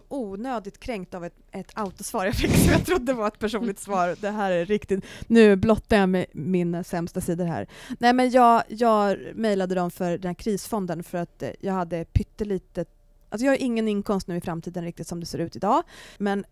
onödigt 0.09 0.81
kränkt 0.81 1.15
av 1.15 1.25
ett, 1.25 1.35
ett 1.51 1.71
autosvar 1.75 2.25
jag 2.25 2.35
fick 2.35 2.51
som 2.57 2.73
jag 2.73 2.87
trodde 2.87 3.13
var 3.13 3.29
ett 3.29 3.39
personligt 3.39 3.79
svar. 3.89 4.17
Det 4.21 4.31
här 4.31 4.51
är 4.51 4.65
riktigt, 4.67 5.05
nu 5.27 5.57
blottar 5.57 5.97
jag 5.97 6.09
med 6.09 6.27
mina 6.33 6.85
sämsta 6.85 7.21
sidor 7.21 7.45
här. 7.45 7.67
Nej 7.99 8.13
men 8.13 8.31
jag, 8.31 8.63
jag 8.69 9.19
mejlade 9.35 9.75
dem 9.75 9.91
för 9.91 10.19
den 10.19 10.29
här 10.29 10.35
krisfonden 10.35 11.03
för 11.05 11.19
att 11.19 11.43
eh, 11.43 11.51
jag 11.61 11.73
hade 11.73 12.05
pyttelitet, 12.05 12.89
alltså 13.29 13.45
jag 13.45 13.53
har 13.53 13.59
ingen 13.63 13.89
inkomst 13.89 14.27
nu 14.29 14.37
i 14.37 14.41
framtiden 14.41 14.85
riktigt 14.85 15.09
som 15.09 15.21
det 15.21 15.27
ser 15.27 15.39
ut 15.39 15.57
idag, 15.57 15.83
men 16.19 16.45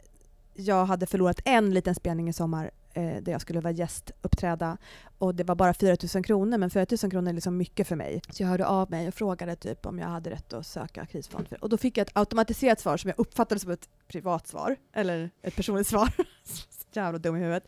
jag 0.60 0.84
hade 0.84 1.06
förlorat 1.06 1.40
en 1.44 1.74
liten 1.74 1.94
spelning 1.94 2.28
i 2.28 2.32
sommar 2.32 2.70
eh, 2.94 3.16
där 3.22 3.32
jag 3.32 3.40
skulle 3.40 3.60
vara 3.60 3.72
gästuppträda 3.72 4.76
och 5.18 5.34
det 5.34 5.44
var 5.44 5.54
bara 5.54 5.74
4 5.74 5.96
000 6.14 6.24
kronor 6.24 6.58
men 6.58 6.70
4 6.70 6.86
000 7.02 7.10
kronor 7.10 7.28
är 7.28 7.32
liksom 7.32 7.56
mycket 7.56 7.88
för 7.88 7.96
mig. 7.96 8.22
Så 8.30 8.42
jag 8.42 8.48
hörde 8.48 8.66
av 8.66 8.90
mig 8.90 9.08
och 9.08 9.14
frågade 9.14 9.56
typ 9.56 9.86
om 9.86 9.98
jag 9.98 10.08
hade 10.08 10.30
rätt 10.30 10.52
att 10.52 10.66
söka 10.66 11.06
krisfond. 11.06 11.48
För, 11.48 11.64
och 11.64 11.68
då 11.68 11.76
fick 11.76 11.98
jag 11.98 12.06
ett 12.06 12.16
automatiserat 12.16 12.80
svar 12.80 12.96
som 12.96 13.08
jag 13.08 13.18
uppfattade 13.18 13.60
som 13.60 13.70
ett 13.70 13.88
privat 14.08 14.46
svar 14.46 14.76
eller 14.92 15.30
ett 15.42 15.56
personligt 15.56 15.86
svar. 15.86 16.08
Så 16.44 16.66
Jävla 16.92 17.18
dum 17.18 17.36
i 17.36 17.38
huvudet. 17.38 17.64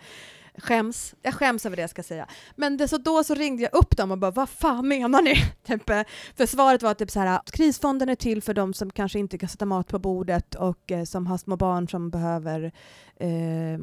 Skäms. 0.58 1.14
Jag 1.22 1.34
skäms 1.34 1.66
över 1.66 1.76
det 1.76 1.82
jag 1.82 1.90
ska 1.90 2.02
säga. 2.02 2.26
Men 2.56 2.76
det, 2.76 2.88
så 2.88 2.98
då 2.98 3.24
så 3.24 3.34
ringde 3.34 3.62
jag 3.62 3.74
upp 3.74 3.96
dem 3.96 4.10
och 4.10 4.18
bara 4.18 4.30
vad 4.30 4.48
fan 4.48 4.88
menar 4.88 5.22
ni? 5.22 5.34
Typ, 5.66 5.90
eh, 5.90 6.02
för 6.34 6.46
svaret 6.46 6.82
var 6.82 6.94
typ 6.94 7.10
så 7.10 7.20
här 7.20 7.40
krisfonden 7.46 8.08
är 8.08 8.14
till 8.14 8.42
för 8.42 8.54
de 8.54 8.74
som 8.74 8.90
kanske 8.90 9.18
inte 9.18 9.38
kan 9.38 9.48
sätta 9.48 9.66
mat 9.66 9.88
på 9.88 9.98
bordet 9.98 10.54
och 10.54 10.92
eh, 10.92 11.04
som 11.04 11.26
har 11.26 11.38
små 11.38 11.56
barn 11.56 11.88
som 11.88 12.10
behöver 12.10 12.72
eh, 13.16 13.78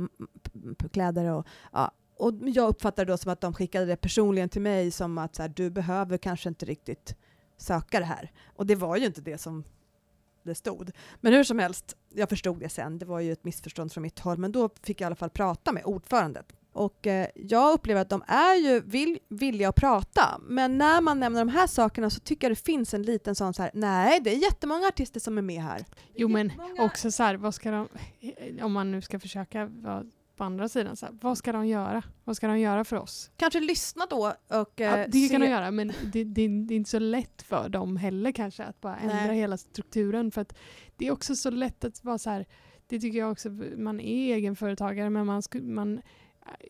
kläder 0.91 1.25
och 1.31 1.47
ja, 1.73 1.91
och 2.17 2.33
jag 2.41 2.69
uppfattade 2.69 3.11
då 3.11 3.17
som 3.17 3.31
att 3.31 3.41
de 3.41 3.53
skickade 3.53 3.85
det 3.85 3.95
personligen 3.95 4.49
till 4.49 4.61
mig 4.61 4.91
som 4.91 5.17
att 5.17 5.35
så 5.35 5.41
här, 5.41 5.49
du 5.49 5.69
behöver 5.69 6.17
kanske 6.17 6.49
inte 6.49 6.65
riktigt 6.65 7.15
söka 7.57 7.99
det 7.99 8.05
här. 8.05 8.31
Och 8.55 8.65
det 8.65 8.75
var 8.75 8.97
ju 8.97 9.05
inte 9.05 9.21
det 9.21 9.37
som 9.37 9.63
det 10.43 10.55
stod. 10.55 10.91
Men 11.21 11.33
hur 11.33 11.43
som 11.43 11.59
helst, 11.59 11.95
jag 12.13 12.29
förstod 12.29 12.59
det 12.59 12.69
sen. 12.69 12.99
Det 12.99 13.05
var 13.05 13.19
ju 13.19 13.31
ett 13.31 13.43
missförstånd 13.43 13.91
från 13.91 14.01
mitt 14.01 14.19
håll. 14.19 14.37
Men 14.37 14.51
då 14.51 14.69
fick 14.83 15.01
jag 15.01 15.05
i 15.05 15.07
alla 15.07 15.15
fall 15.15 15.29
prata 15.29 15.71
med 15.71 15.85
ordförandet 15.85 16.58
och 16.73 17.07
eh, 17.07 17.27
jag 17.35 17.73
upplever 17.73 18.01
att 18.01 18.09
de 18.09 18.23
är 18.27 18.55
ju 18.55 18.79
vill, 18.79 19.19
villiga 19.29 19.69
att 19.69 19.75
prata, 19.75 20.41
men 20.41 20.77
när 20.77 21.01
man 21.01 21.19
nämner 21.19 21.39
de 21.39 21.49
här 21.49 21.67
sakerna 21.67 22.09
så 22.09 22.19
tycker 22.19 22.47
jag 22.49 22.51
det 22.57 22.61
finns 22.63 22.93
en 22.93 23.03
liten 23.03 23.35
sån 23.35 23.53
så 23.53 23.61
här, 23.61 23.71
nej 23.73 24.19
det 24.23 24.29
är 24.35 24.37
jättemånga 24.43 24.87
artister 24.87 25.19
som 25.19 25.37
är 25.37 25.41
med 25.41 25.61
här. 25.63 25.85
Jo 26.15 26.27
men 26.27 26.51
också 26.79 27.11
så 27.11 27.23
här, 27.23 27.35
vad 27.35 27.55
ska 27.55 27.71
de, 27.71 27.87
om 28.61 28.71
man 28.73 28.91
nu 28.91 29.01
ska 29.01 29.19
försöka 29.19 29.65
vara 29.65 30.03
på 30.37 30.43
andra 30.43 30.69
sidan, 30.69 30.95
så 30.95 31.05
här, 31.05 31.15
vad 31.21 31.37
ska 31.37 31.51
de 31.51 31.67
göra? 31.67 32.03
Vad 32.23 32.35
ska 32.35 32.47
de 32.47 32.59
göra 32.59 32.83
för 32.83 32.95
oss? 32.95 33.31
Kanske 33.35 33.59
lyssna 33.59 34.05
då 34.09 34.33
och 34.47 34.81
eh, 34.81 34.99
Ja, 34.99 35.07
det 35.07 35.29
kan 35.29 35.39
se- 35.41 35.45
de 35.45 35.51
göra 35.51 35.71
men 35.71 35.87
det, 35.87 36.23
det, 36.23 36.47
det 36.47 36.73
är 36.73 36.75
inte 36.75 36.89
så 36.89 36.99
lätt 36.99 37.41
för 37.41 37.69
dem 37.69 37.97
heller 37.97 38.31
kanske 38.31 38.63
att 38.63 38.81
bara 38.81 38.97
ändra 38.97 39.15
Nej. 39.15 39.37
hela 39.37 39.57
strukturen 39.57 40.31
för 40.31 40.41
att 40.41 40.57
det 40.97 41.07
är 41.07 41.11
också 41.11 41.35
så 41.35 41.49
lätt 41.49 41.83
att 41.83 42.03
vara 42.03 42.17
så 42.17 42.29
här, 42.29 42.45
det 42.87 42.99
tycker 42.99 43.19
jag 43.19 43.31
också, 43.31 43.49
man 43.77 43.99
är 43.99 44.35
egenföretagare 44.35 45.09
men 45.09 45.25
man, 45.25 45.41
sku, 45.41 45.61
man 45.61 46.01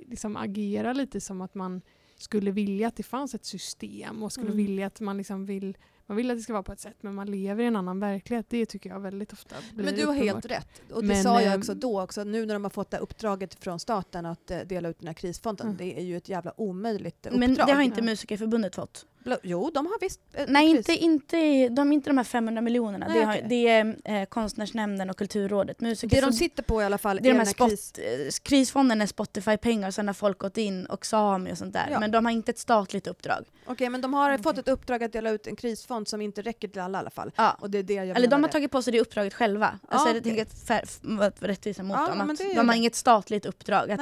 liksom 0.08 0.38
agerar 0.38 0.94
lite 0.94 1.22
som 1.22 1.42
att 1.42 1.56
man 1.56 1.82
skulle 2.18 2.52
vilja 2.52 2.88
att 2.88 2.96
det 2.96 3.04
fanns 3.04 3.36
ett 3.36 3.46
system 3.46 4.24
och 4.24 4.32
skulle 4.32 4.48
Mm. 4.48 4.58
vilja 4.58 4.88
att 4.88 5.00
man 5.00 5.18
liksom 5.18 5.46
vill 5.46 5.78
man 6.06 6.16
vill 6.18 6.32
att 6.32 6.38
det 6.38 6.42
ska 6.42 6.54
vara 6.54 6.64
på 6.64 6.74
ett 6.74 6.80
sätt 6.80 6.98
men 7.02 7.16
man 7.16 7.32
lever 7.32 7.64
i 7.64 7.68
en 7.68 7.76
annan 7.76 8.00
verklighet. 8.00 8.46
Det 8.50 8.66
tycker 8.66 8.90
jag 8.90 9.00
väldigt 9.00 9.34
ofta 9.34 9.56
blir 9.74 9.86
Men 9.86 9.96
du 9.96 10.06
har 10.06 10.14
uppenbart. 10.16 10.34
helt 10.34 10.46
rätt. 10.46 10.82
Och 10.92 11.02
det 11.02 11.08
Men, 11.08 11.24
sa 11.24 11.42
jag 11.42 11.54
ehm, 11.54 11.60
också 11.60 11.74
då, 11.74 12.02
också, 12.02 12.24
nu 12.24 12.46
när 12.46 12.54
de 12.54 12.64
har 12.64 12.70
fått 12.70 12.92
det 12.92 12.98
uppdraget 12.98 13.56
från 13.64 13.80
staten 13.80 14.26
att 14.26 14.52
eh, 14.52 14.60
dela 14.60 14.90
ut 14.90 15.00
den 15.00 15.08
här 15.08 15.14
krisfonden. 15.14 15.68
Mm. 15.68 15.78
Det 15.78 16.00
är 16.00 16.04
ju 16.04 16.18
ett 16.18 16.30
jävla 16.30 16.54
omöjligt 16.62 17.26
uppdrag. 17.26 17.40
Men 17.40 17.54
det 17.54 17.62
har 17.74 17.82
inte. 17.82 18.02
Musikerförbundet 18.02 18.76
fått. 18.76 19.06
Jo, 19.44 19.72
de 19.74 19.86
har 19.86 20.00
visst 20.00 20.20
eh, 20.34 20.46
Nej, 20.48 20.68
inte, 20.70 20.92
inte, 20.94 21.70
de, 21.70 21.92
inte 21.94 22.10
de 22.10 22.18
här 22.18 22.24
500 22.24 22.62
miljonerna. 22.62 23.08
Nej, 23.08 23.20
det, 23.20 23.26
har, 23.26 23.34
okej. 23.34 23.46
det 23.50 23.68
är 23.68 24.22
eh, 24.22 24.26
Konstnärsnämnden 24.26 25.10
och 25.10 25.18
Kulturrådet. 25.18 25.78
Det 25.80 26.22
de 26.22 26.34
sitter 26.34 26.64
på 26.64 26.82
i 26.82 26.86
alla 26.86 26.98
fall 26.98 27.20
det 27.22 27.30
är 27.30 27.34
de 27.34 27.40
här 27.40 27.46
spot, 27.46 27.70
kris... 27.70 27.94
eh, 28.00 28.30
krisfonden 28.44 29.02
är 29.02 29.06
Spotify-pengar 29.06 29.88
och 29.88 29.94
sen 29.94 30.08
har 30.08 30.14
folk 30.14 30.38
gått 30.38 30.58
in 30.58 30.86
och 30.86 31.06
Sami 31.06 31.54
och 31.54 31.58
sånt 31.58 31.74
där. 31.74 31.88
Ja. 31.92 32.00
Men 32.00 32.12
de 32.12 32.26
har 32.26 32.32
inte 32.32 32.52
ett 32.52 32.60
statligt 32.60 33.08
uppdrag. 33.08 33.46
Okej, 33.66 33.90
men 33.90 34.02
de 34.02 34.14
har 34.14 34.32
Okej. 34.34 34.44
fått 34.44 34.58
ett 34.58 34.68
uppdrag 34.68 35.04
att 35.04 35.14
dela 35.14 35.30
ut 35.30 35.48
en 35.48 35.56
krisfond 35.56 36.08
som 36.08 36.22
inte 36.22 36.42
räcker 36.42 36.68
till 36.68 36.82
alla 36.82 36.98
i 36.98 37.00
alla 37.00 37.10
fall. 37.10 37.32
Ja. 37.36 37.58
Och 37.60 37.70
det 37.70 37.78
är 37.78 37.84
det 37.84 37.94
jag 37.94 38.04
Eller 38.10 38.14
de 38.28 38.34
har 38.34 38.40
menade. 38.40 38.52
tagit 38.54 38.72
på 38.72 38.82
sig 38.82 38.94
det 38.94 39.00
uppdraget 39.02 39.34
själva. 39.34 39.80
Ja, 39.82 39.88
alltså, 39.90 40.08
jag 40.10 40.18
okej. 40.18 40.46
tänker 40.46 41.24
att 41.24 41.42
vara 41.42 41.52
rättvisa 41.52 41.84
mot 41.84 41.98
Ja, 41.98 42.08
dem. 42.16 42.30
Att 42.30 42.38
det 42.38 42.44
de 42.54 42.58
har 42.58 42.66
det. 42.74 42.78
inget 42.78 42.96
statligt 42.96 43.46
uppdrag. 43.46 43.92
Att, 43.92 44.00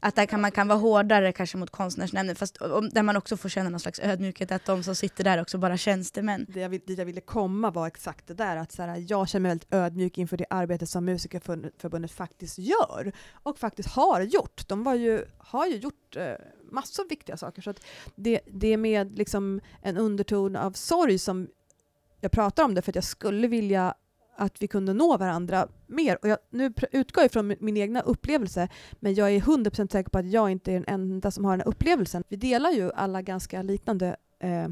att 0.00 0.14
där 0.14 0.26
kan 0.26 0.40
man 0.40 0.50
kan 0.52 0.68
vara 0.68 0.78
hårdare 0.78 1.32
kanske 1.32 1.56
mot 1.58 1.70
konstnärsnämnden. 1.70 2.36
Fast 2.36 2.56
om, 2.56 2.88
där 2.88 3.02
man 3.02 3.16
också 3.16 3.36
får 3.36 3.48
känna 3.48 3.70
någon 3.70 3.80
slags 3.80 4.00
ödmjukhet 4.00 4.52
att 4.52 4.64
de 4.64 4.82
som 4.82 4.94
sitter 4.94 5.24
där 5.24 5.40
också 5.40 5.58
bara 5.58 5.72
är 5.72 5.76
tjänstemän. 5.76 6.46
Det 6.48 6.60
jag, 6.60 6.68
vill- 6.68 6.80
dit 6.86 6.98
jag 6.98 7.06
ville 7.06 7.20
komma 7.20 7.70
var 7.70 7.86
exakt 7.86 8.26
det 8.26 8.34
där 8.34 8.56
att 8.56 8.72
så 8.72 8.82
här, 8.82 9.04
jag 9.08 9.28
känner 9.28 9.42
mig 9.42 9.50
väldigt 9.50 9.74
ödmjuk 9.74 10.18
inför 10.18 10.36
det 10.36 10.46
arbete 10.50 10.86
som 10.86 11.04
Musikerförbundet 11.04 12.10
faktiskt 12.12 12.58
gör 12.58 13.12
och 13.32 13.58
faktiskt 13.58 13.88
har 13.88 14.20
gjort. 14.20 14.68
De 14.68 14.84
var 14.84 14.94
ju, 14.94 15.24
har 15.38 15.66
ju 15.66 15.76
gjort 15.76 16.16
eh, 16.16 16.32
massor 16.70 17.02
av 17.02 17.08
viktiga 17.08 17.36
saker. 17.36 17.62
Så 17.62 17.70
att 17.70 17.80
det, 18.14 18.40
det 18.46 18.72
är 18.72 18.76
med 18.76 19.18
liksom 19.18 19.60
en 19.82 19.96
underton 19.96 20.56
av 20.56 20.72
sorg 20.72 21.18
som 21.18 21.48
jag 22.20 22.32
pratar 22.32 22.64
om 22.64 22.74
det 22.74 22.82
för 22.82 22.90
att 22.92 22.94
jag 22.94 23.04
skulle 23.04 23.48
vilja 23.48 23.94
att 24.38 24.62
vi 24.62 24.68
kunde 24.68 24.94
nå 24.94 25.16
varandra 25.16 25.68
mer. 25.86 26.18
Och 26.22 26.28
jag, 26.28 26.38
nu 26.50 26.72
utgår 26.92 27.24
jag 27.24 27.32
från 27.32 27.46
min, 27.46 27.58
min 27.60 27.76
egna 27.76 28.00
upplevelse, 28.00 28.68
men 29.00 29.14
jag 29.14 29.30
är 29.30 29.40
100% 29.40 29.92
säker 29.92 30.10
på 30.10 30.18
att 30.18 30.30
jag 30.30 30.50
inte 30.50 30.72
är 30.72 30.74
den 30.74 30.84
enda 30.88 31.30
som 31.30 31.44
har 31.44 31.52
den 31.52 31.60
här 31.60 31.68
upplevelsen. 31.68 32.24
Vi 32.28 32.36
delar 32.36 32.70
ju 32.70 32.92
alla 32.92 33.22
ganska 33.22 33.62
liknande 33.62 34.16
eh, 34.40 34.68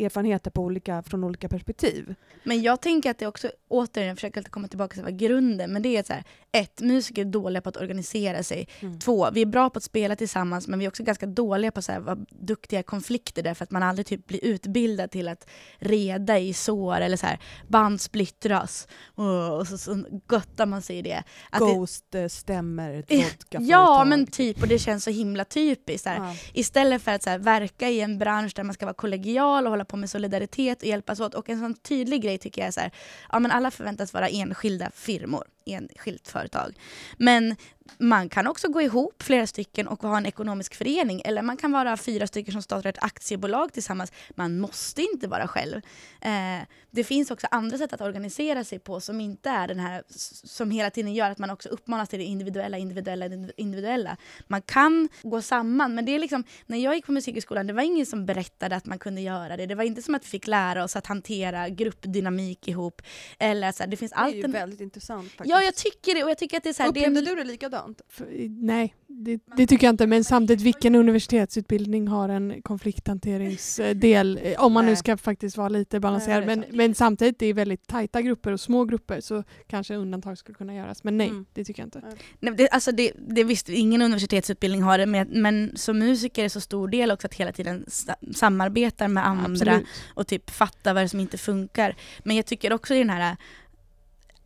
erfarenheter 0.00 0.50
på 0.50 0.62
olika, 0.62 1.02
från 1.02 1.24
olika 1.24 1.48
perspektiv. 1.48 2.14
Men 2.44 2.62
jag 2.62 2.80
tänker 2.80 3.10
att 3.10 3.18
det 3.18 3.26
också, 3.26 3.50
återigen, 3.68 4.08
jag 4.08 4.16
försöker 4.16 4.40
alltid 4.40 4.52
komma 4.52 4.68
tillbaka 4.68 4.94
till 4.94 5.02
vad 5.02 5.18
grunden, 5.18 5.72
men 5.72 5.82
det 5.82 5.96
är 5.96 6.02
så 6.02 6.12
här, 6.12 6.24
ett, 6.52 6.80
musiker 6.80 7.22
är 7.22 7.26
dåliga 7.26 7.62
på 7.62 7.68
att 7.68 7.76
organisera 7.76 8.42
sig. 8.42 8.68
Två, 9.04 9.30
vi 9.32 9.42
är 9.42 9.46
bra 9.46 9.70
på 9.70 9.76
att 9.76 9.84
spela 9.84 10.16
tillsammans 10.16 10.68
men 10.68 10.78
vi 10.78 10.84
är 10.84 10.88
också 10.88 11.02
ganska 11.02 11.26
dåliga 11.26 11.70
på 11.70 11.78
att 11.78 11.88
vara 11.88 12.18
duktiga 12.30 12.80
i 12.80 12.82
konflikter 12.82 13.42
därför 13.42 13.64
att 13.64 13.70
man 13.70 13.82
aldrig 13.82 14.06
typ 14.06 14.26
blir 14.26 14.44
utbildad 14.44 15.10
till 15.10 15.28
att 15.28 15.50
reda 15.78 16.38
i 16.38 16.54
sår 16.54 17.00
eller 17.00 17.16
så 17.16 17.26
här, 17.26 17.38
band 17.68 18.00
splittras 18.00 18.88
och, 19.14 19.58
och 19.58 19.66
så, 19.66 19.78
så 19.78 20.04
göttar 20.32 20.66
man 20.66 20.82
sig 20.82 20.98
i 20.98 21.02
det. 21.02 21.22
Att 21.50 21.60
det 21.60 21.74
Ghost 21.74 22.14
eh, 22.14 22.26
stämmer 22.26 22.94
ett 22.94 23.10
vodkaföretag. 23.10 23.62
ja 23.62 24.04
men 24.04 24.26
typ, 24.26 24.62
och 24.62 24.68
det 24.68 24.78
känns 24.78 25.04
så 25.04 25.10
himla 25.10 25.44
typiskt. 25.44 26.04
Så 26.04 26.10
här. 26.10 26.16
Ja. 26.16 26.34
Istället 26.52 27.02
för 27.02 27.12
att 27.12 27.22
så 27.22 27.38
verka 27.38 27.88
i 27.88 28.00
en 28.00 28.18
bransch 28.18 28.52
där 28.56 28.64
man 28.64 28.74
ska 28.74 28.86
vara 28.86 28.94
kollegial 28.94 29.66
och 29.66 29.70
hålla 29.70 29.84
på 29.90 29.96
med 29.96 30.10
solidaritet 30.10 30.82
och 30.82 30.88
hjälpas 30.88 31.20
åt. 31.20 31.34
Och 31.34 31.48
en 31.48 31.60
sån 31.60 31.74
tydlig 31.74 32.22
grej 32.22 32.38
tycker 32.38 32.60
jag 32.60 32.68
är 32.68 32.72
så 32.72 32.80
här, 32.80 32.90
ja 33.32 33.38
men 33.38 33.50
alla 33.50 33.70
förväntas 33.70 34.14
vara 34.14 34.28
enskilda 34.28 34.90
firmor, 34.94 35.44
enskilt 35.74 36.28
företag. 36.28 36.74
Men 37.16 37.56
man 37.98 38.28
kan 38.28 38.46
också 38.46 38.68
gå 38.68 38.82
ihop 38.82 39.22
flera 39.22 39.46
stycken 39.46 39.88
och 39.88 40.02
ha 40.02 40.16
en 40.16 40.26
ekonomisk 40.26 40.74
förening. 40.74 41.22
Eller 41.24 41.42
man 41.42 41.56
kan 41.56 41.72
vara 41.72 41.96
fyra 41.96 42.26
stycken 42.26 42.52
som 42.52 42.62
startar 42.62 42.90
ett 42.90 43.04
aktiebolag 43.04 43.72
tillsammans. 43.72 44.12
Man 44.30 44.60
måste 44.60 45.02
inte 45.02 45.28
vara 45.28 45.48
själv. 45.48 45.76
Eh, 46.20 46.66
det 46.90 47.04
finns 47.04 47.30
också 47.30 47.46
andra 47.50 47.78
sätt 47.78 47.92
att 47.92 48.00
organisera 48.00 48.64
sig 48.64 48.78
på 48.78 49.00
som 49.00 49.20
inte 49.20 49.50
är 49.50 49.68
den 49.68 49.80
här 49.80 50.02
som 50.44 50.70
hela 50.70 50.90
tiden 50.90 51.14
gör 51.14 51.30
att 51.30 51.38
man 51.38 51.50
också 51.50 51.68
uppmanas 51.68 52.08
till 52.08 52.18
det 52.18 52.24
individuella, 52.24 52.78
individuella, 52.78 53.26
individuella. 53.56 54.16
Man 54.46 54.62
kan 54.62 55.08
gå 55.22 55.42
samman, 55.42 55.94
men 55.94 56.04
det 56.04 56.14
är 56.14 56.18
liksom, 56.18 56.44
när 56.66 56.78
jag 56.78 56.94
gick 56.94 57.06
på 57.06 57.12
musikhögskolan, 57.12 57.66
det 57.66 57.72
var 57.72 57.82
ingen 57.82 58.06
som 58.06 58.26
berättade 58.26 58.76
att 58.76 58.86
man 58.86 58.98
kunde 58.98 59.20
göra 59.20 59.56
det. 59.56 59.66
Det 59.66 59.74
var 59.74 59.84
inte 59.84 60.02
som 60.02 60.14
att 60.14 60.24
vi 60.24 60.28
fick 60.28 60.46
lära 60.46 60.84
oss 60.84 60.96
att 60.96 61.06
hantera 61.06 61.68
gruppdynamik 61.68 62.68
ihop. 62.68 63.02
Eller 63.38 63.72
så 63.72 63.82
här, 63.82 63.90
det 63.90 63.96
finns 63.96 64.12
Det 64.12 64.18
är 64.18 64.28
ju 64.28 64.46
väldigt 64.46 64.80
intressant 64.80 65.30
faktiskt. 65.30 65.50
Ja, 65.50 65.59
jag 65.62 65.74
tycker 65.74 66.14
det. 66.14 66.24
Och 66.24 66.30
jag 66.30 66.38
tycker 66.38 66.56
att 66.56 66.62
det 66.62 66.68
är 66.68 66.72
så 66.72 66.82
här, 66.82 66.92
det 66.92 67.00
är 67.04 67.10
Upplevde 67.10 67.30
en- 67.30 67.36
du 67.36 67.42
det 67.44 67.50
likadant? 67.50 68.00
För, 68.08 68.26
nej, 68.48 68.94
det, 69.06 69.40
det 69.56 69.66
tycker 69.66 69.86
jag 69.86 69.92
inte. 69.92 70.06
Men 70.06 70.24
samtidigt, 70.24 70.64
vilken 70.64 70.94
universitetsutbildning 70.94 72.08
har 72.08 72.28
en 72.28 72.62
konflikthanteringsdel? 72.62 74.40
eh, 74.42 74.64
Om 74.64 74.72
man 74.72 74.84
nu 74.84 74.90
Nej. 74.90 74.96
ska 74.96 75.16
faktiskt 75.16 75.56
vara 75.56 75.68
lite 75.68 76.00
balanserad. 76.00 76.46
det 76.46 76.52
är 76.52 76.56
men, 76.56 76.64
men 76.70 76.94
samtidigt, 76.94 77.38
det 77.38 77.46
är 77.46 77.54
väldigt 77.54 77.86
tajta 77.86 78.22
grupper 78.22 78.52
och 78.52 78.60
små 78.60 78.84
grupper 78.84 79.20
så 79.20 79.44
kanske 79.66 79.94
undantag 79.94 80.38
skulle 80.38 80.54
kunna 80.56 80.74
göras. 80.74 81.04
Men 81.04 81.16
nej, 81.16 81.28
Mm. 81.28 81.46
det 81.52 81.64
tycker 81.64 81.82
jag 81.82 81.86
inte. 81.86 82.02
Nej, 82.40 82.54
det, 82.54 82.68
alltså 82.68 82.92
det, 82.92 83.12
det 83.28 83.44
visst, 83.44 83.68
ingen 83.68 84.02
universitetsutbildning 84.02 84.82
har 84.82 84.98
det, 84.98 85.06
men, 85.06 85.28
men 85.42 85.72
som 85.76 85.98
musiker 85.98 86.44
är 86.44 86.48
så 86.48 86.60
stor 86.60 86.88
del 86.88 87.10
också 87.10 87.26
att 87.26 87.34
hela 87.34 87.52
tiden 87.52 87.84
sa, 87.88 88.14
samarbetar 88.34 89.08
med 89.08 89.26
andra 89.26 89.44
Absolut. 89.52 89.86
och 90.14 90.26
typ 90.26 90.50
fatta 90.50 90.94
vad 90.94 91.04
det 91.04 91.08
som 91.08 91.20
inte 91.20 91.38
funkar. 91.38 91.96
Men 92.24 92.36
jag 92.36 92.46
tycker 92.46 92.72
också 92.72 92.94
i 92.94 92.98
den 92.98 93.10
här 93.10 93.36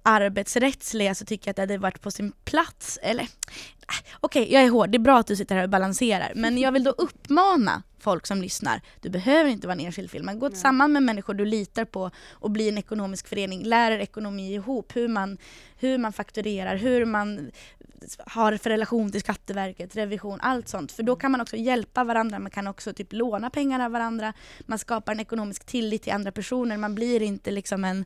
arbetsrättsliga 0.05 1.15
så 1.15 1.25
tycker 1.25 1.49
jag 1.49 1.51
att 1.51 1.57
det 1.57 1.63
hade 1.63 1.79
varit 1.79 2.01
på 2.01 2.11
sin 2.11 2.33
plats, 2.45 2.99
eller 3.03 3.23
äh, 3.23 3.29
okej 4.21 4.53
jag 4.53 4.63
är 4.63 4.71
hård, 4.71 4.91
det 4.91 4.97
är 4.97 5.01
bra 5.01 5.19
att 5.19 5.27
du 5.27 5.37
sitter 5.37 5.57
här 5.57 5.63
och 5.63 5.71
balanserar, 5.71 6.33
men 6.35 6.59
jag 6.59 6.73
vill 6.73 6.85
då 6.85 6.91
uppmana 6.91 7.83
folk 7.99 8.27
som 8.27 8.43
lyssnar, 8.43 8.81
du 9.01 9.11
behöver 9.11 9.51
inte 9.51 9.67
vara 9.67 9.75
en 9.75 9.85
enskild 9.87 10.11
film, 10.11 10.27
men 10.27 10.39
gå 10.39 10.49
Nej. 10.49 10.59
samman 10.59 10.93
med 10.93 11.03
människor 11.03 11.35
du 11.35 11.45
litar 11.45 11.85
på 11.85 12.11
och 12.33 12.51
bli 12.51 12.69
en 12.69 12.79
ekonomisk 12.79 13.29
förening, 13.29 13.65
lär 13.65 13.91
er 13.91 13.99
ekonomi 13.99 14.55
ihop, 14.55 14.97
hur 14.97 15.09
man, 15.09 15.39
hur 15.79 15.99
man 15.99 16.13
fakturerar, 16.13 16.77
hur 16.77 17.05
man 17.05 17.51
har 18.27 18.57
för 18.57 18.71
relation 18.71 19.13
till 19.13 19.21
Skatteverket, 19.21 19.97
revision, 19.97 20.41
allt 20.41 20.69
sånt. 20.69 20.93
För 20.93 21.03
då 21.03 21.17
kan 21.17 21.33
man 21.33 21.41
också 21.41 21.57
hjälpa 21.57 22.05
varandra, 22.05 22.39
man 22.39 22.51
kan 22.51 22.67
också 22.67 22.93
typ 22.93 23.13
låna 23.13 23.51
pengar 23.51 23.81
av 23.81 23.93
varandra, 23.93 24.33
man 24.67 24.79
skapar 24.79 25.13
en 25.13 25.21
ekonomisk 25.21 25.65
tillit 25.65 26.03
till 26.03 26.13
andra 26.13 26.33
personer, 26.33 26.77
man 26.77 26.95
blir 26.95 27.23
inte 27.23 27.51
liksom 27.51 27.85
en... 27.85 28.05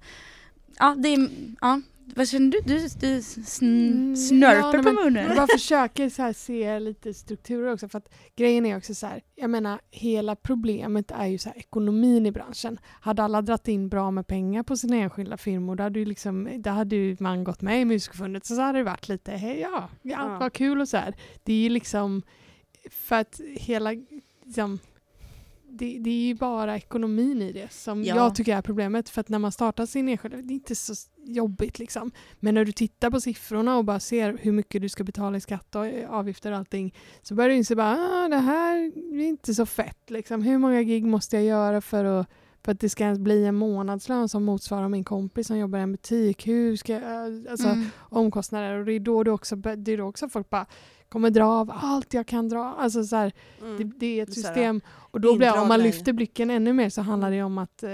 Ja, 0.79 0.95
det 0.99 1.09
är... 1.15 1.29
Ja. 1.61 1.81
Vad 2.17 2.29
känner 2.29 2.51
du? 2.51 2.61
Du, 2.61 2.89
du 3.01 3.23
sn 3.23 3.65
Mm, 3.65 4.17
snörper 4.17 4.79
ja, 4.79 4.83
på 4.83 4.93
munnen. 4.93 5.27
Jag 5.27 5.37
bara 5.37 5.47
försöker 5.59 6.09
så 6.09 6.33
se 6.35 6.81
lite 6.81 7.15
strukturer 7.15 7.73
också. 7.73 7.89
För 7.89 7.99
att 7.99 8.15
grejen 8.37 8.67
är 8.67 8.77
också 8.77 8.95
så 8.95 9.07
här, 9.07 9.21
jag 9.35 9.51
menar 9.51 9.81
hela 9.91 10.37
problemet 10.37 11.11
är 11.11 11.27
ju 11.27 11.39
så 11.39 11.49
här, 11.49 11.59
ekonomin 11.59 12.27
i 12.27 12.33
branschen. 12.33 12.79
Hade 13.01 13.23
alla 13.23 13.43
dratt 13.43 13.69
in 13.69 13.89
bra 13.89 14.11
med 14.11 14.27
pengar 14.27 14.63
på 14.63 14.77
sina 14.77 14.97
enskilda 14.97 15.37
firmor, 15.37 15.77
då 15.77 15.83
hade 15.83 15.99
ju, 15.99 16.05
liksom, 16.05 16.49
då 16.63 16.71
hade 16.71 16.97
ju 16.97 17.17
man 17.21 17.45
gått 17.45 17.63
med 17.63 17.81
i 17.81 17.85
Musikerförbundet 17.85 18.47
så, 18.47 18.55
så 18.55 18.61
hade 18.61 18.79
det 18.79 18.85
varit 18.85 19.09
lite, 19.09 19.33
hej 19.33 19.61
ja, 19.61 19.89
ja, 20.03 20.17
Ja. 20.33 20.37
vad 20.41 20.53
kul 20.53 20.81
och 20.81 20.89
så 20.89 20.97
här. 20.97 21.15
Det 21.45 21.53
är 21.53 21.63
ju 21.63 21.69
liksom, 21.69 22.23
för 22.91 23.17
att 23.17 23.41
hela, 23.57 23.91
liksom, 24.45 24.79
det, 25.79 25.99
det 25.99 26.11
är 26.11 26.27
ju 26.27 26.35
bara 26.35 26.77
ekonomin 26.77 27.43
i 27.43 27.53
det 27.53 27.73
som 27.73 28.05
Ja. 28.05 28.17
jag 28.17 28.35
tycker 28.35 28.57
är 28.57 28.63
problemet. 28.63 29.09
För 29.09 29.21
att 29.21 29.29
när 29.29 29.39
man 29.39 29.53
startar 29.53 29.87
sin 29.87 30.09
enskilda, 30.09 30.37
det 30.37 30.53
är 30.53 30.55
inte 30.55 30.75
så 30.75 30.95
jobbigt 31.25 31.79
liksom. 31.79 32.11
Men 32.41 32.55
när 32.55 32.65
du 32.65 32.73
tittar 32.73 33.11
på 33.11 33.21
siffrorna 33.21 33.77
och 33.79 33.85
bara 33.85 34.01
ser 34.01 34.39
hur 34.41 34.53
mycket 34.53 34.83
du 34.83 34.89
ska 34.89 35.05
betala 35.05 35.37
i 35.37 35.41
skatt 35.41 35.75
och 35.75 35.85
avgifter 36.09 36.53
och 36.53 36.59
allting 36.59 36.95
så 37.23 37.35
börjar 37.35 37.49
du 37.51 37.57
inse 37.57 37.77
bara 37.77 37.93
ah, 38.25 38.29
det 38.29 38.37
här 38.37 38.77
är 39.15 39.21
inte 39.21 39.55
så 39.55 39.67
fett. 39.67 40.11
Liksom. 40.11 40.43
Hur 40.43 40.59
många 40.59 40.83
gig 40.83 41.05
måste 41.05 41.37
jag 41.37 41.45
göra 41.45 41.81
för 41.81 42.05
att, 42.05 42.27
för 42.65 42.73
att 42.73 42.81
det 42.81 42.89
ska 42.89 43.15
bli 43.15 43.45
en 43.45 43.55
månadslön 43.55 44.29
som 44.29 44.45
motsvarar 44.45 44.89
min 44.89 45.05
kompis 45.05 45.47
som 45.47 45.59
jobbar 45.59 45.79
i 45.79 45.83
en 45.83 45.93
butik? 45.93 46.47
Hur 46.47 46.77
ska 46.77 46.93
jag, 46.93 47.47
alltså, 47.49 47.69
Mm. 47.69 47.87
omkostnader 48.01 48.79
och 48.79 48.85
det 48.85 48.93
är 48.93 49.01
då, 49.01 49.23
du 49.25 49.31
också, 49.31 49.57
det 49.57 49.93
är 49.93 49.99
då 49.99 50.05
också 50.05 50.29
folk 50.29 50.51
bara 50.51 50.67
kommer 51.09 51.31
dra 51.31 51.45
av 51.47 51.71
allt 51.75 52.15
jag 52.15 52.27
kan 52.27 52.49
dra. 52.49 52.65
Alltså 52.65 53.05
så 53.05 53.17
här, 53.17 53.33
det, 53.61 53.67
Mm. 53.67 53.93
det 53.97 54.07
är 54.07 54.23
ett 54.23 54.35
system 54.35 54.81
och 54.89 55.21
då 55.21 55.37
blir, 55.37 55.61
om 55.63 55.69
man 55.69 55.81
lyfter 55.83 56.13
blicken 56.13 56.51
ännu 56.51 56.73
mer 56.73 56.89
så 56.91 57.03
handlar 57.03 57.31
det 57.31 57.43
om 57.43 57.59
att 57.59 57.83
eh, 57.83 57.91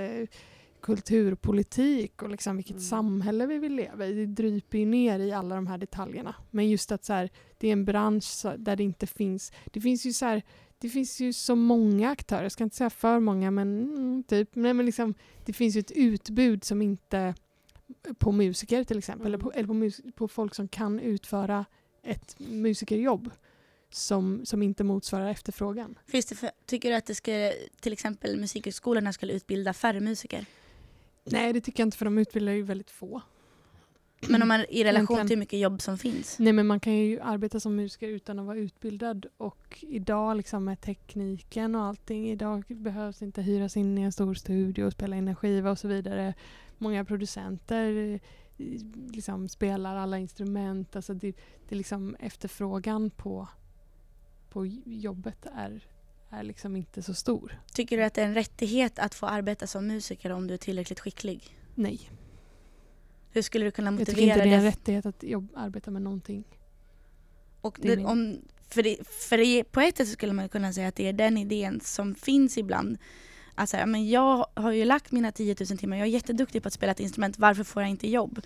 kulturpolitik 0.81 2.23
och 2.23 2.29
liksom 2.31 2.57
vilket 2.57 2.73
Mm. 2.77 2.83
samhälle 2.83 3.47
vi 3.47 3.59
vill 3.59 3.75
leva 3.75 4.07
i. 4.07 4.12
Det 4.12 4.27
dryper 4.27 4.79
ju 4.79 4.87
ner 4.87 5.19
i 5.19 5.33
alla 5.33 5.55
de 5.55 5.67
här 5.67 5.79
detaljerna. 5.79 6.35
Men 6.51 6.69
just 6.69 6.93
att 6.93 7.05
så 7.05 7.12
här, 7.12 7.31
det 7.59 7.69
är 7.69 7.73
en 7.73 7.85
bransch 7.85 8.47
där 8.59 8.77
det 8.77 8.83
inte 8.83 9.07
finns... 9.07 9.53
Det 9.65 9.81
finns 9.81 10.07
ju 10.07 10.12
så 10.12 10.25
här, 10.27 10.43
det 10.79 10.89
finns 10.89 11.21
ju 11.21 11.33
så 11.33 11.55
många 11.57 12.11
aktörer, 12.11 12.43
jag 12.43 12.53
ska 12.53 12.65
inte 12.65 12.77
säga 12.77 12.91
för 12.91 13.21
många 13.21 13.51
men 13.51 13.83
mm, 13.83 14.23
typ. 14.29 14.51
Nej, 14.55 14.75
men 14.75 14.87
liksom, 14.87 15.15
det 15.45 15.53
finns 15.53 15.77
ju 15.77 15.81
ett 15.81 15.91
utbud 15.91 16.65
som 16.65 16.83
inte 16.83 17.35
på 18.19 18.33
musiker 18.33 18.85
till 18.85 18.99
exempel, 18.99 19.27
eller, 19.27 19.39
på, 19.39 19.53
eller 19.53 19.67
på, 19.67 19.75
mus, 19.75 20.01
på 20.15 20.29
folk 20.29 20.55
som 20.55 20.69
kan 20.69 21.01
utföra 21.01 21.65
ett 22.05 22.36
musikerjobb 22.38 23.30
som, 23.90 24.46
som 24.46 24.62
inte 24.62 24.84
motsvarar 24.84 25.30
efterfrågan. 25.30 25.98
Finns 26.07 26.26
det 26.26 26.34
för, 26.34 26.50
tycker 26.66 26.90
du 26.90 26.96
att 26.96 27.07
det 27.07 27.14
ska, 27.14 27.52
till 27.80 27.92
exempel 27.92 28.40
musikhögskolorna 28.40 29.12
skulle 29.12 29.32
utbilda 29.32 29.72
färre 29.72 30.00
musiker? 30.00 30.46
Nej, 31.24 31.52
det 31.52 31.61
tycker 31.61 31.80
jag 31.80 31.86
inte 31.86 31.96
för 31.96 32.05
de 32.05 32.18
utbildar 32.18 32.52
ju 32.52 32.62
väldigt 32.62 32.90
få. 32.90 33.22
Men 34.28 34.42
om 34.42 34.48
man 34.48 34.64
i 34.68 34.84
relation 34.84 35.20
till 35.20 35.28
hur 35.28 35.36
mycket 35.36 35.59
jobb 35.59 35.82
som 35.82 35.98
finns? 35.98 36.38
Nej 36.38 36.52
men 36.52 36.66
man 36.66 36.80
kan 36.80 36.92
ju 36.92 37.20
arbeta 37.20 37.61
som 37.61 37.76
musiker 37.76 38.09
utan 38.09 38.38
att 38.38 38.46
vara 38.46 38.57
utbildad 38.57 39.26
och 39.36 39.84
idag 39.88 40.36
liksom 40.36 40.64
med 40.64 40.80
tekniken 40.80 41.74
och 41.74 41.82
allting, 41.82 42.30
idag 42.30 42.64
behövs 42.68 43.22
inte 43.22 43.42
hyras 43.42 43.76
in 43.76 43.98
i 43.98 44.02
en 44.02 44.12
stor 44.12 44.34
studio 44.34 44.84
och 44.84 44.92
spela 44.92 45.16
in 45.16 45.28
en 45.28 45.36
skiva 45.36 45.70
och 45.70 45.78
så 45.78 45.88
vidare. 45.88 46.34
Många 46.78 47.05
producenter 47.05 48.20
liksom 49.12 49.48
spelar 49.48 49.96
alla 49.96 50.18
instrument, 50.18 50.96
alltså 50.96 51.14
det, 51.14 51.36
det 51.68 51.74
liksom 51.74 52.16
efterfrågan 52.20 53.11
på, 53.11 53.48
på 54.50 54.66
jobbet 54.84 55.46
är, 55.55 55.86
är 56.30 56.42
liksom 56.42 56.76
inte 56.76 57.02
så 57.02 57.14
stor. 57.14 57.61
Tycker 57.74 57.96
du 57.96 58.05
att 58.05 58.14
det 58.14 58.22
är 58.22 58.26
en 58.26 58.34
rättighet 58.34 58.98
att 58.98 59.14
få 59.14 59.26
arbeta 59.26 59.66
som 59.66 59.86
musiker 59.86 60.30
om 60.32 60.46
du 60.46 60.55
är 60.55 60.59
tillräckligt 60.59 61.00
skicklig? 61.00 61.59
Nej, 61.74 62.11
Hur 63.30 63.42
skulle 63.42 63.64
du 63.64 63.70
kunna 63.70 63.90
jag 63.90 63.98
tycker 63.98 64.12
motivera 64.12 64.34
inte 64.34 64.44
det 64.44 64.50
är 64.50 64.59
en 64.59 64.62
det? 64.64 64.68
rättighet 64.68 65.07
att 65.07 65.22
jobb, 65.22 65.48
arbeta 65.55 65.90
med 65.90 66.02
någonting. 66.02 66.44
Och 67.61 67.78
Det 67.82 67.96
det, 67.96 68.05
om, 68.05 68.38
för 68.68 68.82
det, 68.82 69.09
för 69.09 69.38
det, 69.38 69.64
på 69.64 69.80
ett 69.80 69.96
sätt 69.96 70.09
skulle 70.09 70.32
man 70.32 70.48
kunna 70.48 70.72
säga 70.72 70.88
att 70.88 70.96
det 70.96 71.09
är 71.09 71.12
den 71.12 71.36
idén 71.38 71.80
som 71.80 72.14
finns 72.14 72.59
ibland. 72.59 72.98
Alltså, 73.55 73.76
ja, 73.76 73.86
men 73.86 74.09
jag 74.11 74.46
har 74.55 74.72
ju 74.72 74.84
lagt 74.84 75.12
mina 75.12 75.32
10 75.32 75.57
000 75.70 75.78
timmar, 75.78 75.96
jag 75.96 76.07
är 76.07 76.11
jätteduktig 76.11 76.62
på 76.62 76.66
att 76.66 76.72
spela 76.72 76.92
ett 76.92 77.00
instrument, 77.00 77.38
varför 77.38 77.64
får 77.64 77.82
jag 77.82 77.90
inte 77.90 78.09
jobb? 78.09 78.40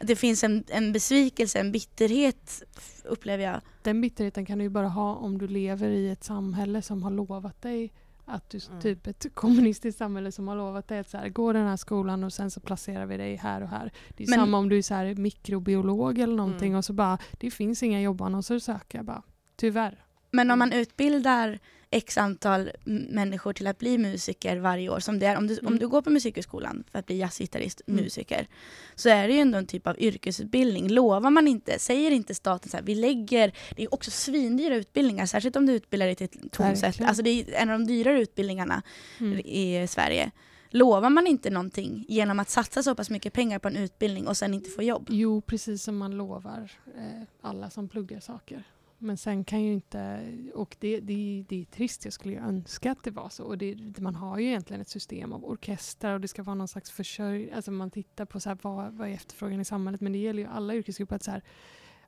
Det 0.00 0.16
finns 0.16 0.44
en, 0.44 0.64
en 0.68 0.92
besvikelse, 0.92 1.58
en 1.60 1.72
bitterhet 1.72 2.62
upplever 3.04 3.44
jag. 3.44 3.60
Den 3.82 4.00
bitterheten 4.00 4.46
kan 4.46 4.58
du 4.58 4.64
ju 4.64 4.70
bara 4.70 4.88
ha 4.88 5.14
om 5.14 5.38
du 5.38 5.46
lever 5.48 5.88
i 5.88 6.10
ett 6.10 6.24
samhälle 6.24 6.82
som 6.82 7.02
har 7.02 7.10
lovat 7.10 7.62
dig 7.62 7.92
att 8.24 8.50
du, 8.50 8.60
Mm. 8.68 8.80
typ 8.82 9.06
ett 9.06 9.26
kommunistiskt 9.34 9.98
samhälle 9.98 10.32
som 10.32 10.48
har 10.48 10.56
lovat 10.56 10.88
dig 10.88 10.98
att 10.98 11.10
så 11.10 11.16
här, 11.18 11.28
gå 11.28 11.52
den 11.52 11.66
här 11.66 11.76
skolan 11.76 12.24
och 12.24 12.32
sen 12.32 12.50
så 12.50 12.60
placerar 12.60 13.06
vi 13.06 13.16
dig 13.16 13.36
här 13.36 13.62
och 13.62 13.68
här. 13.68 13.92
Det 14.16 14.24
är 14.24 14.28
Men- 14.30 14.38
samma 14.38 14.58
om 14.58 14.68
du 14.68 14.78
är 14.78 14.82
så 14.82 14.94
här 14.94 15.14
mikrobiolog 15.14 16.18
eller 16.18 16.36
någonting 16.36 16.68
Mm. 16.68 16.78
och 16.78 16.84
så 16.84 16.92
bara, 16.92 17.18
det 17.40 17.50
finns 17.50 17.82
inga 17.82 18.00
jobbannonser 18.00 18.56
att 18.56 18.62
söka. 18.62 19.02
Bara, 19.02 19.22
tyvärr. 19.56 20.04
Men 20.30 20.50
om 20.50 20.58
man 20.58 20.72
utbildar 20.72 21.58
x 21.92 22.18
antal 22.18 22.70
människor 22.84 23.52
till 23.52 23.66
att 23.66 23.78
bli 23.78 23.98
musiker 23.98 24.56
varje 24.56 24.88
år, 24.88 25.00
som 25.00 25.18
det 25.18 25.26
är, 25.26 25.36
om 25.36 25.46
du, 25.46 25.58
om 25.58 25.66
Mm. 25.66 25.78
du 25.78 25.88
går 25.88 26.02
på 26.02 26.10
musikhögskolan 26.10 26.84
för 26.92 26.98
att 26.98 27.06
bli 27.06 27.18
jazzgitarrist, 27.18 27.80
Mm. 27.86 28.04
musiker, 28.04 28.46
så 28.94 29.08
är 29.08 29.28
det 29.28 29.34
ju 29.34 29.40
ändå 29.40 29.58
en 29.58 29.66
typ 29.66 29.86
av 29.86 29.98
yrkesutbildning. 30.00 30.88
Lovar 30.88 31.30
man 31.30 31.48
inte, 31.48 31.78
säger 31.78 32.10
inte 32.10 32.34
staten 32.34 32.70
så 32.70 32.76
här, 32.76 32.84
vi 32.84 32.94
lägger, 32.94 33.52
det 33.76 33.82
är 33.82 33.94
också 33.94 34.10
svindyra 34.10 34.76
utbildningar, 34.76 35.26
särskilt 35.26 35.56
om 35.56 35.66
du 35.66 35.72
utbildar 35.72 36.06
dig 36.06 36.14
till 36.16 36.28
tonsätt. 36.50 37.00
Alltså 37.00 37.22
det 37.22 37.30
är 37.30 37.62
en 37.62 37.70
av 37.70 37.78
de 37.78 37.86
dyrare 37.86 38.20
utbildningarna 38.20 38.82
Mm. 39.20 39.38
i 39.38 39.86
Sverige. 39.88 40.30
Lovar 40.74 41.10
man 41.10 41.26
inte 41.26 41.50
någonting 41.50 42.04
genom 42.08 42.40
att 42.40 42.50
satsa 42.50 42.82
så 42.82 42.94
pass 42.94 43.10
mycket 43.10 43.32
pengar 43.32 43.58
på 43.58 43.68
en 43.68 43.76
utbildning 43.76 44.26
och 44.28 44.36
sen 44.36 44.54
inte 44.54 44.70
få 44.70 44.82
jobb? 44.82 45.06
Jo, 45.10 45.40
precis 45.40 45.82
som 45.82 45.96
man 45.98 46.10
lovar 46.16 46.70
eh, 46.96 47.22
alla 47.40 47.70
som 47.70 47.88
pluggar 47.88 48.20
saker. 48.20 48.64
Men 49.02 49.16
sen 49.16 49.44
kan 49.44 49.62
ju 49.62 49.72
inte, 49.72 50.32
och 50.54 50.76
det, 50.80 51.00
det, 51.00 51.44
det 51.48 51.60
är 51.60 51.64
trist, 51.64 52.04
jag 52.04 52.12
skulle 52.12 52.34
ju 52.34 52.40
önska 52.40 52.92
att 52.92 53.04
det 53.04 53.10
var 53.10 53.28
så. 53.28 53.44
Och 53.44 53.58
det, 53.58 53.98
man 53.98 54.14
har 54.14 54.38
ju 54.38 54.46
egentligen 54.46 54.80
ett 54.82 54.88
system 54.88 55.32
av 55.32 55.44
orkestrar 55.44 56.14
och 56.14 56.20
det 56.20 56.28
ska 56.28 56.42
vara 56.42 56.54
någon 56.54 56.68
slags 56.68 56.90
försörjning, 56.90 57.52
alltså 57.52 57.70
man 57.70 57.90
tittar 57.90 58.24
på 58.24 58.40
så 58.40 58.48
här, 58.48 58.58
vad, 58.62 58.92
vad 58.92 59.08
är 59.08 59.12
efterfrågan 59.12 59.60
i 59.60 59.64
samhället, 59.64 60.00
men 60.00 60.12
det 60.12 60.18
gäller 60.18 60.42
ju 60.42 60.48
alla 60.48 60.74
yrkesgrupper 60.74 61.16
att 61.16 61.22
så 61.22 61.30
här, 61.30 61.42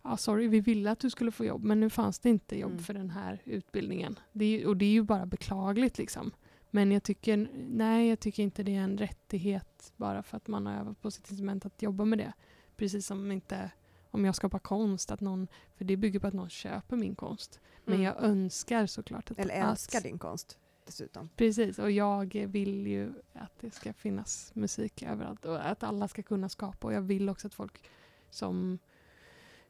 ja 0.03 0.16
sorry, 0.16 0.49
vi 0.49 0.61
ville 0.61 0.90
att 0.90 0.99
du 1.01 1.11
skulle 1.11 1.30
få 1.30 1.45
jobb, 1.45 1.64
men 1.64 1.80
nu 1.80 1.90
fanns 1.90 2.18
det 2.18 2.28
inte 2.28 2.59
jobb 2.59 2.70
Mm. 2.70 2.82
för 2.82 2.95
den 2.95 3.11
här 3.11 3.42
utbildningen. 3.45 4.18
Det 4.32 4.66
och 4.66 4.76
det 4.76 4.84
är 4.84 4.92
ju 4.92 5.03
bara 5.03 5.26
beklagligt 5.26 5.99
liksom. 5.99 6.30
Men 6.70 6.92
jag 6.92 7.03
tycker, 7.03 7.49
nej 7.70 8.09
jag 8.09 8.20
tycker 8.20 8.42
inte 8.42 8.62
det 8.62 8.76
är 8.76 8.80
en 8.80 8.99
rättighet 8.99 9.92
bara 9.97 10.22
för 10.22 10.36
att 10.36 10.49
man 10.49 10.66
har 10.66 10.74
övat 10.74 11.01
på 11.01 11.11
sitt 11.11 11.30
instrument 11.30 11.66
att 11.66 11.82
jobba 11.82 12.05
med 12.05 12.18
det. 12.18 12.32
Precis 12.76 13.07
som 13.07 13.32
inte 13.32 13.70
om 14.15 14.25
jag 14.25 14.35
skapar 14.37 14.59
konst, 14.59 15.11
att 15.11 15.21
någon, 15.21 15.49
för 15.77 15.85
det 15.85 15.97
bygger 15.97 16.21
på 16.21 16.27
att 16.27 16.35
någon 16.35 16.49
köper 16.51 16.97
min 16.97 17.15
konst. 17.15 17.61
Men 17.85 17.95
Mm. 17.95 18.05
jag 18.07 18.23
önskar 18.23 18.87
såklart 18.87 19.31
att... 19.31 19.39
Eller 19.39 19.62
att, 19.62 19.71
älskar 19.71 20.01
din 20.01 20.19
konst 20.19 20.59
dessutom. 20.87 21.29
Precis, 21.37 21.79
och 21.79 21.91
jag 21.91 22.35
vill 22.47 22.87
ju 22.87 23.12
att 23.33 23.53
det 23.61 23.71
ska 23.75 23.93
finnas 23.93 24.51
musik 24.55 25.03
överallt 25.03 25.45
och 25.45 25.67
att 25.71 25.83
alla 25.83 26.09
ska 26.09 26.23
kunna 26.23 26.49
skapa. 26.49 26.87
Och 26.87 26.93
jag 26.93 27.01
vill 27.01 27.29
också 27.29 27.47
att 27.47 27.55
folk 27.55 27.91
som, 28.31 28.79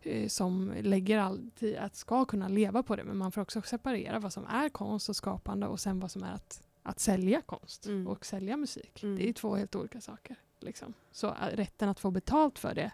eh, 0.02 0.28
som 0.28 0.72
lägger 0.80 1.18
all 1.18 1.50
tid, 1.58 1.76
att 1.76 1.96
ska 1.96 2.24
kunna 2.24 2.48
leva 2.48 2.82
på 2.82 2.96
det. 2.96 3.04
Men 3.04 3.16
man 3.16 3.32
får 3.32 3.40
också 3.40 3.62
separera 3.62 4.18
vad 4.18 4.32
som 4.32 4.46
är 4.46 4.68
konst 4.68 5.08
och 5.08 5.16
skapande 5.16 5.66
och 5.66 5.80
sen 5.80 6.00
vad 6.00 6.10
som 6.10 6.22
är 6.22 6.32
att, 6.32 6.62
att 6.82 7.00
sälja 7.00 7.40
konst 7.40 7.86
Mm. 7.86 8.06
och 8.06 8.26
sälja 8.26 8.56
musik. 8.56 9.02
Mm. 9.02 9.16
Det 9.16 9.28
är 9.28 9.32
två 9.32 9.56
helt 9.56 9.74
olika 9.76 10.00
saker. 10.00 10.36
Liksom. 10.60 10.94
Så 11.12 11.26
äh, 11.28 11.46
rätten 11.52 11.88
att 11.88 12.00
få 12.00 12.10
betalt 12.10 12.58
för 12.58 12.74
det 12.74 12.92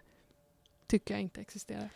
tycker 0.91 1.13
jag 1.13 1.21
inte 1.21 1.41
existerar. 1.41 1.89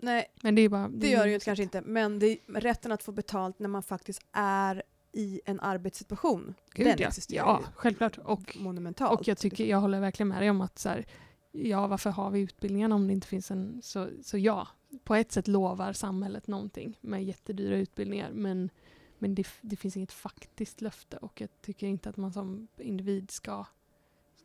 Nej, 0.00 0.26
Men 0.42 0.54
det 0.54 0.62
är 0.62 0.68
bara... 0.68 0.88
det 0.88 1.10
gör 1.10 1.26
det 1.26 1.32
ju 1.32 1.40
kanske 1.40 1.62
inte. 1.62 1.80
Men 1.80 2.18
det 2.18 2.38
rätten 2.46 2.92
att 2.92 3.02
få 3.02 3.12
betalt 3.12 3.58
när 3.58 3.68
man 3.68 3.82
faktiskt 3.82 4.26
är 4.32 4.82
i 5.12 5.40
en 5.44 5.60
arbetssituation. 5.60 6.54
Gud, 6.74 6.86
den 6.86 6.96
ja. 6.98 7.08
existerar 7.08 7.46
ja, 7.46 7.60
ju. 7.60 7.66
självklart. 7.74 8.18
Och, 8.18 8.56
Monumentalt. 8.56 9.20
och 9.20 9.28
jag, 9.28 9.38
tycker, 9.38 9.64
jag 9.64 9.80
håller 9.80 10.00
verkligen 10.00 10.28
med 10.28 10.42
dig 10.42 10.50
om 10.50 10.60
att 10.60 10.78
så 10.78 10.88
här, 10.88 11.06
ja, 11.52 11.86
varför 11.86 12.10
har 12.10 12.30
vi 12.30 12.40
utbildningarna 12.40 12.94
om 12.94 13.06
det 13.06 13.12
inte 13.12 13.26
finns 13.26 13.50
en... 13.50 13.82
Så, 13.82 14.08
så 14.22 14.38
ja, 14.38 14.68
på 15.04 15.14
ett 15.14 15.32
sätt 15.32 15.48
lovar 15.48 15.92
samhället 15.92 16.46
någonting 16.46 16.98
med 17.00 17.24
jättedyra 17.24 17.76
utbildningar. 17.76 18.30
Men, 18.32 18.70
men 19.18 19.34
det, 19.34 19.46
det 19.60 19.76
finns 19.76 19.96
inget 19.96 20.12
faktiskt 20.12 20.80
löfte 20.80 21.16
och 21.16 21.40
jag 21.40 21.50
tycker 21.60 21.86
inte 21.86 22.08
att 22.08 22.16
man 22.16 22.32
som 22.32 22.68
individ 22.78 23.30
ska, 23.30 23.64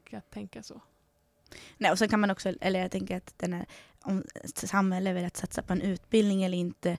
ska 0.05 0.21
tänka 0.21 0.63
så. 0.63 0.81
Nej, 1.77 1.91
och 1.91 1.97
sen 1.99 2.09
kan 2.09 2.19
man 2.19 2.31
också, 2.31 2.53
eller 2.61 2.79
jag 2.79 2.91
tänker 2.91 3.17
att 3.17 3.33
den 3.37 3.53
här, 3.53 3.65
om 4.01 4.23
samhället 4.45 5.15
väljer 5.15 5.27
att 5.27 5.37
satsa 5.37 5.61
på 5.61 5.73
en 5.73 5.81
utbildning 5.81 6.43
eller 6.43 6.57
inte. 6.57 6.97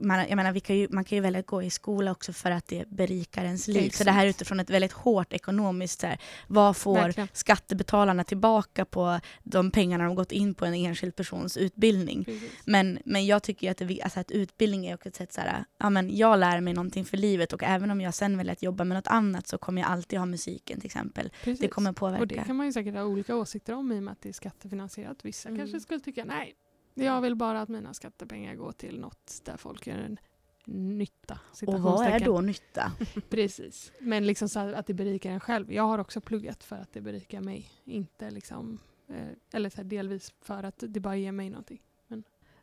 Man, 0.00 0.18
jag 0.28 0.36
menar, 0.36 0.58
kan 0.60 0.76
ju, 0.76 0.88
man 0.90 1.04
kan 1.04 1.16
ju 1.16 1.22
välja 1.22 1.40
att 1.40 1.46
gå 1.46 1.62
i 1.62 1.70
skola 1.70 2.10
också 2.10 2.32
för 2.32 2.50
att 2.50 2.66
det 2.66 2.88
berikar 2.88 3.44
ens 3.44 3.68
liv. 3.68 3.74
Så 3.80 3.86
Exakt. 3.86 4.04
det 4.04 4.10
här 4.12 4.24
är 4.24 4.30
utifrån 4.30 4.60
ett 4.60 4.70
väldigt 4.70 4.92
hårt 4.92 5.32
ekonomiskt, 5.32 6.00
så 6.00 6.06
här, 6.06 6.18
vad 6.46 6.76
får 6.76 6.94
Verkligen. 6.94 7.28
skattebetalarna 7.32 8.24
tillbaka 8.24 8.84
på 8.84 9.20
de 9.42 9.70
pengarna 9.70 10.04
de 10.04 10.14
gått 10.14 10.32
in 10.32 10.54
på 10.54 10.64
en 10.66 10.74
enskild 10.74 11.16
persons 11.16 11.56
utbildning? 11.56 12.24
Precis. 12.24 12.50
Men, 12.64 12.98
men 13.04 13.26
jag 13.26 13.42
tycker 13.42 13.70
att, 13.70 13.76
det, 13.78 14.02
alltså 14.02 14.20
att 14.20 14.30
utbildning 14.30 14.86
är 14.86 14.94
också 14.94 15.08
ett 15.08 15.16
sätt 15.16 15.32
så 15.32 15.40
här, 15.40 15.64
ja 15.78 15.90
men 15.90 16.16
jag 16.16 16.38
lär 16.38 16.60
mig 16.60 16.74
någonting 16.74 17.04
för 17.04 17.16
livet 17.16 17.52
och 17.52 17.62
även 17.62 17.90
om 17.90 18.00
jag 18.00 18.14
sen 18.14 18.36
väljer 18.36 18.52
att 18.52 18.62
jobba 18.62 18.84
med 18.84 18.96
något 18.96 19.06
annat 19.06 19.48
så 19.48 19.58
kommer 19.58 19.82
jag 19.82 19.90
alltid 19.90 20.18
ha 20.18 20.26
musiken 20.26 20.80
till 20.80 20.86
exempel. 20.86 21.30
Precis. 21.44 21.60
Det 21.60 21.68
kommer 21.68 21.92
påverka. 21.92 22.20
Och 22.20 22.26
det 22.26 22.44
kan 22.46 22.56
man 22.56 22.66
ju 22.66 22.72
säkert 22.72 22.94
ha 22.94 23.04
olika 23.04 23.36
åsikter 23.36 23.74
om 23.74 23.92
i 23.92 23.98
och 23.98 24.02
med 24.02 24.12
att 24.12 24.22
det 24.22 24.28
är 24.28 24.32
skattefinansierat. 24.32 25.24
Vissa 25.24 25.48
Mm. 25.48 25.60
kanske 25.60 25.80
skulle 25.80 26.00
tycka 26.00 26.24
nej, 26.24 26.54
jag 26.94 27.20
vill 27.20 27.36
bara 27.36 27.60
att 27.60 27.68
mina 27.68 27.94
skattepengar 27.94 28.54
går 28.54 28.72
till 28.72 29.00
något 29.00 29.40
där 29.44 29.56
folk 29.56 29.86
gör 29.86 29.98
en 29.98 30.18
nytta. 30.66 31.38
och 31.66 31.80
vad 31.80 32.06
är 32.06 32.20
då 32.20 32.40
nytta? 32.40 32.92
Precis. 33.30 33.92
Men 34.00 34.26
liksom 34.26 34.48
så 34.48 34.58
att 34.60 34.86
det 34.86 34.94
berikar 34.94 35.30
en 35.30 35.40
själv. 35.40 35.72
Jag 35.72 35.82
har 35.82 35.98
också 35.98 36.20
pluggat 36.20 36.64
för 36.64 36.76
att 36.76 36.92
det 36.92 37.00
berikar 37.00 37.40
mig. 37.40 37.70
Inte 37.84 38.30
liksom, 38.30 38.78
eh, 39.08 39.28
eller 39.52 39.70
så 39.70 39.82
delvis 39.82 40.32
för 40.40 40.62
att 40.62 40.84
det 40.88 41.00
bara 41.00 41.16
ger 41.16 41.32
mig 41.32 41.50
någonting. 41.50 41.80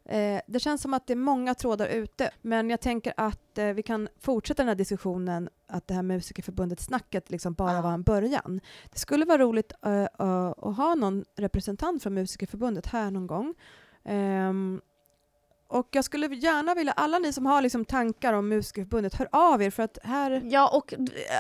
Eh, 0.10 0.42
det 0.48 0.60
känns 0.60 0.82
som 0.82 0.94
att 0.94 1.08
det 1.08 1.14
är 1.14 1.18
många 1.18 1.56
trådar 1.56 1.88
ute, 1.88 2.32
men 2.42 2.70
jag 2.70 2.82
tänker 2.82 3.14
att 3.18 3.58
eh, 3.58 3.66
vi 3.68 3.84
kan 3.84 4.08
fortsätta 4.20 4.64
den 4.64 4.68
här 4.68 4.76
diskussionen, 4.76 5.50
att 5.68 5.88
det 5.88 5.94
här 5.94 6.02
Musikerförbundet-snacket 6.02 7.30
liksom 7.30 7.54
bara 7.54 7.74
Ja. 7.74 7.82
var 7.82 7.94
en 7.94 8.04
början. 8.04 8.62
Det 8.92 9.00
skulle 9.00 9.26
vara 9.26 9.38
roligt 9.38 9.72
att 9.80 10.18
ha 10.78 10.96
någon 10.96 11.26
representant 11.36 12.04
från 12.04 12.14
Musikerförbundet 12.14 12.86
här 12.86 13.12
någon 13.12 13.28
gång. 13.28 13.54
Ehm, 14.08 14.82
och 15.70 15.88
jag 15.92 16.04
skulle 16.04 16.28
gärna 16.36 16.76
vilja, 16.76 16.92
alla 16.92 17.20
ni 17.20 17.34
som 17.34 17.46
har 17.46 17.62
liksom 17.62 17.86
tankar 17.86 18.34
om 18.34 18.48
Musikerförbundet, 18.50 19.14
hör 19.14 19.28
av 19.32 19.62
er 19.62 19.70
för 19.70 19.84
att 19.84 19.98
här... 20.04 20.42
Ja, 20.46 20.70
och 20.78 20.94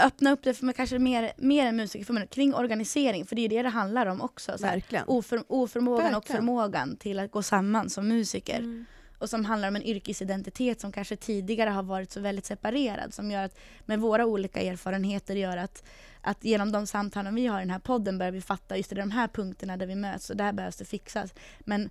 öppna 0.06 0.32
upp 0.32 0.44
det 0.44 0.54
för 0.54 0.72
kanske 0.72 1.00
mer, 1.00 1.32
mer 1.38 1.66
än 1.66 1.76
Musikerförbundet 1.76 2.30
kring 2.30 2.54
organisering, 2.54 3.26
för 3.26 3.36
det 3.36 3.46
är 3.46 3.50
det 3.50 3.62
det 3.62 3.70
handlar 3.70 4.06
om 4.06 4.22
också. 4.22 4.58
Så 4.58 4.66
här, 4.66 4.84
oför, 5.08 5.44
oförmågan 5.48 6.06
och 6.06 6.14
Verkligen. 6.14 6.38
förmågan 6.38 6.98
till 6.98 7.20
att 7.20 7.32
gå 7.32 7.44
samman 7.44 7.90
som 7.90 8.08
musiker. 8.08 8.60
Mm. 8.60 8.86
Och 9.20 9.30
som 9.30 9.46
handlar 9.46 9.68
om 9.68 9.76
en 9.76 9.84
yrkesidentitet 9.84 10.82
som 10.82 10.92
kanske 10.92 11.16
tidigare 11.16 11.70
har 11.70 11.84
varit 11.84 12.12
så 12.12 12.20
väldigt 12.20 12.46
separerad. 12.46 13.14
Som 13.14 13.32
gör 13.32 13.44
att 13.44 13.60
med 13.86 14.00
våra 14.00 14.26
olika 14.26 14.62
erfarenheter 14.62 15.36
gör 15.36 15.58
att, 15.58 15.84
att 16.28 16.44
genom 16.44 16.72
de 16.72 16.88
samtalen 16.88 17.36
vi 17.36 17.48
har 17.48 17.58
i 17.60 17.62
den 17.62 17.70
här 17.70 17.80
podden 17.80 18.18
börjar 18.18 18.32
vi 18.32 18.42
fatta 18.42 18.78
just 18.78 18.90
det, 18.90 18.96
de 18.96 19.12
här 19.12 19.28
punkterna 19.28 19.78
där 19.78 19.86
vi 19.86 19.96
möts 19.96 20.30
och 20.30 20.38
där 20.38 20.54
behövs 20.54 20.76
det 20.76 20.86
fixas. 20.86 21.34
Men 21.60 21.90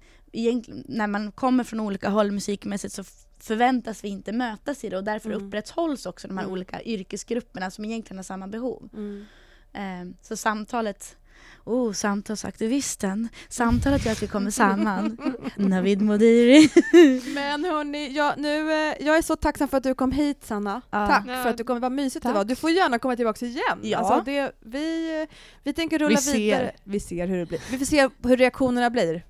när 0.84 1.06
man 1.06 1.32
kommer 1.32 1.64
från 1.64 1.80
olika 1.80 2.08
håll 2.08 2.32
musikmässigt 2.32 2.94
så 2.94 3.04
förväntas 3.38 4.04
vi 4.04 4.08
inte 4.08 4.32
mötas 4.32 4.84
i 4.84 4.88
det 4.88 4.96
och 4.96 5.04
därför 5.04 5.30
Mm. 5.30 5.46
upprätthålls 5.46 6.06
också 6.06 6.28
de 6.28 6.36
här 6.36 6.44
Mm. 6.44 6.52
olika 6.52 6.82
yrkesgrupperna 6.82 7.70
som 7.70 7.84
egentligen 7.84 8.18
har 8.18 8.22
samma 8.24 8.46
behov. 8.46 8.88
Mm. 8.92 9.26
Eh, 9.72 10.16
så 10.22 10.36
samtalet, 10.36 11.16
oh 11.64 11.92
samtalsaktivisten, 11.92 13.28
samtalet 13.48 14.04
gör 14.04 14.12
att 14.12 14.22
vi 14.22 14.26
kommer 14.26 14.50
samman. 14.50 15.16
Navid 15.56 16.02
Modiri. 16.02 16.68
Men 17.34 17.64
hörni, 17.64 18.08
jag, 18.12 18.38
nu, 18.38 18.72
eh, 18.72 18.94
jag 19.06 19.16
är 19.18 19.22
så 19.22 19.36
tacksam 19.36 19.68
för 19.68 19.76
att 19.76 19.82
du 19.82 19.94
kom 19.94 20.12
hit 20.12 20.44
Sanna. 20.44 20.80
Ja. 20.90 21.06
Tack 21.06 21.24
Ja. 21.28 21.42
för 21.42 21.50
att 21.50 21.56
du 21.58 21.64
kom, 21.64 21.80
vad 21.80 21.92
mysigt 21.92 22.22
det 22.22 22.28
Tack. 22.28 22.36
var. 22.36 22.44
Du 22.44 22.56
får 22.56 22.70
gärna 22.70 22.98
komma 22.98 23.16
tillbaka 23.16 23.46
igen. 23.46 23.78
Ja. 23.82 23.98
Alltså 23.98 24.20
det, 24.24 24.52
vi, 24.60 25.26
vi 25.64 25.72
tänker 25.72 25.98
rulla 25.98 26.08
Vi 26.08 26.16
ser. 26.16 26.32
vidare. 26.38 26.72
Vi 26.84 27.00
ser 27.00 27.26
hur 27.26 27.38
det 27.38 27.46
blir. 27.46 27.60
Vi 27.70 27.78
får 27.78 27.86
se 27.86 28.08
hur 28.24 28.36
reaktionerna 28.36 28.90
blir. 28.90 29.24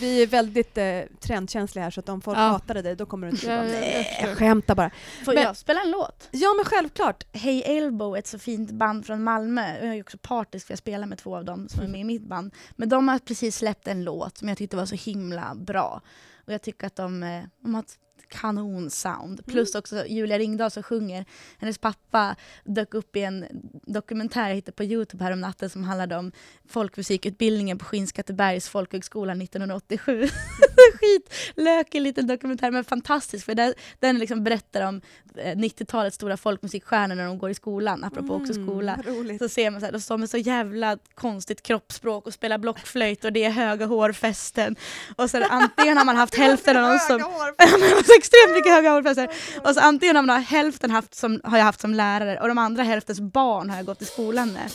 Vi 0.00 0.22
är 0.22 0.26
väldigt 0.26 0.78
eh, 0.78 1.00
trendkänsliga 1.20 1.84
här 1.84 1.90
så 1.90 2.00
att 2.00 2.08
om 2.08 2.20
folk 2.20 2.38
Ja. 2.38 2.42
hatade 2.42 2.82
dig 2.82 2.96
då 2.96 3.06
kommer 3.06 3.26
du 3.26 3.30
inte 3.30 3.46
Jag 3.46 3.66
förstår. 4.10 4.34
skämtar 4.34 4.74
bara. 4.74 4.90
Får 5.24 5.34
Men- 5.34 5.42
jag 5.42 5.56
spela 5.56 5.80
en 5.80 5.90
låt? 5.90 6.28
Ja 6.30 6.54
men 6.56 6.64
självklart. 6.64 7.24
Hey 7.36 7.60
Elbow, 7.62 8.16
ett 8.16 8.26
så 8.26 8.38
fint 8.38 8.70
band 8.70 9.06
från 9.06 9.22
Malmö. 9.24 9.76
Jag 9.78 9.88
är 9.88 9.94
ju 9.94 10.00
också 10.00 10.18
partisk 10.18 10.66
för 10.66 10.72
jag 10.72 10.78
spelar 10.78 11.06
med 11.06 11.18
två 11.18 11.36
av 11.36 11.44
dem 11.44 11.68
som 11.68 11.84
är 11.84 11.88
med 11.88 12.00
i 12.00 12.04
mitt 12.04 12.28
band. 12.28 12.54
Men 12.76 12.88
de 12.88 13.08
har 13.08 13.18
precis 13.18 13.56
släppt 13.56 13.88
en 13.88 14.04
låt 14.04 14.38
som 14.38 14.48
jag 14.48 14.58
tyckte 14.58 14.76
var 14.76 14.86
så 14.86 14.94
himla 14.94 15.54
bra. 15.54 16.02
Och 16.46 16.52
jag 16.52 16.62
tycker 16.62 16.86
att 16.86 16.96
de, 16.96 17.22
eh, 17.22 17.42
de 17.62 17.74
har 17.74 17.82
ett 17.82 17.94
kanonsound. 18.28 19.46
Plus 19.46 19.74
också 19.74 20.06
Julia 20.06 20.38
Ringdahl 20.38 20.70
som 20.70 20.82
sjunger. 20.82 21.24
Hennes 21.58 21.78
pappa 21.78 22.36
dök 22.64 22.94
upp 22.94 23.16
i 23.16 23.22
en 23.22 23.46
dokumentär 23.86 24.48
jag 24.48 24.54
hittade 24.54 24.76
på 24.76 24.84
Youtube 24.84 25.24
här 25.24 25.32
om 25.32 25.40
natten 25.40 25.70
som 25.70 25.84
handlade 25.84 26.16
om 26.16 26.32
folkmusikutbildningen 26.68 27.78
på 27.78 27.84
Skinnskattebergs 27.84 28.68
folkhögskola 28.68 29.32
1987. 29.32 30.28
Skitlökig 31.00 32.00
liten 32.00 32.26
dokumentär 32.26 32.70
men 32.70 32.84
fantastisk 32.84 33.44
för 33.44 33.54
där, 33.54 33.74
den 33.98 34.18
liksom 34.18 34.44
berättar 34.44 34.88
om 34.88 35.00
eh, 35.36 35.56
90-talets 35.56 36.16
stora 36.16 36.36
folkmusikstjärnor 36.36 37.14
när 37.14 37.26
de 37.26 37.38
går 37.38 37.50
i 37.50 37.54
skolan, 37.54 38.04
apropå 38.04 38.34
också 38.34 38.54
skola. 38.54 38.94
Mm, 38.94 39.06
vad 39.06 39.16
roligt. 39.16 39.38
Så 39.42 39.48
ser 39.48 39.70
man 39.70 39.80
så 39.80 39.86
här, 39.86 39.92
de 39.92 40.00
står 40.00 40.18
med 40.18 40.30
så 40.30 40.38
jävla 40.38 40.98
konstigt 41.14 41.62
kroppsspråk 41.62 42.26
och 42.26 42.34
spelar 42.34 42.58
blockflöjt 42.58 43.24
och 43.24 43.32
det 43.32 43.44
är 43.44 43.50
höga 43.50 43.86
hårfästen. 43.86 44.76
Och 45.16 45.30
så 45.30 45.44
antingen 45.44 45.96
har 45.96 46.04
man 46.04 46.16
haft 46.16 46.34
hälften 46.34 46.76
av 46.76 46.88
dem 46.88 46.98
som... 47.08 47.18
Extremt 48.18 48.56
mycket 48.56 48.72
höga 48.72 48.90
hårfästen. 48.90 49.28
Och 49.64 49.74
så 49.74 49.80
antingen 49.80 50.16
har 50.16 50.22
man 50.22 50.42
hälften 50.42 50.90
haft 50.90 51.14
som, 51.14 51.40
har 51.44 51.58
jag 51.58 51.64
haft 51.64 51.80
som 51.80 51.94
lärare 51.94 52.40
och 52.40 52.48
de 52.48 52.58
andra 52.58 52.82
hälftens 52.82 53.20
barn 53.20 53.70
har 53.70 53.76
jag 53.76 53.86
gått 53.86 54.02
i 54.02 54.04
skolan 54.04 54.52
med. 54.52 54.70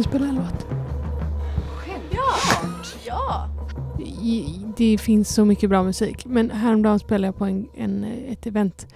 Också 0.00 0.10
spela 0.10 0.26
en 0.28 0.34
låt? 0.34 0.66
Ja! 3.06 3.48
I- 4.22 4.64
Det 4.76 4.98
finns 4.98 5.34
så 5.34 5.44
mycket 5.44 5.70
bra 5.70 5.82
musik. 5.82 6.26
Men 6.26 6.50
häromdagen 6.50 6.98
spelade 6.98 7.26
jag 7.26 7.36
på 7.36 7.44
en, 7.44 7.68
en, 7.76 8.04
ett 8.04 8.46
event 8.46 8.86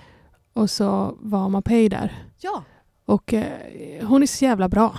och 0.52 0.70
så 0.70 1.16
var 1.20 1.48
Mapei 1.48 1.88
där. 1.88 2.12
Ja. 2.40 2.64
Och 3.04 3.34
eh, 3.34 4.06
hon 4.06 4.22
är 4.22 4.26
så 4.26 4.44
jävla 4.44 4.68
bra. 4.68 4.98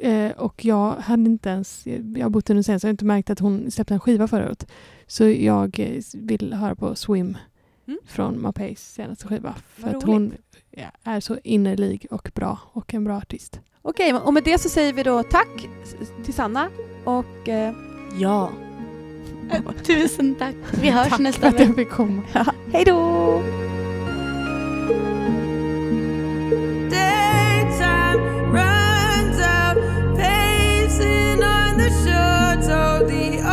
Eh, 0.00 0.30
och 0.32 0.64
jag 0.64 0.92
hade 0.92 1.22
inte 1.30 1.48
ens, 1.48 1.86
jag 1.86 2.22
har 2.24 2.30
bott 2.30 2.50
i 2.50 2.62
sen 2.62 2.80
så 2.80 2.84
jag 2.86 2.88
har 2.88 2.92
inte 2.92 3.04
märkt 3.04 3.30
att 3.30 3.38
hon 3.40 3.70
släppte 3.70 3.94
en 3.94 4.00
skiva 4.00 4.28
förra 4.28 4.44
året. 4.46 4.66
Så 5.06 5.24
jag 5.28 5.80
eh, 5.80 6.02
vill 6.14 6.52
höra 6.52 6.74
på 6.74 6.94
Swim 6.94 7.36
Mm. 7.86 7.98
från 8.06 8.42
Mapeis 8.42 8.92
senaste 8.94 9.28
skiva. 9.28 9.54
För 9.68 9.82
Vad 9.82 9.94
att 9.96 10.04
roligt. 10.04 10.06
hon 10.06 10.32
ja, 10.70 10.86
är 11.12 11.20
så 11.20 11.38
innerlig 11.44 12.06
och 12.10 12.30
bra 12.34 12.58
och 12.72 12.94
en 12.94 13.04
bra 13.04 13.16
artist. 13.16 13.60
Okej, 13.86 14.14
och 14.14 14.34
med 14.34 14.44
det 14.44 14.58
så 14.58 14.68
säger 14.68 14.92
vi 14.92 15.02
då 15.02 15.22
tack 15.22 15.68
till 16.24 16.34
Sanna 16.34 16.68
och... 17.04 17.48
Eh, 17.48 17.74
ja. 18.18 18.50
Tusen 19.86 20.34
tack. 20.34 20.54
Vi 20.82 20.90
hörs 20.90 21.08
tack 21.08 21.18
nästa 21.20 21.50
vecka. 21.50 21.58
Tack 21.58 21.66
för 21.66 21.72
att 21.72 21.78
jag 21.78 21.86
fick 21.86 21.90
komma. 21.90 22.22
Ja. 22.32 22.44
Hej 22.72 22.84
då! 22.84 23.42
Daytime 26.90 28.22
runs 28.52 29.38
out, 29.38 29.76
pacing 30.18 31.42
on 31.42 31.78
the 31.78 31.90
shores 31.90 32.68
of 32.68 33.08
the 33.08 33.43